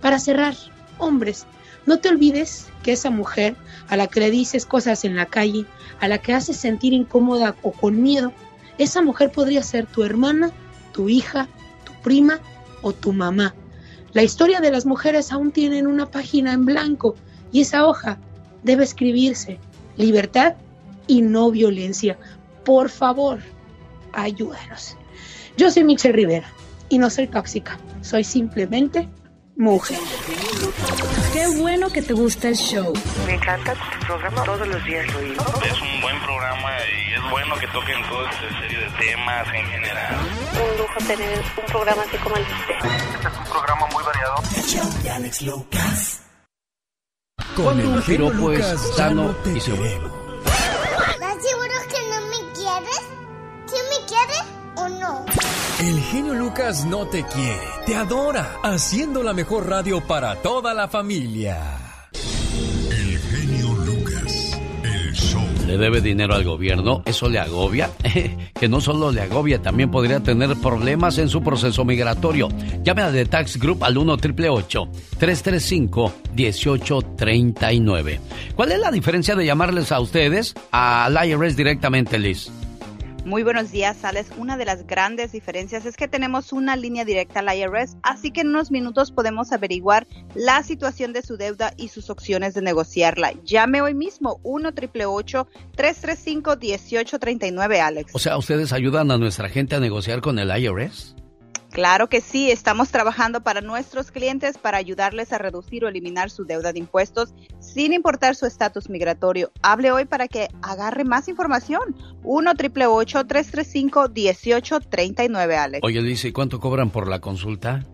Para 0.02 0.20
cerrar, 0.20 0.56
hombres, 0.98 1.46
no 1.86 2.00
te 2.00 2.10
olvides 2.10 2.68
que 2.84 2.92
esa 2.92 3.10
mujer 3.10 3.56
a 3.88 3.98
la 3.98 4.08
que 4.08 4.20
le 4.20 4.32
dices 4.32 4.66
cosas 4.66 5.06
en 5.06 5.16
la 5.16 5.26
calle, 5.26 5.66
a 6.00 6.08
la 6.08 6.18
que 6.18 6.34
haces 6.34 6.58
sentir 6.58 6.94
incómoda 6.94 7.56
o 7.62 7.72
con 7.72 8.02
miedo, 8.02 8.34
esa 8.78 9.02
mujer 9.02 9.32
podría 9.32 9.64
ser 9.64 9.86
tu 9.86 10.04
hermana, 10.04 10.52
tu 10.92 11.10
hija, 11.10 11.48
tu 11.86 11.94
prima 12.04 12.40
o 12.82 12.94
tu 12.94 13.14
mamá. 13.14 13.56
La 14.14 14.24
historia 14.24 14.60
de 14.60 14.72
las 14.72 14.86
mujeres 14.86 15.32
aún 15.32 15.52
tienen 15.52 15.88
una 15.88 16.12
página 16.12 16.54
en 16.54 16.66
blanco 16.66 17.16
y 17.52 17.62
esa 17.62 17.88
hoja 17.88 18.18
debe 18.64 18.84
escribirse 18.84 19.60
libertad 19.96 20.56
y 21.08 21.22
no 21.22 21.52
violencia. 21.52 22.18
Por 22.66 22.90
favor, 22.90 23.40
ayúdanos. 24.14 24.97
Yo 25.58 25.72
soy 25.72 25.84
Michelle 25.84 26.16
Rivera 26.16 26.48
y 26.88 27.00
no 27.00 27.10
soy 27.10 27.26
tóxica, 27.28 27.80
soy 28.02 28.24
simplemente 28.24 29.10
mujer. 29.56 29.98
Qué 31.34 31.48
bueno 31.60 31.90
que 31.90 32.04
te 32.04 32.14
gusta 32.14 32.50
el 32.50 32.56
show. 32.56 32.94
Me 33.26 33.34
encanta 33.34 33.74
tu 33.74 34.06
programa, 34.06 34.44
todos 34.44 34.68
los 34.68 34.86
días 34.86 35.08
lo. 35.12 35.20
Es 35.20 35.82
un 35.82 36.02
buen 36.02 36.20
programa 36.22 36.70
y 36.86 37.14
es 37.16 37.32
bueno 37.32 37.56
que 37.56 37.68
toquen 37.70 38.08
toda 38.08 38.30
esta 38.30 38.62
serie 38.62 38.78
de 38.78 38.90
temas 39.00 39.48
en 39.48 39.66
general. 39.66 40.16
Un 40.54 40.78
lujo 40.78 41.00
tener 41.08 41.40
un 41.40 41.66
programa 41.66 42.04
así 42.04 42.18
como 42.18 42.36
el 42.36 42.46
de 42.46 42.54
usted. 42.54 42.90
Este 43.16 43.28
es 43.28 43.38
un 43.38 43.52
programa 43.52 43.88
muy 43.92 44.04
variado. 44.04 44.36
El 44.56 44.64
show 44.64 45.02
de 45.02 45.10
Alex 45.10 45.42
Lucas. 45.42 46.22
Con 47.56 47.66
Cuando 47.66 47.82
el 47.82 47.90
un 47.90 48.04
genio 48.04 48.30
piropo 48.30 48.52
es 48.52 48.60
Lucas 48.60 48.90
ya 48.96 49.08
sano 49.08 49.36
y 49.44 49.60
se 49.60 49.72
queremos. 49.72 50.12
¿Estás 50.46 51.36
seguro 51.44 51.76
que 51.90 52.00
no 52.12 52.22
me 52.28 52.54
quieres? 52.54 53.02
¿Sí 53.66 53.78
me 53.90 54.06
quieres 54.06 54.47
o 54.78 54.90
no? 54.90 55.26
El 55.80 56.00
genio 56.02 56.34
Lucas 56.34 56.86
no 56.86 57.06
te 57.06 57.24
quiere, 57.24 57.62
te 57.86 57.96
adora, 57.96 58.58
haciendo 58.64 59.22
la 59.22 59.34
mejor 59.34 59.70
radio 59.70 60.02
para 60.02 60.36
toda 60.38 60.74
la 60.74 60.88
familia. 60.88 61.78
El 62.90 63.20
genio 63.20 63.74
Lucas, 63.86 64.60
el 64.84 65.14
show. 65.14 65.44
le 65.68 65.78
debe 65.78 66.02
dinero 66.02 66.34
al 66.34 66.44
gobierno, 66.44 67.04
eso 67.06 67.30
le 67.30 67.38
agobia. 67.38 67.92
que 68.60 68.68
no 68.68 68.82
solo 68.82 69.12
le 69.12 69.22
agobia, 69.22 69.62
también 69.62 69.92
podría 69.92 70.20
tener 70.20 70.56
problemas 70.58 71.20
en 71.20 71.30
su 71.30 71.44
proceso 71.44 71.86
migratorio. 71.86 72.50
Llame 72.84 73.04
a 73.04 73.12
The 73.12 73.26
Tax 73.26 73.58
Group 73.58 73.84
al 73.84 74.00
1 74.00 74.18
335 74.18 76.14
1839 76.34 78.20
¿Cuál 78.56 78.72
es 78.72 78.80
la 78.80 78.90
diferencia 78.90 79.36
de 79.36 79.46
llamarles 79.46 79.92
a 79.92 80.00
ustedes 80.00 80.56
al 80.72 81.16
IRS 81.28 81.56
directamente, 81.56 82.18
Liz? 82.18 82.50
Muy 83.28 83.44
buenos 83.44 83.72
días, 83.72 84.06
Alex. 84.06 84.30
Una 84.38 84.56
de 84.56 84.64
las 84.64 84.88
grandes 84.88 85.34
diferencias 85.34 85.86
es 85.86 85.98
que 85.98 86.08
tenemos 86.08 86.54
una 86.54 86.78
línea 86.78 87.04
directa 87.04 87.42
al 87.42 87.54
IRS, 87.54 87.98
así 88.02 88.32
que 88.32 88.40
en 88.40 88.48
unos 88.48 88.72
minutos 88.72 89.12
podemos 89.12 89.52
averiguar 89.52 90.08
la 90.34 90.64
situación 90.64 91.12
de 91.12 91.22
su 91.22 91.36
deuda 91.36 91.74
y 91.76 91.90
sus 91.90 92.10
opciones 92.10 92.54
de 92.54 92.62
negociarla. 92.62 93.34
Llame 93.44 93.82
hoy 93.82 93.96
mismo 93.96 94.40
1 94.44 94.72
335 94.72 96.56
1839 96.56 97.82
Alex. 97.82 98.16
O 98.16 98.20
sea, 98.20 98.38
¿ustedes 98.38 98.72
ayudan 98.72 99.12
a 99.12 99.18
nuestra 99.18 99.50
gente 99.50 99.76
a 99.76 99.82
negociar 99.82 100.22
con 100.22 100.40
el 100.40 100.50
IRS? 100.50 101.18
Claro 101.72 102.08
que 102.08 102.22
sí, 102.22 102.50
estamos 102.50 102.90
trabajando 102.90 103.42
para 103.42 103.62
nuestros 103.62 104.10
clientes 104.12 104.58
para 104.58 104.78
ayudarles 104.78 105.34
a 105.34 105.38
reducir 105.38 105.84
o 105.84 105.90
eliminar 105.90 106.30
su 106.30 106.46
deuda 106.46 106.72
de 106.72 106.80
impuestos 106.80 107.34
sin 107.78 107.94
importar 107.94 108.36
su 108.36 108.48
estatus 108.48 108.90
migratorio. 108.90 109.52
Hable 109.62 109.92
hoy 109.92 110.06
para 110.06 110.28
que 110.28 110.48
agarre 110.64 111.04
más 111.04 111.28
información. 111.28 111.96
1 112.24 112.56
335 112.56 114.10
1839 114.16 115.58
Alex. 115.58 115.84
Oye, 115.84 116.02
Liz, 116.02 116.26
¿y 116.26 116.32
cuánto 116.32 116.60
cobran 116.60 116.90
por 116.90 117.08
la 117.08 117.20
consulta? 117.20 117.86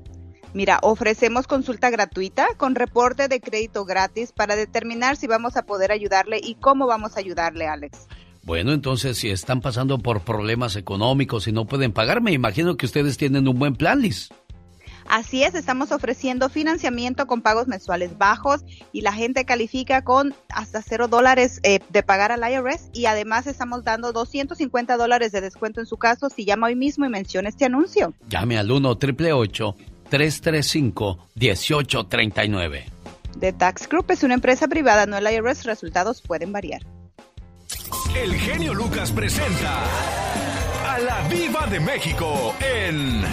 Mira, 0.54 0.80
ofrecemos 0.84 1.48
consulta 1.48 1.90
gratuita 1.90 2.48
con 2.56 2.76
reporte 2.76 3.28
de 3.28 3.42
crédito 3.42 3.84
gratis 3.84 4.32
para 4.32 4.56
determinar 4.56 5.18
si 5.18 5.28
vamos 5.28 5.58
a 5.58 5.66
poder 5.66 5.92
ayudarle 5.92 6.40
y 6.42 6.56
cómo 6.56 6.88
vamos 6.88 7.18
a 7.18 7.20
ayudarle, 7.20 7.68
Alex. 7.68 8.08
Bueno, 8.44 8.72
entonces 8.72 9.18
si 9.18 9.32
están 9.32 9.60
pasando 9.60 10.00
por 10.00 10.22
problemas 10.22 10.78
económicos 10.78 11.50
y 11.50 11.52
no 11.52 11.66
pueden 11.66 11.92
pagar, 11.92 12.22
me 12.22 12.32
imagino 12.32 12.78
que 12.78 12.86
ustedes 12.86 13.18
tienen 13.18 13.50
un 13.50 13.60
buen 13.60 13.76
plan, 13.76 14.02
Liz. 14.02 14.30
Así 15.08 15.44
es, 15.44 15.56
estamos 15.56 15.92
ofreciendo 15.92 16.50
financiamiento 16.50 17.28
con 17.28 17.42
pagos 17.42 17.68
mensuales 17.68 18.18
bajos 18.18 18.62
y 18.92 19.02
la 19.02 19.14
gente 19.14 19.46
califica 19.46 20.04
con 20.04 20.34
hasta 20.50 20.82
cero 20.82 21.08
dólares 21.08 21.60
eh, 21.64 21.80
de 21.90 22.04
pagar 22.04 22.32
al 22.32 22.50
IRS 22.50 22.90
y 22.94 23.06
además 23.06 23.48
estamos 23.48 23.84
dando 23.84 24.12
250 24.12 24.98
dólares 24.98 25.32
de 25.32 25.42
descuento 25.42 25.80
en 25.80 25.86
su 25.86 25.98
caso 25.98 26.30
si 26.30 26.46
llama 26.46 26.68
hoy 26.68 26.76
mismo 26.76 27.06
y 27.06 27.10
menciona 27.10 27.50
este 27.50 27.66
anuncio. 27.66 28.14
Llame 28.30 28.58
al 28.58 28.72
1 28.72 28.90
888 28.90 29.76
335 30.10 31.28
1839 31.36 32.86
The 33.40 33.54
Tax 33.54 33.88
Group 33.90 34.12
es 34.12 34.24
una 34.24 34.36
empresa 34.36 34.68
privada, 34.68 35.06
no 35.06 35.18
el 35.18 35.26
IRS, 35.26 35.64
resultados 35.64 36.22
pueden 36.22 36.52
variar. 36.52 36.82
El 38.16 38.36
genio 38.36 38.74
Lucas 38.74 39.12
presenta 39.12 39.84
a 40.88 41.00
la 41.00 41.28
Viva 41.28 41.66
de 41.68 41.80
México 41.80 42.56
en 42.60 43.24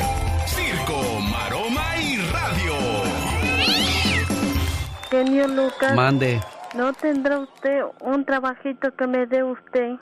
Circo, 0.47 1.21
Genio 5.11 5.49
Lucas. 5.49 5.95
Mande. 5.95 6.41
¿No 6.77 6.93
tendrá 6.93 7.41
usted 7.41 7.81
un 8.01 8.25
trabajito 8.25 8.95
que 8.97 9.07
me 9.09 9.27
dé 9.27 9.43
usted? 9.43 9.95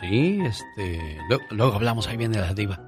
sí, 0.00 0.38
este. 0.44 1.18
Luego, 1.28 1.44
luego, 1.50 1.74
hablamos, 1.74 2.06
ahí 2.06 2.16
viene 2.16 2.38
la 2.38 2.54
Diva. 2.54 2.78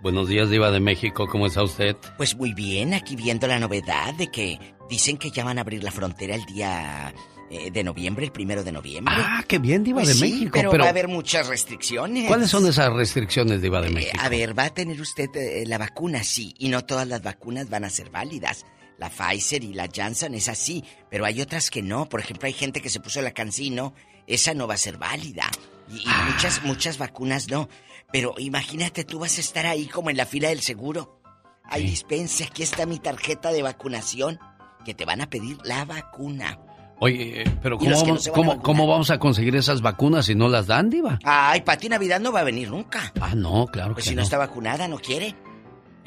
Buenos 0.00 0.28
días, 0.28 0.48
Diva 0.48 0.70
de 0.70 0.80
México, 0.80 1.26
¿cómo 1.28 1.46
está 1.46 1.62
usted? 1.62 1.94
Pues 2.16 2.34
muy 2.36 2.54
bien, 2.54 2.94
aquí 2.94 3.16
viendo 3.16 3.46
la 3.46 3.58
novedad 3.58 4.14
de 4.14 4.28
que 4.28 4.58
dicen 4.88 5.18
que 5.18 5.30
ya 5.30 5.44
van 5.44 5.58
a 5.58 5.60
abrir 5.60 5.84
la 5.84 5.90
frontera 5.90 6.34
el 6.36 6.46
día 6.46 7.12
eh, 7.50 7.70
de 7.70 7.84
noviembre, 7.84 8.24
el 8.24 8.32
primero 8.32 8.64
de 8.64 8.72
noviembre. 8.72 9.14
Ah, 9.18 9.44
qué 9.46 9.58
bien, 9.58 9.84
Diva 9.84 9.98
Pues 10.00 10.08
de 10.08 10.14
sí, 10.14 10.20
México. 10.32 10.52
Pero, 10.54 10.78
va 10.78 10.86
a 10.86 10.88
haber 10.88 11.08
muchas 11.08 11.48
restricciones. 11.48 12.26
¿Cuáles 12.28 12.48
son 12.48 12.66
esas 12.66 12.90
restricciones, 12.94 13.60
Diva 13.60 13.82
de 13.82 13.88
Eh, 13.88 13.92
México? 13.92 14.16
a 14.18 14.28
ver, 14.30 14.58
va 14.58 14.64
a 14.64 14.70
tener 14.70 14.98
usted 15.02 15.28
eh, 15.36 15.64
la 15.66 15.76
vacuna, 15.76 16.22
sí, 16.24 16.54
y 16.58 16.70
no 16.70 16.82
todas 16.86 17.06
las 17.06 17.22
vacunas 17.22 17.68
van 17.68 17.84
a 17.84 17.90
ser 17.90 18.08
válidas. 18.08 18.64
La 19.00 19.08
Pfizer 19.10 19.64
y 19.64 19.72
la 19.72 19.88
Janssen 19.92 20.34
es 20.34 20.48
así, 20.48 20.84
pero 21.10 21.24
hay 21.24 21.40
otras 21.40 21.70
que 21.70 21.82
no. 21.82 22.08
Por 22.08 22.20
ejemplo, 22.20 22.46
hay 22.46 22.52
gente 22.52 22.80
que 22.82 22.90
se 22.90 23.00
puso 23.00 23.20
la 23.22 23.32
Cancino, 23.32 23.94
esa 24.26 24.54
no 24.54 24.68
va 24.68 24.74
a 24.74 24.76
ser 24.76 24.98
válida. 24.98 25.50
Y, 25.90 25.96
y 25.96 26.04
Ah. 26.06 26.28
muchas, 26.30 26.62
muchas 26.62 26.98
vacunas 26.98 27.48
no. 27.48 27.68
Pero 28.12 28.34
imagínate, 28.38 29.04
tú 29.04 29.18
vas 29.18 29.38
a 29.38 29.40
estar 29.40 29.66
ahí 29.66 29.86
como 29.86 30.10
en 30.10 30.16
la 30.18 30.26
fila 30.26 30.50
del 30.50 30.60
seguro. 30.60 31.18
Ay, 31.64 31.84
dispense, 31.84 32.44
aquí 32.44 32.62
está 32.62 32.84
mi 32.84 32.98
tarjeta 32.98 33.52
de 33.52 33.62
vacunación, 33.62 34.38
que 34.84 34.92
te 34.94 35.04
van 35.04 35.20
a 35.20 35.30
pedir 35.30 35.56
la 35.64 35.84
vacuna. 35.84 36.58
Oye, 36.98 37.42
eh, 37.42 37.44
pero 37.62 37.78
¿cómo, 37.78 37.90
no 37.92 38.02
vamos, 38.04 38.28
cómo, 38.62 38.86
vamos 38.86 39.10
a 39.10 39.18
conseguir 39.18 39.56
esas 39.56 39.80
vacunas 39.80 40.26
si 40.26 40.34
no 40.34 40.48
las 40.48 40.66
dan, 40.66 40.90
Diva? 40.90 41.18
Ay, 41.24 41.62
Pati 41.62 41.88
Navidad 41.88 42.20
no 42.20 42.32
va 42.32 42.40
a 42.40 42.44
venir 42.44 42.68
nunca. 42.70 43.12
Ah, 43.20 43.34
no, 43.34 43.66
claro 43.68 43.94
Pues 43.94 44.04
que 44.04 44.10
si 44.10 44.14
no 44.14 44.20
no. 44.20 44.24
está 44.24 44.36
vacunada, 44.36 44.86
no 44.88 44.98
quiere. 44.98 45.34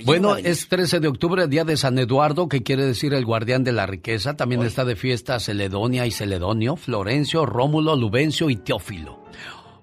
Bueno, 0.05 0.35
es 0.35 0.67
13 0.67 0.99
de 0.99 1.07
octubre, 1.07 1.47
día 1.47 1.63
de 1.63 1.77
San 1.77 1.97
Eduardo, 1.97 2.49
que 2.49 2.63
quiere 2.63 2.85
decir 2.85 3.13
el 3.13 3.25
guardián 3.25 3.63
de 3.63 3.71
la 3.71 3.85
riqueza. 3.85 4.35
También 4.35 4.63
está 4.63 4.85
de 4.85 4.95
fiesta 4.95 5.39
Celedonia 5.39 6.05
y 6.05 6.11
Celedonio, 6.11 6.75
Florencio, 6.75 7.45
Rómulo, 7.45 7.95
Lubencio 7.95 8.49
y 8.49 8.55
Teófilo. 8.55 9.23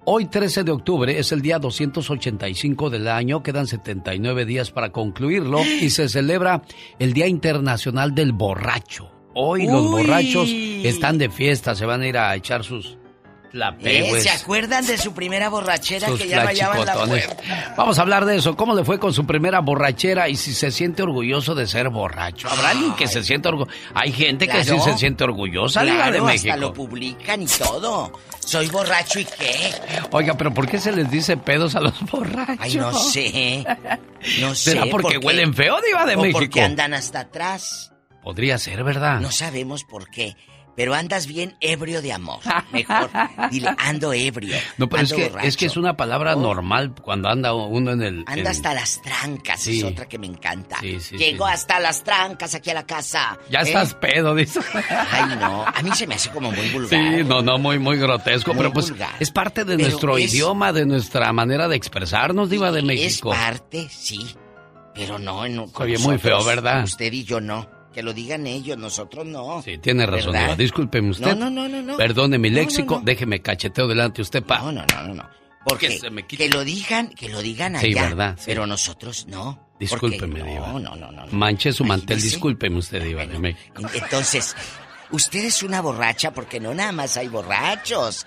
Hoy, 0.04 0.26
13 0.26 0.64
de 0.64 0.72
octubre, 0.72 1.18
es 1.18 1.30
el 1.30 1.42
día 1.42 1.58
285 1.58 2.90
del 2.90 3.06
año, 3.06 3.42
quedan 3.42 3.66
79 3.66 4.44
días 4.44 4.70
para 4.70 4.90
concluirlo 4.90 5.62
y 5.62 5.90
se 5.90 6.08
celebra 6.08 6.62
el 6.98 7.12
Día 7.12 7.26
Internacional 7.26 8.14
del 8.14 8.32
Borracho. 8.32 9.10
Hoy 9.34 9.66
los 9.66 9.90
borrachos 9.90 10.48
están 10.50 11.18
de 11.18 11.30
fiesta, 11.30 11.74
se 11.74 11.86
van 11.86 12.00
a 12.00 12.08
ir 12.08 12.18
a 12.18 12.34
echar 12.34 12.64
sus 12.64 12.98
¿Eh? 13.50 13.52
tlapehues. 13.52 14.22
¿Se 14.22 14.30
acuerdan 14.30 14.86
de 14.86 14.96
su 14.96 15.12
primera 15.12 15.48
borrachera 15.48 16.08
sus 16.08 16.20
que 16.20 16.28
ya 16.28 16.44
rayaban 16.44 16.84
la 16.86 16.94
puerta? 17.04 17.74
Vamos 17.76 17.98
a 17.98 18.02
hablar 18.02 18.24
de 18.24 18.36
eso. 18.36 18.56
¿Cómo 18.56 18.74
le 18.74 18.84
fue 18.84 18.98
con 18.98 19.12
su 19.12 19.26
primera 19.26 19.60
borrachera 19.60 20.28
y 20.28 20.36
si 20.36 20.54
se 20.54 20.70
siente 20.70 21.02
orgulloso 21.02 21.54
de 21.54 21.66
ser 21.66 21.88
borracho? 21.88 22.48
¿Habrá 22.48 22.70
alguien 22.70 22.94
que 22.94 23.06
se 23.08 23.22
sienta 23.24 23.48
orgulloso? 23.50 23.76
Hay 23.94 24.12
gente 24.12 24.46
que 24.48 24.64
sí 24.64 24.78
se 24.80 24.96
siente 24.98 25.24
orgullosa 25.24 25.82
Claro, 25.82 26.12
de 26.12 26.18
hasta 26.18 26.22
México. 26.32 26.56
lo 26.56 26.72
publican 26.72 27.42
y 27.42 27.46
todo. 27.46 28.12
Soy 28.38 28.68
borracho 28.68 29.20
y 29.20 29.24
qué. 29.24 29.72
Oiga, 30.12 30.34
pero 30.36 30.52
¿por 30.54 30.66
qué 30.68 30.78
se 30.80 30.92
les 30.92 31.10
dice 31.10 31.36
pedos 31.36 31.74
a 31.76 31.80
los 31.80 32.00
borrachos? 32.10 32.56
Ay, 32.60 32.74
no 32.76 32.92
sé. 32.92 33.64
No 34.40 34.54
sé. 34.54 34.72
¿Será 34.72 34.86
porque 34.90 35.18
huelen 35.18 35.54
feo, 35.54 35.76
Diva 35.86 36.06
de 36.06 36.16
o 36.16 36.20
México? 36.20 36.38
porque 36.40 36.62
andan 36.62 36.94
hasta 36.94 37.20
atrás. 37.20 37.92
Podría 38.22 38.58
ser, 38.58 38.84
¿verdad? 38.84 39.20
No 39.20 39.30
sabemos 39.30 39.84
por 39.84 40.10
qué. 40.10 40.36
Pero 40.80 40.94
andas 40.94 41.26
bien 41.26 41.58
ebrio 41.60 42.00
de 42.00 42.10
amor. 42.10 42.38
Mejor. 42.72 43.10
Dile, 43.50 43.68
ando 43.76 44.14
ebrio. 44.14 44.56
No, 44.78 44.88
pero 44.88 45.02
es 45.02 45.12
que, 45.12 45.28
borracho. 45.28 45.46
es 45.46 45.56
que 45.58 45.66
es 45.66 45.76
una 45.76 45.94
palabra 45.94 46.34
normal 46.36 46.94
cuando 47.02 47.28
anda 47.28 47.52
uno 47.52 47.90
en 47.90 48.00
el... 48.00 48.18
Anda 48.26 48.40
en- 48.40 48.46
hasta 48.46 48.72
las 48.72 49.02
trancas, 49.02 49.60
Sí. 49.60 49.76
es 49.80 49.84
otra 49.84 50.08
que 50.08 50.18
me 50.18 50.26
encanta. 50.26 50.78
Sí, 50.80 50.98
sí. 50.98 51.36
hasta 51.46 51.78
las 51.80 52.02
trancas 52.02 52.54
aquí 52.54 52.70
a 52.70 52.74
la 52.74 52.86
casa. 52.86 53.38
Ya 53.50 53.58
¿eh? 53.58 53.64
estás 53.64 53.92
pedo, 53.92 54.34
dice. 54.34 54.58
Ay, 55.10 55.36
no. 55.38 55.66
A 55.66 55.82
mí 55.82 55.90
se 55.94 56.06
me 56.06 56.14
hace 56.14 56.30
como 56.30 56.50
muy 56.50 56.70
vulgar. 56.70 56.88
Sí, 57.18 57.24
no, 57.24 57.42
no, 57.42 57.58
muy, 57.58 57.78
muy 57.78 57.98
grotesco, 57.98 58.54
Muy 58.54 58.62
pero 58.62 58.72
pues 58.72 58.88
vulgar. 58.88 59.10
es 59.20 59.30
parte 59.30 59.66
de 59.66 59.76
Pero 59.76 59.86
nuestro 59.90 60.16
es- 60.16 60.32
idioma, 60.32 60.72
de 60.72 60.86
nuestra 60.86 61.30
manera 61.34 61.68
de 61.68 61.76
expresarnos, 61.76 62.48
Diva 62.48 62.72
de 62.72 62.78
Es 62.78 62.84
México. 62.86 63.28
parte, 63.32 63.86
sí. 63.90 64.34
Pero 64.94 65.18
no 65.18 65.44
en 65.44 65.58
Oye, 65.74 65.98
muy 65.98 66.16
feo. 66.16 66.42
¿verdad? 66.42 66.84
Usted 66.84 67.12
y 67.12 67.24
yo 67.24 67.38
no. 67.38 67.68
Que 67.92 68.02
lo 68.02 68.12
digan 68.12 68.46
ellos, 68.46 68.78
nosotros 68.78 69.26
no. 69.26 69.62
Sí, 69.62 69.78
tiene 69.78 70.06
razón, 70.06 70.32
¿Verdad? 70.32 70.56
Discúlpeme 70.56 71.10
usted. 71.10 71.34
No, 71.36 71.50
no, 71.50 71.50
no, 71.50 71.68
no, 71.68 71.82
no. 71.82 71.96
Perdone 71.96 72.38
mi 72.38 72.48
No, 72.50 72.56
léxico, 72.56 72.96
no. 72.98 73.02
déjeme 73.04 73.42
cacheteo 73.42 73.88
delante 73.88 74.16
de 74.18 74.22
usted, 74.22 74.42
pa. 74.44 74.58
No, 74.58 74.70
no, 74.72 74.84
no, 74.94 75.02
no, 75.08 75.14
no. 75.14 75.30
Porque 75.66 75.88
Que 75.88 75.98
se 75.98 76.10
me 76.10 76.26
que 76.26 76.48
lo 76.48 76.64
digan, 76.64 77.08
que 77.10 77.28
lo 77.28 77.42
digan 77.42 77.76
allá. 77.76 77.86
Sí, 77.86 77.94
¿verdad? 77.94 78.36
Sí. 78.38 78.44
Pero 78.46 78.66
nosotros 78.66 79.26
no. 79.26 79.68
Discúlpeme, 79.78 80.42
Diva. 80.42 80.68
No, 80.68 80.78
no, 80.78 80.94
no, 80.96 81.10
no. 81.10 81.26
Manche 81.32 81.72
su 81.72 81.84
mantel, 81.84 82.10
Imagínese. 82.16 82.26
discúlpeme 82.36 82.78
usted, 82.78 83.02
Diva. 83.02 83.24
Entonces, 83.24 84.54
usted 85.10 85.44
es 85.44 85.62
una 85.62 85.80
borracha 85.80 86.32
porque 86.32 86.60
no 86.60 86.72
nada 86.74 86.92
más 86.92 87.16
hay 87.16 87.28
borrachos. 87.28 88.26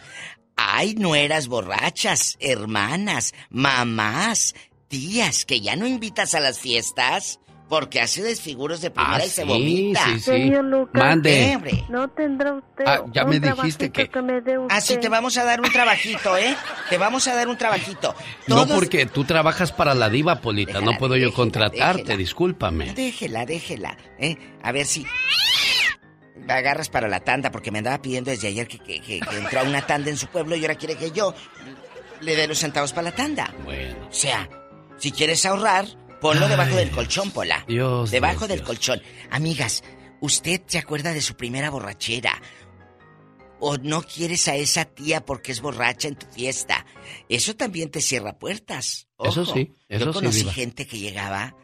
Hay 0.55 0.93
nueras 0.95 1.47
borrachas, 1.47 2.37
hermanas, 2.39 3.33
mamás, 3.49 4.53
tías 4.87 5.45
que 5.45 5.61
ya 5.61 5.75
no 5.75 5.87
invitas 5.87 6.35
a 6.35 6.39
las 6.39 6.59
fiestas 6.59 7.39
porque 7.73 7.99
hace 7.99 8.21
desfiguros 8.21 8.81
de 8.81 8.91
primera 8.91 9.15
Ah, 9.15 9.25
y 9.25 9.29
se 9.29 9.41
sí, 9.41 9.47
vomita. 9.47 10.05
sí, 10.05 10.13
sí. 10.13 10.19
Señor 10.19 10.63
Lucas. 10.65 11.01
Mande. 11.03 11.83
¿No 11.89 12.07
tendrá 12.07 12.53
usted 12.53 12.83
Ah, 12.85 13.01
ya 13.11 13.23
un 13.23 13.31
me 13.31 13.39
dijiste 13.39 13.91
que- 13.91 14.21
me 14.21 14.41
dé 14.41 14.59
usted? 14.59 14.95
Ah, 14.95 14.99
te 15.01 15.09
vamos 15.09 15.35
a 15.39 15.43
dar 15.43 15.59
un 15.59 15.71
trabajito, 15.71 16.37
¿eh? 16.37 16.55
Te 16.91 16.99
vamos 16.99 17.27
a 17.27 17.33
dar 17.35 17.47
un 17.47 17.57
trabajito. 17.57 18.13
No 18.47 18.67
porque 18.67 19.07
tú 19.07 19.23
trabajas 19.23 19.71
para 19.71 19.95
la 19.95 20.11
diva, 20.11 20.39
Polita, 20.39 20.81
no 20.81 20.95
puedo 20.99 21.15
yo 21.17 21.33
contratarte, 21.33 22.03
déjela. 22.03 22.17
discúlpame. 22.17 22.93
Déjela, 22.93 23.45
déjela, 23.47 23.97
¿eh? 24.19 24.37
A 24.61 24.71
ver 24.71 24.85
si... 24.85 25.03
La 26.45 26.57
agarras 26.57 26.89
para 26.89 27.07
la 27.07 27.21
tanda, 27.21 27.49
porque 27.51 27.71
me 27.71 27.79
andaba 27.79 28.01
pidiendo 28.03 28.29
desde 28.29 28.49
ayer 28.49 28.67
que, 28.67 28.77
que- 28.77 28.99
que- 28.99 29.19
que 29.19 29.37
entró 29.37 29.61
a 29.61 29.63
una 29.63 29.81
tanda 29.87 30.11
en 30.11 30.17
su 30.17 30.27
pueblo 30.27 30.55
y 30.55 30.61
ahora 30.61 30.75
quiere 30.75 30.95
que 30.95 31.09
yo 31.11 31.33
le 32.21 32.35
dé 32.35 32.47
los 32.47 32.59
centavos 32.59 32.93
para 32.93 33.09
la 33.09 33.15
tanda. 33.15 33.51
Bueno. 33.63 33.95
O 34.09 34.13
sea, 34.13 34.47
si 34.97 35.11
quieres 35.11 35.43
ahorrar, 35.45 35.85
ponlo 36.23 36.47
debajo 36.47 36.75
del 36.75 36.89
colchón, 36.89 37.29
Pola. 37.31 37.63
Dios, 37.67 38.09
Debajo 38.09 38.39
Dios, 38.39 38.49
del 38.49 38.59
Dios. 38.59 38.67
colchón. 38.67 39.01
Amigas, 39.29 39.83
¿usted 40.21 40.61
se 40.65 40.79
acuerda 40.79 41.13
de 41.13 41.21
su 41.21 41.35
primera 41.35 41.69
borrachera? 41.69 42.41
o 43.65 43.77
no 43.77 44.01
quieres 44.01 44.49
a 44.49 44.57
esa 44.57 44.83
tía 44.83 45.23
porque 45.23 45.53
es 45.53 45.61
borracha 45.61 46.09
en 46.09 46.15
tu 46.17 46.25
fiesta. 46.25 46.85
Eso 47.29 47.55
también 47.55 47.89
te 47.89 48.01
cierra 48.01 48.37
puertas. 48.37 49.07
Eso 49.17 49.45
sí, 49.45 49.73
eso 49.87 50.07
Yo 50.07 50.13
conocí 50.13 50.43
gente 50.43 50.85
que 50.85 50.99
llegaba 50.99 51.55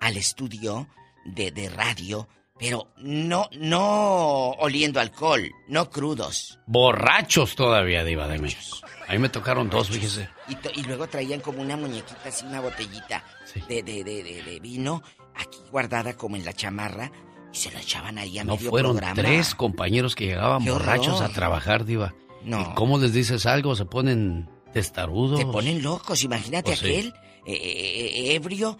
al 0.00 0.16
estudio 0.16 0.88
de, 1.26 1.50
de 1.50 1.68
radio, 1.68 2.26
pero 2.58 2.88
no, 2.96 3.50
no 3.52 4.52
oliendo 4.52 4.98
alcohol, 4.98 5.50
no 5.68 5.90
crudos. 5.90 6.58
Borrachos 6.66 7.54
todavía, 7.54 8.02
Diva 8.02 8.28
de 8.28 8.38
México. 8.38 8.78
A 9.06 9.12
mí 9.12 9.18
me 9.18 9.28
tocaron 9.28 9.68
dos, 9.68 9.90
fíjese. 9.90 10.30
Y, 10.48 10.80
y 10.80 10.84
luego 10.84 11.06
traían 11.06 11.40
como 11.40 11.60
una 11.60 11.76
muñequita, 11.76 12.30
así 12.30 12.46
una 12.46 12.60
botellita 12.60 13.22
de, 13.68 13.82
de, 13.82 14.04
de, 14.04 14.22
de- 14.22 14.42
de 14.42 14.60
vino, 14.60 15.02
aquí 15.34 15.58
guardada 15.70 16.14
como 16.14 16.36
en 16.36 16.44
la 16.44 16.52
chamarra, 16.52 17.10
y 17.52 17.56
se 17.56 17.70
la 17.70 17.80
echaban 17.80 18.18
ahí 18.18 18.38
a 18.38 18.44
No 18.44 18.56
medio 18.56 18.70
fueron 18.70 18.92
programa. 18.96 19.14
tres 19.22 19.54
compañeros 19.54 20.14
que 20.14 20.26
llegaban 20.26 20.64
¡Qué 20.64 20.70
borrachos 20.70 21.16
horror! 21.16 21.30
a 21.30 21.32
trabajar, 21.34 21.84
Diva. 21.84 22.14
No. 22.44 22.60
¿Y 22.62 22.74
cómo 22.74 22.98
les 22.98 23.12
dices 23.12 23.46
algo? 23.46 23.76
Se 23.76 23.84
ponen 23.84 24.48
testarudos. 24.72 25.38
Se 25.38 25.46
ponen 25.46 25.82
locos, 25.82 26.22
imagínate 26.24 26.70
Pues 26.70 26.78
sí. 26.80 26.86
aquel 26.86 27.06
eh, 27.46 27.52
eh, 27.52 28.10
eh, 28.30 28.34
ebrio. 28.34 28.78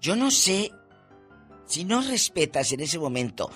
Yo 0.00 0.16
no 0.16 0.30
sé 0.30 0.70
si 1.66 1.84
no 1.84 2.00
respetas 2.02 2.72
en 2.72 2.80
ese 2.80 2.98
momento 2.98 3.50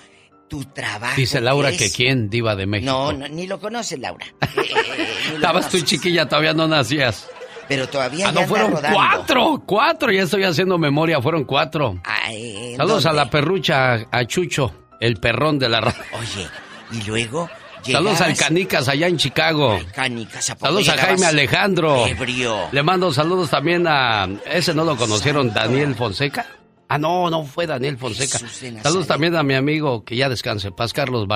tu 0.47 0.63
trabajo. 0.65 1.15
Dice 1.15 1.41
Laura 1.41 1.69
es- 1.69 1.77
que 1.77 1.91
quién, 1.91 2.29
Diva 2.29 2.55
de 2.55 2.65
México. 2.65 2.91
No, 2.91 3.11
no, 3.13 3.27
ni 3.27 3.47
lo 3.47 3.59
conoces, 3.59 3.99
Laura. 3.99 4.25
Eh, 4.57 4.61
eh, 4.61 4.73
eh, 4.97 5.29
lo 5.29 5.35
Estabas 5.35 5.65
tú 5.65 5.71
conoces. 5.77 5.83
chiquilla, 5.89 6.27
todavía 6.27 6.53
no 6.53 6.67
nacías. 6.67 7.27
Pero 7.69 7.87
todavía 7.87 8.27
Ah, 8.27 8.31
no, 8.33 8.41
fueron 8.47 8.71
rodando. 8.71 8.97
cuatro, 8.97 9.63
cuatro, 9.65 10.11
ya 10.11 10.23
estoy 10.23 10.43
haciendo 10.43 10.77
memoria, 10.77 11.21
fueron 11.21 11.45
cuatro. 11.45 12.01
¿en 12.27 12.75
Saludos 12.75 13.05
a 13.05 13.13
la 13.13 13.29
perrucha, 13.29 13.93
a 14.11 14.25
Chucho, 14.25 14.73
el 14.99 15.15
perrón 15.17 15.57
de 15.59 15.69
la 15.69 15.79
radio. 15.79 16.01
Oye, 16.19 16.47
y 16.91 17.03
luego. 17.07 17.49
Saludos 17.81 18.19
al 18.19 18.33
llegabas- 18.33 18.39
Canicas 18.39 18.87
allá 18.89 19.07
en 19.07 19.15
Chicago. 19.17 19.79
Canicas, 19.95 20.49
¿a 20.49 20.55
Saludos 20.57 20.89
a 20.89 20.91
llegabas 20.91 21.05
Jaime 21.11 21.25
Alejandro. 21.27 22.05
ebrio? 22.07 22.57
Le 22.73 22.83
mando 22.83 23.13
saludos 23.13 23.49
también 23.49 23.85
a. 23.87 24.27
Ese 24.51 24.73
no 24.73 24.83
lo 24.83 24.97
conocieron, 24.97 25.53
Daniel 25.53 25.95
Fonseca. 25.95 26.45
Ah, 26.91 26.97
no, 26.97 27.29
no 27.29 27.45
fue 27.45 27.67
Daniel 27.67 27.97
Fonseca. 27.99 28.39
Saludos 28.81 29.05
también 29.05 29.35
a 29.35 29.43
mi 29.43 29.53
amigo 29.53 30.03
que 30.03 30.15
ya 30.15 30.27
descanse, 30.27 30.71
Paz 30.71 30.91
Carlos. 30.91 31.27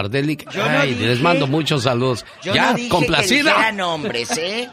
Yo 0.51 0.67
no 0.67 0.79
Ay, 0.79 0.95
dije- 0.95 1.05
les 1.07 1.21
mando 1.21 1.45
muchos 1.47 1.83
saludos. 1.83 2.25
Yo 2.41 2.55
ya, 2.55 2.71
no 2.71 2.73
dije 2.77 2.89
que 2.89 2.95
complacida. 2.95 3.51
dijeran 3.51 3.77
nombres, 3.77 4.31
¿eh? 4.37 4.67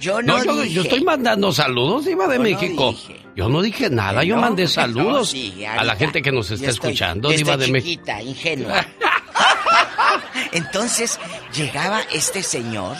Yo 0.00 0.20
no, 0.22 0.38
No, 0.38 0.44
yo, 0.44 0.62
dije. 0.62 0.74
yo 0.74 0.82
estoy 0.82 1.02
mandando 1.04 1.52
saludos, 1.52 2.06
Iba 2.06 2.26
de 2.26 2.34
Yo 2.34 2.38
no 2.38 2.44
México. 2.44 2.90
dije. 2.92 3.20
yo 3.36 3.48
no 3.48 3.62
dije 3.62 3.90
nada, 3.90 4.22
yo 4.24 4.34
No, 4.36 4.42
mandé 4.42 4.66
saludos 4.68 5.30
sí, 5.30 5.64
a 5.64 5.82
la 5.84 5.96
gente 5.96 6.20
que 6.22 6.32
nos 6.32 6.50
está 6.50 6.70
estoy- 6.70 6.90
escuchando, 6.92 7.30
Diva 7.30 7.56
de 7.56 7.68
México. 7.70 8.02
ingenua. 8.22 8.84
Entonces 10.52 11.18
llegaba 11.54 12.00
este 12.12 12.42
señor 12.42 12.96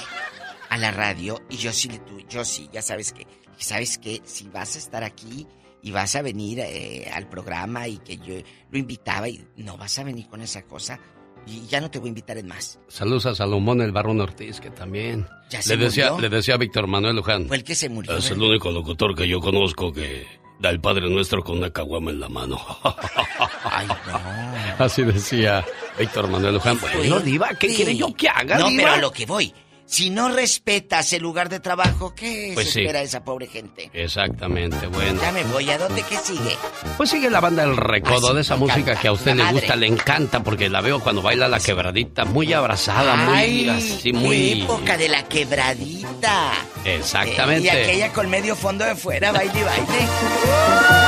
a 0.68 0.76
la 0.78 0.90
radio 0.90 1.40
y 1.50 1.56
yo 1.56 1.72
sí 1.72 1.88
le 1.88 1.98
tuve, 2.00 2.24
yo 2.28 2.44
sí, 2.44 2.68
ya 2.72 2.82
sabes 2.82 3.12
que, 3.12 3.26
sabes 3.58 3.98
que 3.98 4.22
si 4.24 4.48
vas 4.48 4.74
a 4.76 4.78
estar 4.78 5.04
aquí 5.04 5.46
y 5.82 5.90
vas 5.90 6.16
a 6.16 6.22
venir 6.22 6.60
eh, 6.60 7.10
al 7.12 7.28
programa 7.28 7.86
y 7.88 7.98
que 7.98 8.16
yo 8.16 8.34
lo 8.70 8.78
invitaba 8.78 9.28
y 9.28 9.44
no 9.56 9.76
vas 9.76 9.98
a 9.98 10.04
venir 10.04 10.26
con 10.28 10.40
esa 10.40 10.62
cosa 10.62 10.98
y 11.46 11.66
ya 11.66 11.80
no 11.80 11.90
te 11.90 11.98
voy 11.98 12.08
a 12.08 12.10
invitar 12.10 12.38
en 12.38 12.46
más. 12.48 12.78
Saludos 12.88 13.26
a 13.26 13.34
Salomón 13.34 13.80
el 13.82 13.92
Barrón 13.92 14.20
Ortiz, 14.20 14.60
que 14.60 14.70
también. 14.70 15.26
¿Ya 15.50 15.60
se 15.62 15.76
le 15.76 15.84
decía, 15.84 16.10
murió? 16.12 16.28
le 16.28 16.36
decía 16.36 16.54
a 16.54 16.58
Víctor 16.58 16.86
Manuel 16.86 17.16
Luján. 17.16 17.46
Fue 17.48 17.56
el 17.56 17.64
que 17.64 17.74
se 17.74 17.88
murió. 17.88 18.16
Es 18.16 18.30
el 18.30 18.40
único 18.42 18.70
locutor 18.70 19.14
que 19.14 19.28
yo 19.28 19.40
conozco 19.40 19.92
que 19.92 20.26
da 20.60 20.70
el 20.70 20.80
Padre 20.80 21.10
Nuestro 21.10 21.42
con 21.42 21.58
una 21.58 21.70
caguama 21.70 22.10
en 22.10 22.20
la 22.20 22.28
mano. 22.28 22.58
Ay, 23.64 23.86
no. 23.86 24.84
Así 24.84 25.02
decía 25.02 25.64
Víctor 25.98 26.28
Manuel 26.28 26.54
Luján. 26.54 26.78
Bueno, 26.80 27.20
Diva, 27.20 27.50
¿qué 27.58 27.68
Sí. 27.68 27.76
quiere 27.76 27.96
yo 27.96 28.12
que 28.14 28.28
haga, 28.28 28.58
No, 28.58 28.68
Diva? 28.68 28.82
pero 28.82 28.94
a 28.94 28.98
lo 28.98 29.12
que 29.12 29.26
voy. 29.26 29.52
Si 29.86 30.10
no 30.10 30.28
respetas 30.30 31.12
el 31.12 31.22
lugar 31.22 31.48
de 31.48 31.60
trabajo, 31.60 32.14
¿qué 32.14 32.52
Pues 32.54 32.66
se 32.68 32.72
sí. 32.72 32.80
espera 32.80 33.02
esa 33.02 33.22
pobre 33.22 33.46
gente? 33.46 33.90
Exactamente, 33.92 34.86
bueno. 34.88 35.20
Ya 35.20 35.30
me 35.30 35.44
voy. 35.44 35.70
¿A 35.70 35.78
dónde 35.78 36.02
qué 36.02 36.16
sigue? 36.16 36.56
Pues 36.96 37.10
sigue 37.10 37.28
la 37.30 37.40
banda 37.40 37.62
El 37.64 37.76
Recodo, 37.76 38.30
Ah, 38.30 38.34
de 38.34 38.40
esa 38.40 38.56
música 38.56 38.80
encanta. 38.80 39.00
que 39.00 39.08
a 39.08 39.12
usted 39.12 39.30
La 39.30 39.34
le 39.36 39.42
madre. 39.44 39.58
gusta, 39.60 39.76
le 39.76 39.86
encanta, 39.86 40.42
porque 40.42 40.68
la 40.70 40.80
veo 40.80 41.00
cuando 41.00 41.22
baila 41.22 41.48
la 41.48 41.60
quebradita, 41.60 42.24
muy 42.24 42.52
abrazada, 42.52 43.14
muy 43.16 43.36
Ay, 43.38 43.68
así, 43.68 44.10
qué 44.10 44.18
muy... 44.18 44.62
época 44.62 44.96
de 44.96 45.08
la 45.08 45.22
quebradita. 45.28 46.52
Exactamente. 46.84 47.68
Eh, 47.68 47.74
y 47.74 47.82
aquella 47.84 48.12
con 48.12 48.30
medio 48.30 48.56
fondo 48.56 48.84
de 48.84 48.96
fuera, 48.96 49.32
baile 49.32 49.52
y 49.60 49.62
baile. 49.62 51.04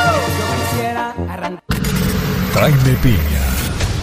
Jaime 2.55 2.97
Piña, 3.03 3.43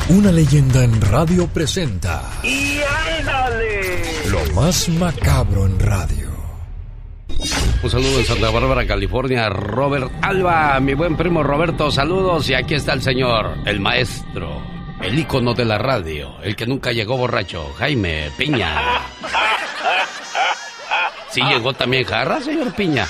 una 0.09 0.31
leyenda 0.31 0.83
en 0.83 0.99
radio 1.01 1.47
presenta 1.47 2.21
¡Y 2.43 2.79
ándale! 3.19 4.01
lo 4.29 4.53
más 4.53 4.89
macabro 4.89 5.65
en 5.65 5.79
radio. 5.79 6.31
Un 7.81 7.89
saludo 7.89 8.19
en 8.19 8.25
Santa 8.25 8.49
Bárbara, 8.49 8.87
California, 8.87 9.49
Robert 9.49 10.11
Alba, 10.21 10.79
mi 10.79 10.93
buen 10.93 11.17
primo 11.17 11.43
Roberto, 11.43 11.91
saludos. 11.91 12.49
Y 12.49 12.53
aquí 12.53 12.75
está 12.75 12.93
el 12.93 13.01
señor, 13.01 13.57
el 13.65 13.79
maestro, 13.81 14.61
el 15.01 15.17
ícono 15.19 15.53
de 15.53 15.65
la 15.65 15.77
radio, 15.77 16.37
el 16.41 16.55
que 16.55 16.65
nunca 16.65 16.91
llegó 16.91 17.17
borracho, 17.17 17.73
Jaime 17.77 18.31
Piña. 18.37 19.01
¿Sí 21.31 21.41
llegó 21.41 21.73
también 21.73 22.05
jarra, 22.05 22.39
señor 22.41 22.73
Piña? 22.73 23.07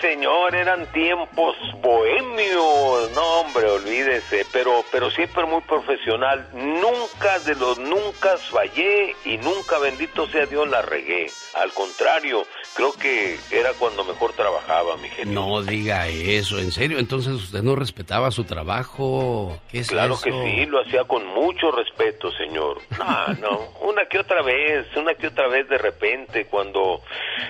Señor, 0.00 0.54
eran 0.54 0.86
tiempos 0.92 1.56
bohemios. 1.80 3.10
No, 3.12 3.40
hombre, 3.40 3.68
olvídese. 3.68 4.46
Pero, 4.52 4.84
pero 4.92 5.10
siempre 5.10 5.44
muy 5.44 5.60
profesional. 5.62 6.48
Nunca 6.52 7.38
de 7.40 7.54
los 7.56 7.78
nunca 7.78 8.36
fallé 8.38 9.16
y 9.24 9.38
nunca, 9.38 9.78
bendito 9.78 10.28
sea 10.28 10.46
Dios, 10.46 10.68
la 10.68 10.82
regué. 10.82 11.26
Al 11.54 11.72
contrario, 11.72 12.46
creo 12.78 12.92
que 12.92 13.36
era 13.50 13.72
cuando 13.78 14.04
mejor 14.04 14.32
trabajaba, 14.34 14.96
mi 14.98 15.08
genio. 15.08 15.34
No 15.34 15.62
diga 15.62 16.06
eso, 16.06 16.58
en 16.60 16.70
serio. 16.70 16.98
Entonces 17.00 17.32
usted 17.34 17.60
no 17.62 17.74
respetaba 17.74 18.30
su 18.30 18.44
trabajo. 18.44 19.58
¿Qué 19.70 19.80
es 19.80 19.88
Claro 19.88 20.14
eso? 20.14 20.22
que 20.22 20.30
sí, 20.30 20.66
lo 20.66 20.80
hacía 20.80 21.02
con 21.04 21.26
mucho 21.26 21.72
respeto, 21.72 22.30
señor. 22.32 22.78
No, 22.96 23.34
no, 23.40 23.58
una 23.88 24.06
que 24.08 24.20
otra 24.20 24.42
vez, 24.42 24.86
una 24.96 25.14
que 25.14 25.26
otra 25.26 25.48
vez 25.48 25.68
de 25.68 25.76
repente, 25.78 26.46
cuando, 26.46 27.02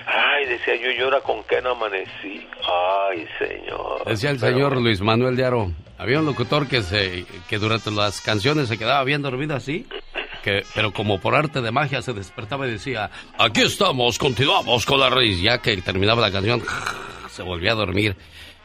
ay, 0.07 0.45
decía 0.47 0.75
yo, 0.75 0.89
¿y 0.91 0.99
ahora 0.99 1.21
con 1.21 1.43
qué 1.43 1.61
no 1.61 1.71
amanecí? 1.71 2.47
Ay, 2.63 3.27
señor. 3.37 4.03
Decía 4.05 4.31
el 4.31 4.39
Pero- 4.39 4.51
señor 4.53 4.77
Luis 4.81 4.99
Manuel 5.01 5.35
de 5.35 5.45
Aro. 5.45 5.71
Había 5.99 6.19
un 6.19 6.25
locutor 6.25 6.67
que 6.67 6.81
se 6.81 7.25
que 7.49 7.57
durante 7.59 7.91
las 7.91 8.19
canciones 8.21 8.67
se 8.67 8.77
quedaba 8.79 9.03
bien 9.03 9.21
dormido 9.21 9.55
así, 9.55 9.85
que 10.43 10.63
pero 10.73 10.91
como 10.93 11.19
por 11.19 11.35
arte 11.35 11.61
de 11.61 11.71
magia 11.71 12.01
se 12.01 12.13
despertaba 12.13 12.67
y 12.67 12.71
decía, 12.71 13.09
"Aquí 13.37 13.61
estamos, 13.61 14.17
continuamos 14.17 14.85
con 14.85 14.99
la 14.99 15.09
raíz." 15.09 15.41
Ya 15.41 15.59
que 15.59 15.77
terminaba 15.77 16.21
la 16.21 16.31
canción, 16.31 16.61
se 17.29 17.43
volvía 17.43 17.71
a 17.71 17.75
dormir. 17.75 18.15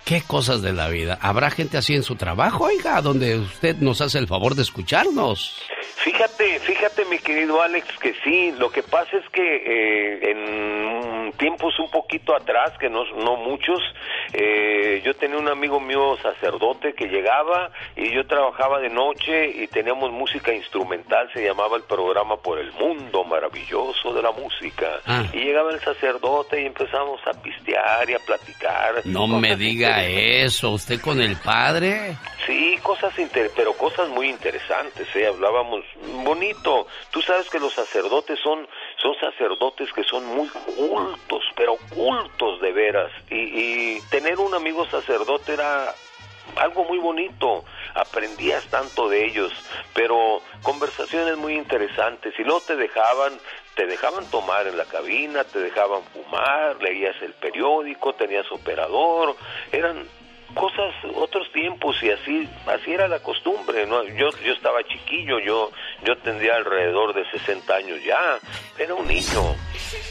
Qué 0.04 0.22
cosas 0.26 0.60
de 0.60 0.74
la 0.74 0.88
vida. 0.88 1.18
¿Habrá 1.22 1.50
gente 1.50 1.78
así 1.78 1.94
en 1.94 2.02
su 2.02 2.16
trabajo, 2.16 2.64
oiga, 2.64 3.00
donde 3.00 3.38
usted 3.38 3.76
nos 3.76 4.02
hace 4.02 4.18
el 4.18 4.26
favor 4.26 4.54
de 4.54 4.62
escucharnos? 4.62 5.62
Fíjate, 6.04 6.60
fíjate 6.60 7.06
mi 7.06 7.18
querido 7.18 7.62
Alex 7.62 7.86
que 7.98 8.14
sí, 8.22 8.52
lo 8.58 8.70
que 8.70 8.82
pasa 8.82 9.16
es 9.16 9.26
que 9.30 9.40
eh, 9.42 10.30
en 10.32 11.32
tiempos 11.38 11.78
un 11.78 11.90
poquito 11.90 12.36
atrás, 12.36 12.72
que 12.78 12.90
no, 12.90 13.04
no 13.24 13.36
muchos, 13.36 13.80
eh, 14.34 15.00
yo 15.04 15.14
tenía 15.14 15.38
un 15.38 15.48
amigo 15.48 15.80
mío 15.80 16.18
sacerdote 16.22 16.92
que 16.92 17.06
llegaba 17.06 17.70
y 17.96 18.10
yo 18.12 18.26
trabajaba 18.26 18.80
de 18.80 18.90
noche 18.90 19.48
y 19.48 19.66
teníamos 19.68 20.12
música 20.12 20.52
instrumental, 20.52 21.30
se 21.32 21.44
llamaba 21.44 21.76
el 21.76 21.84
programa 21.84 22.36
Por 22.36 22.58
el 22.58 22.70
Mundo 22.72 23.24
Maravilloso 23.24 24.12
de 24.12 24.22
la 24.22 24.32
Música. 24.32 25.00
Ah. 25.06 25.24
Y 25.32 25.38
llegaba 25.38 25.72
el 25.72 25.80
sacerdote 25.80 26.62
y 26.62 26.66
empezamos 26.66 27.20
a 27.26 27.32
pistear 27.40 28.10
y 28.10 28.14
a 28.14 28.18
platicar. 28.18 29.02
No 29.04 29.26
me 29.26 29.56
eso, 30.02 30.70
usted 30.70 31.00
con 31.00 31.20
el 31.20 31.36
padre. 31.36 32.16
Sí, 32.46 32.78
cosas 32.82 33.14
pero 33.54 33.72
cosas 33.74 34.08
muy 34.08 34.28
interesantes, 34.28 35.06
¿eh? 35.14 35.26
Hablábamos 35.26 35.84
bonito. 36.24 36.86
Tú 37.10 37.22
sabes 37.22 37.48
que 37.48 37.58
los 37.58 37.72
sacerdotes 37.72 38.38
son, 38.40 38.66
son 38.96 39.14
sacerdotes 39.20 39.92
que 39.92 40.04
son 40.04 40.24
muy 40.26 40.48
cultos, 40.48 41.42
pero 41.56 41.76
cultos 41.94 42.60
de 42.60 42.72
veras. 42.72 43.10
Y, 43.30 43.36
y 43.36 44.00
tener 44.10 44.38
un 44.38 44.54
amigo 44.54 44.86
sacerdote 44.86 45.54
era 45.54 45.94
algo 46.56 46.84
muy 46.84 46.98
bonito. 46.98 47.64
Aprendías 47.94 48.64
tanto 48.66 49.08
de 49.08 49.26
ellos, 49.26 49.52
pero 49.94 50.40
conversaciones 50.62 51.36
muy 51.36 51.54
interesantes. 51.54 52.34
Y 52.38 52.42
luego 52.42 52.60
te 52.60 52.76
dejaban, 52.76 53.32
te 53.74 53.86
dejaban 53.86 54.24
tomar 54.30 54.66
en 54.66 54.76
la 54.76 54.84
cabina, 54.84 55.44
te 55.44 55.58
dejaban 55.58 56.02
fumar, 56.12 56.76
leías 56.80 57.16
el 57.22 57.32
periódico, 57.34 58.14
tenías 58.14 58.50
operador. 58.52 59.36
Eran 59.72 60.04
cosas, 60.54 60.94
otros 61.16 61.50
tiempos 61.52 61.96
y 62.02 62.10
así, 62.10 62.48
así 62.66 62.92
era 62.92 63.08
la 63.08 63.18
costumbre, 63.18 63.86
¿no? 63.86 64.04
Yo, 64.04 64.30
yo 64.44 64.52
estaba 64.52 64.82
chiquillo, 64.84 65.38
yo, 65.40 65.70
yo 66.04 66.16
tendría 66.22 66.54
alrededor 66.54 67.14
de 67.14 67.28
60 67.30 67.74
años 67.74 67.98
ya, 68.04 68.38
era 68.78 68.94
un 68.94 69.06
niño. 69.06 69.42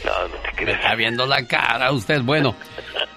No, 0.04 0.28
no 0.28 0.34
te 0.56 0.64
Me 0.64 0.72
está 0.72 0.94
viendo 0.94 1.26
la 1.26 1.46
cara 1.46 1.90
usted. 1.92 2.20
Bueno, 2.22 2.54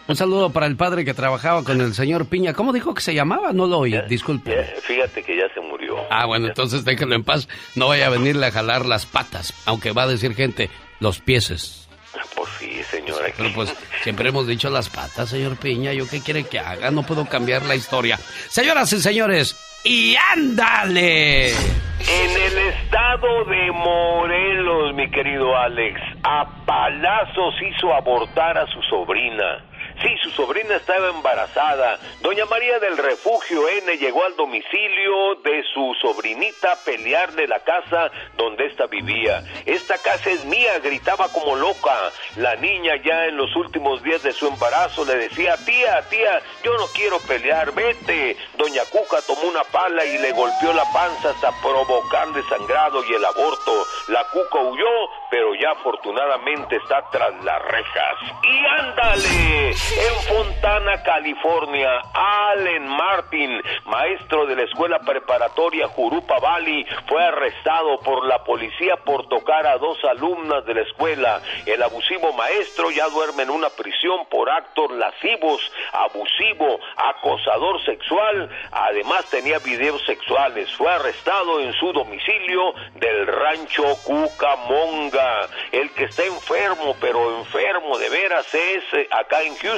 un 0.07 0.15
saludo 0.15 0.51
para 0.51 0.65
el 0.67 0.77
padre 0.77 1.03
que 1.03 1.13
trabajaba 1.13 1.63
con 1.63 1.81
el 1.81 1.93
señor 1.93 2.29
Piña. 2.29 2.53
¿Cómo 2.53 2.71
dijo 2.71 2.93
que 2.93 3.01
se 3.01 3.13
llamaba? 3.13 3.51
No 3.51 3.67
lo 3.67 3.79
oí, 3.79 3.99
disculpe. 4.07 4.63
Fíjate 4.81 5.23
que 5.23 5.35
ya 5.35 5.47
se. 5.53 5.66
Ah, 6.09 6.25
bueno, 6.25 6.47
entonces 6.47 6.85
déjelo 6.85 7.15
en 7.15 7.23
paz. 7.23 7.47
No 7.75 7.87
vaya 7.87 8.07
a 8.07 8.09
venirle 8.09 8.45
a 8.45 8.51
jalar 8.51 8.85
las 8.85 9.05
patas, 9.05 9.53
aunque 9.65 9.91
va 9.91 10.03
a 10.03 10.07
decir 10.07 10.35
gente, 10.35 10.69
los 10.99 11.19
pieses. 11.19 11.87
Pues 12.35 12.49
sí, 12.59 12.81
señora. 12.89 13.27
Pero 13.35 13.53
pues 13.53 13.75
siempre 14.03 14.29
hemos 14.29 14.47
dicho 14.47 14.69
las 14.69 14.89
patas, 14.89 15.29
señor 15.29 15.57
Piña. 15.57 15.93
¿Yo 15.93 16.07
qué 16.07 16.21
quiere 16.21 16.43
que 16.43 16.59
haga? 16.59 16.91
No 16.91 17.03
puedo 17.03 17.25
cambiar 17.25 17.65
la 17.65 17.75
historia. 17.75 18.17
Señoras 18.49 18.91
y 18.93 19.01
señores, 19.01 19.55
y 19.83 20.15
ándale. 20.33 21.49
En 21.49 22.31
el 22.31 22.57
estado 22.57 23.45
de 23.45 23.71
Morelos, 23.71 24.93
mi 24.95 25.09
querido 25.11 25.55
Alex, 25.57 25.99
a 26.23 26.65
palazos 26.65 27.55
hizo 27.61 27.93
abortar 27.93 28.57
a 28.57 28.65
su 28.67 28.81
sobrina. 28.83 29.63
Sí, 30.01 30.15
su 30.21 30.29
sobrina 30.31 30.75
estaba 30.75 31.09
embarazada. 31.09 31.97
Doña 32.21 32.45
María 32.45 32.77
del 32.79 32.97
Refugio 32.97 33.67
N 33.67 33.97
llegó 33.97 34.23
al 34.25 34.35
domicilio 34.35 35.35
de 35.43 35.63
su 35.73 35.95
sobrinita 35.99 36.73
a 36.73 36.75
pelearle 36.85 37.47
la 37.47 37.59
casa 37.61 38.11
donde 38.35 38.67
ésta 38.67 38.85
vivía. 38.85 39.43
Esta 39.65 39.97
casa 39.97 40.29
es 40.29 40.45
mía, 40.45 40.77
gritaba 40.79 41.27
como 41.29 41.55
loca. 41.55 42.11
La 42.35 42.55
niña 42.57 42.93
ya 43.03 43.25
en 43.25 43.37
los 43.37 43.55
últimos 43.55 44.03
días 44.03 44.21
de 44.21 44.33
su 44.33 44.47
embarazo 44.47 45.03
le 45.03 45.15
decía, 45.15 45.57
tía, 45.65 46.01
tía, 46.09 46.41
yo 46.63 46.77
no 46.77 46.85
quiero 46.93 47.17
pelear, 47.21 47.73
vete. 47.73 48.37
Doña 48.55 48.83
Cuca 48.91 49.17
tomó 49.25 49.49
una 49.49 49.63
pala 49.63 50.05
y 50.05 50.19
le 50.19 50.31
golpeó 50.31 50.73
la 50.73 50.85
panza 50.93 51.31
hasta 51.31 51.51
provocarle 51.61 52.43
sangrado 52.43 53.03
y 53.03 53.13
el 53.15 53.25
aborto. 53.25 53.85
La 54.09 54.23
Cuca 54.25 54.59
huyó, 54.59 55.09
pero 55.31 55.55
ya 55.55 55.71
afortunadamente 55.71 56.75
está 56.75 57.01
tras 57.11 57.33
las 57.43 57.61
rejas. 57.63 58.15
Y 58.43 58.81
ándale, 58.81 59.73
en 59.91 60.35
Fontana, 60.35 61.01
California, 61.03 61.89
Allen 62.13 62.87
Martin, 62.87 63.61
maestro 63.85 64.45
de 64.45 64.55
la 64.55 64.63
escuela 64.63 64.99
preparatoria 64.99 65.87
Jurupa 65.87 66.39
Valley, 66.39 66.85
fue 67.07 67.23
arrestado 67.23 67.99
por 67.99 68.25
la 68.25 68.43
policía 68.43 68.97
por 68.97 69.27
tocar 69.29 69.65
a 69.65 69.77
dos 69.77 69.97
alumnas 70.03 70.65
de 70.65 70.73
la 70.73 70.81
escuela. 70.81 71.41
El 71.65 71.81
abusivo 71.81 72.33
maestro 72.33 72.91
ya 72.91 73.07
duerme 73.09 73.43
en 73.43 73.49
una 73.49 73.69
prisión 73.69 74.25
por 74.29 74.49
actos 74.49 74.91
lascivos, 74.91 75.61
abusivo, 75.93 76.79
acosador 76.97 77.83
sexual, 77.85 78.49
además 78.71 79.25
tenía 79.29 79.59
videos 79.59 80.03
sexuales. 80.05 80.69
Fue 80.75 80.91
arrestado 80.91 81.61
en 81.61 81.73
su 81.73 81.93
domicilio 81.93 82.73
del 82.95 83.27
rancho 83.27 83.83
Cucamonga. 84.03 85.47
El 85.71 85.91
que 85.91 86.05
está 86.05 86.25
enfermo, 86.25 86.95
pero 86.99 87.39
enfermo 87.39 87.97
de 87.97 88.09
veras 88.09 88.53
es 88.53 88.83
eh, 88.93 89.07
acá 89.11 89.41
en 89.43 89.55
Houston, 89.55 89.76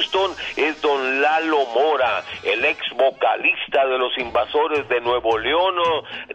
es 0.56 0.80
don 0.80 1.20
Lalo 1.20 1.66
Mora, 1.74 2.24
el 2.42 2.64
ex 2.64 2.80
vocalista 2.96 3.86
de 3.86 3.98
los 3.98 4.16
invasores 4.16 4.88
de 4.88 4.98
Nuevo 5.00 5.36
León, 5.36 5.74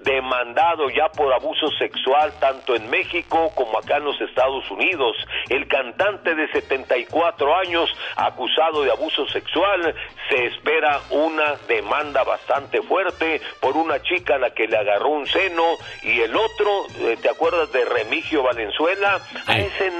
demandado 0.01 0.87
ya 0.89 1.09
por 1.09 1.33
abuso 1.33 1.67
sexual 1.79 2.31
tanto 2.39 2.75
en 2.75 2.87
México 2.91 3.51
como 3.55 3.79
acá 3.79 3.97
en 3.97 4.03
los 4.03 4.21
Estados 4.21 4.69
Unidos. 4.69 5.17
El 5.49 5.67
cantante 5.67 6.35
de 6.35 6.47
74 6.51 7.57
años, 7.57 7.89
acusado 8.15 8.83
de 8.83 8.91
abuso 8.91 9.27
sexual, 9.29 9.95
se 10.29 10.45
espera 10.45 11.01
una 11.09 11.55
demanda 11.67 12.23
bastante 12.23 12.83
fuerte 12.83 13.41
por 13.59 13.77
una 13.77 13.99
chica 14.03 14.35
a 14.35 14.39
la 14.39 14.51
que 14.51 14.67
le 14.67 14.77
agarró 14.77 15.09
un 15.09 15.25
seno 15.25 15.63
y 16.03 16.21
el 16.21 16.35
otro, 16.35 16.85
eh, 16.99 17.17
¿te 17.19 17.29
acuerdas 17.29 17.71
de 17.71 17.83
Remigio 17.83 18.43
Valenzuela? 18.43 19.19
A 19.47 19.57
ese 19.57 19.91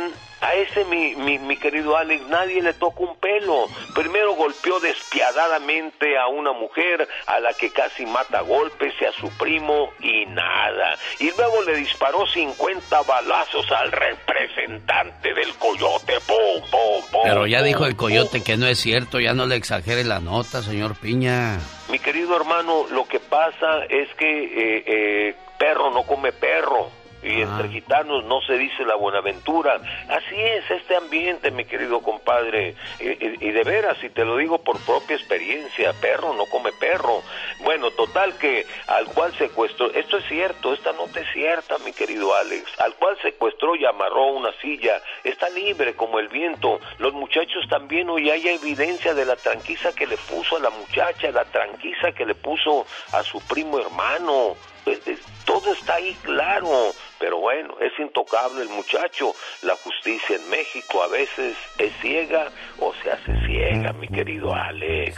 a 0.46 0.54
ese, 0.54 0.86
mi, 0.86 1.16
mi, 1.16 1.40
mi, 1.40 1.58
querido 1.58 1.98
Alex, 1.98 2.28
nadie 2.28 2.62
le 2.62 2.74
toca 2.74 3.00
un 3.00 3.16
pelo. 3.18 3.66
Primero 3.96 4.36
golpeó 4.36 4.80
despiadadamente 4.80 6.20
a 6.20 6.28
una 6.28 6.54
mujer 6.54 7.08
a 7.26 7.40
la 7.40 7.52
que 7.54 7.72
casi 7.72 8.06
mata 8.06 8.40
a 8.40 8.42
golpes 8.42 8.94
y 9.02 9.06
a 9.06 9.12
su 9.14 9.28
primo 9.40 9.90
y 10.00 10.28
nada. 10.28 11.00
Y 11.20 11.32
luego 11.36 11.64
le 11.64 11.78
disparó 11.78 12.28
50 12.28 13.02
balazos 13.02 13.72
al 13.72 13.92
representante 13.92 15.34
del 15.34 15.52
coyote. 15.56 16.14
¡Pum, 16.28 16.70
pum, 16.70 17.12
pum! 17.12 17.22
Pero 17.24 17.48
ya 17.48 17.64
dijo 17.64 17.88
el 17.88 17.96
coyote 17.96 18.44
que 18.44 18.56
no 18.56 18.68
es 18.68 18.78
cierto, 18.78 19.20
ya 19.20 19.34
no 19.34 19.48
le 19.48 19.56
exagere 19.56 20.04
la 20.04 20.20
nota, 20.20 20.62
señor 20.62 20.96
Piña. 21.00 21.58
Mi 21.90 21.98
querido 21.98 22.36
hermano, 22.36 22.86
lo 22.92 23.08
que 23.08 23.20
pasa 23.20 23.86
es 23.90 24.14
que 24.16 24.44
eh, 24.44 24.84
eh, 24.86 25.36
perro 25.58 25.90
no 25.90 26.04
come 26.04 26.32
perro. 26.32 27.05
Y 27.26 27.42
entre 27.42 27.70
gitanos 27.70 28.24
no 28.26 28.40
se 28.42 28.54
dice 28.58 28.86
la 28.86 28.96
buenaventura. 28.96 29.82
Así 30.10 30.36
es 30.40 30.70
este 30.70 30.96
ambiente, 30.96 31.50
mi 31.52 31.66
querido 31.66 32.02
compadre. 32.02 32.76
Y, 33.00 33.08
y- 33.10 33.38
y 33.42 33.52
de 33.52 33.64
veras, 33.64 33.98
y 34.04 34.10
te 34.10 34.24
lo 34.24 34.38
digo 34.38 34.60
por 34.60 34.80
propia 34.86 35.16
experiencia, 35.16 35.94
perro 35.94 36.34
no 36.34 36.46
come 36.46 36.72
perro. 36.74 37.22
Bueno, 37.62 37.90
total 37.92 38.38
que 38.38 38.66
al 38.88 39.06
cual 39.08 39.34
secuestró, 39.38 39.92
esto 39.94 40.18
es 40.18 40.26
cierto, 40.28 40.74
esta 40.74 40.92
nota 40.94 41.20
es 41.20 41.28
cierta, 41.34 41.78
mi 41.80 41.94
querido 41.94 42.36
Alex, 42.36 42.70
al 42.80 42.94
cual 42.96 43.18
secuestró 43.22 43.76
y 43.76 43.86
amarró 43.86 44.26
una 44.28 44.52
silla, 44.62 45.02
está 45.24 45.50
libre 45.50 45.96
como 45.96 46.20
el 46.20 46.28
viento. 46.28 46.80
Los 47.00 47.14
muchachos 47.14 47.66
también, 47.70 48.10
hoy 48.10 48.30
hay 48.30 48.48
evidencia 48.50 49.14
de 49.14 49.26
la 49.26 49.36
tranquiza 49.36 49.94
que 49.94 50.06
le 50.06 50.18
puso 50.18 50.58
a 50.58 50.60
la 50.60 50.70
muchacha, 50.70 51.32
la 51.32 51.46
tranquiza 51.46 52.12
que 52.12 52.26
le 52.26 52.36
puso 52.36 52.86
a 53.14 53.24
su 53.24 53.40
primo 53.48 53.80
hermano. 53.80 54.56
Pues, 54.86 55.00
eh, 55.08 55.18
todo 55.46 55.74
está 55.74 55.96
ahí 55.96 56.16
claro, 56.24 56.92
pero 57.20 57.40
bueno, 57.40 57.76
es 57.82 57.92
intocable 58.00 58.62
el 58.62 58.70
muchacho. 58.70 59.34
La 59.64 59.76
justicia 59.78 60.36
en 60.36 60.50
México 60.50 61.02
a 61.04 61.08
veces 61.08 61.56
es 61.80 61.92
ciega 62.02 62.50
o 62.80 62.94
se 63.02 63.12
hace 63.12 63.34
ciega, 63.48 63.94
mi 63.94 64.08
querido 64.08 64.54
Alex. 64.54 65.16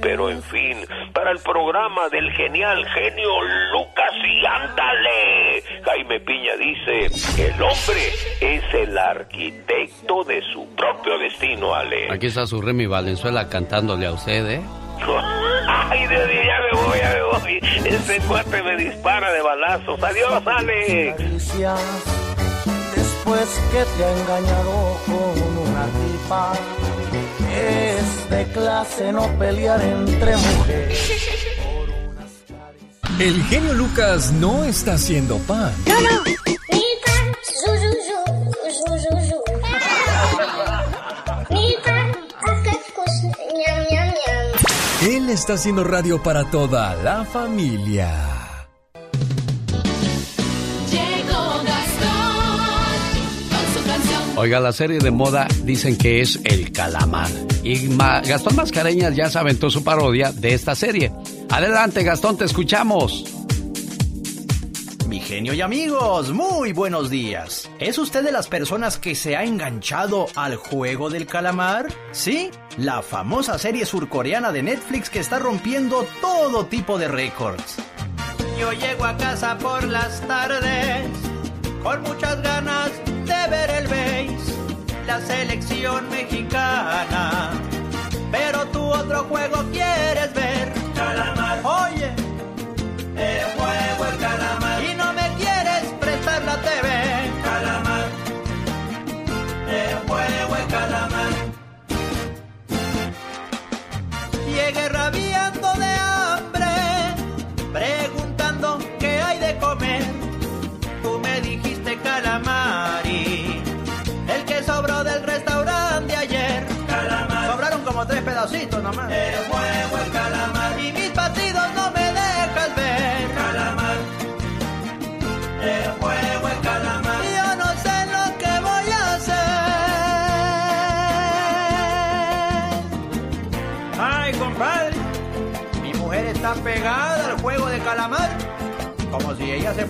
Pero 0.00 0.30
en 0.30 0.42
fin, 0.42 0.78
para 1.12 1.32
el 1.32 1.38
programa 1.40 2.08
del 2.08 2.30
genial 2.32 2.84
genio 2.94 3.42
Lucas 3.72 4.14
y 4.26 4.46
ándale. 4.46 5.62
Jaime 5.84 6.20
Piña 6.20 6.56
dice, 6.56 7.44
el 7.46 7.62
hombre 7.62 8.08
es 8.40 8.74
el 8.74 8.96
arquitecto 8.96 10.24
de 10.24 10.40
su 10.52 10.66
propio 10.74 11.18
destino, 11.18 11.74
Alex. 11.74 12.10
Aquí 12.10 12.26
está 12.26 12.46
su 12.46 12.60
Remy 12.60 12.86
Valenzuela 12.86 13.48
cantándole 13.48 14.06
a 14.06 14.12
usted, 14.12 14.50
¿eh? 14.50 14.83
Ay, 15.66 16.06
Dios 16.06 16.28
mío, 16.28 16.42
ya 16.44 16.60
me 16.60 16.82
voy, 16.82 16.98
ya 16.98 17.10
me 17.10 17.22
voy. 17.22 17.60
Ese 17.84 18.20
cuate 18.26 18.62
me 18.62 18.76
dispara 18.76 19.32
de 19.32 19.42
balazos. 19.42 20.02
Adiós, 20.02 20.42
Alex. 20.46 21.16
después 22.94 23.48
que 23.72 23.84
te 23.96 24.04
ha 24.04 24.12
engañado 24.20 24.98
con 25.06 25.68
una 25.68 25.86
tipa. 25.86 26.52
Es 27.56 28.30
de 28.30 28.44
clase 28.52 29.12
no 29.12 29.26
pelear 29.38 29.80
entre 29.82 30.36
mujeres. 30.36 31.30
El 33.18 33.44
genio 33.44 33.74
Lucas 33.74 34.32
no 34.32 34.64
está 34.64 34.94
haciendo 34.94 35.38
pan. 35.38 35.72
No, 35.86 36.00
no. 36.00 36.24
Él 45.06 45.28
está 45.28 45.54
haciendo 45.54 45.84
radio 45.84 46.22
para 46.22 46.44
toda 46.50 46.94
la 47.02 47.24
familia. 47.24 48.10
Llegó 50.90 51.62
Gastón 51.62 53.00
con 53.50 53.74
su 53.82 53.86
canción. 53.88 54.22
Oiga, 54.36 54.60
la 54.60 54.72
serie 54.72 54.98
de 54.98 55.10
moda 55.10 55.46
dicen 55.64 55.96
que 55.96 56.20
es 56.22 56.40
El 56.44 56.72
Calamar. 56.72 57.28
Y 57.62 57.88
Ma- 57.88 58.20
Gastón 58.20 58.56
Mascareñas 58.56 59.14
ya 59.14 59.28
se 59.28 59.38
aventó 59.38 59.68
su 59.70 59.84
parodia 59.84 60.32
de 60.32 60.54
esta 60.54 60.74
serie. 60.74 61.12
Adelante, 61.50 62.02
Gastón, 62.02 62.36
te 62.38 62.44
escuchamos. 62.46 63.24
Mi 65.14 65.20
genio 65.20 65.54
y 65.54 65.60
amigos, 65.60 66.32
muy 66.32 66.72
buenos 66.72 67.08
días. 67.08 67.70
¿Es 67.78 67.98
usted 67.98 68.24
de 68.24 68.32
las 68.32 68.48
personas 68.48 68.98
que 68.98 69.14
se 69.14 69.36
ha 69.36 69.44
enganchado 69.44 70.26
al 70.34 70.56
juego 70.56 71.08
del 71.08 71.28
calamar? 71.28 71.86
Sí, 72.10 72.50
la 72.78 73.00
famosa 73.00 73.56
serie 73.56 73.86
surcoreana 73.86 74.50
de 74.50 74.64
Netflix 74.64 75.10
que 75.10 75.20
está 75.20 75.38
rompiendo 75.38 76.04
todo 76.20 76.66
tipo 76.66 76.98
de 76.98 77.06
récords. 77.06 77.76
Yo 78.58 78.72
llego 78.72 79.04
a 79.04 79.16
casa 79.16 79.56
por 79.56 79.84
las 79.84 80.20
tardes 80.26 81.06
con 81.84 82.02
muchas 82.02 82.42
ganas 82.42 82.90
de 83.06 83.50
ver 83.50 83.70
el 83.70 83.86
béis, 83.86 84.42
la 85.06 85.20
selección 85.20 86.08
mexicana. 86.10 87.52
Pero 88.32 88.66
tú 88.72 88.82
otro 88.82 89.22
juego 89.26 89.62
quieres 89.70 90.34
ver. 90.34 90.72
Calamar. 90.96 91.60
Oye, 91.62 92.10
el 93.16 93.44
juego 93.56 93.93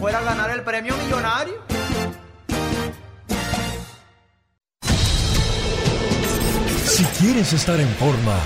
fuera 0.05 0.19
a 0.19 0.23
ganar 0.23 0.51
el 0.51 0.63
premio 0.63 0.95
millonario. 0.99 1.55
Si 6.85 7.05
quieres 7.19 7.51
estar 7.55 7.81
en 7.81 7.89
forma, 7.95 8.37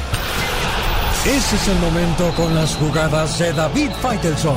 ese 1.27 1.57
es 1.57 1.67
el 1.67 1.79
momento 1.81 2.33
con 2.37 2.55
las 2.55 2.77
jugadas 2.77 3.41
de 3.41 3.53
David 3.53 3.91
Faitelson. 4.01 4.57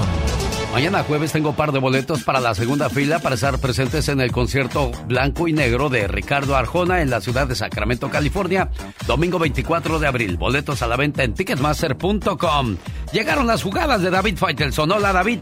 Mañana 0.74 1.02
jueves 1.02 1.32
tengo 1.32 1.54
par 1.54 1.72
de 1.72 1.80
boletos 1.80 2.24
para 2.24 2.40
la 2.40 2.54
segunda 2.54 2.88
fila 2.88 3.18
para 3.18 3.34
estar 3.34 3.58
presentes 3.58 4.08
en 4.08 4.22
el 4.22 4.32
concierto 4.32 4.92
Blanco 5.08 5.48
y 5.48 5.54
Negro 5.54 5.90
de 5.90 6.08
Ricardo 6.08 6.56
Arjona 6.56 7.02
en 7.02 7.10
la 7.10 7.20
ciudad 7.20 7.48
de 7.48 7.56
Sacramento, 7.56 8.12
California, 8.12 8.70
domingo 9.08 9.40
24 9.40 9.98
de 9.98 10.06
abril. 10.06 10.38
Boletos 10.38 10.84
a 10.84 10.88
la 10.88 10.98
venta 10.98 11.24
en 11.24 11.34
ticketmaster.com. 11.34 12.78
Llegaron 13.12 13.48
las 13.48 13.64
jugadas 13.64 14.04
de 14.04 14.12
David 14.12 14.38
Faitelson. 14.38 14.92
Hola, 14.92 15.12
David. 15.12 15.40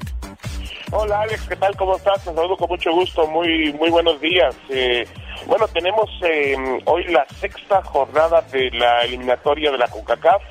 Hola 0.91 1.21
Alex, 1.21 1.47
¿qué 1.47 1.55
tal? 1.55 1.75
¿Cómo 1.77 1.97
estás? 1.97 2.23
Te 2.23 2.33
saludo 2.33 2.57
con 2.57 2.67
mucho 2.67 2.91
gusto, 2.91 3.27
muy 3.27 3.71
muy 3.73 3.91
buenos 3.91 4.19
días. 4.19 4.55
Eh, 4.69 5.07
bueno, 5.45 5.67
tenemos 5.67 6.09
eh, 6.23 6.55
hoy 6.85 7.03
la 7.03 7.27
sexta 7.39 7.83
jornada 7.83 8.41
de 8.51 8.71
la 8.71 9.01
eliminatoria 9.03 9.71
de 9.71 9.77
la 9.77 9.87
CONCACAF 9.87 10.41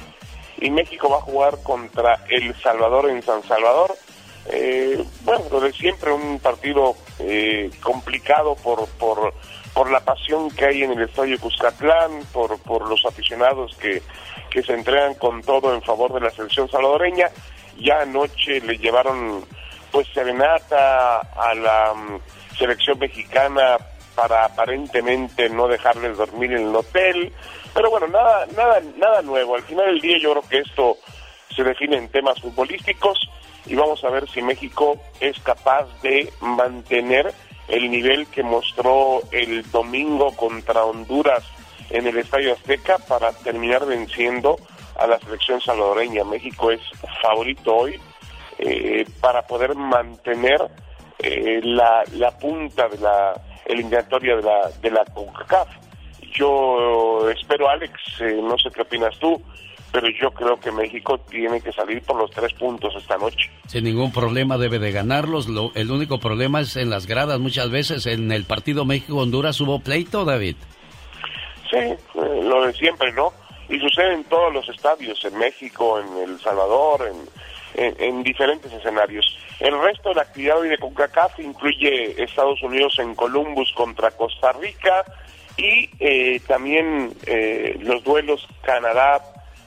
y 0.60 0.70
México 0.70 1.10
va 1.10 1.16
a 1.16 1.22
jugar 1.22 1.60
contra 1.64 2.24
El 2.28 2.54
Salvador 2.62 3.10
en 3.10 3.20
San 3.20 3.42
Salvador. 3.42 3.96
Eh, 4.46 5.04
bueno, 5.22 5.44
lo 5.50 5.60
de 5.60 5.72
siempre, 5.72 6.12
un 6.12 6.38
partido 6.38 6.94
eh, 7.18 7.68
complicado 7.82 8.54
por, 8.54 8.86
por, 8.90 9.34
por 9.74 9.90
la 9.90 10.00
pasión 10.00 10.52
que 10.52 10.66
hay 10.66 10.84
en 10.84 10.92
el 10.92 11.02
estadio 11.02 11.36
Cuscatlán, 11.40 12.22
por, 12.32 12.60
por 12.62 12.88
los 12.88 13.04
aficionados 13.04 13.76
que, 13.76 14.02
que 14.50 14.62
se 14.62 14.72
entregan 14.72 15.14
con 15.14 15.42
todo 15.42 15.74
en 15.74 15.82
favor 15.82 16.12
de 16.12 16.20
la 16.20 16.30
selección 16.30 16.70
salvadoreña. 16.70 17.28
Ya 17.80 18.02
anoche 18.02 18.60
le 18.60 18.78
llevaron 18.78 19.44
pues 19.90 20.06
serenata 20.12 21.20
a 21.20 21.54
la 21.54 21.92
um, 21.92 22.18
selección 22.56 22.98
mexicana 22.98 23.78
para 24.14 24.44
aparentemente 24.44 25.48
no 25.48 25.68
dejarles 25.68 26.16
dormir 26.16 26.52
en 26.52 26.68
el 26.68 26.74
hotel, 26.76 27.32
pero 27.72 27.90
bueno, 27.90 28.08
nada, 28.08 28.46
nada, 28.56 28.80
nada 28.96 29.22
nuevo. 29.22 29.54
Al 29.54 29.62
final 29.62 29.86
del 29.86 30.00
día 30.00 30.18
yo 30.18 30.32
creo 30.32 30.48
que 30.48 30.58
esto 30.58 30.96
se 31.54 31.62
define 31.62 31.96
en 31.96 32.08
temas 32.08 32.40
futbolísticos 32.40 33.18
y 33.66 33.74
vamos 33.74 34.02
a 34.02 34.10
ver 34.10 34.28
si 34.28 34.42
México 34.42 35.00
es 35.20 35.38
capaz 35.40 35.86
de 36.02 36.32
mantener 36.40 37.32
el 37.68 37.90
nivel 37.90 38.26
que 38.28 38.42
mostró 38.42 39.22
el 39.30 39.70
domingo 39.70 40.34
contra 40.34 40.84
Honduras 40.84 41.44
en 41.90 42.06
el 42.06 42.18
Estadio 42.18 42.54
Azteca 42.54 42.98
para 42.98 43.32
terminar 43.32 43.86
venciendo 43.86 44.58
a 44.96 45.06
la 45.06 45.18
selección 45.20 45.60
salvadoreña. 45.60 46.24
México 46.24 46.70
es 46.70 46.80
favorito 47.22 47.74
hoy 47.74 48.00
eh, 48.58 49.04
para 49.20 49.42
poder 49.46 49.74
mantener 49.74 50.60
eh, 51.18 51.60
la, 51.62 52.04
la 52.14 52.36
punta 52.38 52.88
de 52.88 52.98
la 52.98 53.40
eliminatoria 53.66 54.36
de 54.36 54.42
la, 54.42 54.70
de 54.80 54.90
la 54.90 55.04
CONCACAF. 55.06 55.68
Yo 56.34 57.28
espero, 57.30 57.68
Alex, 57.68 57.92
eh, 58.20 58.38
no 58.42 58.56
sé 58.58 58.70
qué 58.70 58.82
opinas 58.82 59.18
tú, 59.18 59.40
pero 59.90 60.06
yo 60.20 60.30
creo 60.30 60.60
que 60.60 60.70
México 60.70 61.18
tiene 61.18 61.60
que 61.60 61.72
salir 61.72 62.02
por 62.02 62.16
los 62.16 62.30
tres 62.30 62.52
puntos 62.54 62.94
esta 62.96 63.16
noche. 63.16 63.50
Sin 63.66 63.84
ningún 63.84 64.12
problema 64.12 64.58
debe 64.58 64.78
de 64.78 64.92
ganarlos. 64.92 65.48
Lo- 65.48 65.72
el 65.74 65.90
único 65.90 66.18
problema 66.20 66.60
es 66.60 66.76
en 66.76 66.90
las 66.90 67.06
gradas. 67.06 67.38
Muchas 67.40 67.70
veces 67.70 68.06
en 68.06 68.30
el 68.30 68.44
partido 68.44 68.84
México-Honduras 68.84 69.60
hubo 69.60 69.80
pleito, 69.80 70.24
David. 70.24 70.56
Sí, 71.70 71.76
eh, 71.78 71.96
lo 72.14 72.66
de 72.66 72.72
siempre, 72.74 73.12
¿no? 73.12 73.32
Y 73.68 73.78
sucede 73.80 74.14
en 74.14 74.24
todos 74.24 74.52
los 74.52 74.68
estadios, 74.68 75.22
en 75.24 75.36
México, 75.36 75.98
en 76.00 76.30
El 76.30 76.40
Salvador, 76.40 77.06
en, 77.10 77.16
en, 77.74 77.94
en 77.98 78.22
diferentes 78.22 78.72
escenarios. 78.72 79.38
El 79.60 79.80
resto 79.80 80.10
de 80.10 80.16
la 80.16 80.22
actividad 80.22 80.58
hoy 80.58 80.68
de 80.68 80.78
CONCACAF 80.78 81.38
incluye 81.40 82.22
Estados 82.22 82.62
Unidos 82.62 82.98
en 82.98 83.14
Columbus 83.14 83.72
contra 83.72 84.10
Costa 84.12 84.52
Rica 84.52 85.04
y 85.56 85.90
eh, 85.98 86.40
también 86.46 87.12
eh, 87.26 87.76
los 87.80 88.04
duelos 88.04 88.46
Canadá 88.62 89.20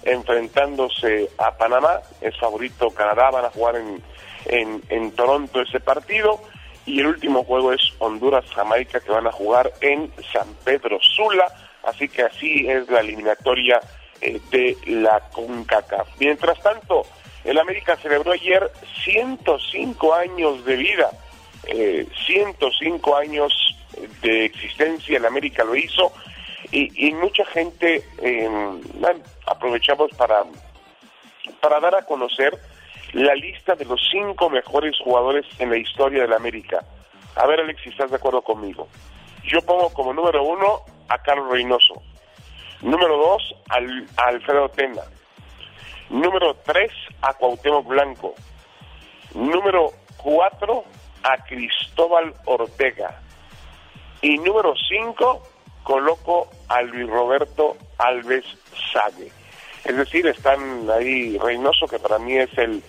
enfrentándose 0.04 1.30
a 1.38 1.56
Panamá, 1.58 2.00
es 2.22 2.36
favorito 2.40 2.90
Canadá, 2.92 3.30
van 3.30 3.46
a 3.46 3.50
jugar 3.50 3.76
en, 3.76 4.02
en, 4.46 4.82
en 4.90 5.12
Toronto 5.12 5.62
ese 5.62 5.80
partido 5.80 6.42
y 6.86 7.02
el 7.02 7.08
último 7.08 7.44
juego 7.44 7.74
es 7.74 7.82
Honduras-Jamaica 8.00 9.02
que 9.02 9.12
van 9.12 9.28
a 9.28 9.32
jugar 9.32 9.72
en 9.82 10.12
San 10.32 10.48
Pedro 10.64 10.98
Sula, 11.02 11.46
así 11.84 12.08
que 12.08 12.24
así 12.24 12.68
es 12.68 12.90
la 12.90 13.02
eliminatoria 13.02 13.80
eh, 14.22 14.40
de 14.50 14.78
la 14.88 15.20
CONCACAF. 15.32 16.08
Mientras 16.20 16.60
tanto, 16.62 17.06
el 17.44 17.58
América 17.58 17.98
celebró 17.98 18.32
ayer 18.32 18.72
105 19.04 20.14
años 20.14 20.64
de 20.66 20.76
vida, 20.76 21.10
eh, 21.68 22.08
105 22.26 23.16
años 23.16 23.54
de 24.22 24.46
existencia, 24.46 25.18
el 25.18 25.26
América 25.26 25.64
lo 25.64 25.76
hizo 25.76 26.12
y, 26.72 27.12
mucha 27.12 27.44
gente 27.46 28.06
bueno, 28.94 29.20
aprovechamos 29.46 30.10
para, 30.12 30.44
para 31.60 31.80
dar 31.82 31.96
a 31.96 32.04
conocer 32.04 32.58
la 33.14 33.36
lista 33.36 33.76
de 33.76 33.86
los 33.86 34.00
cinco 34.10 34.50
mejores 34.50 34.98
jugadores 35.04 35.46
en 35.60 35.70
la 35.70 35.78
historia 35.78 36.22
del 36.22 36.34
América. 36.34 36.84
A 37.36 37.46
ver, 37.46 37.60
Alex, 37.60 37.82
si 37.84 37.90
estás 37.90 38.10
de 38.10 38.18
acuerdo 38.18 38.42
conmigo. 38.42 38.88
Yo 39.44 39.62
pongo 39.62 39.92
como 39.92 40.14
número 40.14 40.44
uno 40.44 40.82
a 41.10 41.18
Carlos 41.18 41.52
Reynoso. 41.52 42.02
Número 42.82 43.18
dos, 43.18 43.56
al, 43.70 44.08
a 44.18 44.30
Alfredo 44.30 44.70
Tena. 44.70 45.02
Número 46.12 46.54
tres, 46.66 46.92
a 47.22 47.34
Cuauhtémoc 47.34 47.88
Blanco. 47.88 48.36
Número 49.34 49.94
cuatro, 50.18 50.84
a 51.24 51.38
Cristóbal 51.46 52.34
Ortega. 52.44 53.22
Y 54.22 54.38
número 54.38 54.74
cinco, 54.90 55.42
coloco 55.84 56.50
a 56.68 56.82
Luis 56.82 57.10
Roberto 57.10 57.78
Alves 57.98 58.44
Sague. 58.92 59.32
Es 59.86 59.96
decir, 59.96 60.28
están 60.28 60.90
ahí 60.92 61.38
Reynoso, 61.38 61.88
que 61.88 61.98
para 61.98 62.20
mí 62.20 62.36
es 62.36 62.56
el 62.58 62.84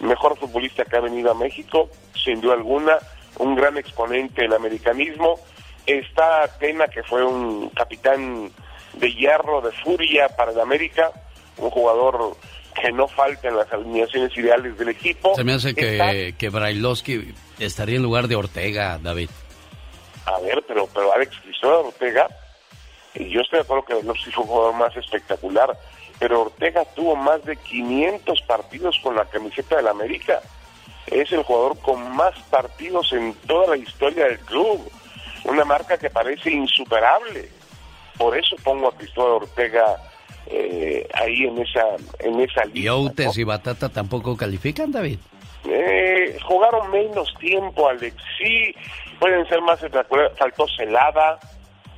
mejor 0.00 0.36
futbolista 0.36 0.84
que 0.84 0.96
ha 0.96 1.00
venido 1.00 1.30
a 1.30 1.34
México, 1.34 1.88
sin 2.24 2.40
duda 2.40 2.54
alguna, 2.54 2.98
un 3.38 3.54
gran 3.54 3.78
exponente 3.78 4.42
del 4.42 4.52
americanismo. 4.52 5.38
Está 5.86 6.48
Tena, 6.58 6.88
que 6.88 7.04
fue 7.04 7.24
un 7.24 7.68
capitán 7.70 8.50
de 8.94 9.14
hierro, 9.14 9.60
de 9.60 9.70
furia 9.70 10.28
para 10.36 10.50
el 10.50 10.58
América, 10.58 11.12
un 11.56 11.70
jugador 11.70 12.36
que 12.80 12.92
no 12.92 13.06
falta 13.08 13.48
en 13.48 13.56
las 13.56 13.72
alineaciones 13.72 14.36
ideales 14.36 14.76
del 14.76 14.88
equipo. 14.88 15.34
Se 15.36 15.44
me 15.44 15.52
hace 15.54 15.70
Está- 15.70 16.10
que, 16.12 16.34
que 16.36 16.48
Brailovsky 16.48 17.34
estaría 17.58 17.96
en 17.96 18.02
lugar 18.02 18.28
de 18.28 18.36
Ortega, 18.36 18.98
David. 19.02 19.30
A 20.26 20.38
ver, 20.40 20.64
pero, 20.66 20.88
pero 20.92 21.12
Alex 21.12 21.36
Cristóbal 21.42 21.86
Ortega, 21.86 22.28
y 23.14 23.28
yo 23.30 23.40
estoy 23.42 23.58
de 23.58 23.62
acuerdo 23.64 23.84
que 23.84 24.02
Lopsi 24.02 24.30
fue 24.30 24.42
un 24.42 24.48
jugador 24.48 24.74
más 24.74 24.96
espectacular, 24.96 25.78
pero 26.18 26.42
Ortega 26.42 26.84
tuvo 26.94 27.14
más 27.14 27.44
de 27.44 27.56
500 27.56 28.40
partidos 28.42 28.98
con 29.02 29.14
la 29.16 29.24
camiseta 29.26 29.76
del 29.76 29.88
América. 29.88 30.40
Es 31.06 31.30
el 31.32 31.42
jugador 31.42 31.78
con 31.80 32.10
más 32.16 32.38
partidos 32.50 33.12
en 33.12 33.34
toda 33.46 33.68
la 33.68 33.76
historia 33.76 34.24
del 34.26 34.38
club. 34.40 34.90
Una 35.44 35.64
marca 35.64 35.98
que 35.98 36.08
parece 36.08 36.50
insuperable. 36.50 37.50
Por 38.16 38.36
eso 38.38 38.56
pongo 38.64 38.88
a 38.88 38.96
Cristóbal 38.96 39.42
Ortega 39.42 39.96
eh, 40.46 41.08
ahí 41.14 41.44
en 41.44 41.58
esa, 41.58 41.84
en 42.20 42.40
esa 42.40 42.62
¿Y 42.72 42.88
Outes 42.88 43.36
y 43.38 43.44
Batata 43.44 43.88
tampoco 43.88 44.36
califican, 44.36 44.92
David? 44.92 45.18
eh, 45.66 46.36
jugaron 46.46 46.90
menos 46.90 47.32
tiempo, 47.38 47.88
Alex. 47.88 48.14
Sí, 48.38 48.74
pueden 49.18 49.46
ser 49.48 49.60
más. 49.62 49.80
Faltó 50.36 50.66
Celada, 50.76 51.38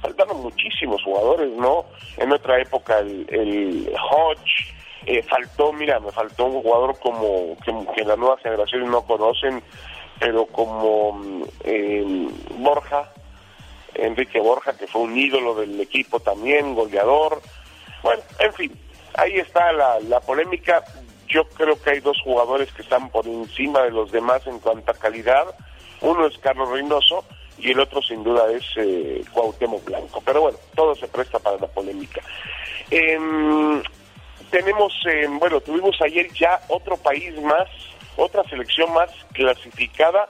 faltaron 0.01 0.43
muchísimos 0.43 1.03
jugadores, 1.03 1.51
¿no? 1.53 1.85
En 2.17 2.33
otra 2.33 2.61
época 2.61 2.99
el, 3.01 3.27
el 3.29 3.93
Hodge, 4.11 4.73
eh, 5.07 5.23
faltó, 5.23 5.73
mira, 5.73 5.99
me 6.01 6.13
faltó 6.13 6.47
un 6.47 6.63
jugador 6.63 6.99
como 7.01 7.57
que, 7.65 7.73
que 7.95 8.05
las 8.05 8.19
nuevas 8.19 8.41
generaciones 8.43 8.89
no 8.89 9.03
conocen, 9.03 9.63
pero 10.19 10.47
como 10.47 11.45
eh, 11.65 12.29
Borja, 12.59 13.11
Enrique 13.95 14.41
Borja, 14.41 14.77
que 14.77 14.87
fue 14.87 15.03
un 15.03 15.17
ídolo 15.17 15.55
del 15.55 15.81
equipo 15.81 16.21
también, 16.21 16.75
goleador. 16.75 17.41
Bueno, 18.07 18.23
en 18.39 18.53
fin, 18.53 18.73
ahí 19.15 19.37
está 19.37 19.73
la, 19.73 19.99
la 19.99 20.21
polémica. 20.21 20.85
Yo 21.27 21.43
creo 21.49 21.83
que 21.83 21.91
hay 21.91 21.99
dos 21.99 22.17
jugadores 22.23 22.71
que 22.73 22.83
están 22.83 23.11
por 23.11 23.27
encima 23.27 23.83
de 23.83 23.91
los 23.91 24.13
demás 24.13 24.47
en 24.47 24.61
cuanto 24.61 24.93
a 24.93 24.95
calidad. 24.95 25.53
Uno 26.01 26.25
es 26.29 26.39
Carlos 26.39 26.69
Reynoso 26.69 27.25
y 27.59 27.73
el 27.73 27.81
otro 27.81 28.01
sin 28.03 28.23
duda 28.23 28.49
es 28.53 28.63
eh, 28.77 29.25
Cuauhtémoc 29.33 29.85
Blanco. 29.85 30.23
Pero 30.25 30.43
bueno, 30.43 30.57
todo 30.77 30.95
se 30.95 31.09
presta 31.09 31.41
para 31.41 31.57
la 31.57 31.67
polémica. 31.67 32.21
Em, 32.93 33.83
tenemos, 34.51 34.93
em, 35.07 35.41
bueno, 35.41 35.61
tuvimos 35.61 36.01
ayer 36.01 36.33
ya 36.33 36.61
otro 36.69 36.97
país 36.97 37.35
más, 37.43 37.69
otra 38.17 38.45
selección 38.45 38.93
más 38.93 39.11
clasificada 39.33 40.29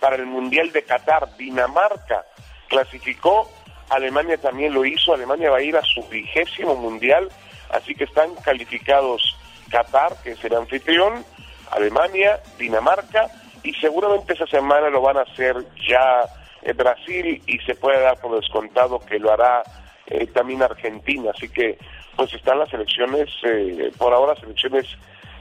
para 0.00 0.16
el 0.16 0.24
Mundial 0.24 0.72
de 0.72 0.82
Qatar, 0.82 1.36
Dinamarca 1.36 2.24
clasificó, 2.68 3.50
Alemania 3.90 4.36
también 4.38 4.74
lo 4.74 4.84
hizo, 4.84 5.14
Alemania 5.14 5.50
va 5.50 5.58
a 5.58 5.62
ir 5.62 5.76
a 5.76 5.82
su 5.82 6.02
vigésimo 6.08 6.74
mundial, 6.76 7.28
así 7.70 7.94
que 7.94 8.04
están 8.04 8.34
calificados 8.36 9.36
Qatar, 9.70 10.16
que 10.22 10.32
es 10.32 10.44
el 10.44 10.54
anfitrión, 10.54 11.24
Alemania, 11.70 12.40
Dinamarca 12.58 13.28
y 13.62 13.72
seguramente 13.74 14.34
esa 14.34 14.46
semana 14.46 14.88
lo 14.88 15.00
van 15.00 15.18
a 15.18 15.22
hacer 15.22 15.56
ya 15.88 16.22
eh, 16.62 16.72
Brasil 16.72 17.42
y 17.46 17.58
se 17.60 17.74
puede 17.74 18.00
dar 18.00 18.18
por 18.20 18.40
descontado 18.40 19.00
que 19.00 19.18
lo 19.18 19.32
hará 19.32 19.62
eh, 20.06 20.26
también 20.28 20.62
Argentina. 20.62 21.32
Así 21.34 21.48
que 21.48 21.78
pues 22.16 22.32
están 22.34 22.58
las 22.58 22.68
selecciones, 22.70 23.28
eh, 23.44 23.92
por 23.96 24.12
ahora 24.12 24.34
selecciones 24.40 24.86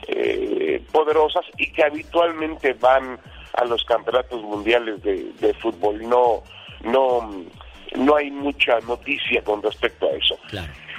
eh, 0.07 0.83
poderosas 0.91 1.45
y 1.57 1.71
que 1.71 1.83
habitualmente 1.83 2.73
van 2.73 3.19
a 3.53 3.65
los 3.65 3.83
campeonatos 3.85 4.41
mundiales 4.43 5.01
de, 5.01 5.31
de 5.39 5.53
fútbol. 5.55 6.07
No, 6.07 6.43
no, 6.83 7.45
no 7.95 8.15
hay 8.15 8.31
mucha 8.31 8.79
noticia 8.81 9.41
con 9.43 9.61
respecto 9.61 10.07
a 10.07 10.11
eso. 10.11 10.37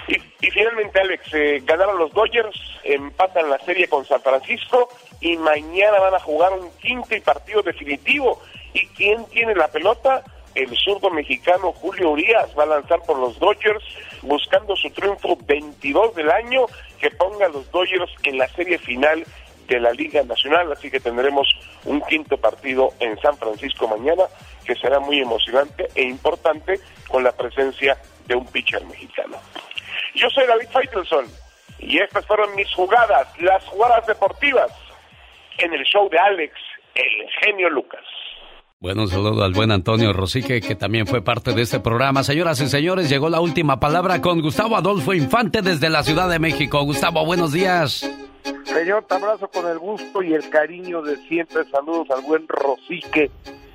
Y, 0.09 0.15
y 0.15 0.51
finalmente, 0.51 1.01
Alex, 1.01 1.35
eh, 1.35 1.63
ganaron 1.65 1.99
los 1.99 2.13
Dodgers, 2.13 2.59
empatan 2.85 3.51
la 3.51 3.59
serie 3.59 3.89
con 3.89 4.05
San 4.07 4.21
Francisco 4.23 4.89
y 5.21 5.37
mañana 5.37 5.99
van 6.01 6.15
a 6.15 6.21
jugar 6.21 6.53
un 6.53 6.71
quinto 6.81 7.15
y 7.15 7.21
partido 7.21 7.63
definitivo. 7.63 8.41
¿Y 8.73 8.87
quién 8.89 9.25
tiene 9.27 9.55
la 9.55 9.69
pelota? 9.69 10.25
El 10.55 10.75
zurdo 10.77 11.11
mexicano 11.11 11.73
Julio 11.73 12.11
Urias 12.11 12.49
va 12.59 12.65
a 12.65 12.67
lanzar 12.67 13.01
por 13.03 13.19
los 13.19 13.39
Dodgers 13.39 13.85
buscando 14.23 14.75
su 14.77 14.91
triunfo 14.91 15.39
22 15.47 16.15
del 16.15 16.31
año 16.31 16.67
que 16.99 17.11
ponga 17.11 17.47
a 17.47 17.51
los 17.51 17.71
Dodgers 17.71 18.11
en 18.25 18.39
la 18.39 18.49
serie 18.49 18.79
final 18.79 19.25
de 19.69 19.79
la 19.79 19.93
Liga 19.93 20.23
Nacional. 20.25 20.73
Así 20.73 20.91
que 20.91 20.99
tendremos 20.99 21.47
un 21.85 22.01
quinto 22.03 22.37
partido 22.37 22.93
en 22.99 23.19
San 23.21 23.37
Francisco 23.37 23.87
mañana 23.87 24.25
que 24.65 24.75
será 24.75 24.99
muy 24.99 25.21
emocionante 25.21 25.89
e 25.95 26.03
importante 26.03 26.81
con 27.09 27.23
la 27.23 27.33
presencia 27.33 27.97
de 28.27 28.35
un 28.35 28.47
pitcher 28.47 28.85
mexicano. 28.87 29.37
Yo 30.15 30.29
soy 30.31 30.47
David 30.47 30.69
Faitelson 30.71 31.27
y 31.79 31.99
estas 31.99 32.27
fueron 32.27 32.55
mis 32.57 32.73
jugadas, 32.75 33.29
las 33.41 33.65
jugadas 33.65 34.07
deportivas 34.07 34.71
en 35.59 35.73
el 35.73 35.85
show 35.85 36.09
de 36.11 36.19
Alex, 36.19 36.55
el 36.95 37.31
genio 37.41 37.71
Lucas. 37.71 38.05
Bueno, 38.81 39.03
un 39.03 39.09
saludo 39.09 39.43
al 39.43 39.55
buen 39.55 39.73
Antonio 39.73 40.13
Rosique, 40.13 40.61
que 40.61 40.77
también 40.77 41.07
fue 41.07 41.21
parte 41.21 41.53
de 41.53 41.63
este 41.63 41.81
programa. 41.81 42.23
Señoras 42.23 42.61
y 42.61 42.69
señores, 42.69 43.09
llegó 43.09 43.29
la 43.29 43.41
última 43.41 43.81
palabra 43.81 44.21
con 44.21 44.41
Gustavo 44.41 44.77
Adolfo 44.77 45.15
Infante 45.15 45.63
desde 45.63 45.91
la 45.91 46.05
Ciudad 46.05 46.29
de 46.29 46.39
México. 46.39 46.81
Gustavo, 46.85 47.25
buenos 47.25 47.53
días. 47.53 48.09
Señor, 48.65 49.05
te 49.05 49.15
abrazo 49.15 49.49
con 49.49 49.67
el 49.67 49.79
gusto 49.79 50.23
y 50.23 50.35
el 50.35 50.49
cariño 50.51 51.03
de 51.03 51.17
siempre. 51.29 51.65
Saludos 51.71 52.09
al 52.11 52.23
buen 52.23 52.47
Rosique, 52.49 53.31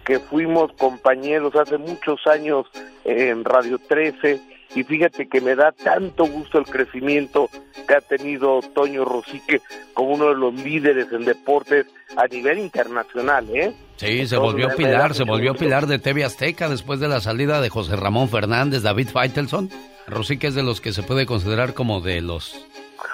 que 0.05 0.19
fuimos 0.19 0.71
compañeros 0.73 1.55
hace 1.55 1.77
muchos 1.77 2.25
años 2.27 2.67
en 3.03 3.43
Radio 3.43 3.79
13. 3.79 4.39
Y 4.75 4.83
fíjate 4.83 5.27
que 5.27 5.39
me 5.39 5.55
da 5.55 5.71
tanto 5.71 6.25
gusto 6.25 6.57
el 6.57 6.65
crecimiento 6.65 7.49
que 7.87 7.95
ha 7.95 8.01
tenido 8.01 8.59
Toño 8.73 9.05
Rosique 9.05 9.61
como 9.93 10.13
uno 10.13 10.29
de 10.29 10.35
los 10.35 10.53
líderes 10.55 11.07
en 11.11 11.25
deportes 11.25 11.85
a 12.15 12.25
nivel 12.27 12.59
internacional, 12.59 13.47
¿eh? 13.53 13.73
Sí, 13.97 14.25
se 14.25 14.37
volvió 14.37 14.69
pilar, 14.75 15.13
se 15.13 15.23
volvió 15.23 15.51
gusto. 15.51 15.65
pilar 15.65 15.85
de 15.85 15.99
TV 15.99 16.23
Azteca 16.23 16.69
después 16.69 16.99
de 16.99 17.07
la 17.07 17.21
salida 17.21 17.61
de 17.61 17.69
José 17.69 17.95
Ramón 17.95 18.29
Fernández, 18.29 18.81
David 18.81 19.09
Faitelson. 19.09 19.69
Rosique 20.07 20.47
es 20.47 20.55
de 20.55 20.63
los 20.63 20.81
que 20.81 20.91
se 20.91 21.03
puede 21.03 21.25
considerar 21.25 21.73
como 21.73 22.01
de 22.01 22.21
los 22.21 22.67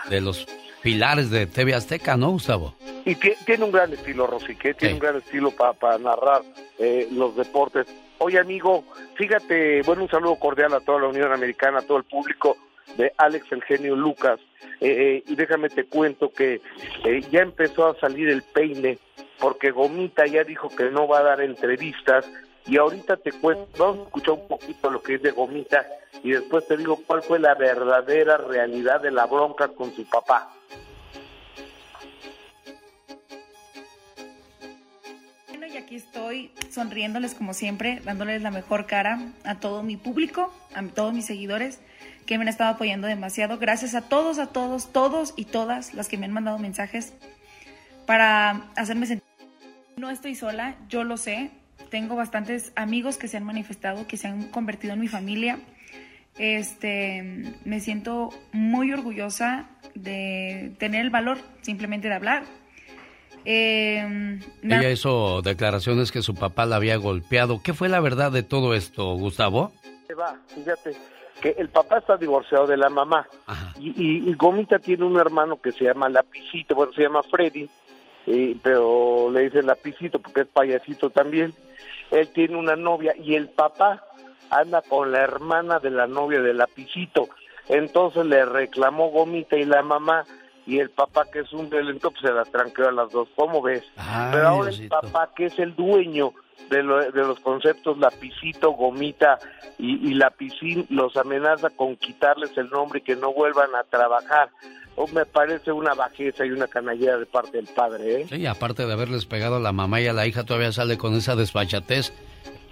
de 0.09 0.21
los 0.21 0.47
pilares 0.81 1.29
de 1.29 1.45
TV 1.47 1.73
Azteca, 1.73 2.17
¿no, 2.17 2.31
Gustavo? 2.31 2.75
Y 3.05 3.15
tie- 3.15 3.37
tiene 3.45 3.65
un 3.65 3.71
gran 3.71 3.91
estilo, 3.93 4.27
Rosique, 4.27 4.73
tiene 4.73 4.95
un 4.95 4.99
gran 4.99 5.17
estilo 5.17 5.51
para 5.51 5.97
narrar 5.97 6.41
eh, 6.77 7.07
los 7.11 7.35
deportes. 7.35 7.87
Oye, 8.19 8.39
amigo, 8.39 8.83
fíjate, 9.15 9.81
bueno, 9.83 10.03
un 10.03 10.09
saludo 10.09 10.35
cordial 10.35 10.73
a 10.73 10.79
toda 10.81 10.99
la 11.01 11.07
Unión 11.07 11.31
Americana, 11.31 11.79
a 11.79 11.81
todo 11.81 11.97
el 11.97 12.03
público 12.03 12.57
de 12.97 13.13
Alex 13.17 13.45
el 13.51 13.63
genio 13.63 13.95
Lucas. 13.95 14.39
Eh, 14.81 15.21
eh, 15.21 15.23
y 15.27 15.35
déjame 15.35 15.69
te 15.69 15.85
cuento 15.85 16.31
que 16.31 16.61
eh, 17.05 17.21
ya 17.31 17.41
empezó 17.41 17.87
a 17.87 17.99
salir 17.99 18.29
el 18.29 18.41
peine, 18.43 18.97
porque 19.39 19.71
Gomita 19.71 20.25
ya 20.25 20.43
dijo 20.43 20.69
que 20.69 20.85
no 20.91 21.07
va 21.07 21.19
a 21.19 21.23
dar 21.23 21.41
entrevistas. 21.41 22.25
Y 22.67 22.77
ahorita 22.77 23.17
te 23.17 23.31
cuento, 23.31 23.65
vamos 23.77 23.99
a 23.99 24.03
escuchar 24.03 24.33
un 24.35 24.47
poquito 24.47 24.91
lo 24.91 25.01
que 25.01 25.15
es 25.15 25.21
de 25.23 25.31
Gomita 25.31 25.87
y 26.23 26.31
después 26.31 26.67
te 26.67 26.77
digo 26.77 26.99
cuál 27.07 27.23
fue 27.23 27.39
la 27.39 27.55
verdadera 27.55 28.37
realidad 28.37 29.01
de 29.01 29.11
la 29.11 29.25
bronca 29.25 29.69
con 29.69 29.91
su 29.95 30.05
papá. 30.07 30.51
Aquí 35.79 35.95
estoy 35.95 36.51
sonriéndoles 36.69 37.33
como 37.33 37.53
siempre, 37.53 38.01
dándoles 38.03 38.41
la 38.41 38.51
mejor 38.51 38.85
cara 38.85 39.19
a 39.43 39.55
todo 39.55 39.81
mi 39.81 39.97
público, 39.97 40.53
a 40.75 40.83
todos 40.83 41.13
mis 41.13 41.25
seguidores 41.25 41.79
que 42.25 42.37
me 42.37 42.43
han 42.43 42.47
estado 42.49 42.71
apoyando 42.71 43.07
demasiado. 43.07 43.57
Gracias 43.57 43.95
a 43.95 44.01
todos, 44.01 44.37
a 44.39 44.47
todos, 44.47 44.91
todos 44.91 45.33
y 45.35 45.45
todas 45.45 45.93
las 45.93 46.07
que 46.07 46.17
me 46.17 46.25
han 46.25 46.31
mandado 46.31 46.59
mensajes 46.59 47.13
para 48.05 48.69
hacerme 48.75 49.07
sentir. 49.07 49.27
No 49.97 50.09
estoy 50.09 50.35
sola, 50.35 50.75
yo 50.89 51.03
lo 51.03 51.17
sé. 51.17 51.51
Tengo 51.89 52.15
bastantes 52.15 52.71
amigos 52.75 53.17
que 53.17 53.27
se 53.27 53.37
han 53.37 53.43
manifestado, 53.43 54.05
que 54.05 54.17
se 54.17 54.27
han 54.27 54.49
convertido 54.49 54.93
en 54.93 54.99
mi 54.99 55.07
familia. 55.07 55.59
Este, 56.37 57.53
me 57.65 57.79
siento 57.79 58.29
muy 58.51 58.93
orgullosa 58.93 59.67
de 59.95 60.73
tener 60.77 61.01
el 61.01 61.09
valor 61.09 61.39
simplemente 61.61 62.09
de 62.09 62.13
hablar. 62.13 62.43
Eh, 63.51 64.39
Ella 64.61 64.91
hizo 64.91 65.41
declaraciones 65.41 66.11
que 66.11 66.21
su 66.21 66.35
papá 66.35 66.67
la 66.67 66.75
había 66.75 66.97
golpeado. 66.97 67.61
¿Qué 67.63 67.73
fue 67.73 67.89
la 67.89 67.99
verdad 67.99 68.31
de 68.31 68.43
todo 68.43 68.75
esto, 68.75 69.13
Gustavo? 69.15 69.71
Va, 70.17 70.35
fíjate 70.53 70.95
que 71.41 71.55
el 71.57 71.69
papá 71.69 71.97
está 71.97 72.15
divorciado 72.17 72.67
de 72.67 72.77
la 72.77 72.89
mamá 72.89 73.27
y, 73.79 73.89
y- 73.89 74.29
y 74.29 74.33
Gomita 74.35 74.77
tiene 74.77 75.05
un 75.05 75.17
hermano 75.19 75.59
que 75.59 75.71
se 75.71 75.85
llama 75.85 76.09
Lapicito, 76.09 76.75
bueno, 76.75 76.91
se 76.93 77.01
llama 77.01 77.23
Freddy, 77.23 77.67
eh, 78.27 78.55
pero 78.61 79.31
le 79.31 79.41
dicen 79.49 79.65
Lapicito 79.65 80.19
porque 80.19 80.41
es 80.41 80.47
payasito 80.47 81.09
también. 81.09 81.51
Él 82.11 82.27
tiene 82.33 82.55
una 82.55 82.75
novia 82.75 83.15
y 83.17 83.33
el 83.33 83.47
papá 83.49 84.03
anda 84.51 84.81
con 84.83 85.11
la 85.11 85.21
hermana 85.21 85.79
de 85.79 85.89
la 85.89 86.05
novia 86.05 86.39
de 86.41 86.53
Lapicito. 86.53 87.29
Entonces 87.67 88.25
le 88.25 88.45
reclamó 88.45 89.09
Gomita 89.09 89.55
y 89.57 89.63
la 89.65 89.81
mamá 89.81 90.25
y 90.65 90.79
el 90.79 90.89
papá 90.89 91.25
que 91.31 91.39
es 91.39 91.51
un 91.53 91.69
violento 91.69 92.11
pues 92.11 92.21
se 92.21 92.31
las 92.31 92.49
tranqueó 92.51 92.89
a 92.89 92.91
las 92.91 93.11
dos. 93.11 93.27
¿Cómo 93.35 93.61
ves? 93.61 93.83
Pero 94.31 94.47
ahora 94.47 94.69
el 94.69 94.87
papá 94.87 95.29
que 95.35 95.45
es 95.45 95.57
el 95.59 95.75
dueño 95.75 96.33
de, 96.69 96.83
lo- 96.83 97.11
de 97.11 97.21
los 97.21 97.39
conceptos 97.39 97.97
lapicito, 97.97 98.71
gomita 98.71 99.39
y, 99.77 100.09
y 100.09 100.13
lapicín 100.13 100.85
los 100.89 101.15
amenaza 101.17 101.69
con 101.71 101.95
quitarles 101.95 102.55
el 102.57 102.69
nombre 102.69 102.99
y 102.99 103.01
que 103.03 103.15
no 103.15 103.33
vuelvan 103.33 103.73
a 103.75 103.83
trabajar. 103.83 104.49
Oh, 104.95 105.07
me 105.07 105.25
parece 105.25 105.71
una 105.71 105.93
bajeza 105.93 106.45
y 106.45 106.51
una 106.51 106.67
canallera 106.67 107.17
de 107.17 107.25
parte 107.25 107.55
del 107.57 107.67
padre, 107.67 108.21
¿eh? 108.21 108.25
Sí, 108.29 108.45
aparte 108.45 108.85
de 108.85 108.91
haberles 108.91 109.25
pegado 109.25 109.55
a 109.55 109.59
la 109.61 109.71
mamá 109.71 110.01
y 110.01 110.07
a 110.07 110.13
la 110.13 110.27
hija, 110.27 110.43
todavía 110.43 110.73
sale 110.73 110.97
con 110.97 111.13
esa 111.15 111.37
desfachatez. 111.37 112.11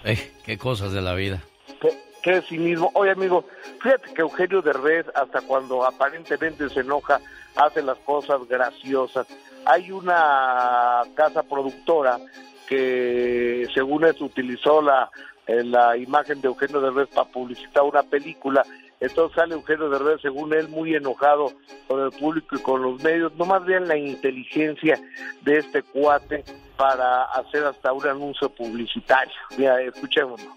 Eh, 0.03 0.31
qué 0.45 0.57
cosas 0.57 0.91
de 0.91 1.01
la 1.01 1.13
vida. 1.15 1.41
Qué, 1.79 1.97
qué 2.21 2.41
cinismo. 2.41 2.91
Oye, 2.95 3.11
amigo, 3.11 3.45
fíjate 3.81 4.13
que 4.13 4.21
Eugenio 4.21 4.61
Derbez, 4.61 5.05
hasta 5.15 5.39
cuando 5.41 5.85
aparentemente 5.85 6.67
se 6.69 6.81
enoja, 6.81 7.21
hace 7.57 7.81
las 7.81 7.97
cosas 7.99 8.47
graciosas. 8.47 9.27
Hay 9.65 9.91
una 9.91 11.01
casa 11.15 11.43
productora 11.43 12.19
que, 12.67 13.67
según 13.73 14.05
eso, 14.05 14.25
utilizó 14.25 14.81
la, 14.81 15.09
eh, 15.47 15.63
la 15.63 15.97
imagen 15.97 16.41
de 16.41 16.47
Eugenio 16.47 16.81
Derbez 16.81 17.09
para 17.09 17.29
publicitar 17.29 17.83
una 17.83 18.03
película. 18.03 18.65
Entonces 18.99 19.35
sale 19.35 19.55
Eugenio 19.55 19.89
Derbez, 19.89 20.21
según 20.21 20.53
él, 20.53 20.69
muy 20.69 20.95
enojado 20.95 21.51
con 21.87 22.01
el 22.01 22.11
público 22.11 22.55
y 22.55 22.61
con 22.61 22.81
los 22.81 23.01
medios. 23.03 23.33
No 23.35 23.45
más 23.45 23.65
vean 23.65 23.87
la 23.87 23.97
inteligencia 23.97 24.99
de 25.41 25.57
este 25.57 25.83
cuate 25.83 26.43
para 26.77 27.23
hacer 27.25 27.65
hasta 27.65 27.91
un 27.91 28.05
anuncio 28.07 28.49
publicitario. 28.49 29.33
Mira, 29.57 29.81
escuchémoslo. 29.81 30.51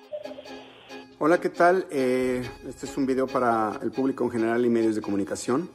Hola, 1.18 1.39
¿qué 1.39 1.51
tal? 1.51 1.86
Eh, 1.90 2.43
este 2.66 2.86
es 2.86 2.97
un 2.97 3.05
video 3.05 3.27
para 3.27 3.78
el 3.82 3.90
público 3.90 4.24
en 4.24 4.31
general 4.31 4.64
y 4.64 4.70
medios 4.70 4.94
de 4.94 5.02
comunicación. 5.02 5.68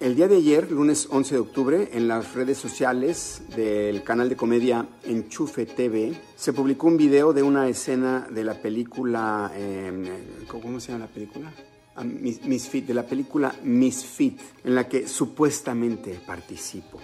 El 0.00 0.16
día 0.16 0.28
de 0.28 0.36
ayer, 0.36 0.70
lunes 0.72 1.08
11 1.10 1.34
de 1.34 1.40
octubre, 1.40 1.90
en 1.92 2.08
las 2.08 2.34
redes 2.34 2.56
sociales 2.56 3.42
del 3.54 4.02
canal 4.02 4.30
de 4.30 4.36
comedia 4.36 4.86
Enchufe 5.04 5.66
TV, 5.66 6.14
se 6.36 6.54
publicó 6.54 6.86
un 6.86 6.96
video 6.96 7.34
de 7.34 7.42
una 7.42 7.68
escena 7.68 8.26
de 8.30 8.42
la 8.44 8.54
película... 8.54 9.52
eh, 9.54 10.46
¿Cómo 10.48 10.80
se 10.80 10.92
llama 10.92 11.04
la 11.04 11.10
película? 11.12 11.52
Ah, 11.96 12.04
Mis- 12.04 12.42
Misfit, 12.46 12.86
de 12.86 12.94
la 12.94 13.04
película 13.04 13.54
Misfit, 13.62 14.40
en 14.64 14.74
la 14.74 14.88
que 14.88 15.06
supuestamente 15.06 16.18
participo. 16.26 16.98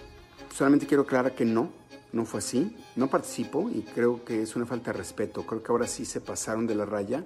Solamente 0.54 0.86
quiero 0.86 1.02
aclarar 1.02 1.34
que 1.34 1.44
no, 1.44 1.68
no 2.14 2.24
fue 2.24 2.38
así. 2.38 2.74
No 2.96 3.10
participo 3.10 3.68
y 3.68 3.82
creo 3.82 4.24
que 4.24 4.40
es 4.40 4.56
una 4.56 4.64
falta 4.64 4.92
de 4.92 4.98
respeto. 4.98 5.44
Creo 5.44 5.62
que 5.62 5.70
ahora 5.70 5.86
sí 5.86 6.06
se 6.06 6.22
pasaron 6.22 6.66
de 6.66 6.74
la 6.74 6.86
raya. 6.86 7.24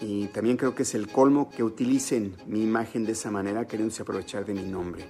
Y 0.00 0.26
también 0.28 0.56
creo 0.56 0.74
que 0.74 0.82
es 0.82 0.94
el 0.94 1.08
colmo 1.08 1.50
que 1.50 1.62
utilicen 1.62 2.36
mi 2.46 2.62
imagen 2.62 3.04
de 3.04 3.12
esa 3.12 3.30
manera, 3.30 3.66
queriéndose 3.66 4.02
aprovechar 4.02 4.44
de 4.44 4.54
mi 4.54 4.64
nombre. 4.64 5.06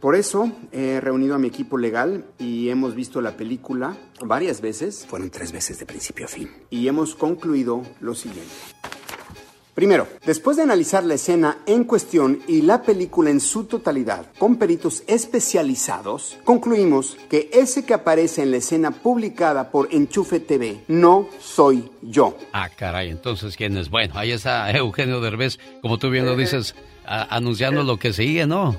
Por 0.00 0.14
eso 0.14 0.50
he 0.72 0.98
reunido 1.00 1.34
a 1.34 1.38
mi 1.38 1.48
equipo 1.48 1.76
legal 1.76 2.24
y 2.38 2.70
hemos 2.70 2.94
visto 2.94 3.20
la 3.20 3.36
película 3.36 3.98
varias 4.24 4.62
veces. 4.62 5.06
Fueron 5.06 5.30
tres 5.30 5.52
veces 5.52 5.78
de 5.78 5.84
principio 5.84 6.24
a 6.24 6.28
fin. 6.28 6.50
Y 6.70 6.88
hemos 6.88 7.14
concluido 7.14 7.82
lo 8.00 8.14
siguiente. 8.14 8.50
Primero, 9.74 10.08
después 10.26 10.56
de 10.56 10.64
analizar 10.64 11.04
la 11.04 11.14
escena 11.14 11.58
en 11.66 11.84
cuestión 11.84 12.40
y 12.48 12.62
la 12.62 12.82
película 12.82 13.30
en 13.30 13.40
su 13.40 13.64
totalidad 13.64 14.26
con 14.38 14.56
peritos 14.56 15.02
especializados, 15.06 16.38
concluimos 16.44 17.16
que 17.30 17.48
ese 17.52 17.84
que 17.86 17.94
aparece 17.94 18.42
en 18.42 18.50
la 18.50 18.58
escena 18.58 18.90
publicada 18.90 19.70
por 19.70 19.88
Enchufe 19.94 20.40
TV 20.40 20.80
no 20.88 21.28
soy 21.40 21.90
yo. 22.02 22.36
Ah, 22.52 22.68
caray, 22.68 23.10
entonces 23.10 23.56
¿quién 23.56 23.76
es? 23.76 23.90
Bueno, 23.90 24.14
ahí 24.16 24.32
está 24.32 24.70
Eugenio 24.72 25.20
Derbez, 25.20 25.58
como 25.82 25.98
tú 25.98 26.10
bien 26.10 26.26
lo 26.26 26.36
dices, 26.36 26.74
a- 27.06 27.34
anunciando 27.34 27.82
lo 27.82 27.96
que 27.96 28.12
sigue, 28.12 28.46
¿no? 28.46 28.76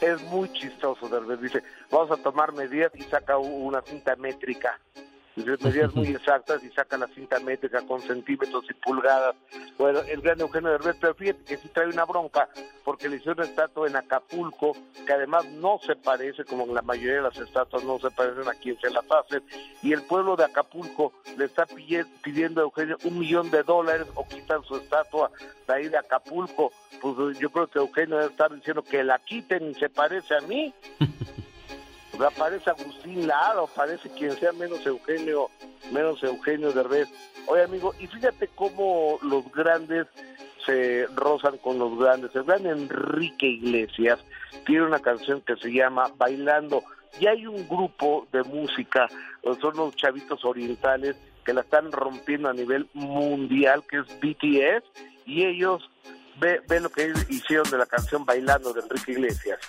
Es 0.00 0.22
muy 0.30 0.52
chistoso, 0.52 1.08
Derbez. 1.08 1.40
Dice, 1.40 1.62
vamos 1.90 2.10
a 2.12 2.22
tomar 2.22 2.52
medidas 2.52 2.92
y 2.94 3.02
saca 3.02 3.36
una 3.36 3.82
cinta 3.82 4.14
métrica. 4.16 4.78
Medidas 5.44 5.94
muy 5.94 6.08
exactas 6.08 6.62
y 6.64 6.70
saca 6.70 6.96
la 6.98 7.06
cinta 7.08 7.38
métrica 7.40 7.82
con 7.82 8.00
centímetros 8.00 8.64
y 8.70 8.74
pulgadas. 8.74 9.36
Bueno, 9.78 10.00
el 10.00 10.20
gran 10.20 10.40
Eugenio 10.40 10.70
Derbez, 10.70 10.96
pero 11.00 11.14
fíjate 11.14 11.44
que 11.44 11.56
sí 11.56 11.68
trae 11.68 11.88
una 11.88 12.04
bronca, 12.04 12.48
porque 12.84 13.08
le 13.08 13.16
hicieron 13.16 13.38
una 13.38 13.48
estatua 13.48 13.88
en 13.88 13.96
Acapulco, 13.96 14.76
que 15.06 15.12
además 15.12 15.44
no 15.46 15.78
se 15.84 15.96
parece, 15.96 16.44
como 16.44 16.66
la 16.66 16.82
mayoría 16.82 17.16
de 17.16 17.22
las 17.22 17.38
estatuas 17.38 17.84
no 17.84 17.98
se 17.98 18.10
parecen 18.10 18.48
a 18.48 18.54
quien 18.54 18.78
se 18.80 18.90
las 18.90 19.04
hacen, 19.10 19.42
y 19.82 19.92
el 19.92 20.02
pueblo 20.02 20.36
de 20.36 20.44
Acapulco 20.44 21.12
le 21.36 21.44
está 21.44 21.66
pidiendo 21.66 22.60
a 22.60 22.64
Eugenio 22.64 22.96
un 23.04 23.18
millón 23.18 23.50
de 23.50 23.62
dólares 23.62 24.06
o 24.14 24.26
quitan 24.26 24.62
su 24.64 24.76
estatua 24.76 25.30
de 25.66 25.74
ahí 25.74 25.88
de 25.88 25.98
Acapulco. 25.98 26.72
Pues 27.00 27.38
yo 27.38 27.50
creo 27.50 27.66
que 27.68 27.78
Eugenio 27.78 28.16
debe 28.16 28.30
estar 28.30 28.54
diciendo 28.54 28.82
que 28.82 29.04
la 29.04 29.18
quiten 29.18 29.70
y 29.70 29.74
se 29.74 29.88
parece 29.88 30.34
a 30.34 30.40
mí. 30.40 30.74
O 32.18 32.20
sea, 32.20 32.30
parece 32.30 32.68
Agustín 32.68 33.28
Lara, 33.28 33.62
o 33.62 33.68
parece 33.68 34.10
quien 34.10 34.32
sea 34.32 34.50
menos 34.50 34.84
Eugenio, 34.84 35.50
menos 35.92 36.20
Eugenio 36.24 36.72
Derbez. 36.72 37.08
Oye, 37.46 37.62
amigo, 37.62 37.94
y 38.00 38.08
fíjate 38.08 38.48
cómo 38.56 39.20
los 39.22 39.44
grandes 39.52 40.08
se 40.66 41.06
rozan 41.14 41.58
con 41.58 41.78
los 41.78 41.96
grandes. 41.96 42.34
El 42.34 42.42
gran 42.42 42.66
Enrique 42.66 43.46
Iglesias 43.46 44.18
tiene 44.66 44.86
una 44.86 44.98
canción 44.98 45.42
que 45.42 45.54
se 45.58 45.72
llama 45.72 46.10
Bailando. 46.16 46.82
Y 47.20 47.28
hay 47.28 47.46
un 47.46 47.68
grupo 47.68 48.26
de 48.32 48.42
música, 48.42 49.06
eh, 49.44 49.52
son 49.60 49.76
los 49.76 49.94
chavitos 49.94 50.44
orientales 50.44 51.14
que 51.44 51.52
la 51.52 51.60
están 51.60 51.92
rompiendo 51.92 52.48
a 52.48 52.52
nivel 52.52 52.88
mundial, 52.94 53.84
que 53.88 53.98
es 53.98 54.06
BTS, 54.20 54.84
y 55.24 55.46
ellos, 55.46 55.88
ve, 56.40 56.60
ve 56.68 56.80
lo 56.80 56.90
que 56.90 57.12
hicieron 57.28 57.70
de 57.70 57.78
la 57.78 57.86
canción 57.86 58.24
Bailando 58.24 58.72
de 58.72 58.80
Enrique 58.80 59.12
Iglesias. 59.12 59.60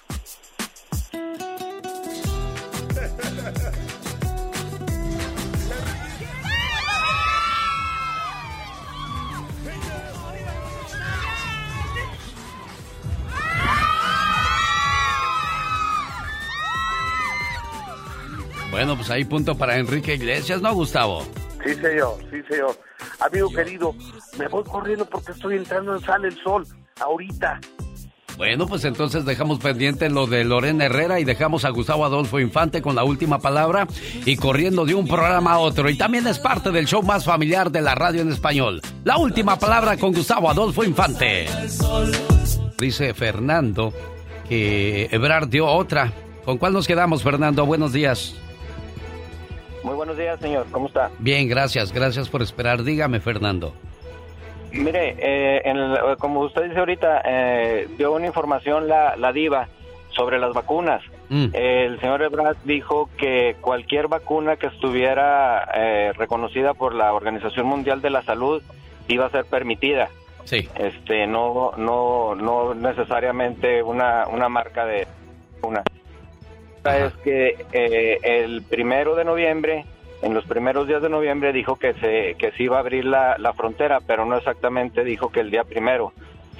Bueno, 18.72 18.96
pues 18.96 19.10
ahí 19.10 19.26
punto 19.26 19.58
para 19.58 19.78
Enrique 19.78 20.16
Iglesias, 20.16 20.62
¿no, 20.62 20.74
Gustavo? 20.74 21.24
Sí, 21.66 21.76
señor, 21.76 22.18
sí, 22.32 22.42
señor. 22.50 22.78
Amigo 23.20 23.50
querido, 23.50 23.94
me 24.38 24.48
voy 24.48 24.64
corriendo 24.64 25.06
porque 25.06 25.34
estoy 25.34 25.58
entrando 25.58 25.96
en 25.96 26.02
Sale 26.02 26.30
el 26.30 26.38
Sol, 26.42 26.66
ahorita. 27.02 27.60
Bueno, 28.40 28.68
pues 28.68 28.86
entonces 28.86 29.26
dejamos 29.26 29.60
pendiente 29.60 30.10
lo 30.10 30.26
de 30.26 30.46
Lorena 30.46 30.86
Herrera 30.86 31.20
y 31.20 31.26
dejamos 31.26 31.66
a 31.66 31.72
Gustavo 31.72 32.06
Adolfo 32.06 32.40
Infante 32.40 32.82
con 32.82 32.96
la 32.96 33.04
última 33.04 33.40
palabra 33.40 33.86
y 34.26 34.38
corriendo 34.38 34.86
de 34.86 34.96
un 34.96 35.06
programa 35.06 35.52
a 35.52 35.60
otro. 35.60 35.90
Y 35.90 35.98
también 35.98 36.26
es 36.26 36.40
parte 36.40 36.72
del 36.72 36.88
show 36.88 37.04
más 37.04 37.26
familiar 37.26 37.70
de 37.70 37.82
la 37.82 37.96
radio 37.96 38.22
en 38.22 38.32
español. 38.32 38.80
La 39.04 39.18
última 39.18 39.60
palabra 39.60 39.98
con 39.98 40.14
Gustavo 40.14 40.50
Adolfo 40.50 40.86
Infante. 40.86 41.48
Dice 42.78 43.14
Fernando 43.14 43.92
que 44.48 45.10
Ebrard 45.12 45.50
dio 45.50 45.68
otra. 45.68 46.14
¿Con 46.46 46.58
cuál 46.58 46.72
nos 46.72 46.88
quedamos, 46.88 47.22
Fernando? 47.22 47.66
Buenos 47.66 47.92
días. 47.92 48.36
Muy 49.84 49.96
buenos 49.96 50.18
días, 50.18 50.40
señor. 50.40 50.66
¿Cómo 50.72 50.88
está? 50.88 51.12
Bien, 51.20 51.50
gracias. 51.50 51.92
Gracias 51.92 52.30
por 52.30 52.42
esperar. 52.42 52.84
Dígame, 52.84 53.20
Fernando. 53.20 53.74
Mire, 54.72 55.16
eh, 55.20 55.62
en 55.66 55.78
el- 55.78 56.18
como 56.20 56.42
usted 56.42 56.64
dice 56.66 56.80
ahorita, 56.80 57.22
eh, 57.26 57.88
dio 57.98 58.14
una 58.14 58.28
información 58.28 58.88
la, 58.88 59.16
la 59.18 59.32
diva 59.34 59.68
sobre 60.12 60.40
las 60.40 60.54
vacunas. 60.54 61.02
Mm. 61.30 61.48
El 61.54 62.00
señor 62.00 62.22
Ebrard 62.24 62.58
dijo 62.64 63.10
que 63.18 63.56
cualquier 63.62 64.08
vacuna 64.08 64.56
que 64.58 64.68
estuviera 64.68 65.70
eh, 65.76 66.14
reconocida 66.18 66.74
por 66.74 66.94
la 66.96 67.14
Organización 67.14 67.68
Mundial 67.68 68.02
de 68.02 68.10
la 68.10 68.24
Salud 68.24 68.62
iba 69.08 69.26
a 69.26 69.30
ser 69.30 69.46
permitida. 69.46 70.10
Sí. 70.46 70.68
Este, 70.76 71.28
no, 71.28 71.74
no, 71.78 72.34
no 72.36 72.74
necesariamente 72.74 73.84
una, 73.84 74.28
una 74.28 74.50
marca 74.50 74.86
de 74.86 75.08
una. 75.62 75.84
Es 76.86 77.14
que 77.24 77.66
eh, 77.74 78.18
el 78.24 78.64
primero 78.64 79.14
de 79.16 79.26
noviembre, 79.26 79.86
en 80.22 80.34
los 80.34 80.46
primeros 80.46 80.88
días 80.88 81.02
de 81.02 81.10
noviembre, 81.10 81.54
dijo 81.54 81.78
que 81.78 81.94
se, 81.94 82.36
que 82.38 82.52
se 82.52 82.64
iba 82.64 82.78
a 82.78 82.80
abrir 82.82 83.06
la, 83.06 83.38
la 83.38 83.54
frontera, 83.54 84.00
pero 84.06 84.26
no 84.26 84.38
exactamente 84.38 85.04
dijo 85.04 85.32
que 85.32 85.40
el 85.40 85.52
día 85.52 85.64
primero. 85.64 86.14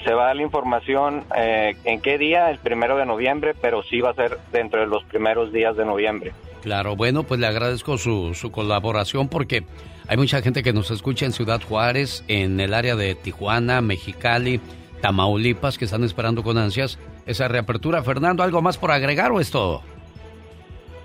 Se 0.04 0.14
va 0.14 0.24
a 0.24 0.28
dar 0.28 0.38
la 0.38 0.44
información 0.44 1.26
eh, 1.36 1.76
en 1.84 2.00
qué 2.00 2.18
día, 2.18 2.50
el 2.50 2.60
primero 2.60 2.96
de 2.96 3.06
noviembre, 3.06 3.54
pero 3.60 3.84
sí 3.84 4.00
va 4.00 4.12
a 4.12 4.14
ser 4.14 4.38
dentro 4.52 4.80
de 4.80 4.88
los 4.88 5.04
primeros 5.04 5.52
días 5.52 5.76
de 5.76 5.84
noviembre. 5.86 6.32
Claro, 6.62 6.96
bueno, 6.96 7.24
pues 7.24 7.40
le 7.40 7.48
agradezco 7.48 7.98
su, 7.98 8.34
su 8.34 8.52
colaboración 8.52 9.28
porque 9.28 9.64
hay 10.08 10.18
mucha 10.18 10.42
gente 10.42 10.64
que 10.64 10.74
nos 10.74 10.90
escucha 10.92 11.26
en 11.26 11.34
Ciudad 11.34 11.62
Juárez, 11.62 12.24
en 12.28 12.60
el 12.60 12.74
área 12.74 12.96
de 12.96 13.14
Tijuana, 13.16 13.82
Mexicali, 13.82 14.62
Tamaulipas, 15.02 15.78
que 15.78 15.86
están 15.86 16.04
esperando 16.04 16.44
con 16.44 16.58
ansias 16.58 16.98
esa 17.26 17.48
reapertura. 17.48 18.02
Fernando, 18.02 18.44
¿algo 18.44 18.62
más 18.62 18.78
por 18.78 18.92
agregar 18.92 19.32
o 19.32 19.40
es 19.40 19.52
todo? 19.52 19.84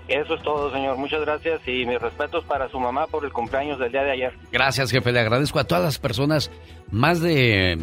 Eso 0.07 0.35
es 0.35 0.43
todo, 0.43 0.71
señor. 0.71 0.97
Muchas 0.97 1.21
gracias 1.21 1.61
y 1.67 1.85
mis 1.85 1.99
respetos 1.99 2.43
para 2.45 2.69
su 2.69 2.79
mamá 2.79 3.07
por 3.07 3.25
el 3.25 3.31
cumpleaños 3.33 3.79
del 3.79 3.91
día 3.91 4.03
de 4.03 4.11
ayer. 4.11 4.33
Gracias, 4.51 4.91
jefe. 4.91 5.11
Le 5.11 5.19
agradezco 5.19 5.57
a 5.59 5.63
todas 5.63 5.83
las 5.83 5.97
personas, 5.97 6.51
más 6.91 7.21
de 7.21 7.79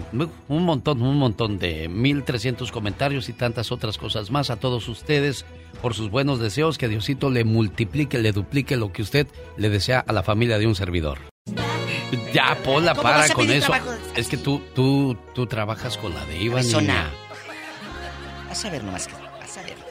un 0.49 0.65
montón, 0.65 1.03
un 1.03 1.19
montón 1.19 1.59
de 1.59 1.91
1.300 1.91 2.71
comentarios 2.71 3.29
y 3.29 3.33
tantas 3.33 3.73
otras 3.73 3.99
cosas 3.99 4.31
más. 4.31 4.51
A 4.51 4.57
todos 4.57 4.89
ustedes 4.89 5.45
por 5.81 5.95
sus 5.95 6.11
buenos 6.11 6.39
deseos. 6.39 6.79
Que 6.79 6.89
Diosito 6.89 7.29
le 7.29 7.45
multiplique, 7.45 8.19
le 8.19 8.31
duplique 8.33 8.77
lo 8.77 8.93
que 8.93 9.03
usted 9.03 9.27
le 9.57 9.69
desea 9.69 9.99
a 10.07 10.13
la 10.13 10.23
familia 10.23 10.59
de 10.59 10.67
un 10.69 10.77
servidor. 10.77 11.19
Ya, 12.33 12.57
Pola, 12.63 12.93
¿Cómo 12.95 13.03
para 13.03 13.29
con 13.31 13.51
eso. 13.51 13.73
trabajo? 13.73 13.91
Es 14.15 14.29
que 14.29 14.37
tú, 14.37 14.63
tú, 14.75 15.17
tú 15.35 15.47
trabajas 15.47 15.97
con 15.99 16.15
la 16.15 16.25
niña. 16.27 17.11
Vas 18.49 18.65
a 18.65 18.71
ver 18.71 18.85
nomás 18.85 19.09
que 19.09 19.15
vas 19.15 19.59
a 19.59 19.63
ver. 19.63 19.82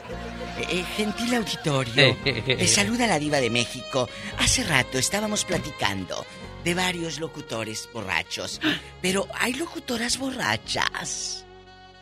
Eh, 0.70 0.84
gentil 0.96 1.34
auditorio, 1.34 2.16
le 2.46 2.66
saluda 2.68 3.06
la 3.06 3.18
diva 3.18 3.40
de 3.40 3.50
México. 3.50 4.08
Hace 4.38 4.64
rato 4.64 4.98
estábamos 4.98 5.44
platicando 5.44 6.24
de 6.64 6.74
varios 6.74 7.18
locutores 7.18 7.88
borrachos, 7.92 8.60
pero 9.00 9.26
hay 9.38 9.54
locutoras 9.54 10.18
borrachas. 10.18 11.44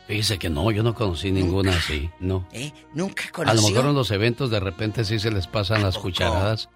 Fíjese 0.07 0.39
que 0.39 0.51
no, 0.51 0.71
yo 0.73 0.83
no 0.83 0.95
conocí 0.95 1.31
ninguna 1.31 1.77
así, 1.77 2.11
no. 2.19 2.47
¿Eh? 2.53 2.73
Nunca 2.95 3.25
A 3.47 3.55
lo 3.55 3.63
mejor 3.63 3.87
en 3.87 3.95
los 3.95 4.11
eventos 4.11 4.51
de 4.51 4.59
repente 4.59 5.05
sí 5.05 5.21
se 5.21 5.31
les 5.31 5.47
pasan 5.47 5.83
las 5.83 5.99
cucharadas. 5.99 6.69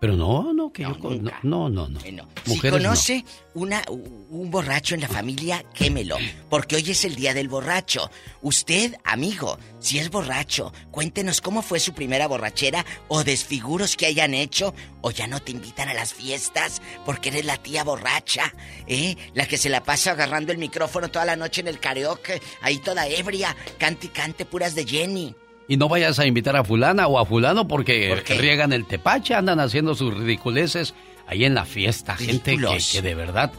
Pero 0.00 0.16
no, 0.16 0.52
no, 0.54 0.72
que 0.72 0.82
yo 0.82 0.98
con- 0.98 1.22
no, 1.22 1.68
no, 1.68 1.68
no, 1.68 1.88
no. 1.88 2.00
Si 2.00 2.10
Mujeres 2.46 2.80
no. 2.80 2.88
conoce 2.88 3.24
una, 3.52 3.82
un 3.88 4.50
borracho 4.50 4.94
en 4.94 5.02
la 5.02 5.08
familia, 5.08 5.62
quémelo, 5.74 6.16
porque 6.48 6.76
hoy 6.76 6.90
es 6.90 7.04
el 7.04 7.16
día 7.16 7.34
del 7.34 7.48
borracho. 7.48 8.10
Usted, 8.40 8.94
amigo, 9.04 9.58
si 9.78 9.98
es 9.98 10.08
borracho, 10.10 10.72
cuéntenos 10.90 11.42
cómo 11.42 11.60
fue 11.60 11.80
su 11.80 11.92
primera 11.92 12.26
borrachera 12.28 12.86
o 13.08 13.24
desfiguros 13.24 13.96
que 13.96 14.06
hayan 14.06 14.32
hecho, 14.32 14.74
o 15.02 15.10
ya 15.10 15.26
no 15.26 15.40
te 15.40 15.52
invitan 15.52 15.88
a 15.90 15.94
las 15.94 16.14
fiestas 16.14 16.80
porque 17.04 17.28
eres 17.28 17.44
la 17.44 17.58
tía 17.58 17.84
borracha, 17.84 18.54
¿eh? 18.86 19.16
La 19.34 19.46
que 19.46 19.58
se 19.58 19.68
la 19.68 19.82
pasa 19.82 20.12
agarrando 20.12 20.50
el 20.52 20.58
micrófono 20.58 21.10
toda 21.10 21.26
la 21.26 21.36
noche 21.36 21.60
en 21.60 21.68
el 21.68 21.78
karaoke, 21.78 22.40
ahí 22.62 22.78
toda 22.78 23.06
ebria, 23.06 23.54
cante 23.78 24.06
y 24.06 24.10
cante 24.10 24.46
puras 24.46 24.74
de 24.74 24.86
Jenny. 24.86 25.34
Y 25.70 25.76
no 25.76 25.88
vayas 25.88 26.18
a 26.18 26.26
invitar 26.26 26.56
a 26.56 26.64
fulana 26.64 27.06
o 27.06 27.16
a 27.16 27.24
fulano 27.24 27.68
porque 27.68 28.20
riegan 28.28 28.72
el 28.72 28.86
tepache, 28.86 29.34
andan 29.34 29.60
haciendo 29.60 29.94
sus 29.94 30.12
ridiculeces 30.12 30.94
ahí 31.28 31.44
en 31.44 31.54
la 31.54 31.64
fiesta. 31.64 32.16
Gente 32.16 32.56
que, 32.56 33.02
de 33.02 33.14
verdad... 33.14 33.52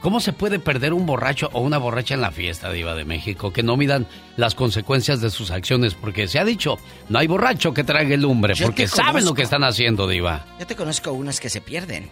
¿Cómo 0.00 0.20
se 0.20 0.32
puede 0.32 0.60
perder 0.60 0.92
un 0.92 1.04
borracho 1.04 1.50
o 1.52 1.60
una 1.60 1.76
borracha 1.78 2.14
en 2.14 2.20
la 2.20 2.30
fiesta, 2.30 2.70
Diva 2.70 2.94
de 2.94 3.04
México? 3.04 3.52
Que 3.52 3.64
no 3.64 3.76
midan 3.76 4.06
las 4.36 4.54
consecuencias 4.54 5.20
de 5.20 5.30
sus 5.30 5.50
acciones, 5.50 5.94
porque 5.94 6.28
se 6.28 6.38
ha 6.38 6.44
dicho, 6.44 6.78
no 7.08 7.18
hay 7.18 7.26
borracho 7.26 7.74
que 7.74 7.82
trague 7.82 8.16
lumbre, 8.16 8.54
Yo 8.54 8.66
porque 8.66 8.86
saben 8.86 9.24
lo 9.24 9.34
que 9.34 9.42
están 9.42 9.64
haciendo, 9.64 10.06
Diva. 10.06 10.46
Yo 10.60 10.66
te 10.68 10.76
conozco 10.76 11.10
unas 11.10 11.40
que 11.40 11.50
se 11.50 11.60
pierden, 11.60 12.08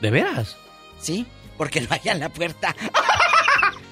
¿De 0.00 0.10
veras? 0.10 0.56
¿sí? 0.98 1.26
Porque 1.58 1.82
no 1.82 1.88
hayan 1.90 2.20
la 2.20 2.30
puerta. 2.30 2.74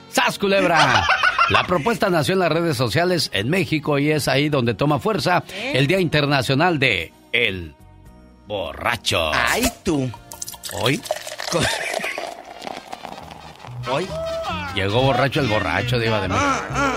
¡Sas, 0.09 0.39
culebra! 0.39 1.06
La 1.51 1.64
propuesta 1.64 2.10
nació 2.10 2.35
en 2.35 2.40
las 2.40 2.51
redes 2.51 2.77
sociales 2.77 3.31
en 3.32 3.48
México 3.48 3.98
y 3.98 4.10
es 4.10 4.28
ahí 4.28 4.48
donde 4.48 4.74
toma 4.74 4.98
fuerza 4.98 5.44
el 5.73 5.86
Día 5.86 6.01
Internacional 6.01 6.78
de 6.78 7.12
El 7.32 7.74
Borracho. 8.47 9.31
¡Ay, 9.32 9.64
tú! 9.85 10.10
¿Hoy? 10.73 11.01
Hoy 13.89 14.06
Llegó 14.74 15.01
borracho 15.01 15.40
el 15.40 15.47
borracho, 15.47 15.98
Diva 15.98 16.20
de 16.20 16.28
México. 16.28 16.47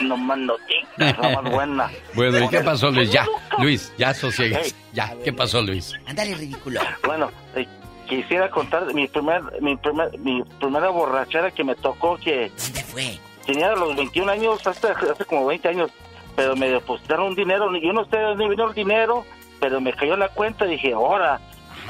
No 0.00 0.16
mando 0.16 0.56
la 0.96 1.12
más 1.42 1.52
buena. 1.52 1.90
Bueno, 2.14 2.38
¿y 2.44 2.48
qué 2.48 2.60
pasó, 2.60 2.90
Luis? 2.90 3.10
Ya, 3.12 3.26
Luis, 3.58 3.92
ya 3.98 4.14
sosiegues. 4.14 4.74
Ya, 4.92 5.14
¿qué 5.24 5.32
pasó, 5.32 5.60
Luis? 5.62 5.92
Ándale, 6.06 6.34
ridículo. 6.34 6.80
Bueno, 7.04 7.30
eh, 7.54 7.66
quisiera 8.08 8.50
contar 8.50 8.92
mi 8.94 9.06
primer, 9.08 9.42
mi 9.60 9.76
primer, 9.76 10.16
mi 10.18 10.42
primera 10.58 10.88
borrachera 10.88 11.50
que 11.50 11.62
me 11.64 11.74
tocó 11.74 12.16
que... 12.16 12.50
¿Dónde 12.56 12.82
fue? 12.84 13.18
Tenía 13.46 13.72
los 13.72 13.94
21 13.96 14.30
años, 14.32 14.66
hace, 14.66 14.88
hace 14.88 15.24
como 15.26 15.46
20 15.46 15.68
años, 15.68 15.90
pero 16.36 16.56
me 16.56 16.68
depositaron 16.68 17.28
un 17.28 17.34
dinero, 17.36 17.70
yo 17.76 17.92
no 17.92 18.04
sé 18.06 18.16
de 18.16 18.22
dónde 18.22 18.48
vino 18.48 18.68
el 18.68 18.74
dinero, 18.74 19.24
pero 19.60 19.80
me 19.80 19.92
cayó 19.92 20.16
la 20.16 20.28
cuenta 20.28 20.66
y 20.66 20.70
dije, 20.72 20.92
ahora, 20.92 21.40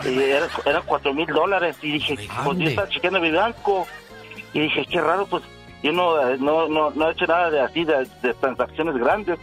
y 0.05 0.19
era- 0.19 0.49
eran 0.65 0.83
4 0.87 1.15
mil 1.15 1.27
dólares, 1.27 1.77
y 1.83 1.93
dije, 1.93 2.17
pues 2.45 2.59
yo 2.59 2.69
estaba 2.69 2.89
chequeando 2.89 3.21
mi 3.21 3.31
banco, 3.31 3.87
y 4.53 4.61
dije, 4.61 4.85
qué 4.87 5.01
raro, 5.01 5.27
pues 5.27 5.43
yo 5.83 5.93
no, 5.93 6.29
eh, 6.29 6.37
no, 6.39 6.69
no, 6.69 6.91
no 6.91 7.09
he 7.09 7.13
hecho 7.13 7.27
nada 7.27 7.51
de 7.51 7.61
así, 7.61 7.85
de, 7.85 8.07
de 8.23 8.35
transacciones 8.35 8.97
grandes, 8.97 9.39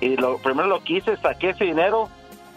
y 0.00 0.16
lo 0.16 0.38
primero 0.38 0.68
lo 0.68 0.82
que 0.82 0.94
hice, 0.94 1.16
saqué 1.18 1.50
ese 1.50 1.64
dinero, 1.64 2.08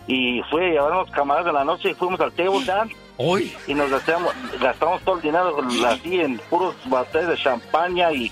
y 0.08 0.42
fui 0.50 0.64
a 0.64 0.70
llevar 0.70 0.92
unos 0.94 1.12
camaradas 1.12 1.46
de 1.48 1.54
la 1.54 1.64
noche 1.64 1.92
y 1.92 1.94
fuimos 1.94 2.20
al 2.20 2.32
table 2.32 2.66
dance. 2.66 2.96
Hoy. 3.22 3.54
Y 3.68 3.74
nos 3.74 3.92
gastamos, 3.92 4.34
gastamos 4.62 5.02
todo 5.04 5.18
el 5.18 5.22
dinero 5.22 5.58
así 5.86 6.22
en 6.22 6.40
puros 6.50 6.74
botellas 6.86 7.28
de 7.28 7.36
champaña 7.38 8.12
y, 8.14 8.32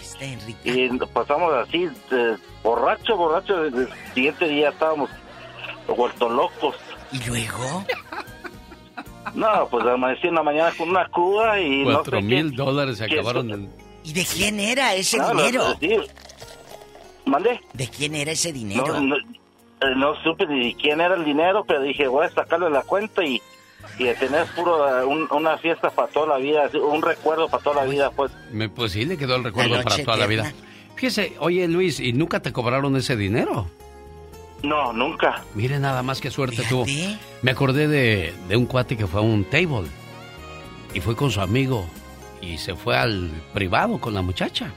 y 0.64 0.90
pasamos 1.14 1.54
así, 1.54 1.90
de 2.10 2.38
borracho, 2.64 3.18
borracho. 3.18 3.66
El 3.66 3.90
siguiente 4.16 4.48
día 4.48 4.70
estábamos 4.70 5.10
vueltos 5.96 6.32
locos. 6.32 6.76
¿Y 7.12 7.22
luego? 7.28 7.84
No, 9.36 9.68
pues 9.70 9.86
amanecí 9.86 10.28
en 10.28 10.36
la 10.36 10.44
mañana 10.44 10.72
con 10.78 10.90
una 10.90 11.06
cruda 11.10 11.60
y 11.60 11.84
no 11.84 11.96
Cuatro 11.96 12.20
sé 12.20 12.24
mil 12.24 12.52
qué. 12.52 12.56
dólares 12.56 12.98
se 12.98 13.04
acabaron 13.06 13.52
en... 13.52 13.87
¿Y 14.08 14.14
de 14.14 14.26
quién 14.26 14.60
era 14.62 14.94
ese 14.96 15.18
No, 15.18 15.34
no, 15.34 15.44
dinero? 15.44 15.76
sí. 15.82 15.90
¿Mande? 17.26 17.60
¿De 17.74 17.88
quién 17.90 18.16
era 18.16 18.32
ese 18.32 18.54
dinero? 18.54 18.88
No, 18.88 19.02
no, 19.02 19.16
eh, 19.18 19.96
no 19.98 20.16
supe 20.24 20.48
ni 20.48 20.74
quién 20.76 21.02
era 21.02 21.16
el 21.16 21.26
dinero, 21.26 21.66
pero 21.68 21.82
dije, 21.82 22.08
voy 22.08 22.26
a 22.26 22.30
sacarle 22.30 22.70
la 22.70 22.84
cuenta 22.84 23.22
y, 23.26 23.42
y 24.00 24.06
de 24.06 24.16
tener 24.16 24.46
puro 24.56 24.88
eh, 25.02 25.04
un- 25.06 25.28
una 25.32 25.58
fiesta 25.58 25.90
para 25.90 26.08
toda 26.08 26.28
la 26.28 26.38
vida, 26.38 26.70
un 26.82 27.02
recuerdo 27.02 27.50
para 27.50 27.62
toda 27.64 27.84
la 27.84 27.92
vida, 27.92 28.12
pues. 28.12 28.32
Me, 28.54 28.70
pues 28.70 28.94
sí, 28.94 29.04
le 29.04 29.18
quedó 29.18 29.36
el 29.36 29.44
recuerdo 29.44 29.84
para 29.84 30.04
toda 30.04 30.16
la 30.18 30.26
vida. 30.28 30.54
Fíjese, 30.96 31.34
oye 31.40 31.68
Luis, 31.68 32.00
¿y 32.00 32.14
nunca 32.14 32.40
te 32.42 32.54
cobraron 32.54 32.96
ese 32.96 33.18
dinero? 33.18 33.70
No, 34.64 34.94
nunca. 34.94 35.44
Mire 35.54 35.80
nada 35.80 36.02
más 36.02 36.22
qué 36.22 36.32
suerte 36.32 36.64
tuvo. 36.70 36.86
Me 37.42 37.52
acordé 37.52 37.88
de, 37.90 38.34
de 38.48 38.56
un 38.56 38.66
cuate 38.68 38.96
que 38.98 39.06
fue 39.06 39.20
a 39.20 39.24
un 39.24 39.44
table 39.44 39.90
y 40.94 41.02
fue 41.02 41.16
con 41.16 41.30
su 41.30 41.42
amigo 41.42 41.86
y 42.42 42.58
se 42.58 42.76
fue 42.76 42.98
al 42.98 43.30
privado 43.54 44.00
con 44.00 44.14
la 44.14 44.22
muchacha. 44.22 44.72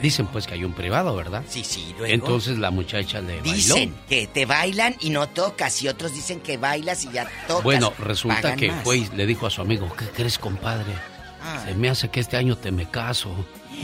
Dicen 0.00 0.26
pues 0.26 0.46
que 0.48 0.54
hay 0.54 0.64
un 0.64 0.72
privado, 0.72 1.14
¿verdad? 1.14 1.44
Sí, 1.46 1.62
sí, 1.62 1.94
luego. 1.96 2.12
Entonces 2.12 2.58
la 2.58 2.72
muchacha 2.72 3.20
le 3.20 3.36
bailó. 3.36 3.52
Dicen 3.52 3.94
que 4.08 4.26
te 4.26 4.46
bailan 4.46 4.96
y 5.00 5.10
no 5.10 5.28
tocas, 5.28 5.80
y 5.82 5.88
otros 5.88 6.12
dicen 6.12 6.40
que 6.40 6.56
bailas 6.56 7.04
y 7.04 7.12
ya 7.12 7.28
tocas. 7.46 7.62
Bueno, 7.62 7.92
resulta 7.98 8.42
Pagan 8.42 8.58
que 8.58 8.72
más. 8.72 8.82
fue 8.82 8.98
y 8.98 9.08
le 9.14 9.26
dijo 9.26 9.46
a 9.46 9.50
su 9.50 9.60
amigo, 9.60 9.94
¿qué 9.96 10.06
crees, 10.06 10.38
compadre? 10.38 10.92
Ah. 11.40 11.62
Se 11.64 11.74
me 11.74 11.88
hace 11.88 12.08
que 12.08 12.18
este 12.20 12.36
año 12.36 12.56
te 12.56 12.72
me 12.72 12.90
caso. 12.90 13.32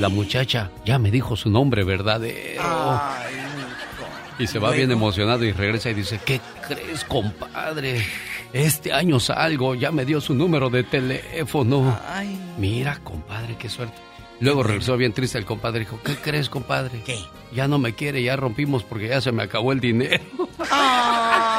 La 0.01 0.09
muchacha 0.09 0.71
ya 0.85 0.99
me 0.99 1.11
dijo 1.11 1.37
su 1.37 1.51
nombre 1.51 1.85
verdadero. 1.85 2.63
Y 4.41 4.47
se 4.47 4.59
va 4.59 4.71
bien 4.71 4.91
emocionado 4.91 5.45
y 5.45 5.53
regresa 5.53 5.91
y 5.91 5.95
dice, 5.95 6.21
¿qué 6.25 6.41
crees, 6.67 7.05
compadre? 7.05 8.05
Este 8.53 8.93
año 8.93 9.21
salgo, 9.21 9.75
ya 9.75 9.91
me 9.93 10.05
dio 10.05 10.21
su 10.21 10.35
número 10.35 10.71
de 10.71 10.83
teléfono. 10.85 11.99
Mira, 12.59 12.99
compadre, 13.05 13.57
qué 13.59 13.69
suerte. 13.69 13.97
Luego 14.41 14.63
regresó 14.63 14.97
bien 14.97 15.13
triste 15.13 15.37
el 15.37 15.45
compadre 15.45 15.81
y 15.81 15.85
dijo, 15.85 16.01
¿qué 16.05 16.17
crees, 16.17 16.49
compadre? 16.49 17.03
¿Qué? 17.05 17.19
Ya 17.53 17.67
no 17.67 17.79
me 17.79 17.95
quiere, 17.95 18.23
ya 18.23 18.37
rompimos 18.37 18.85
porque 18.85 19.09
ya 19.09 19.21
se 19.21 19.33
me 19.33 19.43
acabó 19.43 19.73
el 19.73 19.81
dinero. 19.81 20.23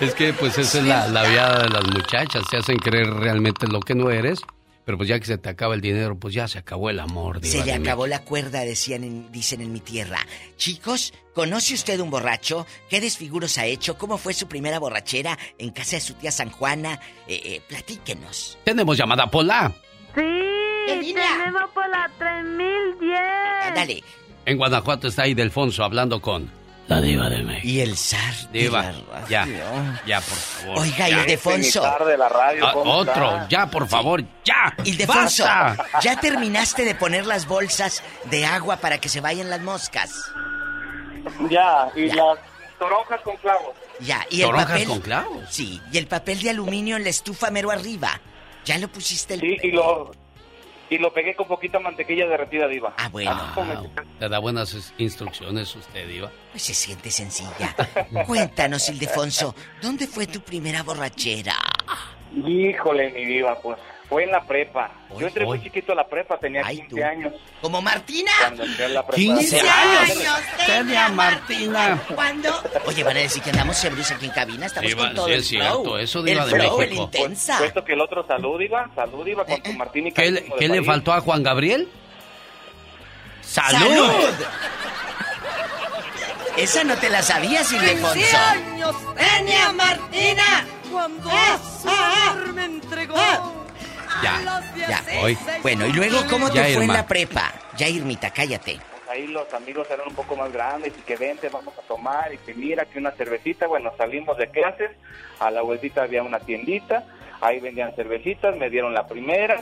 Es 0.00 0.14
que 0.14 0.34
pues 0.34 0.58
esa 0.58 0.78
es 0.78 0.84
la, 0.84 1.08
la 1.08 1.26
viada 1.26 1.62
de 1.62 1.70
las 1.70 1.84
muchachas, 1.86 2.42
te 2.50 2.58
hacen 2.58 2.76
creer 2.76 3.08
realmente 3.08 3.66
lo 3.66 3.80
que 3.80 3.94
no 3.94 4.10
eres, 4.10 4.40
pero 4.86 4.96
pues 4.96 5.08
ya 5.10 5.18
que 5.20 5.26
se 5.26 5.36
te 5.36 5.48
acaba 5.50 5.74
el 5.74 5.80
dinero, 5.82 6.16
pues 6.18 6.32
ya 6.32 6.46
se 6.48 6.58
acabó 6.58 6.88
el 6.90 7.00
amor. 7.00 7.40
Se 7.42 7.48
diva 7.58 7.64
le 7.66 7.72
de 7.72 7.78
México. 7.80 7.90
acabó 7.90 8.06
la 8.06 8.20
cuerda, 8.22 8.60
decían 8.60 9.02
en- 9.04 9.30
dicen 9.32 9.60
en 9.60 9.72
mi 9.72 9.80
tierra. 9.80 10.20
Chicos, 10.56 11.12
¿conoce 11.34 11.74
usted 11.74 11.98
un 12.00 12.08
borracho? 12.08 12.66
¿Qué 12.88 13.00
desfiguros 13.00 13.58
ha 13.58 13.66
hecho? 13.66 13.98
¿Cómo 13.98 14.16
fue 14.16 14.32
su 14.32 14.46
primera 14.46 14.78
borrachera 14.78 15.36
en 15.58 15.70
casa 15.70 15.96
de 15.96 16.00
su 16.02 16.14
tía 16.14 16.30
San 16.30 16.50
Juana? 16.50 17.00
Eh, 17.26 17.40
eh, 17.44 17.60
platíquenos. 17.68 18.56
Tenemos 18.64 18.96
llamada 18.96 19.26
Pola. 19.28 19.72
Sí, 20.14 20.22
tenemos 21.14 21.70
por 21.74 21.88
la 21.90 22.08
3010. 22.18 23.74
Dale. 23.74 24.02
En 24.44 24.56
Guanajuato 24.56 25.08
está 25.08 25.22
ahí 25.22 25.34
Delfonso 25.34 25.82
hablando 25.82 26.20
con 26.22 26.48
la 26.88 27.00
diva 27.00 27.28
de 27.28 27.42
México. 27.42 27.66
Y 27.68 27.80
el 27.80 27.96
zar 27.96 28.34
de 28.52 28.58
Diva, 28.60 28.82
la 29.10 29.26
ya, 29.28 29.40
radio. 29.40 29.64
ya, 30.06 30.20
por 30.20 30.36
favor. 30.36 30.78
Oiga, 30.78 31.08
ya. 31.08 31.22
Ildefonso. 31.22 31.84
Ah, 31.84 32.72
otro, 32.84 33.48
ya, 33.48 33.66
por 33.70 33.88
favor, 33.88 34.22
ya. 34.44 34.74
Ildefonso, 34.84 35.44
¡Basta! 35.44 36.00
¿ya 36.00 36.20
terminaste 36.20 36.84
de 36.84 36.94
poner 36.94 37.26
las 37.26 37.46
bolsas 37.46 38.02
de 38.30 38.46
agua 38.46 38.76
para 38.76 38.98
que 38.98 39.08
se 39.08 39.20
vayan 39.20 39.50
las 39.50 39.60
moscas? 39.62 40.30
Ya, 41.50 41.88
y 41.96 42.06
las 42.10 42.38
toronjas 42.78 43.20
con 43.22 43.36
clavos. 43.38 43.74
Ya, 44.00 44.24
y 44.30 44.42
el 44.42 44.46
¿Toronjas 44.46 44.68
papel. 44.68 44.86
con 44.88 45.00
clavos? 45.00 45.44
Sí, 45.50 45.80
y 45.90 45.98
el 45.98 46.06
papel 46.06 46.40
de 46.40 46.50
aluminio 46.50 46.96
en 46.96 47.02
la 47.04 47.10
estufa 47.10 47.50
mero 47.50 47.70
arriba. 47.70 48.20
¿Ya 48.64 48.78
lo 48.78 48.88
pusiste 48.88 49.34
el 49.34 49.40
Sí, 49.40 49.56
y 49.62 49.70
lo, 49.72 50.12
y 50.88 50.98
lo 50.98 51.12
pegué 51.12 51.34
con 51.34 51.48
poquita 51.48 51.78
mantequilla 51.78 52.26
derretida, 52.26 52.68
Diva. 52.68 52.94
Ah, 52.98 53.08
bueno. 53.08 53.90
Te 54.18 54.28
da 54.28 54.38
buenas 54.38 54.92
instrucciones 54.98 55.74
usted, 55.74 56.08
diva. 56.08 56.30
Pues 56.52 56.62
se 56.62 56.74
siente 56.74 57.10
sencilla. 57.10 57.74
Cuéntanos, 58.26 58.88
Ildefonso, 58.88 59.54
¿dónde 59.82 60.06
fue 60.06 60.26
tu 60.26 60.40
primera 60.40 60.82
borrachera? 60.82 61.54
Híjole, 62.34 63.10
mi 63.10 63.24
diva, 63.24 63.58
pues 63.60 63.78
fue 64.08 64.22
en 64.24 64.30
la 64.30 64.42
prepa. 64.44 64.90
Yo 65.18 65.26
entré 65.26 65.44
muy 65.44 65.60
chiquito 65.62 65.92
a 65.92 65.96
la 65.96 66.06
prepa, 66.06 66.38
tenía 66.38 66.62
15 66.62 67.04
años. 67.04 67.32
¿Como 67.60 67.82
Martina? 67.82 68.30
Cuando 68.40 68.62
entré 68.64 68.84
a 68.84 68.88
la 68.88 69.02
prepa. 69.06 69.16
15 69.16 69.60
años. 69.60 70.18
Tenía 70.66 71.08
Martina. 71.08 72.00
¿Cuándo? 72.14 72.62
Oye, 72.86 73.02
van 73.02 73.16
a 73.16 73.20
decir 73.20 73.42
que 73.42 73.50
andamos 73.50 73.82
ebrios 73.84 74.10
aquí 74.12 74.26
en 74.26 74.32
cabina. 74.32 74.66
Estamos 74.66 74.88
Diva, 74.90 75.06
con 75.06 75.14
todo 75.16 75.26
sí 75.26 75.32
el 75.32 75.40
es 75.40 75.48
cierto, 75.48 75.82
flow. 75.82 75.96
eso, 75.98 76.18
el 76.20 76.24
Diva 76.26 76.46
de 76.46 76.50
flow, 76.52 76.80
el 76.82 76.88
México. 76.90 77.02
intensa. 77.04 77.58
Puesto 77.58 77.84
que 77.84 77.92
el 77.94 78.00
otro 78.00 78.26
salud 78.26 78.60
iba, 78.60 78.88
salud 78.94 79.26
iba 79.26 79.44
con 79.44 79.60
tu 79.62 79.72
Martín 79.72 80.06
y 80.06 80.12
¿Qué, 80.12 80.30
le- 80.30 80.44
qué 80.58 80.68
le 80.68 80.84
faltó 80.84 81.12
a 81.12 81.20
Juan 81.20 81.42
Gabriel? 81.42 81.88
¡Salud! 83.42 83.78
¡Salud! 83.80 84.34
Esa 86.56 86.84
no 86.84 86.96
te 86.96 87.10
la 87.10 87.22
sabías, 87.22 87.70
Ildefonso. 87.70 88.36
años 88.36 88.96
tenía 89.14 89.72
Martina 89.72 90.66
cuando 90.90 91.30
a 91.30 91.58
su 91.82 91.88
amor 91.88 92.52
me 92.54 92.64
entregó. 92.64 93.65
Ya, 94.22 94.62
Ya, 94.88 95.04
hoy. 95.22 95.36
Bueno, 95.62 95.86
y 95.86 95.92
luego, 95.92 96.18
¿cómo 96.30 96.50
te 96.50 96.62
fue 96.74 96.84
en 96.84 96.92
la 96.92 97.06
prepa? 97.06 97.52
Ya, 97.76 97.88
Irmita, 97.88 98.30
cállate. 98.30 98.78
Ahí 99.08 99.26
los 99.28 99.52
amigos 99.54 99.86
eran 99.90 100.08
un 100.08 100.14
poco 100.14 100.36
más 100.36 100.52
grandes 100.52 100.92
y 100.98 101.02
que 101.02 101.16
vente, 101.16 101.48
vamos 101.48 101.72
a 101.78 101.82
tomar 101.82 102.32
y 102.34 102.38
que 102.38 102.54
mira 102.54 102.84
que 102.84 102.98
una 102.98 103.12
cervecita. 103.12 103.66
Bueno, 103.66 103.92
salimos 103.96 104.36
de 104.36 104.50
clases, 104.50 104.90
a 105.40 105.50
la 105.50 105.62
vueltita 105.62 106.02
había 106.02 106.22
una 106.22 106.40
tiendita, 106.40 107.04
ahí 107.40 107.60
vendían 107.60 107.94
cervecitas, 107.94 108.56
me 108.56 108.68
dieron 108.68 108.92
la 108.94 109.06
primera. 109.06 109.56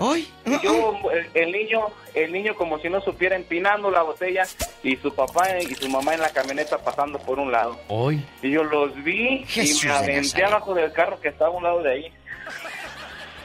Y 0.46 0.60
yo, 0.62 0.98
el, 1.12 1.28
el 1.34 1.52
niño, 1.52 1.86
el 2.14 2.32
niño 2.32 2.54
como 2.56 2.78
si 2.78 2.88
no 2.88 3.00
supiera 3.02 3.36
empinando 3.36 3.90
la 3.90 4.02
botella 4.02 4.44
y 4.82 4.96
su 4.96 5.14
papá 5.14 5.58
y 5.60 5.74
su 5.74 5.88
mamá 5.88 6.14
en 6.14 6.20
la 6.20 6.30
camioneta 6.30 6.78
pasando 6.78 7.18
por 7.18 7.38
un 7.38 7.52
lado. 7.52 7.78
Hoy. 7.88 8.24
Y 8.42 8.50
yo 8.50 8.64
los 8.64 8.94
vi 9.04 9.44
Jesús 9.46 9.84
y 9.84 9.88
me 9.88 9.92
aventé 9.94 10.44
abajo 10.44 10.74
del 10.74 10.92
carro 10.92 11.20
que 11.20 11.28
estaba 11.28 11.50
a 11.50 11.56
un 11.56 11.62
lado 11.64 11.82
de 11.82 11.92
ahí. 11.92 12.12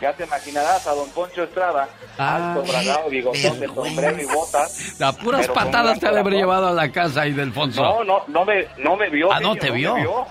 Ya 0.01 0.13
te 0.13 0.23
imaginarás 0.23 0.87
a 0.87 0.91
don 0.93 1.09
Poncho 1.09 1.43
Estrada, 1.43 1.89
Ah. 2.17 2.53
alto, 2.53 2.71
bragado, 2.71 3.09
bigotón 3.09 3.59
de 3.59 3.67
sombrero 3.67 4.21
y 4.21 4.25
botas. 4.25 5.01
A 5.01 5.11
puras 5.11 5.47
patadas 5.49 5.99
te 5.99 6.07
ha 6.07 6.11
de 6.11 6.19
haber 6.19 6.33
llevado 6.33 6.67
a 6.67 6.71
la 6.71 6.91
casa 6.91 7.21
ahí. 7.21 7.31
No, 7.33 8.03
no, 8.03 8.23
no 8.27 8.45
me, 8.45 8.65
no 8.77 8.95
me 8.95 9.09
vio. 9.09 9.31
Ah, 9.31 9.39
no 9.39 9.55
te 9.55 9.69
me 9.71 9.77
vio. 9.77 10.25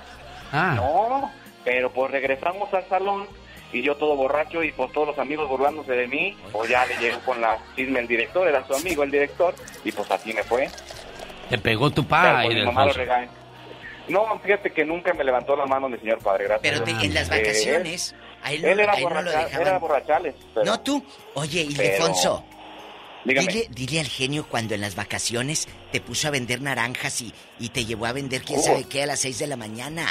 Ah. 0.52 0.72
No, 0.76 1.30
pero 1.64 1.90
pues 1.92 2.10
regresamos 2.10 2.72
al 2.72 2.88
salón 2.88 3.26
y 3.72 3.82
yo 3.82 3.96
todo 3.96 4.16
borracho 4.16 4.62
y 4.62 4.72
pues 4.72 4.90
todos 4.92 5.08
los 5.08 5.18
amigos 5.18 5.48
burlándose 5.48 5.92
de 5.92 6.06
mí, 6.08 6.36
pues 6.52 6.70
ya 6.70 6.86
le 6.86 6.96
llegó 6.96 7.18
con 7.20 7.40
la 7.40 7.58
chisme 7.76 8.00
el 8.00 8.08
director, 8.08 8.48
era 8.48 8.66
su 8.66 8.74
amigo 8.74 9.02
el 9.02 9.10
director, 9.10 9.54
y 9.84 9.92
pues 9.92 10.10
así 10.10 10.32
me 10.32 10.42
fue. 10.42 10.70
Te 11.50 11.58
pegó 11.58 11.90
tu 11.90 12.02
Pero, 12.06 12.08
pa 12.08 12.22
pues, 12.22 12.34
ahí 12.36 12.54
mi 12.54 12.64
mamá 12.64 12.86
lo. 12.86 12.92
No, 14.08 14.38
fíjate 14.40 14.70
que 14.72 14.84
nunca 14.84 15.12
me 15.14 15.24
levantó 15.24 15.54
la 15.56 15.66
mano 15.66 15.88
mi 15.88 15.98
señor 15.98 16.18
padre, 16.18 16.44
gracias. 16.44 16.72
Pero 16.72 16.84
te- 16.84 16.90
en 17.06 17.14
las 17.14 17.28
Eh, 17.30 17.38
vacaciones, 17.38 18.14
a 18.42 18.52
él, 18.52 18.64
era, 18.64 18.92
a 18.92 18.96
él 18.96 19.04
no 19.04 19.22
lo 19.22 19.30
dejaban. 19.30 19.60
era 19.60 19.78
borrachales. 19.78 20.34
pero- 20.54 20.66
No 20.66 20.80
tú. 20.80 21.04
Oye, 21.34 21.66
Pero- 21.76 21.82
Ildefonso. 21.82 22.44
Dígame. 23.24 23.46
Dile, 23.48 23.66
dile 23.70 24.00
al 24.00 24.06
genio 24.06 24.46
cuando 24.48 24.74
en 24.74 24.80
las 24.80 24.94
vacaciones 24.94 25.68
te 25.92 26.00
puso 26.00 26.28
a 26.28 26.30
vender 26.30 26.62
naranjas 26.62 27.20
y, 27.20 27.34
y 27.58 27.68
te 27.70 27.84
llevó 27.84 28.06
a 28.06 28.12
vender 28.12 28.42
quién 28.42 28.62
sabe 28.62 28.84
qué 28.88 29.02
a 29.02 29.06
las 29.06 29.18
6 29.20 29.38
de 29.40 29.46
la 29.48 29.56
mañana. 29.56 30.06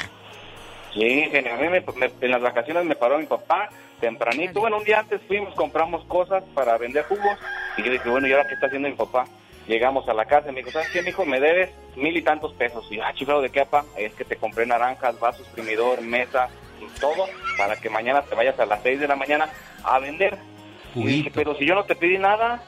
Sí, 0.94 1.00
genio, 1.30 1.54
a 1.54 1.56
mí 1.56 1.68
me- 1.68 1.80
me- 1.96 2.12
en 2.20 2.30
las 2.30 2.40
vacaciones 2.40 2.84
me 2.84 2.94
paró 2.96 3.18
mi 3.18 3.26
papá 3.26 3.70
tempranito. 4.00 4.60
Bueno, 4.60 4.78
un 4.78 4.84
día 4.84 5.00
antes 5.00 5.20
fuimos, 5.26 5.54
compramos 5.54 6.04
cosas 6.04 6.44
para 6.54 6.76
vender 6.78 7.04
jugos. 7.04 7.38
Y 7.76 7.82
yo 7.82 7.90
dije, 7.92 8.08
bueno, 8.08 8.28
¿y 8.28 8.32
ahora 8.32 8.46
qué 8.46 8.54
está 8.54 8.66
haciendo 8.66 8.88
mi 8.88 8.94
papá? 8.94 9.24
Llegamos 9.68 10.08
a 10.08 10.14
la 10.14 10.24
casa 10.24 10.48
y 10.48 10.52
me 10.52 10.60
dijo, 10.60 10.70
¿sabes 10.72 10.88
qué, 10.90 11.02
mijo? 11.02 11.24
Me 11.26 11.38
debes 11.40 11.70
mil 11.94 12.16
y 12.16 12.22
tantos 12.22 12.52
pesos. 12.54 12.86
Y 12.90 12.96
yo, 12.96 13.04
ah, 13.04 13.12
chiflado, 13.14 13.42
¿de 13.42 13.50
qué, 13.50 13.60
papá? 13.66 13.84
Es 13.98 14.12
que 14.14 14.24
te 14.24 14.36
compré 14.36 14.64
naranjas, 14.66 15.18
vaso 15.20 15.42
exprimidor, 15.42 16.00
mesa 16.00 16.48
y 16.80 16.98
todo 17.00 17.26
para 17.58 17.76
que 17.76 17.90
mañana 17.90 18.22
te 18.22 18.34
vayas 18.34 18.58
a 18.58 18.64
las 18.66 18.82
seis 18.82 18.98
de 18.98 19.06
la 19.08 19.14
mañana 19.16 19.48
a 19.84 19.98
vender. 19.98 20.38
Y 20.94 21.06
dije, 21.06 21.30
pero 21.34 21.54
si 21.56 21.66
yo 21.66 21.74
no 21.74 21.84
te 21.84 21.94
pedí 21.94 22.16
nada, 22.18 22.62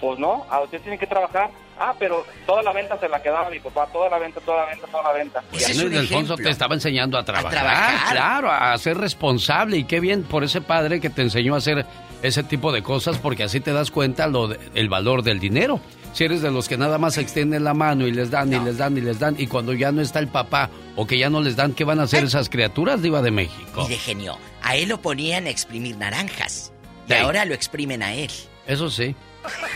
pues 0.00 0.18
no, 0.18 0.46
a 0.50 0.60
usted 0.60 0.80
tiene 0.82 0.98
que 0.98 1.06
trabajar. 1.06 1.50
Ah, 1.82 1.94
pero 1.98 2.26
toda 2.44 2.62
la 2.62 2.74
venta 2.74 2.98
se 2.98 3.08
la 3.08 3.22
quedaba 3.22 3.48
mi 3.48 3.58
papá, 3.58 3.86
toda 3.90 4.10
la 4.10 4.18
venta, 4.18 4.38
toda 4.42 4.64
la 4.64 4.70
venta, 4.70 4.86
toda 4.88 5.02
la 5.02 5.12
venta. 5.14 5.42
Y 5.52 5.56
así- 5.56 5.72
Bueno, 5.80 5.88
y 5.96 5.98
Delfonso 6.00 6.36
te 6.36 6.50
estaba 6.50 6.74
enseñando 6.74 7.16
a 7.16 7.24
trabajar, 7.24 7.50
trabajar. 7.50 8.12
claro, 8.12 8.50
a 8.50 8.76
ser 8.76 8.98
responsable. 8.98 9.78
Y 9.78 9.84
qué 9.84 9.98
bien 10.00 10.24
por 10.24 10.44
ese 10.44 10.60
padre 10.60 11.00
que 11.00 11.08
te 11.08 11.22
enseñó 11.22 11.54
a 11.54 11.58
hacer 11.58 11.86
ese 12.22 12.42
tipo 12.42 12.70
de 12.72 12.82
cosas, 12.82 13.16
porque 13.16 13.44
así 13.44 13.60
te 13.60 13.72
das 13.72 13.90
cuenta 13.90 14.26
lo 14.26 14.48
de- 14.48 14.58
el 14.74 14.90
valor 14.90 15.22
del 15.22 15.40
dinero. 15.40 15.80
Si 16.12 16.24
eres 16.24 16.42
de 16.42 16.50
los 16.50 16.68
que 16.68 16.76
nada 16.76 16.98
más 16.98 17.16
extienden 17.18 17.62
la 17.64 17.72
mano 17.72 18.06
y 18.06 18.12
les 18.12 18.30
dan 18.30 18.52
y 18.52 18.58
les 18.58 18.78
dan 18.78 18.96
y 18.96 19.00
les 19.00 19.18
dan, 19.18 19.36
y 19.38 19.46
cuando 19.46 19.72
ya 19.72 19.92
no 19.92 20.02
está 20.02 20.18
el 20.18 20.28
papá 20.28 20.68
o 20.96 21.06
que 21.06 21.16
ya 21.18 21.30
no 21.30 21.40
les 21.40 21.54
dan, 21.56 21.72
¿qué 21.72 21.84
van 21.84 22.00
a 22.00 22.02
hacer 22.02 22.24
esas 22.24 22.48
criaturas, 22.48 23.00
Diva 23.00 23.22
de 23.22 23.30
México? 23.30 23.84
Mire, 23.88 23.96
genio, 23.98 24.36
a 24.62 24.76
él 24.76 24.88
lo 24.88 25.00
ponían 25.00 25.46
a 25.46 25.50
exprimir 25.50 25.96
naranjas. 25.96 26.72
Y 27.08 27.12
Sí. 27.12 27.18
ahora 27.18 27.44
lo 27.44 27.54
exprimen 27.54 28.02
a 28.02 28.12
él. 28.14 28.30
Eso 28.66 28.90
sí. 28.90 29.14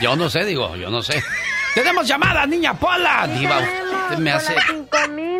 Yo 0.00 0.14
no 0.16 0.28
sé, 0.28 0.44
digo, 0.44 0.74
yo 0.76 0.90
no 0.90 1.02
sé. 1.02 1.22
¡Tenemos 1.74 2.06
llamada, 2.06 2.46
niña 2.46 2.74
Pola! 2.78 3.26
Diva, 3.28 3.60
usted 3.60 4.18
me 4.18 4.30
hace. 4.32 4.54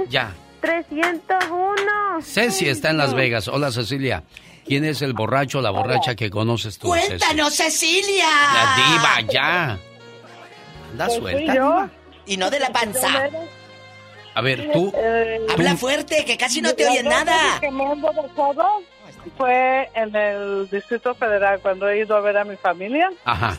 Ya. 0.09 0.33
301. 0.61 2.23
Ceci 2.23 2.69
está 2.69 2.91
en 2.91 2.97
Las 2.97 3.15
Vegas. 3.15 3.49
Hola, 3.49 3.71
Cecilia. 3.71 4.23
¿Quién 4.67 4.85
es 4.85 5.03
el 5.03 5.13
borracho 5.13 5.59
o 5.59 5.63
la 5.63 5.71
borracha 5.71 6.15
que 6.15 6.31
conoces 6.31 6.79
tú, 6.79 6.93
Ceci? 6.95 7.07
¡Cuéntanos, 7.09 7.55
Cecilia! 7.55 8.27
La 8.55 8.77
diva, 8.77 9.33
ya. 9.33 9.79
Anda 10.95 11.07
Pues 11.07 11.19
suelta. 11.19 11.55
yo. 11.55 11.89
Y 12.27 12.37
no 12.37 12.51
de 12.51 12.61
la 12.61 12.71
panza. 12.71 13.09
A 14.35 14.41
ver, 14.41 14.71
tú. 14.73 14.93
Habla 15.53 15.73
tú- 15.73 15.77
fuerte, 15.79 16.25
que 16.25 16.37
casi 16.37 16.61
no 16.63 16.73
te 16.75 16.87
oyen 16.89 17.05
Las 17.09 17.25
nada. 17.25 17.61
que 17.61 17.71
me 17.71 17.85
emborrachado 17.85 18.65
fue 19.37 19.91
en 19.95 20.15
el 20.15 20.69
Distrito 20.71 21.15
Federal 21.15 21.61
cuando 21.61 21.89
he 21.89 21.99
ido 22.01 22.17
a 22.17 22.21
ver 22.21 22.37
a 22.39 22.45
mi 22.45 22.57
familia. 22.57 23.11
Ajá. 23.25 23.57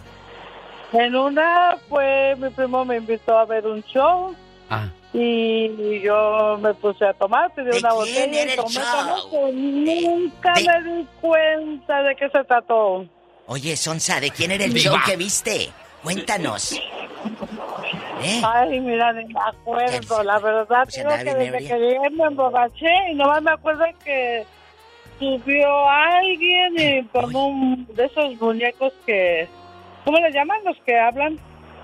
En 0.93 1.15
una, 1.15 1.77
pues 1.89 2.37
mi 2.39 2.49
primo 2.49 2.85
me 2.85 2.97
invitó 2.97 3.37
a 3.37 3.45
ver 3.45 3.65
un 3.67 3.83
show 3.83 4.33
Ah. 4.69 4.87
y 5.13 5.99
yo 6.01 6.57
me 6.61 6.73
puse 6.75 7.05
a 7.05 7.13
tomar, 7.13 7.53
pedí 7.53 7.71
¿De 7.71 7.77
una 7.79 7.89
quién 7.89 7.95
botella 8.31 8.41
era 8.41 8.53
y 8.53 8.55
tomé, 8.55 8.79
tomé, 9.31 10.01
nunca 10.01 10.53
me 10.55 10.83
di 10.93 11.07
cuenta 11.21 12.01
de 12.03 12.15
qué 12.15 12.29
se 12.29 12.43
trató. 12.45 13.05
Oye, 13.47 13.75
Sonsa, 13.77 14.19
¿de 14.19 14.31
quién 14.31 14.51
era 14.51 14.63
el 14.65 14.73
Diva. 14.73 14.91
show 14.95 14.99
que 15.05 15.17
viste? 15.17 15.69
Cuéntanos. 16.05 16.71
¿Eh? 18.21 18.41
Ay, 18.43 18.79
mira, 18.79 19.11
ni 19.13 19.25
me 19.25 19.39
acuerdo, 19.45 20.23
la 20.23 20.39
verdad, 20.39 20.83
Pues 20.85 20.97
andaba 20.99 21.17
que 21.17 21.33
desde 21.33 21.47
ebria. 21.47 21.69
que 21.69 21.79
llegué 21.79 22.09
me 22.11 22.23
emborraché 22.25 23.11
y 23.11 23.15
nomás 23.15 23.41
me 23.41 23.51
acuerdo 23.51 23.83
que 24.03 24.45
subió 25.19 25.89
alguien 25.89 26.73
y 26.77 27.03
con 27.07 27.35
un 27.35 27.87
de 27.93 28.05
esos 28.05 28.39
muñecos 28.39 28.93
que, 29.05 29.47
¿cómo 30.05 30.17
le 30.19 30.31
llaman 30.31 30.57
los 30.63 30.77
que 30.85 30.97
hablan? 30.97 31.37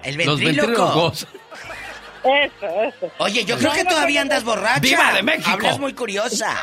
El 0.03 0.17
Los 0.17 0.39
ventríloco. 0.39 1.11
Eso, 2.23 2.67
eso. 2.83 3.11
Oye, 3.17 3.43
yo 3.45 3.57
creo 3.57 3.71
que 3.73 3.83
todavía 3.83 4.21
andas 4.21 4.43
borracha. 4.43 4.79
¡Viva 4.79 5.11
de 5.13 5.23
México! 5.23 5.49
Hablas 5.51 5.79
muy 5.79 5.93
curiosa. 5.93 6.55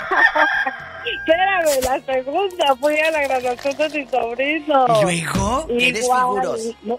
Espérame, 1.20 1.80
la 1.82 2.12
segunda 2.14 2.76
fui 2.76 2.96
a 2.98 3.10
la 3.10 3.22
graduación 3.22 3.76
de 3.76 3.88
mi 4.00 4.06
sobrino. 4.08 4.86
¿Y 4.86 5.02
luego? 5.02 5.66
¿Qué 5.66 5.92
desfiguros? 5.92 6.60
no, 6.82 6.98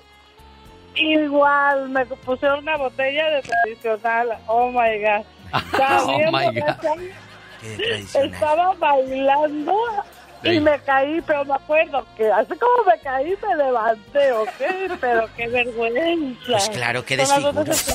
Igual, 1.00 1.90
me 1.90 2.06
pusieron 2.06 2.60
una 2.60 2.78
botella 2.78 3.30
de 3.30 3.42
tradicional. 3.42 4.38
Oh 4.48 4.70
my 4.70 5.00
God. 5.00 5.26
Estaba 5.74 6.04
Oh, 6.06 6.32
my 6.32 6.60
God. 6.60 7.00
Qué. 7.62 8.06
Estaba 8.14 8.74
bailando 8.76 9.74
y 10.44 10.52
Sí. 10.52 10.60
me 10.62 10.80
caí, 10.80 11.20
pero 11.28 11.44
me 11.44 11.54
acuerdo 11.56 12.06
que 12.16 12.32
así 12.32 12.54
como 12.58 12.84
me 12.90 12.98
caí 13.02 13.36
me 13.46 13.56
levanté, 13.58 14.32
¿ok? 14.32 14.98
Pero 15.02 15.28
qué 15.36 15.48
vergüenza. 15.48 16.40
Pues 16.48 16.70
claro, 16.70 17.04
qué 17.04 17.18
desfiguros. 17.18 17.86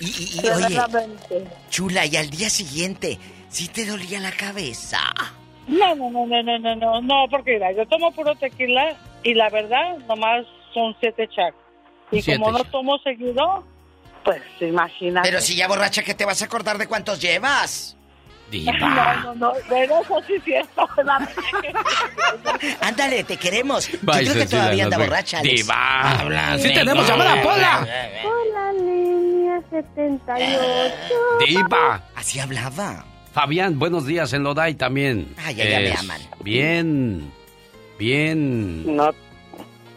Y, 0.00 0.04
y- 0.06 0.10
y, 0.36 0.38
oye, 0.48 0.66
Tremendamente. 0.66 1.44
chula, 1.70 2.06
y 2.06 2.16
al 2.16 2.30
día 2.30 2.48
siguiente, 2.48 3.18
¿sí 3.48 3.66
te 3.68 3.86
dolía 3.86 4.20
la 4.20 4.30
cabeza? 4.32 4.98
No, 5.66 5.94
no, 5.96 6.10
no, 6.10 6.26
no, 6.26 6.42
no, 6.42 6.58
no, 6.58 6.76
no, 6.76 7.00
no, 7.02 7.26
porque 7.30 7.54
mira, 7.54 7.72
yo 7.72 7.86
tomo 7.86 8.12
puro 8.12 8.34
tequila 8.36 8.94
y 9.24 9.34
la 9.34 9.48
verdad 9.50 9.96
nomás 10.08 10.44
son 10.74 10.94
siete 11.00 11.26
chacos. 11.28 11.60
Y 12.12 12.22
Siete 12.22 12.38
como 12.40 12.56
no 12.58 12.64
tomo 12.64 12.98
seguido, 12.98 13.64
pues 14.24 14.42
imagínate. 14.60 15.28
Pero 15.28 15.40
si 15.40 15.56
ya 15.56 15.66
borracha, 15.66 16.02
¿qué 16.02 16.14
te 16.14 16.24
vas 16.24 16.40
a 16.42 16.44
acordar 16.44 16.78
de 16.78 16.86
cuántos 16.86 17.20
llevas? 17.20 17.96
No, 18.52 18.70
no, 19.22 19.34
no, 19.34 19.52
pero 19.66 20.02
eso 20.02 20.20
sí 20.26 20.34
es 20.34 20.44
cierto. 20.44 20.86
la- 21.04 21.26
Ándale, 22.82 23.24
te 23.24 23.38
queremos. 23.38 23.88
Yo 23.88 23.98
Bye, 24.02 24.24
creo 24.24 24.34
que 24.34 24.46
todavía 24.46 24.84
anda 24.84 24.98
borracha, 24.98 25.38
Alex. 25.38 25.62
Diva. 25.62 26.20
Habla, 26.20 26.58
Sí 26.58 26.72
tenemos 26.74 27.08
llamada, 27.08 27.42
Pola. 27.42 27.86
Hola, 28.26 28.72
línea 28.74 29.58
78. 29.70 30.94
Diva. 31.46 32.02
Así 32.14 32.40
hablaba. 32.40 33.06
Fabián, 33.32 33.78
buenos 33.78 34.04
días 34.04 34.34
en 34.34 34.42
Loday 34.42 34.74
también. 34.74 35.34
Ay, 35.38 35.54
ya, 35.54 35.64
ya 35.64 35.80
me 35.80 35.92
aman. 35.94 36.20
Bien. 36.44 37.32
Bien. 37.98 38.94
No, 38.96 39.12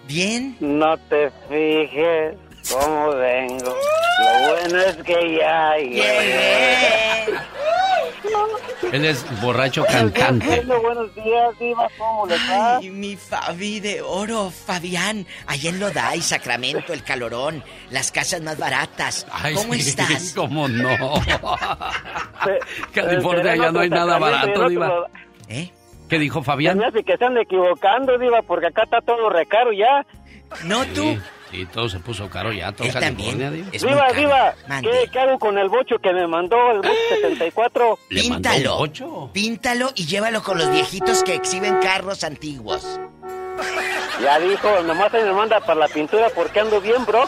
¿Bien? 0.08 0.56
no 0.60 0.98
te 1.10 1.32
fijes 1.50 2.36
cómo 2.72 3.10
vengo. 3.16 3.76
Lo 4.20 4.50
bueno 4.50 4.80
es 4.82 4.96
que 4.98 5.38
ya 5.38 5.76
llegué. 5.78 7.26
Él 8.92 9.06
es 9.06 9.26
borracho 9.42 9.84
cantante. 9.86 10.62
Buenos 10.62 11.14
días, 11.16 11.60
Diva, 11.60 11.88
¿cómo 11.98 12.28
le 12.28 12.36
va? 12.36 12.78
Ay, 12.78 12.90
mi 12.90 13.16
Fabi 13.16 13.80
de 13.80 14.02
oro, 14.02 14.52
Fabián. 14.52 15.26
Allá 15.48 15.70
en 15.70 15.80
Lodai, 15.80 16.22
Sacramento, 16.22 16.94
el 16.94 17.04
calorón, 17.04 17.64
las 17.90 18.12
casas 18.12 18.42
más 18.42 18.58
baratas. 18.58 19.26
Ay, 19.32 19.56
¿Cómo 19.56 19.74
sí, 19.74 19.82
estás? 19.82 20.34
¿Cómo 20.36 20.68
no? 20.68 21.14
California 22.94 23.56
ya 23.56 23.72
no 23.72 23.80
hay 23.80 23.90
nada 23.90 24.18
barato, 24.18 24.70
Diva. 24.70 25.08
¿Eh? 25.48 25.72
¿Qué 26.16 26.20
dijo 26.20 26.42
Fabián? 26.42 26.78
Me 26.78 26.86
hace 26.86 27.04
que 27.04 27.12
están 27.12 27.38
equivocando, 27.38 28.18
Diva, 28.18 28.42
porque 28.42 28.68
acá 28.68 28.84
está 28.84 29.02
todo 29.02 29.30
recaro 29.30 29.74
ya. 29.74 30.06
No 30.64 30.86
tú. 30.86 31.02
Sí, 31.04 31.20
sí, 31.52 31.66
todo 31.66 31.90
se 31.90 32.00
puso 32.00 32.30
caro 32.30 32.54
ya, 32.54 32.72
todo 32.72 32.88
California, 32.90 33.52
Diva. 33.52 33.70
Diva, 33.70 34.08
Diva, 34.14 34.54
¿qué, 34.82 35.10
qué 35.12 35.20
hago 35.20 35.38
con 35.38 35.58
el 35.58 35.68
bocho 35.68 35.98
que 36.02 36.14
me 36.14 36.26
mandó 36.26 36.72
el 36.72 36.78
bocho 36.78 36.94
74? 37.16 38.00
¿Le 38.12 38.30
mandó 38.30 38.36
un 38.50 38.56
Píntalo. 38.56 38.78
bocho? 38.78 39.30
Píntalo 39.34 39.90
y 39.94 40.06
llévalo 40.06 40.42
con 40.42 40.58
los 40.58 40.72
viejitos 40.72 41.22
que 41.22 41.36
exhiben 41.36 41.80
carros 41.82 42.24
antiguos. 42.24 42.98
Ya 44.22 44.40
dijo, 44.40 44.70
nomás 44.84 45.14
ahí 45.14 45.24
me 45.24 45.34
manda 45.34 45.60
para 45.60 45.82
la 45.82 45.88
pintura 45.90 46.30
porque 46.34 46.62
ando 46.62 46.80
bien, 46.80 47.06
bro. 47.06 47.26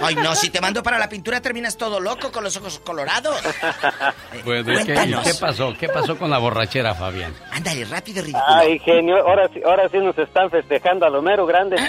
Ay, 0.00 0.14
no, 0.16 0.34
si 0.34 0.50
te 0.50 0.60
mando 0.60 0.82
para 0.82 0.98
la 0.98 1.08
pintura 1.08 1.40
terminas 1.40 1.76
todo 1.76 2.00
loco 2.00 2.32
con 2.32 2.42
los 2.44 2.56
ojos 2.56 2.78
colorados. 2.80 3.40
¿y 4.32 4.42
qué, 4.42 4.60
y 4.60 4.64
Cuéntanos. 4.64 5.24
qué 5.24 5.34
pasó? 5.34 5.72
¿Qué 5.78 5.88
pasó 5.88 6.16
con 6.18 6.30
la 6.30 6.38
borrachera, 6.38 6.94
Fabián? 6.94 7.34
Ándale, 7.52 7.84
rápido, 7.84 8.22
ridículo. 8.22 8.44
Ay, 8.46 8.78
genio, 8.78 9.16
ahora 9.18 9.48
sí, 9.52 9.60
ahora 9.64 9.88
sí 9.90 9.98
nos 9.98 10.16
están 10.18 10.50
festejando 10.50 11.06
a 11.06 11.10
lo 11.10 11.22
mero 11.22 11.46
grande. 11.46 11.76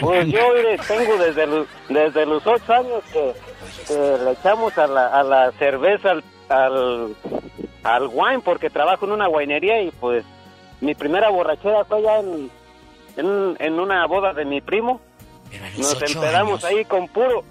Pues 0.00 0.26
yo 0.26 0.40
tengo 0.88 1.16
desde 1.18 1.46
los, 1.46 1.66
desde 1.88 2.26
los 2.26 2.44
ocho 2.44 2.72
años 2.74 3.02
que, 3.12 3.32
que 3.86 3.94
le 4.24 4.32
echamos 4.32 4.76
a 4.76 4.88
la, 4.88 5.06
a 5.06 5.22
la 5.22 5.52
cerveza, 5.52 6.10
al, 6.10 6.24
al, 6.48 7.16
al 7.84 8.08
wine, 8.12 8.40
porque 8.44 8.70
trabajo 8.70 9.06
en 9.06 9.12
una 9.12 9.28
guainería 9.28 9.80
y 9.82 9.92
pues 9.92 10.24
mi 10.80 10.96
primera 10.96 11.30
borrachera 11.30 11.84
fue 11.84 11.98
allá 11.98 12.18
en, 12.18 12.50
en, 13.16 13.56
en 13.60 13.78
una 13.80 14.04
boda 14.06 14.32
de 14.34 14.44
mi 14.44 14.60
primo. 14.60 15.00
Nos 15.78 15.94
ocho 15.94 16.06
empedamos 16.06 16.64
ahí 16.64 16.84
con 16.84 17.08
puro, 17.08 17.44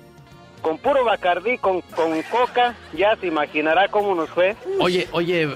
con 0.62 0.78
puro 0.78 1.04
bacardí, 1.04 1.58
con, 1.58 1.82
con 1.82 2.22
coca, 2.24 2.76
ya 2.94 3.16
se 3.18 3.28
imaginará 3.28 3.88
cómo 3.90 4.16
nos 4.16 4.30
fue. 4.30 4.56
Oye, 4.80 5.08
oye, 5.12 5.48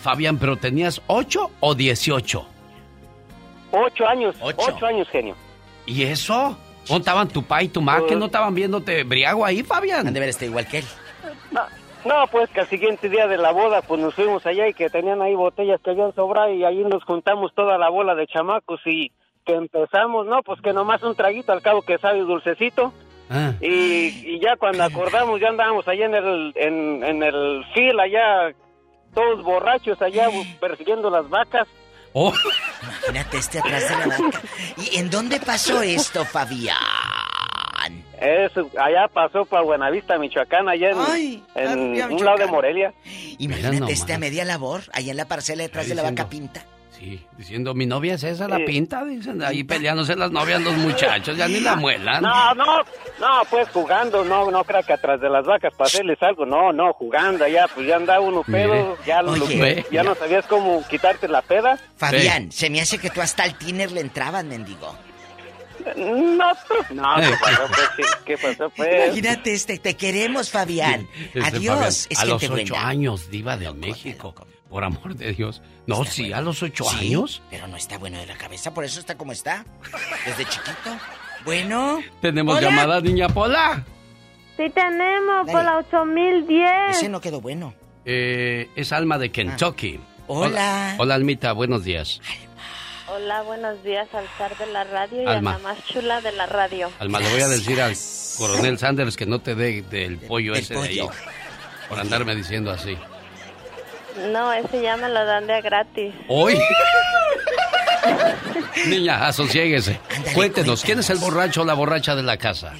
Fabián, 0.00 0.38
¿pero 0.38 0.56
tenías 0.56 1.00
8 1.06 1.50
o 1.60 1.74
18? 1.74 2.46
Ocho 3.72 4.06
años, 4.06 4.34
Ocho. 4.40 4.72
ocho 4.74 4.86
años, 4.86 5.08
genio. 5.08 5.34
¿Y 5.86 6.02
eso? 6.04 6.56
¿Dónde 6.86 7.00
estaban 7.00 7.28
tu 7.28 7.42
pa 7.42 7.62
y 7.62 7.68
tu 7.68 7.80
ma? 7.80 8.04
¿Que 8.06 8.14
no 8.16 8.26
estaban 8.26 8.54
viéndote 8.54 9.02
briago 9.02 9.44
ahí, 9.44 9.62
Fabián? 9.62 10.06
Han 10.06 10.14
de 10.14 10.20
ver 10.20 10.28
este 10.28 10.46
igual 10.46 10.66
que 10.68 10.78
él. 10.78 10.84
No, 11.50 11.62
no, 12.04 12.26
pues 12.28 12.48
que 12.50 12.60
al 12.60 12.68
siguiente 12.68 13.08
día 13.08 13.26
de 13.26 13.36
la 13.36 13.50
boda, 13.50 13.82
pues 13.82 14.00
nos 14.00 14.14
fuimos 14.14 14.46
allá 14.46 14.68
y 14.68 14.74
que 14.74 14.88
tenían 14.88 15.20
ahí 15.20 15.34
botellas 15.34 15.80
que 15.82 15.90
habían 15.90 16.14
sobrado 16.14 16.52
y 16.52 16.64
ahí 16.64 16.78
nos 16.84 17.02
juntamos 17.04 17.52
toda 17.54 17.76
la 17.78 17.88
bola 17.88 18.14
de 18.14 18.26
chamacos 18.28 18.80
y 18.86 19.10
que 19.46 19.54
empezamos, 19.54 20.26
no, 20.26 20.42
pues 20.42 20.60
que 20.60 20.72
nomás 20.72 21.02
un 21.02 21.14
traguito 21.14 21.52
al 21.52 21.62
cabo 21.62 21.82
que 21.82 21.98
sabe 21.98 22.18
dulcecito. 22.18 22.92
Ah. 23.30 23.52
Y, 23.60 24.08
y 24.24 24.40
ya 24.40 24.56
cuando 24.56 24.84
acordamos, 24.84 25.40
ya 25.40 25.48
andábamos 25.48 25.86
allá 25.88 26.06
en 26.06 26.14
el, 26.14 26.52
en, 26.56 27.04
en 27.04 27.22
el 27.22 27.64
fil, 27.72 27.98
allá 27.98 28.54
todos 29.14 29.42
borrachos, 29.42 30.02
allá 30.02 30.28
persiguiendo 30.60 31.08
las 31.08 31.28
vacas. 31.30 31.66
Oh. 32.12 32.32
Imagínate 32.82 33.38
este 33.38 33.58
atrás 33.58 33.88
de 33.88 33.96
la 33.96 34.06
vaca. 34.06 34.40
¿Y 34.76 34.98
en 34.98 35.10
dónde 35.10 35.40
pasó 35.40 35.82
esto, 35.82 36.24
Fabián? 36.24 36.76
Eso, 38.20 38.70
allá 38.78 39.08
pasó 39.12 39.44
para 39.44 39.62
Buenavista, 39.62 40.18
Michoacán, 40.18 40.68
allá 40.68 40.90
en, 40.90 40.96
Ay, 41.06 41.44
en 41.54 42.00
arriba, 42.00 42.06
un 42.06 42.24
lado 42.24 42.38
de 42.38 42.46
Morelia. 42.46 42.94
Imagínate 43.38 43.92
este 43.92 44.14
a 44.14 44.18
media 44.18 44.44
labor, 44.44 44.82
allá 44.92 45.10
en 45.10 45.16
la 45.18 45.26
parcela 45.26 45.62
detrás 45.62 45.88
de 45.88 45.94
la 45.94 46.02
vaca 46.02 46.28
pinta. 46.28 46.64
Sí, 46.98 47.22
diciendo, 47.36 47.74
mi 47.74 47.84
novia 47.84 48.14
es 48.14 48.24
esa, 48.24 48.48
la 48.48 48.56
Sí. 48.56 48.62
pinta, 48.64 49.04
dicen, 49.04 49.42
ahí 49.42 49.64
peleándose 49.64 50.16
las 50.16 50.30
novias 50.30 50.62
los 50.62 50.74
muchachos, 50.76 51.36
ya 51.36 51.46
ni 51.46 51.60
la 51.60 51.76
muelan. 51.76 52.22
No, 52.22 52.54
no, 52.54 52.78
no, 53.20 53.42
pues 53.50 53.68
jugando, 53.68 54.24
no, 54.24 54.50
no 54.50 54.64
creo 54.64 54.82
que 54.82 54.94
atrás 54.94 55.20
de 55.20 55.28
las 55.28 55.44
vacas 55.44 55.74
para 55.76 55.88
hacerles 55.88 56.16
algo, 56.22 56.46
no, 56.46 56.72
no, 56.72 56.92
jugando 56.94 57.44
allá, 57.44 57.66
pues 57.74 57.86
ya 57.86 57.96
anda 57.96 58.18
uno 58.20 58.42
pedo, 58.44 58.96
ya, 59.04 59.20
lo- 59.20 59.32
Oye. 59.32 59.60
Ve. 59.60 59.86
ya 59.92 60.02
no 60.02 60.14
sabías 60.14 60.46
cómo 60.46 60.82
quitarte 60.88 61.28
la 61.28 61.42
peda. 61.42 61.78
Fabián, 61.98 62.50
se 62.50 62.70
me 62.70 62.80
hace 62.80 62.98
que 62.98 63.10
tú 63.10 63.20
hasta 63.20 63.42
al 63.42 63.58
tiner 63.58 63.92
le 63.92 64.00
entrabas, 64.00 64.44
mendigo. 64.46 64.96
No, 65.96 66.44
pues, 66.66 66.90
no, 66.92 67.14
¿qué 67.20 67.36
pasó, 67.40 67.62
pues? 67.68 67.88
¿Qué, 67.96 68.02
qué 68.24 68.38
pasó, 68.38 68.70
pues? 68.70 69.06
Imagínate 69.06 69.52
este, 69.52 69.78
te 69.78 69.94
queremos, 69.96 70.50
Fabián. 70.50 71.06
Este, 71.26 71.40
Adiós, 71.44 71.74
Fabián, 71.76 71.88
es 72.10 72.18
a 72.18 72.24
los 72.24 72.40
gente 72.40 72.62
ocho 72.62 72.76
años, 72.76 73.30
diva 73.30 73.56
de 73.56 73.72
México, 73.72 74.34
por 74.68 74.84
amor 74.84 75.14
de 75.14 75.32
Dios. 75.32 75.62
No, 75.86 76.04
sí, 76.04 76.32
a 76.32 76.40
los 76.40 76.62
ocho 76.62 76.84
Sí, 76.84 77.08
años. 77.08 77.42
Pero 77.50 77.66
no 77.68 77.76
está 77.76 77.98
bueno 77.98 78.18
de 78.18 78.26
la 78.26 78.36
cabeza, 78.36 78.72
por 78.74 78.84
eso 78.84 79.00
está 79.00 79.16
como 79.16 79.32
está. 79.32 79.64
Desde 80.24 80.44
chiquito. 80.44 80.90
Bueno. 81.44 82.00
Tenemos 82.20 82.56
Hola. 82.58 82.68
llamada, 82.70 83.00
niña 83.00 83.28
Pola. 83.28 83.84
Sí 84.56 84.64
tenemos, 84.74 85.46
Dale. 85.46 85.52
por 85.52 85.64
la 85.64 85.78
8010. 85.78 86.96
Ese 86.96 87.08
no 87.08 87.20
quedó 87.20 87.40
bueno. 87.40 87.74
Eh, 88.04 88.68
es 88.74 88.92
Alma 88.92 89.18
de 89.18 89.30
Kentucky. 89.30 90.00
Ah. 90.02 90.24
Hola. 90.28 90.94
Hola, 90.98 91.14
Almita, 91.14 91.52
buenos 91.52 91.84
días. 91.84 92.20
Hola, 93.08 93.42
buenos 93.42 93.82
días 93.84 94.08
al 94.14 94.26
zar 94.36 94.56
de 94.58 94.66
la 94.72 94.82
radio 94.82 95.22
y 95.22 95.26
Alma. 95.26 95.52
a 95.54 95.58
la 95.58 95.62
más 95.62 95.84
chula 95.86 96.20
de 96.20 96.32
la 96.32 96.46
radio. 96.46 96.90
Alma, 96.98 97.20
le 97.20 97.30
voy 97.30 97.40
a 97.42 97.48
decir 97.48 97.80
al 97.80 97.94
coronel 98.36 98.78
Sanders 98.78 99.16
que 99.16 99.26
no 99.26 99.38
te 99.40 99.54
dé 99.54 99.82
del 99.82 100.18
pollo 100.18 100.54
del 100.54 100.62
ese 100.62 100.74
de 100.74 100.80
ahí. 100.80 101.00
Por 101.88 102.00
andarme 102.00 102.34
diciendo 102.34 102.72
así. 102.72 102.96
No, 104.32 104.52
ese 104.52 104.82
ya 104.82 104.96
me 104.96 105.08
lo 105.08 105.24
dan 105.24 105.46
de 105.46 105.60
gratis. 105.62 106.14
¡Hoy! 106.28 106.58
Niña, 108.88 109.26
asosiéguese. 109.26 109.98
Cuéntenos, 110.34 110.82
¿quién 110.84 111.00
es 111.00 111.10
el 111.10 111.18
borracho 111.18 111.62
o 111.62 111.64
la 111.64 111.74
borracha 111.74 112.14
de 112.14 112.22
la 112.22 112.36
casa? 112.36 112.72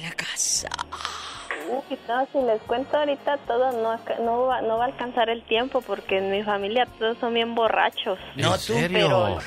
Uy, 1.69 1.97
No, 2.07 2.27
si 2.31 2.39
les 2.45 2.61
cuento 2.61 2.97
ahorita 2.97 3.37
todo, 3.47 3.71
no, 3.81 3.99
no, 4.23 4.45
va, 4.45 4.61
no 4.61 4.77
va 4.77 4.85
a 4.85 4.87
alcanzar 4.87 5.29
el 5.29 5.43
tiempo 5.43 5.81
porque 5.81 6.19
en 6.19 6.31
mi 6.31 6.43
familia 6.43 6.87
todos 6.97 7.17
son 7.19 7.33
bien 7.33 7.55
borrachos. 7.55 8.17
¿En 8.37 8.57
serio? 8.57 8.89
Pero, 8.91 9.37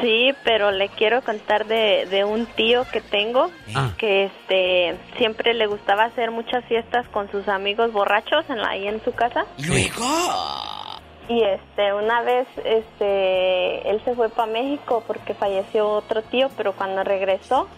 sí, 0.00 0.32
pero 0.44 0.72
le 0.72 0.88
quiero 0.88 1.22
contar 1.22 1.66
de, 1.66 2.06
de 2.10 2.24
un 2.24 2.46
tío 2.46 2.84
que 2.92 3.00
tengo 3.00 3.50
Ah. 3.74 3.90
que 3.98 4.24
este 4.24 4.96
siempre 5.18 5.54
le 5.54 5.66
gustaba 5.66 6.04
hacer 6.04 6.32
muchas 6.32 6.64
fiestas 6.64 7.06
con 7.08 7.30
sus 7.30 7.46
amigos 7.46 7.92
borrachos 7.92 8.44
en 8.48 8.60
la, 8.60 8.70
ahí 8.70 8.88
en 8.88 9.02
su 9.04 9.12
casa. 9.12 9.44
¿Y 9.58 9.66
luego? 9.66 10.04
Y 11.30 11.44
este, 11.44 11.94
una 11.94 12.22
vez, 12.22 12.48
este, 12.64 13.88
él 13.88 14.02
se 14.04 14.16
fue 14.16 14.30
para 14.30 14.50
México 14.50 15.04
porque 15.06 15.32
falleció 15.32 15.88
otro 15.88 16.22
tío, 16.22 16.50
pero 16.56 16.72
cuando 16.72 17.04
regresó, 17.04 17.68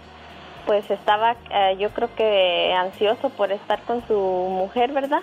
pues 0.65 0.91
estaba, 0.91 1.37
eh, 1.51 1.77
yo 1.79 1.91
creo 1.91 2.09
que 2.15 2.73
ansioso 2.73 3.29
por 3.29 3.53
estar 3.53 3.83
con 3.83 4.07
su 4.07 4.15
mujer, 4.15 4.93
¿verdad? 4.93 5.21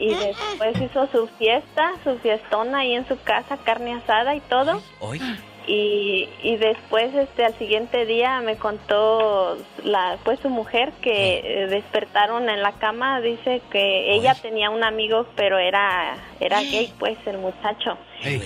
Y 0.00 0.14
después 0.14 0.80
hizo 0.80 1.06
su 1.12 1.28
fiesta, 1.38 1.92
su 2.02 2.18
fiestona 2.18 2.78
ahí 2.78 2.94
en 2.94 3.06
su 3.06 3.22
casa, 3.22 3.56
carne 3.58 3.94
asada 3.94 4.34
y 4.34 4.40
todo. 4.40 4.82
¿Hoy? 4.98 5.20
Y, 5.66 6.28
y 6.42 6.56
después, 6.56 7.14
este, 7.14 7.44
al 7.44 7.54
siguiente 7.54 8.04
día 8.04 8.40
me 8.40 8.56
contó 8.56 9.56
la, 9.82 10.18
pues 10.22 10.38
su 10.40 10.50
mujer 10.50 10.92
que 11.00 11.38
eh, 11.62 11.66
despertaron 11.68 12.50
en 12.50 12.60
la 12.62 12.72
cama, 12.72 13.20
dice 13.22 13.62
que 13.70 14.12
ella 14.14 14.34
tenía 14.34 14.68
un 14.68 14.84
amigo, 14.84 15.26
pero 15.36 15.58
era, 15.58 16.16
era 16.40 16.60
gay, 16.70 16.92
pues, 16.98 17.16
el 17.26 17.38
muchacho. 17.38 17.96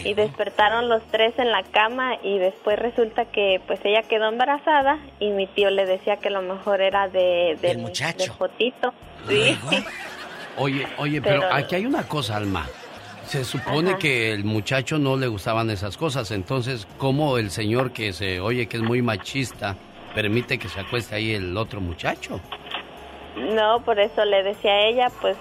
Y 0.04 0.14
despertaron 0.14 0.88
los 0.88 1.02
tres 1.10 1.38
en 1.38 1.52
la 1.52 1.62
cama 1.62 2.16
y 2.22 2.38
después 2.38 2.78
resulta 2.78 3.26
que, 3.26 3.60
pues, 3.66 3.78
ella 3.84 4.02
quedó 4.02 4.28
embarazada 4.28 4.98
y 5.20 5.30
mi 5.30 5.46
tío 5.46 5.70
le 5.70 5.86
decía 5.86 6.16
que 6.16 6.30
lo 6.30 6.42
mejor 6.42 6.80
era 6.80 7.08
de, 7.08 7.56
del, 7.60 7.78
muchacho. 7.78 8.18
del 8.18 8.30
Jotito. 8.30 8.92
Sí. 9.28 9.56
Oye, 10.56 10.86
oye, 10.98 11.22
pero, 11.22 11.40
Pero- 11.42 11.54
aquí 11.54 11.76
hay 11.76 11.86
una 11.86 12.02
cosa, 12.08 12.36
Alma. 12.36 12.66
Se 13.28 13.44
supone 13.44 13.90
Ajá. 13.90 13.98
que 13.98 14.32
el 14.32 14.44
muchacho 14.44 14.98
no 14.98 15.16
le 15.16 15.26
gustaban 15.28 15.70
esas 15.70 15.96
cosas, 15.96 16.30
entonces, 16.30 16.86
¿cómo 16.96 17.36
el 17.38 17.50
señor 17.50 17.92
que 17.92 18.12
se 18.12 18.40
oye 18.40 18.66
que 18.68 18.78
es 18.78 18.82
muy 18.82 19.02
machista 19.02 19.76
permite 20.14 20.58
que 20.58 20.68
se 20.68 20.80
acueste 20.80 21.14
ahí 21.14 21.32
el 21.34 21.56
otro 21.56 21.80
muchacho? 21.80 22.40
No, 23.36 23.82
por 23.84 24.00
eso 24.00 24.24
le 24.24 24.42
decía 24.42 24.72
a 24.72 24.86
ella, 24.86 25.08
pues 25.20 25.36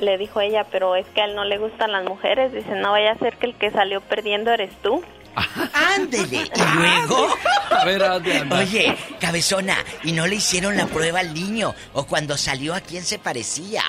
le 0.00 0.16
dijo 0.18 0.40
ella, 0.40 0.64
pero 0.70 0.94
es 0.96 1.06
que 1.08 1.20
a 1.20 1.24
él 1.26 1.34
no 1.34 1.44
le 1.44 1.58
gustan 1.58 1.92
las 1.92 2.04
mujeres. 2.04 2.52
Dice, 2.52 2.70
no 2.76 2.92
vaya 2.92 3.12
a 3.12 3.18
ser 3.18 3.36
que 3.36 3.46
el 3.46 3.54
que 3.56 3.70
salió 3.70 4.00
perdiendo 4.00 4.50
eres 4.50 4.70
tú. 4.82 5.02
Ándele. 5.96 6.44
¿Y 6.54 6.76
luego? 6.78 7.28
A 7.70 7.84
ver, 7.84 8.02
ande, 8.02 8.38
anda. 8.38 8.58
Oye, 8.60 8.96
cabezona, 9.20 9.76
¿y 10.04 10.12
no 10.12 10.26
le 10.26 10.36
hicieron 10.36 10.76
la 10.76 10.86
prueba 10.86 11.20
al 11.20 11.34
niño? 11.34 11.74
¿O 11.92 12.06
cuando 12.06 12.36
salió 12.38 12.74
a 12.74 12.80
quién 12.80 13.02
se 13.02 13.18
parecía? 13.18 13.82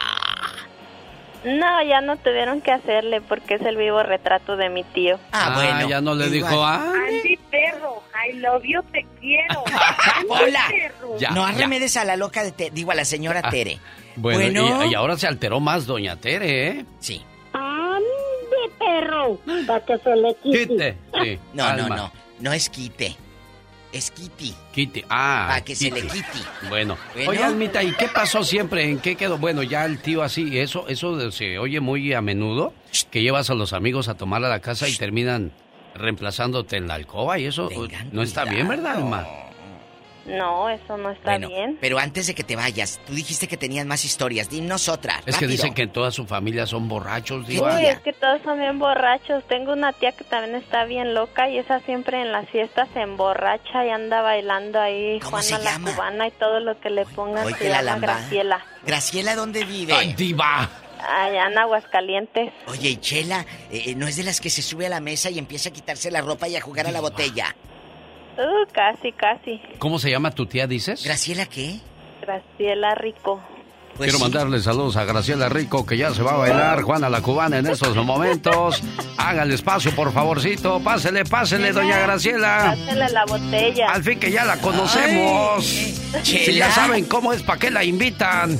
No, 1.48 1.84
ya 1.84 2.02
no 2.02 2.18
tuvieron 2.18 2.61
que 2.61 2.72
hacerle 2.72 3.22
porque 3.22 3.56
es 3.56 3.61
el 3.61 3.78
vivo 3.78 4.03
retrato 4.03 4.57
de 4.57 4.69
mi 4.69 4.84
tío. 4.84 5.18
Ah, 5.32 5.53
bueno. 5.56 5.88
ya 5.88 6.02
no 6.02 6.14
le 6.15 6.30
dijo, 6.30 6.64
ah. 6.64 6.91
Andy 7.07 7.38
perro, 7.49 8.03
I 8.30 8.34
love 8.38 8.64
you, 8.64 8.82
te 8.91 9.06
quiero. 9.22 9.64
¡Hola! 10.30 10.65
Ya, 11.19 11.30
no 11.32 11.48
ya. 11.48 11.56
arremedes 11.56 11.95
a 11.98 12.03
la 12.06 12.18
loca 12.18 12.44
de 12.44 12.52
Tere, 12.52 12.72
digo 12.72 12.91
a 12.91 12.95
la 12.95 13.06
señora 13.06 13.41
Ah, 13.44 13.49
Tere. 13.49 13.80
Bueno, 14.15 14.40
Bueno. 14.64 14.86
Y, 14.86 14.91
y 14.91 14.95
ahora 14.95 15.15
se 15.18 15.28
alteró 15.28 15.60
más 15.60 15.86
doña 15.86 16.15
Tere, 16.18 16.68
¿eh? 16.68 16.86
Sí. 16.99 17.24
Ande 17.53 18.06
perro, 18.78 19.40
para 19.68 19.86
que 19.86 19.98
se 19.99 20.15
le 20.15 20.36
quite. 20.44 20.68
Quite. 20.68 20.98
Sí. 21.24 21.40
No, 21.53 21.74
no, 21.78 21.88
no. 21.90 22.11
No 22.40 22.52
es 22.53 22.69
quite. 22.69 23.15
Es 23.91 24.11
Kitty. 24.11 24.53
Kitty. 24.73 25.03
Ah. 25.09 25.45
Para 25.49 25.64
que 25.64 25.76
se 25.76 25.89
le 25.89 26.01
quite. 26.01 26.26
Bueno. 26.69 26.97
Bueno. 27.14 27.31
Oye, 27.31 27.43
Almita, 27.43 27.84
¿y 27.84 27.93
qué 27.93 28.07
pasó 28.07 28.43
siempre? 28.43 28.84
¿En 28.84 28.99
qué 28.99 29.15
quedó? 29.15 29.38
Bueno, 29.38 29.64
ya 29.64 29.85
el 29.85 29.99
tío 29.99 30.23
así, 30.23 30.59
eso, 30.59 30.88
eso 30.88 31.31
se 31.31 31.57
oye 31.57 31.80
muy 31.80 32.14
a 32.14 32.22
menudo, 32.22 32.73
que 33.09 33.22
llevas 33.22 33.49
a 33.49 33.53
los 33.53 33.73
amigos 33.73 34.07
a 34.09 34.15
tomar 34.15 34.43
a 34.43 34.49
la 34.49 34.59
casa 34.59 34.88
y 34.89 34.95
terminan 34.95 35.53
reemplazándote 35.95 36.77
en 36.77 36.88
la 36.88 36.95
alcoba 36.95 37.39
y 37.39 37.45
eso 37.45 37.69
no 38.11 38.22
está 38.22 38.45
bien, 38.45 38.68
¿verdad, 38.68 38.97
Alma? 38.97 39.26
No, 40.28 40.70
eso 40.70 40.98
no 40.98 41.12
está 41.12 41.32
Bueno, 41.32 41.48
bien. 41.48 41.78
pero 41.80 41.98
antes 41.99 42.28
de 42.28 42.36
que 42.36 42.44
te 42.44 42.56
vayas, 42.56 42.99
tú 43.08 43.14
dijiste 43.14 43.48
que 43.48 43.56
tenías 43.58 43.86
más 43.86 44.04
historias. 44.06 44.49
Dinos 44.49 44.90
otra. 44.90 45.22
Es 45.26 45.38
que 45.38 45.48
dicen 45.48 45.74
que 45.74 45.84
en 45.84 45.91
toda 45.91 46.12
su 46.12 46.26
familia 46.26 46.66
son 46.66 46.88
borrachos, 46.90 47.45
Sí, 47.48 47.54
Diva. 47.54 47.82
es 47.82 47.99
que 48.02 48.12
todos 48.14 48.41
son 48.44 48.60
bien 48.60 48.78
borrachos. 48.78 49.44
Tengo 49.48 49.72
una 49.74 49.94
tía 49.94 50.12
que 50.12 50.24
también 50.26 50.56
está 50.56 50.84
bien 50.86 51.14
loca 51.14 51.49
y 51.49 51.58
esa 51.58 51.80
siempre 51.82 52.22
en 52.22 52.32
las 52.32 52.49
fiestas 52.49 52.90
se 52.94 52.99
emborracha 53.02 53.86
y 53.86 53.90
anda 53.90 54.22
bailando 54.22 54.80
ahí 54.82 55.20
¿Cómo 55.22 55.41
se 55.41 55.56
Juana 55.56 55.64
la 55.64 55.72
llama? 55.72 55.91
cubana 55.94 56.28
y 56.28 56.32
todo 56.32 56.60
lo 56.60 56.80
que 56.80 56.90
le 56.90 57.06
pongan 57.06 57.48
se 57.48 57.54
que 57.54 57.70
la 57.70 57.82
llama. 57.82 57.99
Graciela. 57.99 58.66
Graciela, 58.86 59.36
¿dónde 59.36 59.64
vive? 59.64 59.94
¡Ay, 59.94 60.14
Diva! 60.14 60.70
Allá 60.99 61.48
en 61.48 61.58
Aguascalientes. 61.58 62.52
Oye, 62.68 62.90
y 62.90 62.98
Chela, 62.98 63.45
eh, 63.72 63.94
¿no 63.95 64.08
es 64.08 64.18
de 64.18 64.24
las 64.24 64.41
que 64.41 64.49
se 64.49 64.62
sube 64.62 64.88
a 64.88 64.90
la 64.90 64.99
mesa 64.99 65.30
y 65.30 65.38
empieza 65.40 65.70
a 65.70 65.72
quitarse 65.72 66.10
la 66.12 66.22
ropa 66.22 66.48
y 66.48 66.56
a 66.56 66.62
jugar 66.62 66.88
a 66.88 66.91
la 66.91 66.99
botella? 67.02 67.56
Uh, 68.38 68.72
casi, 68.72 69.11
casi. 69.11 69.59
¿Cómo 69.80 69.97
se 69.99 70.11
llama 70.11 70.31
tu 70.31 70.45
tía, 70.45 70.68
dices? 70.68 71.03
¿Graciela 71.03 71.45
qué? 71.47 71.80
Graciela 72.22 72.93
Rico. 72.95 73.41
Pues 73.95 74.11
Quiero 74.11 74.23
mandarle 74.23 74.59
saludos 74.59 74.95
a 74.95 75.05
Graciela 75.05 75.49
Rico, 75.49 75.84
que 75.84 75.97
ya 75.97 76.14
se 76.14 76.22
va 76.22 76.34
a 76.34 76.38
bailar 76.38 76.84
Juana 76.84 77.09
la 77.09 77.22
Cubana 77.22 77.57
en 77.57 77.65
estos 77.65 77.95
momentos. 77.95 78.84
Hágale 79.18 79.55
espacio, 79.55 79.91
por 79.95 80.14
favorcito. 80.14 80.80
Pásele, 80.81 81.23
pásele, 81.26 81.72
doña 81.73 81.97
Graciela. 81.97 82.76
Pásale 82.77 83.09
la 83.09 83.26
botella. 83.26 83.88
Al 83.89 84.03
fin 84.03 84.19
que 84.19 84.31
ya 84.31 84.45
la 84.45 84.57
conocemos. 84.57 85.65
Si 86.22 86.53
ya 86.53 86.69
saben 86.72 87.05
cómo 87.05 87.34
es, 87.34 87.41
¿para 87.41 87.57
qué 87.59 87.72
la 87.72 87.84
invitan? 87.84 88.59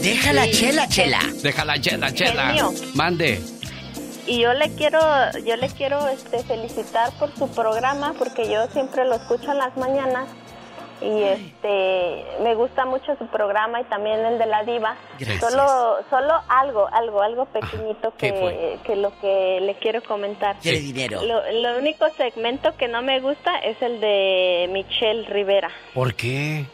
Déjala, 0.00 0.50
Chela, 0.50 0.88
Chela. 0.88 1.20
Déjala, 1.42 1.78
Chela, 1.78 2.14
Chela. 2.14 2.46
Genio. 2.48 2.72
Mande. 2.94 3.59
Y 4.30 4.38
yo 4.38 4.54
le 4.54 4.72
quiero, 4.76 5.00
yo 5.44 5.56
le 5.56 5.68
quiero 5.70 6.06
este, 6.06 6.44
felicitar 6.44 7.10
por 7.18 7.34
su 7.34 7.48
programa 7.48 8.14
porque 8.16 8.48
yo 8.48 8.68
siempre 8.68 9.04
lo 9.04 9.16
escucho 9.16 9.50
en 9.50 9.58
las 9.58 9.76
mañanas 9.76 10.28
y 11.00 11.22
este 11.22 12.24
me 12.40 12.54
gusta 12.54 12.84
mucho 12.84 13.16
su 13.16 13.26
programa 13.26 13.80
y 13.80 13.84
también 13.86 14.24
el 14.24 14.38
de 14.38 14.46
la 14.46 14.62
diva. 14.62 14.94
Gracias. 15.18 15.40
Solo, 15.40 15.96
solo 16.10 16.32
algo, 16.46 16.86
algo, 16.92 17.22
algo 17.22 17.46
pequeñito 17.46 18.12
¿qué 18.16 18.32
fue? 18.32 18.52
que, 18.52 18.78
que 18.84 18.96
lo 18.96 19.18
que 19.20 19.58
le 19.62 19.74
quiero 19.80 20.00
comentar. 20.04 20.56
Quiere 20.60 20.78
dinero. 20.78 21.22
Lo, 21.24 21.50
lo 21.50 21.78
único 21.78 22.08
segmento 22.10 22.76
que 22.76 22.86
no 22.86 23.02
me 23.02 23.18
gusta 23.18 23.58
es 23.58 23.82
el 23.82 24.00
de 24.00 24.68
Michelle 24.70 25.24
Rivera. 25.24 25.70
¿Por 25.92 26.14
qué? 26.14 26.66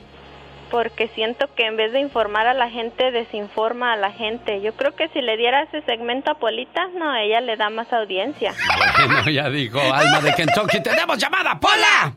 Porque 0.70 1.08
siento 1.14 1.46
que 1.54 1.64
en 1.66 1.76
vez 1.76 1.92
de 1.92 2.00
informar 2.00 2.46
a 2.46 2.54
la 2.54 2.68
gente, 2.68 3.10
desinforma 3.12 3.92
a 3.92 3.96
la 3.96 4.10
gente. 4.12 4.60
Yo 4.60 4.74
creo 4.74 4.94
que 4.96 5.08
si 5.08 5.20
le 5.20 5.36
diera 5.36 5.62
ese 5.62 5.82
segmento 5.82 6.32
a 6.32 6.34
Polita, 6.38 6.88
no, 6.88 7.14
ella 7.16 7.40
le 7.40 7.56
da 7.56 7.70
más 7.70 7.92
audiencia. 7.92 8.52
Bueno, 9.06 9.30
ya 9.30 9.48
dijo 9.50 9.78
Alma 9.78 10.20
de 10.20 10.32
Kentucky. 10.34 10.82
¡Tenemos 10.82 11.18
llamada, 11.18 11.58
Pola! 11.60 12.16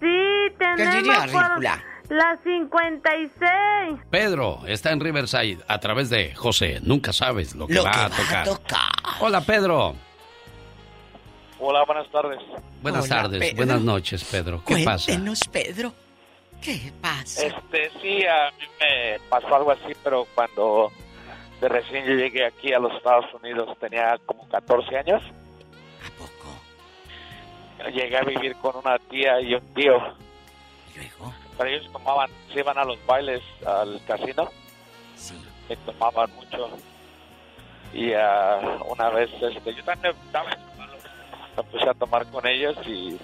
Sí, 0.00 0.06
diría, 0.76 1.26
ridícula? 1.26 1.82
la 2.08 2.38
56. 2.44 4.00
Pedro 4.10 4.60
está 4.66 4.90
en 4.92 5.00
Riverside 5.00 5.58
a 5.68 5.78
través 5.78 6.10
de 6.10 6.34
José. 6.34 6.80
Nunca 6.82 7.12
sabes 7.12 7.54
lo 7.54 7.66
que, 7.66 7.74
Lo 7.74 7.84
va, 7.84 7.90
que 7.92 7.98
a 7.98 8.08
va 8.08 8.40
a 8.40 8.44
tocar. 8.44 8.78
Hola, 9.20 9.40
Pedro. 9.40 9.94
Hola, 11.58 11.84
buenas 11.86 12.10
tardes. 12.10 12.38
Buenas 12.82 13.06
Hola, 13.06 13.22
tardes, 13.22 13.40
Pedro. 13.40 13.56
buenas 13.56 13.80
noches, 13.80 14.24
Pedro. 14.24 14.62
¿Qué 14.66 14.84
pasa? 14.84 15.06
Cuéntenos, 15.06 15.40
Pedro. 15.50 15.92
¿Qué 16.60 16.92
pasa? 17.00 17.46
Este, 17.46 17.90
sí, 18.00 18.24
a 18.26 18.50
mí 18.58 18.66
me 18.80 19.18
pasó 19.28 19.54
algo 19.54 19.70
así, 19.70 19.92
pero 20.02 20.26
cuando 20.34 20.90
de 21.60 21.68
recién 21.68 22.04
yo 22.04 22.14
llegué 22.14 22.44
aquí 22.44 22.72
a 22.72 22.78
los 22.78 22.92
Estados 22.94 23.32
Unidos 23.34 23.76
tenía 23.78 24.18
como 24.26 24.48
14 24.48 24.98
años. 24.98 25.22
¿A 26.04 26.10
poco? 26.18 27.90
Llegué 27.90 28.16
a 28.16 28.22
vivir 28.22 28.56
con 28.56 28.76
una 28.76 28.98
tía 28.98 29.40
y 29.40 29.54
un 29.54 29.74
tío. 29.74 29.98
Luego. 30.96 31.34
Pero 31.56 31.70
ellos 31.70 31.92
tomaban, 31.92 32.30
se 32.52 32.60
iban 32.60 32.78
a 32.78 32.84
los 32.84 33.04
bailes 33.06 33.42
al 33.64 34.00
casino. 34.06 34.50
Sí. 35.16 35.34
Y 35.68 35.76
tomaban 35.76 36.30
mucho. 36.34 36.68
Y 37.92 38.12
ah, 38.12 38.78
una 38.88 39.08
vez, 39.10 39.30
este, 39.40 39.74
yo 39.74 39.84
también 39.84 40.14
estaba 40.26 40.50
me 41.56 41.62
puse 41.64 41.88
a 41.88 41.94
tomar 41.94 42.26
con 42.26 42.46
ellos 42.46 42.76
y 42.86 43.18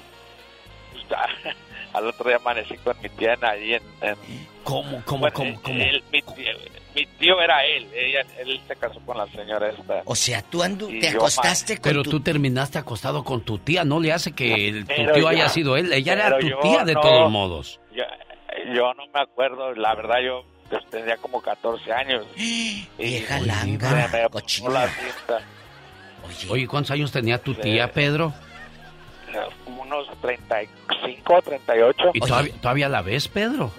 pues, 0.93 1.05
al 1.93 2.07
otro 2.07 2.29
día 2.29 2.37
amanecí 2.37 2.77
con 2.79 2.97
mi 3.03 3.09
tía 3.11 3.37
ahí 3.43 3.75
en, 3.75 3.83
en 4.01 4.17
¿Cómo, 4.65 5.03
cómo, 5.05 5.21
Bueno, 5.23 5.35
cómo, 5.35 5.61
cómo? 5.63 5.83
él- 5.83 6.05
mi, 6.13 6.23
tío, 6.23 6.53
mi 6.95 7.05
tío 7.19 7.41
era 7.41 7.65
él, 7.67 7.89
ella, 7.95 8.21
él 8.39 8.61
se 8.69 8.77
casó 8.77 9.01
con 9.01 9.19
la 9.19 9.27
señora 9.29 9.69
esta. 9.71 10.03
O 10.05 10.15
sea, 10.15 10.41
tú 10.43 10.63
andu 10.63 10.87
te 10.89 11.11
yo, 11.11 11.19
acostaste 11.19 11.75
con 11.77 11.83
Pero 11.83 12.03
tu... 12.05 12.11
tú 12.11 12.21
terminaste 12.21 12.79
acostado 12.79 13.25
con 13.25 13.41
tu 13.43 13.59
tía, 13.59 13.85
no 13.85 13.99
le 13.99 14.13
hace 14.13 14.33
que 14.33 14.69
el- 14.69 14.87
tu 14.87 14.95
Pero 14.95 15.15
tío 15.15 15.23
ya- 15.25 15.29
haya 15.31 15.49
sido 15.49 15.77
él. 15.77 15.93
Ella 15.93 16.13
era 16.13 16.39
tu 16.39 16.49
tía 16.63 16.85
de 16.85 16.95
no. 16.95 17.01
todos 17.01 17.31
modos. 17.31 17.81
Yo, 17.93 18.05
yo 18.73 18.95
no 18.95 19.07
me 19.13 19.21
acuerdo, 19.21 19.75
la 19.75 19.95
verdad 19.97 20.21
yo 20.25 20.45
pues, 20.71 20.85
tenía 20.91 21.17
como 21.17 21.41
14 21.43 21.93
años. 21.93 22.25
Y 22.37 22.87
Vieja 22.99 23.41
langa, 23.41 24.09
me 24.13 24.29
cochina. 24.31 24.69
puso 24.69 24.79
la 24.79 24.89
cinta, 24.89 25.41
Oye, 26.51 26.69
¿cuántos 26.69 26.93
años 26.93 27.11
tenía 27.11 27.39
tu 27.39 27.53
tía, 27.55 27.91
Pedro? 27.91 28.33
eh, 29.35 29.39
como 29.65 29.82
unos 29.93 30.09
35, 30.21 31.43
38. 31.43 32.11
¿Y 32.15 32.21
todavía, 32.21 32.55
todavía 32.61 32.89
la 32.89 33.03
ves, 33.03 33.29
Pedro? 33.29 33.71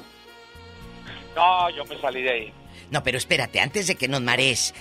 No, 1.36 1.70
yo 1.72 1.86
me 1.86 2.00
salí 2.00 2.22
de 2.22 2.32
ahí. 2.32 2.54
No, 2.92 3.04
pero 3.04 3.18
espérate, 3.18 3.60
antes 3.60 3.88
de 3.88 3.96
que 3.96 4.08
nos 4.08 4.22
marees. 4.22 4.74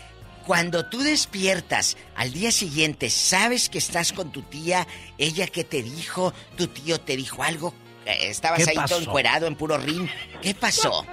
Cuando 0.47 0.87
tú 0.87 0.99
despiertas 0.99 1.97
al 2.17 2.33
día 2.33 2.51
siguiente, 2.51 3.11
¿sabes 3.11 3.69
que 3.69 3.79
estás 3.79 4.13
con 4.13 4.33
tu 4.33 4.43
tía? 4.43 4.87
¿Ella 5.17 5.47
qué 5.47 5.63
te 5.63 5.83
dijo? 5.83 6.35
¿Tu 6.57 6.67
tío 6.67 7.01
te 7.01 7.17
dijo 7.17 7.45
algo? 7.45 7.73
Eh, 8.05 8.29
¿Estabas 8.29 8.65
¿Qué 8.65 8.71
ahí 8.71 8.87
todo 8.89 9.01
encuerado 9.01 9.47
en 9.47 9.55
puro 9.55 9.79
rin? 9.79 10.11
¿Qué 10.41 10.53
pasó? 10.55 11.07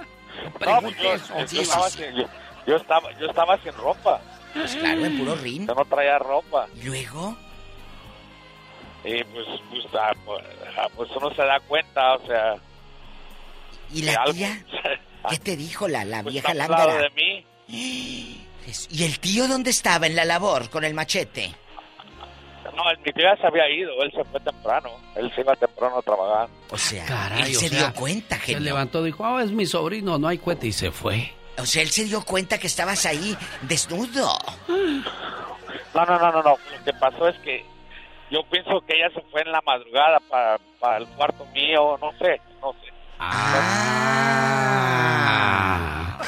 No, 0.66 0.80
pues, 0.80 0.96
yo, 0.98 1.46
yo 1.46 1.62
estaba 1.62 1.90
sin, 1.90 2.14
yo, 2.16 2.24
yo 2.66 2.76
estaba, 2.76 3.18
yo 3.18 3.26
estaba 3.26 3.58
sin 3.62 3.72
ropa. 3.72 4.20
Pues 4.52 4.74
claro, 4.74 5.04
en 5.04 5.18
puro 5.18 5.36
rin. 5.36 5.66
Yo 5.66 5.74
no 5.74 5.84
traía 5.84 6.18
ropa. 6.18 6.66
¿Y 6.80 6.86
luego? 6.86 7.36
Y 9.04 9.24
pues, 9.24 9.46
pues, 9.70 9.84
ah, 9.94 10.12
pues, 10.24 10.44
ah, 10.78 10.86
pues 10.94 11.10
uno 11.16 11.34
se 11.34 11.42
da 11.42 11.58
cuenta, 11.60 12.14
o 12.14 12.26
sea... 12.26 12.54
¿Y 13.92 14.02
la 14.02 14.14
algo. 14.22 14.34
tía? 14.34 14.62
¿Qué 15.30 15.38
te 15.38 15.56
dijo 15.56 15.88
la, 15.88 16.04
la 16.04 16.22
Pues, 16.22 16.34
vieja 16.34 16.54
lángara? 16.54 16.94
de 16.96 17.10
mí. 17.10 17.46
¿Y 17.68 19.04
el 19.04 19.18
tío 19.20 19.48
dónde 19.48 19.70
estaba 19.70 20.06
en 20.06 20.16
la 20.16 20.24
labor 20.24 20.68
con 20.70 20.84
el 20.84 20.94
machete? 20.94 21.54
No, 22.76 22.88
el- 22.90 22.98
mi 22.98 23.12
tío 23.12 23.24
ya 23.24 23.36
se 23.40 23.46
había 23.46 23.68
ido, 23.68 23.90
él 24.02 24.12
se 24.14 24.24
fue 24.24 24.38
temprano. 24.40 24.90
Él 25.16 25.32
se 25.34 25.40
iba 25.40 25.56
temprano 25.56 25.98
a 25.98 26.02
trabajar. 26.02 26.48
O 26.70 26.78
sea, 26.78 27.04
Caray, 27.06 27.50
él 27.50 27.56
o 27.56 27.60
se 27.60 27.68
sea, 27.68 27.78
dio 27.78 27.94
cuenta, 27.94 28.36
Se 28.36 28.42
genio. 28.42 28.60
levantó, 28.60 29.02
dijo, 29.02 29.24
oh, 29.24 29.40
es 29.40 29.50
mi 29.50 29.66
sobrino, 29.66 30.18
no 30.18 30.28
hay 30.28 30.38
cuete, 30.38 30.68
y 30.68 30.72
se 30.72 30.90
fue. 30.90 31.32
O 31.58 31.66
sea, 31.66 31.82
él 31.82 31.90
se 31.90 32.04
dio 32.04 32.22
cuenta 32.24 32.58
que 32.58 32.68
estabas 32.68 33.04
ahí 33.06 33.36
desnudo. 33.62 34.38
No, 34.68 36.04
no, 36.06 36.18
no, 36.18 36.32
no, 36.32 36.42
no. 36.42 36.50
Lo 36.78 36.84
que 36.84 36.92
pasó 36.94 37.28
es 37.28 37.36
que 37.40 37.64
yo 38.30 38.42
pienso 38.50 38.80
que 38.86 38.94
ella 38.96 39.10
se 39.14 39.20
fue 39.30 39.40
en 39.42 39.52
la 39.52 39.60
madrugada 39.62 40.18
para, 40.28 40.58
para 40.78 40.98
el 40.98 41.06
cuarto 41.08 41.46
mío, 41.52 41.98
no 42.00 42.12
sé, 42.18 42.40
no 42.60 42.72
sé. 42.72 42.92
Ah. 43.18 44.56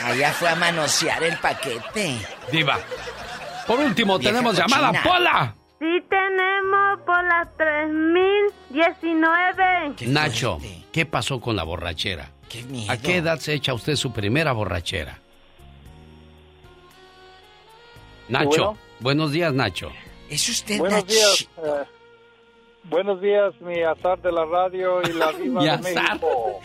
Allá 0.04 0.32
fue 0.32 0.48
a 0.48 0.54
manosear 0.56 1.22
el 1.22 1.36
paquete. 1.38 2.16
Diva. 2.50 2.78
Por 3.66 3.78
último, 3.80 4.18
Vieja 4.18 4.32
tenemos 4.34 4.58
cochina. 4.58 4.76
llamada, 4.80 5.02
Pola. 5.02 5.54
Sí 5.78 6.02
tenemos 6.08 7.00
por 7.06 7.22
las 7.24 7.48
3019. 7.56 9.94
Nacho, 10.08 10.58
¿qué 10.92 11.06
pasó 11.06 11.40
con 11.40 11.54
la 11.56 11.62
borrachera? 11.64 12.30
Qué 12.48 12.62
miedo. 12.64 12.90
¿A 12.92 12.96
qué 12.98 13.16
edad 13.18 13.38
se 13.38 13.54
echa 13.54 13.72
usted 13.74 13.94
su 13.96 14.12
primera 14.12 14.52
borrachera? 14.52 15.18
Nacho, 18.28 18.46
bueno. 18.48 18.76
buenos 19.00 19.32
días, 19.32 19.52
Nacho. 19.52 19.90
¿Es 20.32 20.48
usted 20.48 20.78
Buenos 20.78 21.06
días. 21.06 21.48
eh, 21.58 21.84
buenos 22.84 23.20
días, 23.20 23.52
mi 23.60 23.82
azar 23.82 24.18
de 24.22 24.32
la 24.32 24.46
radio 24.46 25.02
y 25.02 25.12
la 25.12 25.30
diva 25.38 25.62
de 25.62 25.70
azar. 25.70 25.82
México. 25.82 26.60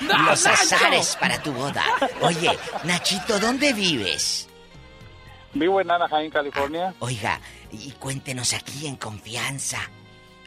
Los 0.28 0.46
azares 0.46 1.16
para 1.18 1.42
tu 1.42 1.50
boda. 1.52 1.82
Oye, 2.20 2.50
Nachito, 2.84 3.38
¿dónde 3.40 3.72
vives? 3.72 4.48
Vivo 5.54 5.80
en 5.80 5.90
Anaheim, 5.90 6.30
California. 6.30 6.94
Oiga, 6.98 7.40
y 7.72 7.90
cuéntenos 7.92 8.52
aquí 8.52 8.86
en 8.86 8.96
confianza. 8.96 9.78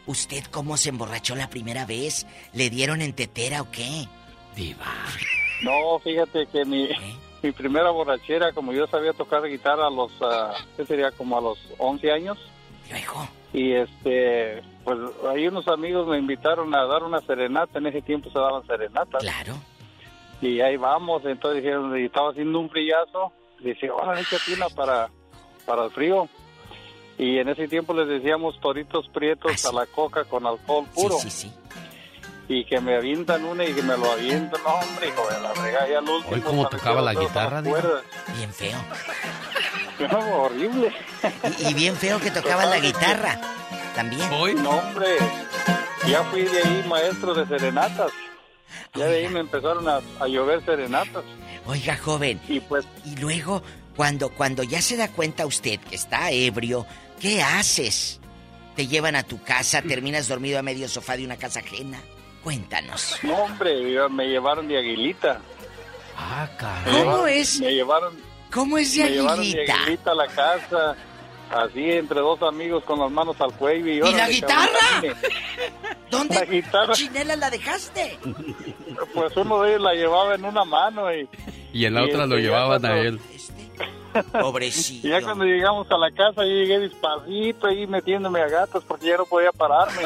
¿Usted 0.05 0.43
cómo 0.51 0.77
se 0.77 0.89
emborrachó 0.89 1.35
la 1.35 1.49
primera 1.49 1.85
vez? 1.87 2.27
¿Le 2.53 2.69
dieron 2.69 3.01
en 3.01 3.13
tetera 3.13 3.61
o 3.63 3.71
qué? 3.71 4.05
Diva. 4.55 4.93
No, 5.63 5.97
fíjate 6.03 6.45
que 6.45 6.65
mi, 6.65 6.83
¿Eh? 6.85 7.15
mi 7.41 7.51
primera 7.51 7.89
borrachera, 7.89 8.53
como 8.53 8.73
yo 8.73 8.85
sabía 8.85 9.13
tocar 9.13 9.43
guitarra 9.47 9.87
a 9.87 9.89
los, 9.89 10.11
ah, 10.21 10.53
¿qué 10.77 10.85
sería? 10.85 11.09
Como 11.11 11.35
a 11.35 11.41
los 11.41 11.57
11 11.79 12.11
años. 12.11 12.37
Y 13.53 13.73
este, 13.73 14.61
pues 14.83 14.97
ahí 15.29 15.47
unos 15.47 15.67
amigos 15.67 16.07
me 16.07 16.17
invitaron 16.17 16.73
a 16.75 16.85
dar 16.85 17.03
una 17.03 17.19
serenata. 17.21 17.79
En 17.79 17.87
ese 17.87 18.01
tiempo 18.01 18.29
se 18.29 18.39
daban 18.39 18.65
serenatas. 18.67 19.21
Claro. 19.21 19.55
Y 20.41 20.61
ahí 20.61 20.77
vamos. 20.77 21.23
Entonces 21.25 21.63
dijeron, 21.63 21.97
y 21.97 22.05
estaba 22.05 22.31
haciendo 22.31 22.59
un 22.59 22.69
frillazo. 22.69 23.33
Dice, 23.59 23.87
ahora 23.87 24.19
échate 24.19 24.53
una 24.53 24.69
para, 24.69 25.09
para 25.65 25.85
el 25.85 25.91
frío. 25.91 26.29
Y 27.17 27.37
en 27.37 27.49
ese 27.49 27.67
tiempo 27.67 27.93
les 27.93 28.07
decíamos 28.07 28.59
toritos 28.61 29.09
prietos 29.09 29.65
a 29.65 29.73
la 29.73 29.85
coca 29.87 30.23
con 30.23 30.45
alcohol 30.45 30.85
puro. 30.93 31.15
Sí, 31.15 31.29
sí, 31.29 31.49
sí. 31.49 31.53
Y 32.47 32.65
que 32.65 32.79
me 32.79 32.95
avientan 32.95 33.43
una 33.45 33.65
y 33.65 33.73
que 33.73 33.83
me 33.83 33.97
lo 33.97 34.11
avientan. 34.11 34.61
No, 34.63 34.75
hombre, 34.75 35.09
hijo 35.09 35.27
de 35.29 35.41
la 35.41 35.53
rega, 35.53 35.87
ya 35.87 35.97
al 35.99 36.09
último. 36.09 36.33
Hoy 36.33 36.41
cómo 36.41 36.63
parecía 36.63 36.79
tocaba 36.79 37.01
la 37.01 37.13
guitarra. 37.13 37.61
Bien 37.61 38.53
feo. 38.53 38.77
No, 40.07 40.19
horrible. 40.43 40.93
Y, 41.59 41.67
y 41.69 41.73
bien 41.73 41.95
feo 41.95 42.19
que 42.19 42.31
tocaba 42.31 42.65
la 42.65 42.79
guitarra. 42.79 43.39
También. 43.95 44.29
No, 44.29 44.69
hombre. 44.69 45.17
Ya 46.07 46.23
fui 46.25 46.43
de 46.43 46.59
ahí 46.63 46.85
maestro 46.87 47.33
de 47.33 47.45
serenatas. 47.47 48.11
Ya 48.95 49.05
de 49.05 49.17
ahí 49.19 49.29
me 49.29 49.41
empezaron 49.41 49.87
a, 49.87 49.99
a 50.19 50.27
llover 50.27 50.63
serenatas. 50.63 51.23
Oiga, 51.65 51.97
joven. 51.97 52.39
Y 52.47 52.59
pues. 52.59 52.85
Y 53.05 53.15
luego, 53.17 53.61
cuando, 53.95 54.29
cuando 54.29 54.63
ya 54.63 54.81
se 54.81 54.97
da 54.97 55.09
cuenta 55.09 55.45
usted 55.45 55.79
que 55.79 55.95
está 55.95 56.31
ebrio, 56.31 56.85
¿qué 57.19 57.41
haces? 57.43 58.19
¿Te 58.75 58.87
llevan 58.87 59.15
a 59.15 59.23
tu 59.23 59.41
casa? 59.43 59.81
¿Terminas 59.87 60.27
dormido 60.27 60.59
a 60.59 60.63
medio 60.63 60.87
sofá 60.87 61.17
de 61.17 61.25
una 61.25 61.37
casa 61.37 61.59
ajena? 61.59 62.01
Cuéntanos. 62.43 63.17
No, 63.21 63.35
hombre, 63.35 63.75
me 64.09 64.27
llevaron 64.27 64.67
de 64.67 64.77
aguilita. 64.77 65.41
Ah, 66.17 66.47
Me 66.85 67.03
¿Cómo 67.03 67.27
es? 67.27 67.59
Me 67.59 67.73
llevaron. 67.73 68.28
¿Cómo 68.51 68.77
es 68.77 68.95
de 68.95 69.03
me 69.03 69.09
llevaron 69.11 69.39
aguilita? 69.39 69.73
aguilita 69.83 70.11
a 70.11 70.15
la 70.15 70.27
casa. 70.27 70.95
Así, 71.51 71.83
entre 71.91 72.19
dos 72.19 72.39
amigos 72.43 72.83
con 72.83 72.99
las 72.99 73.09
manos 73.11 73.35
al 73.41 73.51
cuello. 73.53 74.05
¿Y, 74.05 74.09
¿Y 74.09 74.13
la 74.13 74.29
guitarra? 74.29 74.67
cabrón, 75.01 75.17
¿Dónde 76.11 76.35
La 76.35 76.45
guitarra. 76.45 76.93
chinela 76.93 77.35
la 77.35 77.49
dejaste? 77.49 78.19
Pues 79.15 79.35
uno 79.35 79.63
de 79.63 79.69
ellos 79.71 79.81
la 79.81 79.93
llevaba 79.93 80.35
en 80.35 80.45
una 80.45 80.63
mano 80.63 81.11
y... 81.11 81.27
Y 81.73 81.85
en 81.85 81.95
la 81.95 82.01
Y 82.01 82.09
otra 82.09 82.27
lo 82.27 82.35
este, 82.35 82.43
ya 82.43 82.47
llevaban 82.49 82.85
a 82.85 82.99
él. 82.99 83.19
Pobrecito. 84.31 85.07
Y 85.07 85.11
ya 85.11 85.21
cuando 85.21 85.45
llegamos 85.45 85.89
a 85.89 85.97
la 85.97 86.11
casa, 86.11 86.43
yo 86.43 86.49
llegué 86.51 86.79
despacito 86.79 87.67
ahí 87.67 87.87
metiéndome 87.87 88.41
a 88.41 88.47
gatos 88.47 88.83
porque 88.87 89.07
ya 89.07 89.17
no 89.17 89.25
podía 89.25 89.51
pararme. 89.51 90.03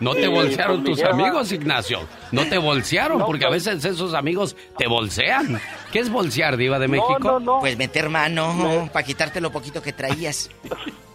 No 0.00 0.14
te 0.14 0.28
bolsearon 0.28 0.84
pues, 0.84 1.00
tus 1.00 1.08
amigos, 1.08 1.50
Ignacio. 1.52 2.00
No 2.30 2.46
te 2.48 2.58
bolsearon, 2.58 3.18
No, 3.18 3.26
porque 3.26 3.44
a 3.44 3.48
pues- 3.48 3.64
veces 3.64 3.84
esos 3.84 4.14
amigos 4.14 4.56
te 4.76 4.86
bolsean. 4.86 5.60
¿Qué 5.92 5.98
es 5.98 6.10
bolsear, 6.10 6.56
Diva 6.56 6.78
de 6.78 6.88
México? 6.88 7.40
Pues 7.60 7.76
meter 7.76 8.08
mano 8.08 8.88
para 8.92 9.04
quitarte 9.04 9.40
lo 9.40 9.50
poquito 9.50 9.82
que 9.82 9.92
traías. 9.92 10.50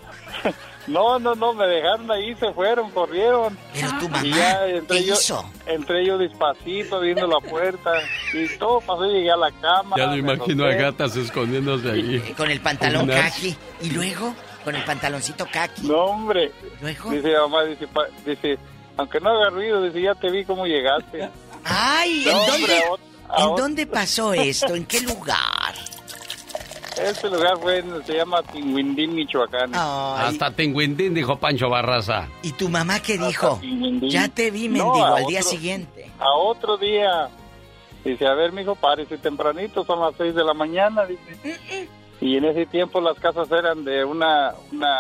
No, 0.86 1.18
no, 1.18 1.34
no, 1.34 1.54
me 1.54 1.66
dejaron 1.66 2.12
ahí, 2.12 2.36
se 2.36 2.52
fueron, 2.52 2.92
corrieron. 2.92 3.58
Pero 3.74 3.88
tu 4.00 4.10
mamá, 4.10 4.26
y 4.28 4.32
ya 4.32 4.68
entré 4.68 4.98
¿qué 5.00 5.06
yo, 5.06 5.14
hizo? 5.14 5.50
entré 5.66 6.06
yo 6.06 6.18
despacito 6.18 7.00
viendo 7.00 7.26
la 7.26 7.40
puerta 7.40 7.92
y 8.34 8.48
todo 8.58 8.82
pasó, 8.82 9.06
llegué 9.06 9.32
a 9.32 9.38
la 9.38 9.52
cama. 9.52 9.96
Ya 9.98 10.08
lo 10.08 10.18
imagino 10.18 10.66
a 10.66 10.74
gatas 10.74 11.16
escondiéndose 11.16 11.90
allí. 11.90 12.20
Con 12.36 12.52
el 12.52 12.60
pantalón 12.60 13.08
caqui. 13.08 13.56
Y 13.82 13.92
luego, 13.92 14.36
con 14.66 14.76
el 14.76 14.84
pantaloncito 14.84 15.48
caqui. 15.50 15.88
No, 15.88 16.04
hombre. 16.04 16.52
¿Luego? 16.82 17.12
Dice 17.12 17.32
mamá, 17.38 17.64
dice, 17.64 17.88
dice, 18.26 18.58
aunque 18.98 19.20
no 19.20 19.30
haga 19.32 19.50
ruido, 19.50 19.82
dice, 19.84 20.02
ya 20.02 20.16
te 20.16 20.30
vi 20.30 20.44
cómo 20.46 20.66
llegaste. 20.66 21.30
Ay, 21.66 22.24
No, 22.26 22.32
¿en 22.32 22.38
hombre, 22.52 22.56
dónde, 22.58 22.78
a 22.78 22.90
ot- 22.90 23.00
a 23.30 23.44
¿en 23.50 23.56
dónde 23.56 23.88
pasó 23.88 24.34
esto? 24.34 24.76
¿En 24.76 24.86
qué 24.86 25.02
lugar? 25.02 25.74
Este 27.02 27.28
lugar 27.28 27.58
fue, 27.60 27.84
se 28.06 28.14
llama 28.18 28.44
Tinguindín, 28.44 29.16
Michoacán. 29.16 29.72
Hasta 29.74 30.52
Tinguindín, 30.52 31.14
dijo 31.16 31.38
Pancho 31.38 31.68
Barraza. 31.68 32.28
¿Y 32.44 32.52
tu 32.52 32.70
mamá 32.70 33.00
qué 33.02 33.18
dijo? 33.18 33.60
Ya 34.02 34.28
te 34.30 34.52
vi, 34.52 34.70
mendigo, 34.70 35.04
al 35.04 35.26
día 35.26 35.42
siguiente. 35.42 36.12
A 36.20 36.30
otro 36.36 36.78
día. 36.78 37.30
Dice, 38.06 38.28
a 38.28 38.34
ver, 38.36 38.52
mijo, 38.52 38.76
párese 38.76 39.18
tempranito, 39.18 39.84
son 39.86 40.02
las 40.02 40.14
seis 40.18 40.36
de 40.36 40.44
la 40.44 40.54
mañana, 40.54 41.06
dice. 41.06 41.90
Y 42.22 42.38
en 42.38 42.46
ese 42.46 42.66
tiempo 42.68 43.02
las 43.02 43.18
casas 43.18 43.50
eran 43.52 43.84
de 43.86 44.04
una, 44.06 44.54
una, 44.72 44.98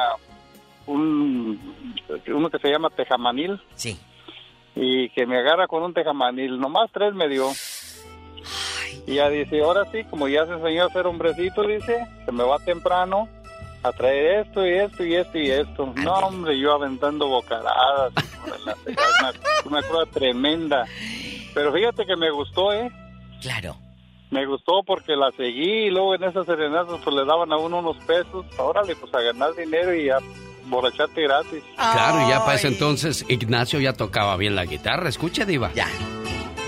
un, 0.85 1.95
uno 2.27 2.49
que 2.49 2.60
se 2.60 2.69
llama 2.69 2.89
tejamanil. 2.89 3.61
Sí. 3.76 3.99
Y 4.76 5.10
que 5.10 5.26
me 5.26 5.38
agarra 5.38 5.68
con 5.68 5.84
un 5.84 5.93
tejamanil, 5.93 6.60
nomás 6.60 6.91
tres 6.91 7.14
me 7.14 7.27
dio. 7.27 7.49
Y 9.05 9.15
ya 9.15 9.30
dice, 9.30 9.61
ahora 9.61 9.85
sí, 9.91 10.03
como 10.05 10.27
ya 10.27 10.45
se 10.45 10.53
enseñó 10.53 10.85
a 10.85 10.89
ser 10.89 11.07
hombrecito, 11.07 11.64
dice, 11.64 12.05
se 12.26 12.31
me 12.31 12.43
va 12.43 12.57
temprano 12.60 13.27
a 13.84 13.91
traer 13.91 14.45
esto 14.45 14.65
y 14.65 14.73
esto 14.73 15.03
y 15.03 15.15
esto 15.15 15.38
y 15.38 15.51
esto. 15.51 15.93
No, 16.03 16.14
hombre, 16.14 16.57
yo 16.57 16.73
aventando 16.73 17.27
bocaradas, 17.27 18.14
la 18.65 18.76
una, 18.85 19.34
una 19.65 19.81
cosa 19.81 20.10
tremenda. 20.11 20.85
Pero 21.53 21.73
fíjate 21.73 22.05
que 22.05 22.15
me 22.15 22.31
gustó, 22.31 22.73
¿eh? 22.73 22.91
Claro. 23.41 23.76
Me 24.31 24.45
gustó 24.47 24.81
porque 24.84 25.15
la 25.15 25.31
seguí 25.31 25.85
y 25.85 25.89
luego 25.91 26.15
en 26.15 26.23
esas 26.23 26.45
serenatas 26.47 26.99
pues 27.03 27.15
le 27.15 27.23
daban 27.26 27.51
a 27.51 27.57
uno 27.57 27.80
unos 27.80 27.97
pesos. 28.05 28.45
Órale, 28.57 28.95
pues 28.95 29.14
a 29.14 29.22
ganar 29.22 29.53
dinero 29.53 29.93
y 29.93 30.10
a 30.10 30.18
borracharte 30.65 31.22
gratis. 31.22 31.64
Claro, 31.76 32.26
y 32.26 32.30
ya 32.30 32.40
para 32.45 32.56
ese 32.56 32.68
entonces 32.68 33.26
Ignacio 33.27 33.80
ya 33.80 33.94
tocaba 33.94 34.35
bien 34.38 34.56
la 34.56 34.65
guitarra. 34.65 35.10
Escucha, 35.10 35.45
Diva. 35.45 35.72
Ya. 35.73 35.88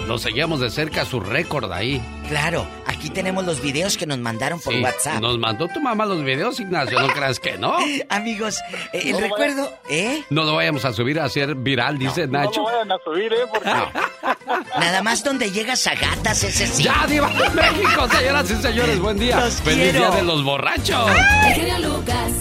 Lo 0.07 0.19
seguíamos 0.19 0.59
de 0.59 0.69
cerca, 0.69 1.03
su 1.03 1.19
récord 1.19 1.71
ahí. 1.71 1.99
Claro, 2.29 2.67
aquí 2.85 3.09
tenemos 3.09 3.43
los 3.43 3.59
videos 3.59 3.97
que 3.97 4.05
nos 4.05 4.19
mandaron 4.19 4.59
por 4.59 4.71
Sí, 4.71 4.81
WhatsApp. 4.81 5.19
Nos 5.19 5.39
mandó 5.39 5.67
tu 5.67 5.81
mamá 5.81 6.05
los 6.05 6.23
videos, 6.23 6.59
Ignacio, 6.59 6.99
no 6.99 7.07
creas 7.07 7.39
que 7.39 7.57
no. 7.57 7.75
Amigos, 8.09 8.59
eh, 8.93 9.01
el 9.09 9.17
recuerdo, 9.19 9.67
¿eh? 9.89 10.23
No 10.29 10.43
lo 10.43 10.53
vayamos 10.55 10.85
a 10.85 10.93
subir 10.93 11.19
a 11.19 11.23
hacer 11.25 11.55
viral, 11.55 11.97
dice 11.97 12.27
Nacho. 12.27 12.61
No 12.61 12.69
lo 12.69 12.75
vayan 12.77 12.91
a 12.91 12.97
subir, 13.03 13.33
¿eh? 13.33 13.45
Porque... 13.51 13.69
Nada 14.79 15.01
más 15.01 15.23
donde 15.23 15.49
llegas 15.51 15.87
a 15.87 15.95
gatas, 15.95 16.43
ese 16.43 16.67
sí. 16.67 16.83
Ya, 16.83 17.07
Diva 17.07 17.27
de 17.29 17.49
México, 17.49 18.07
señoras 18.07 18.51
y 18.51 18.55
señores, 18.61 18.99
buen 18.99 19.17
día. 19.17 19.39
Los 19.39 19.55
Feliz 19.61 19.91
quiero. 19.91 19.99
día 19.99 20.11
de 20.17 20.23
los 20.23 20.43
borrachos. 20.43 21.11
Lucas. 21.81 22.31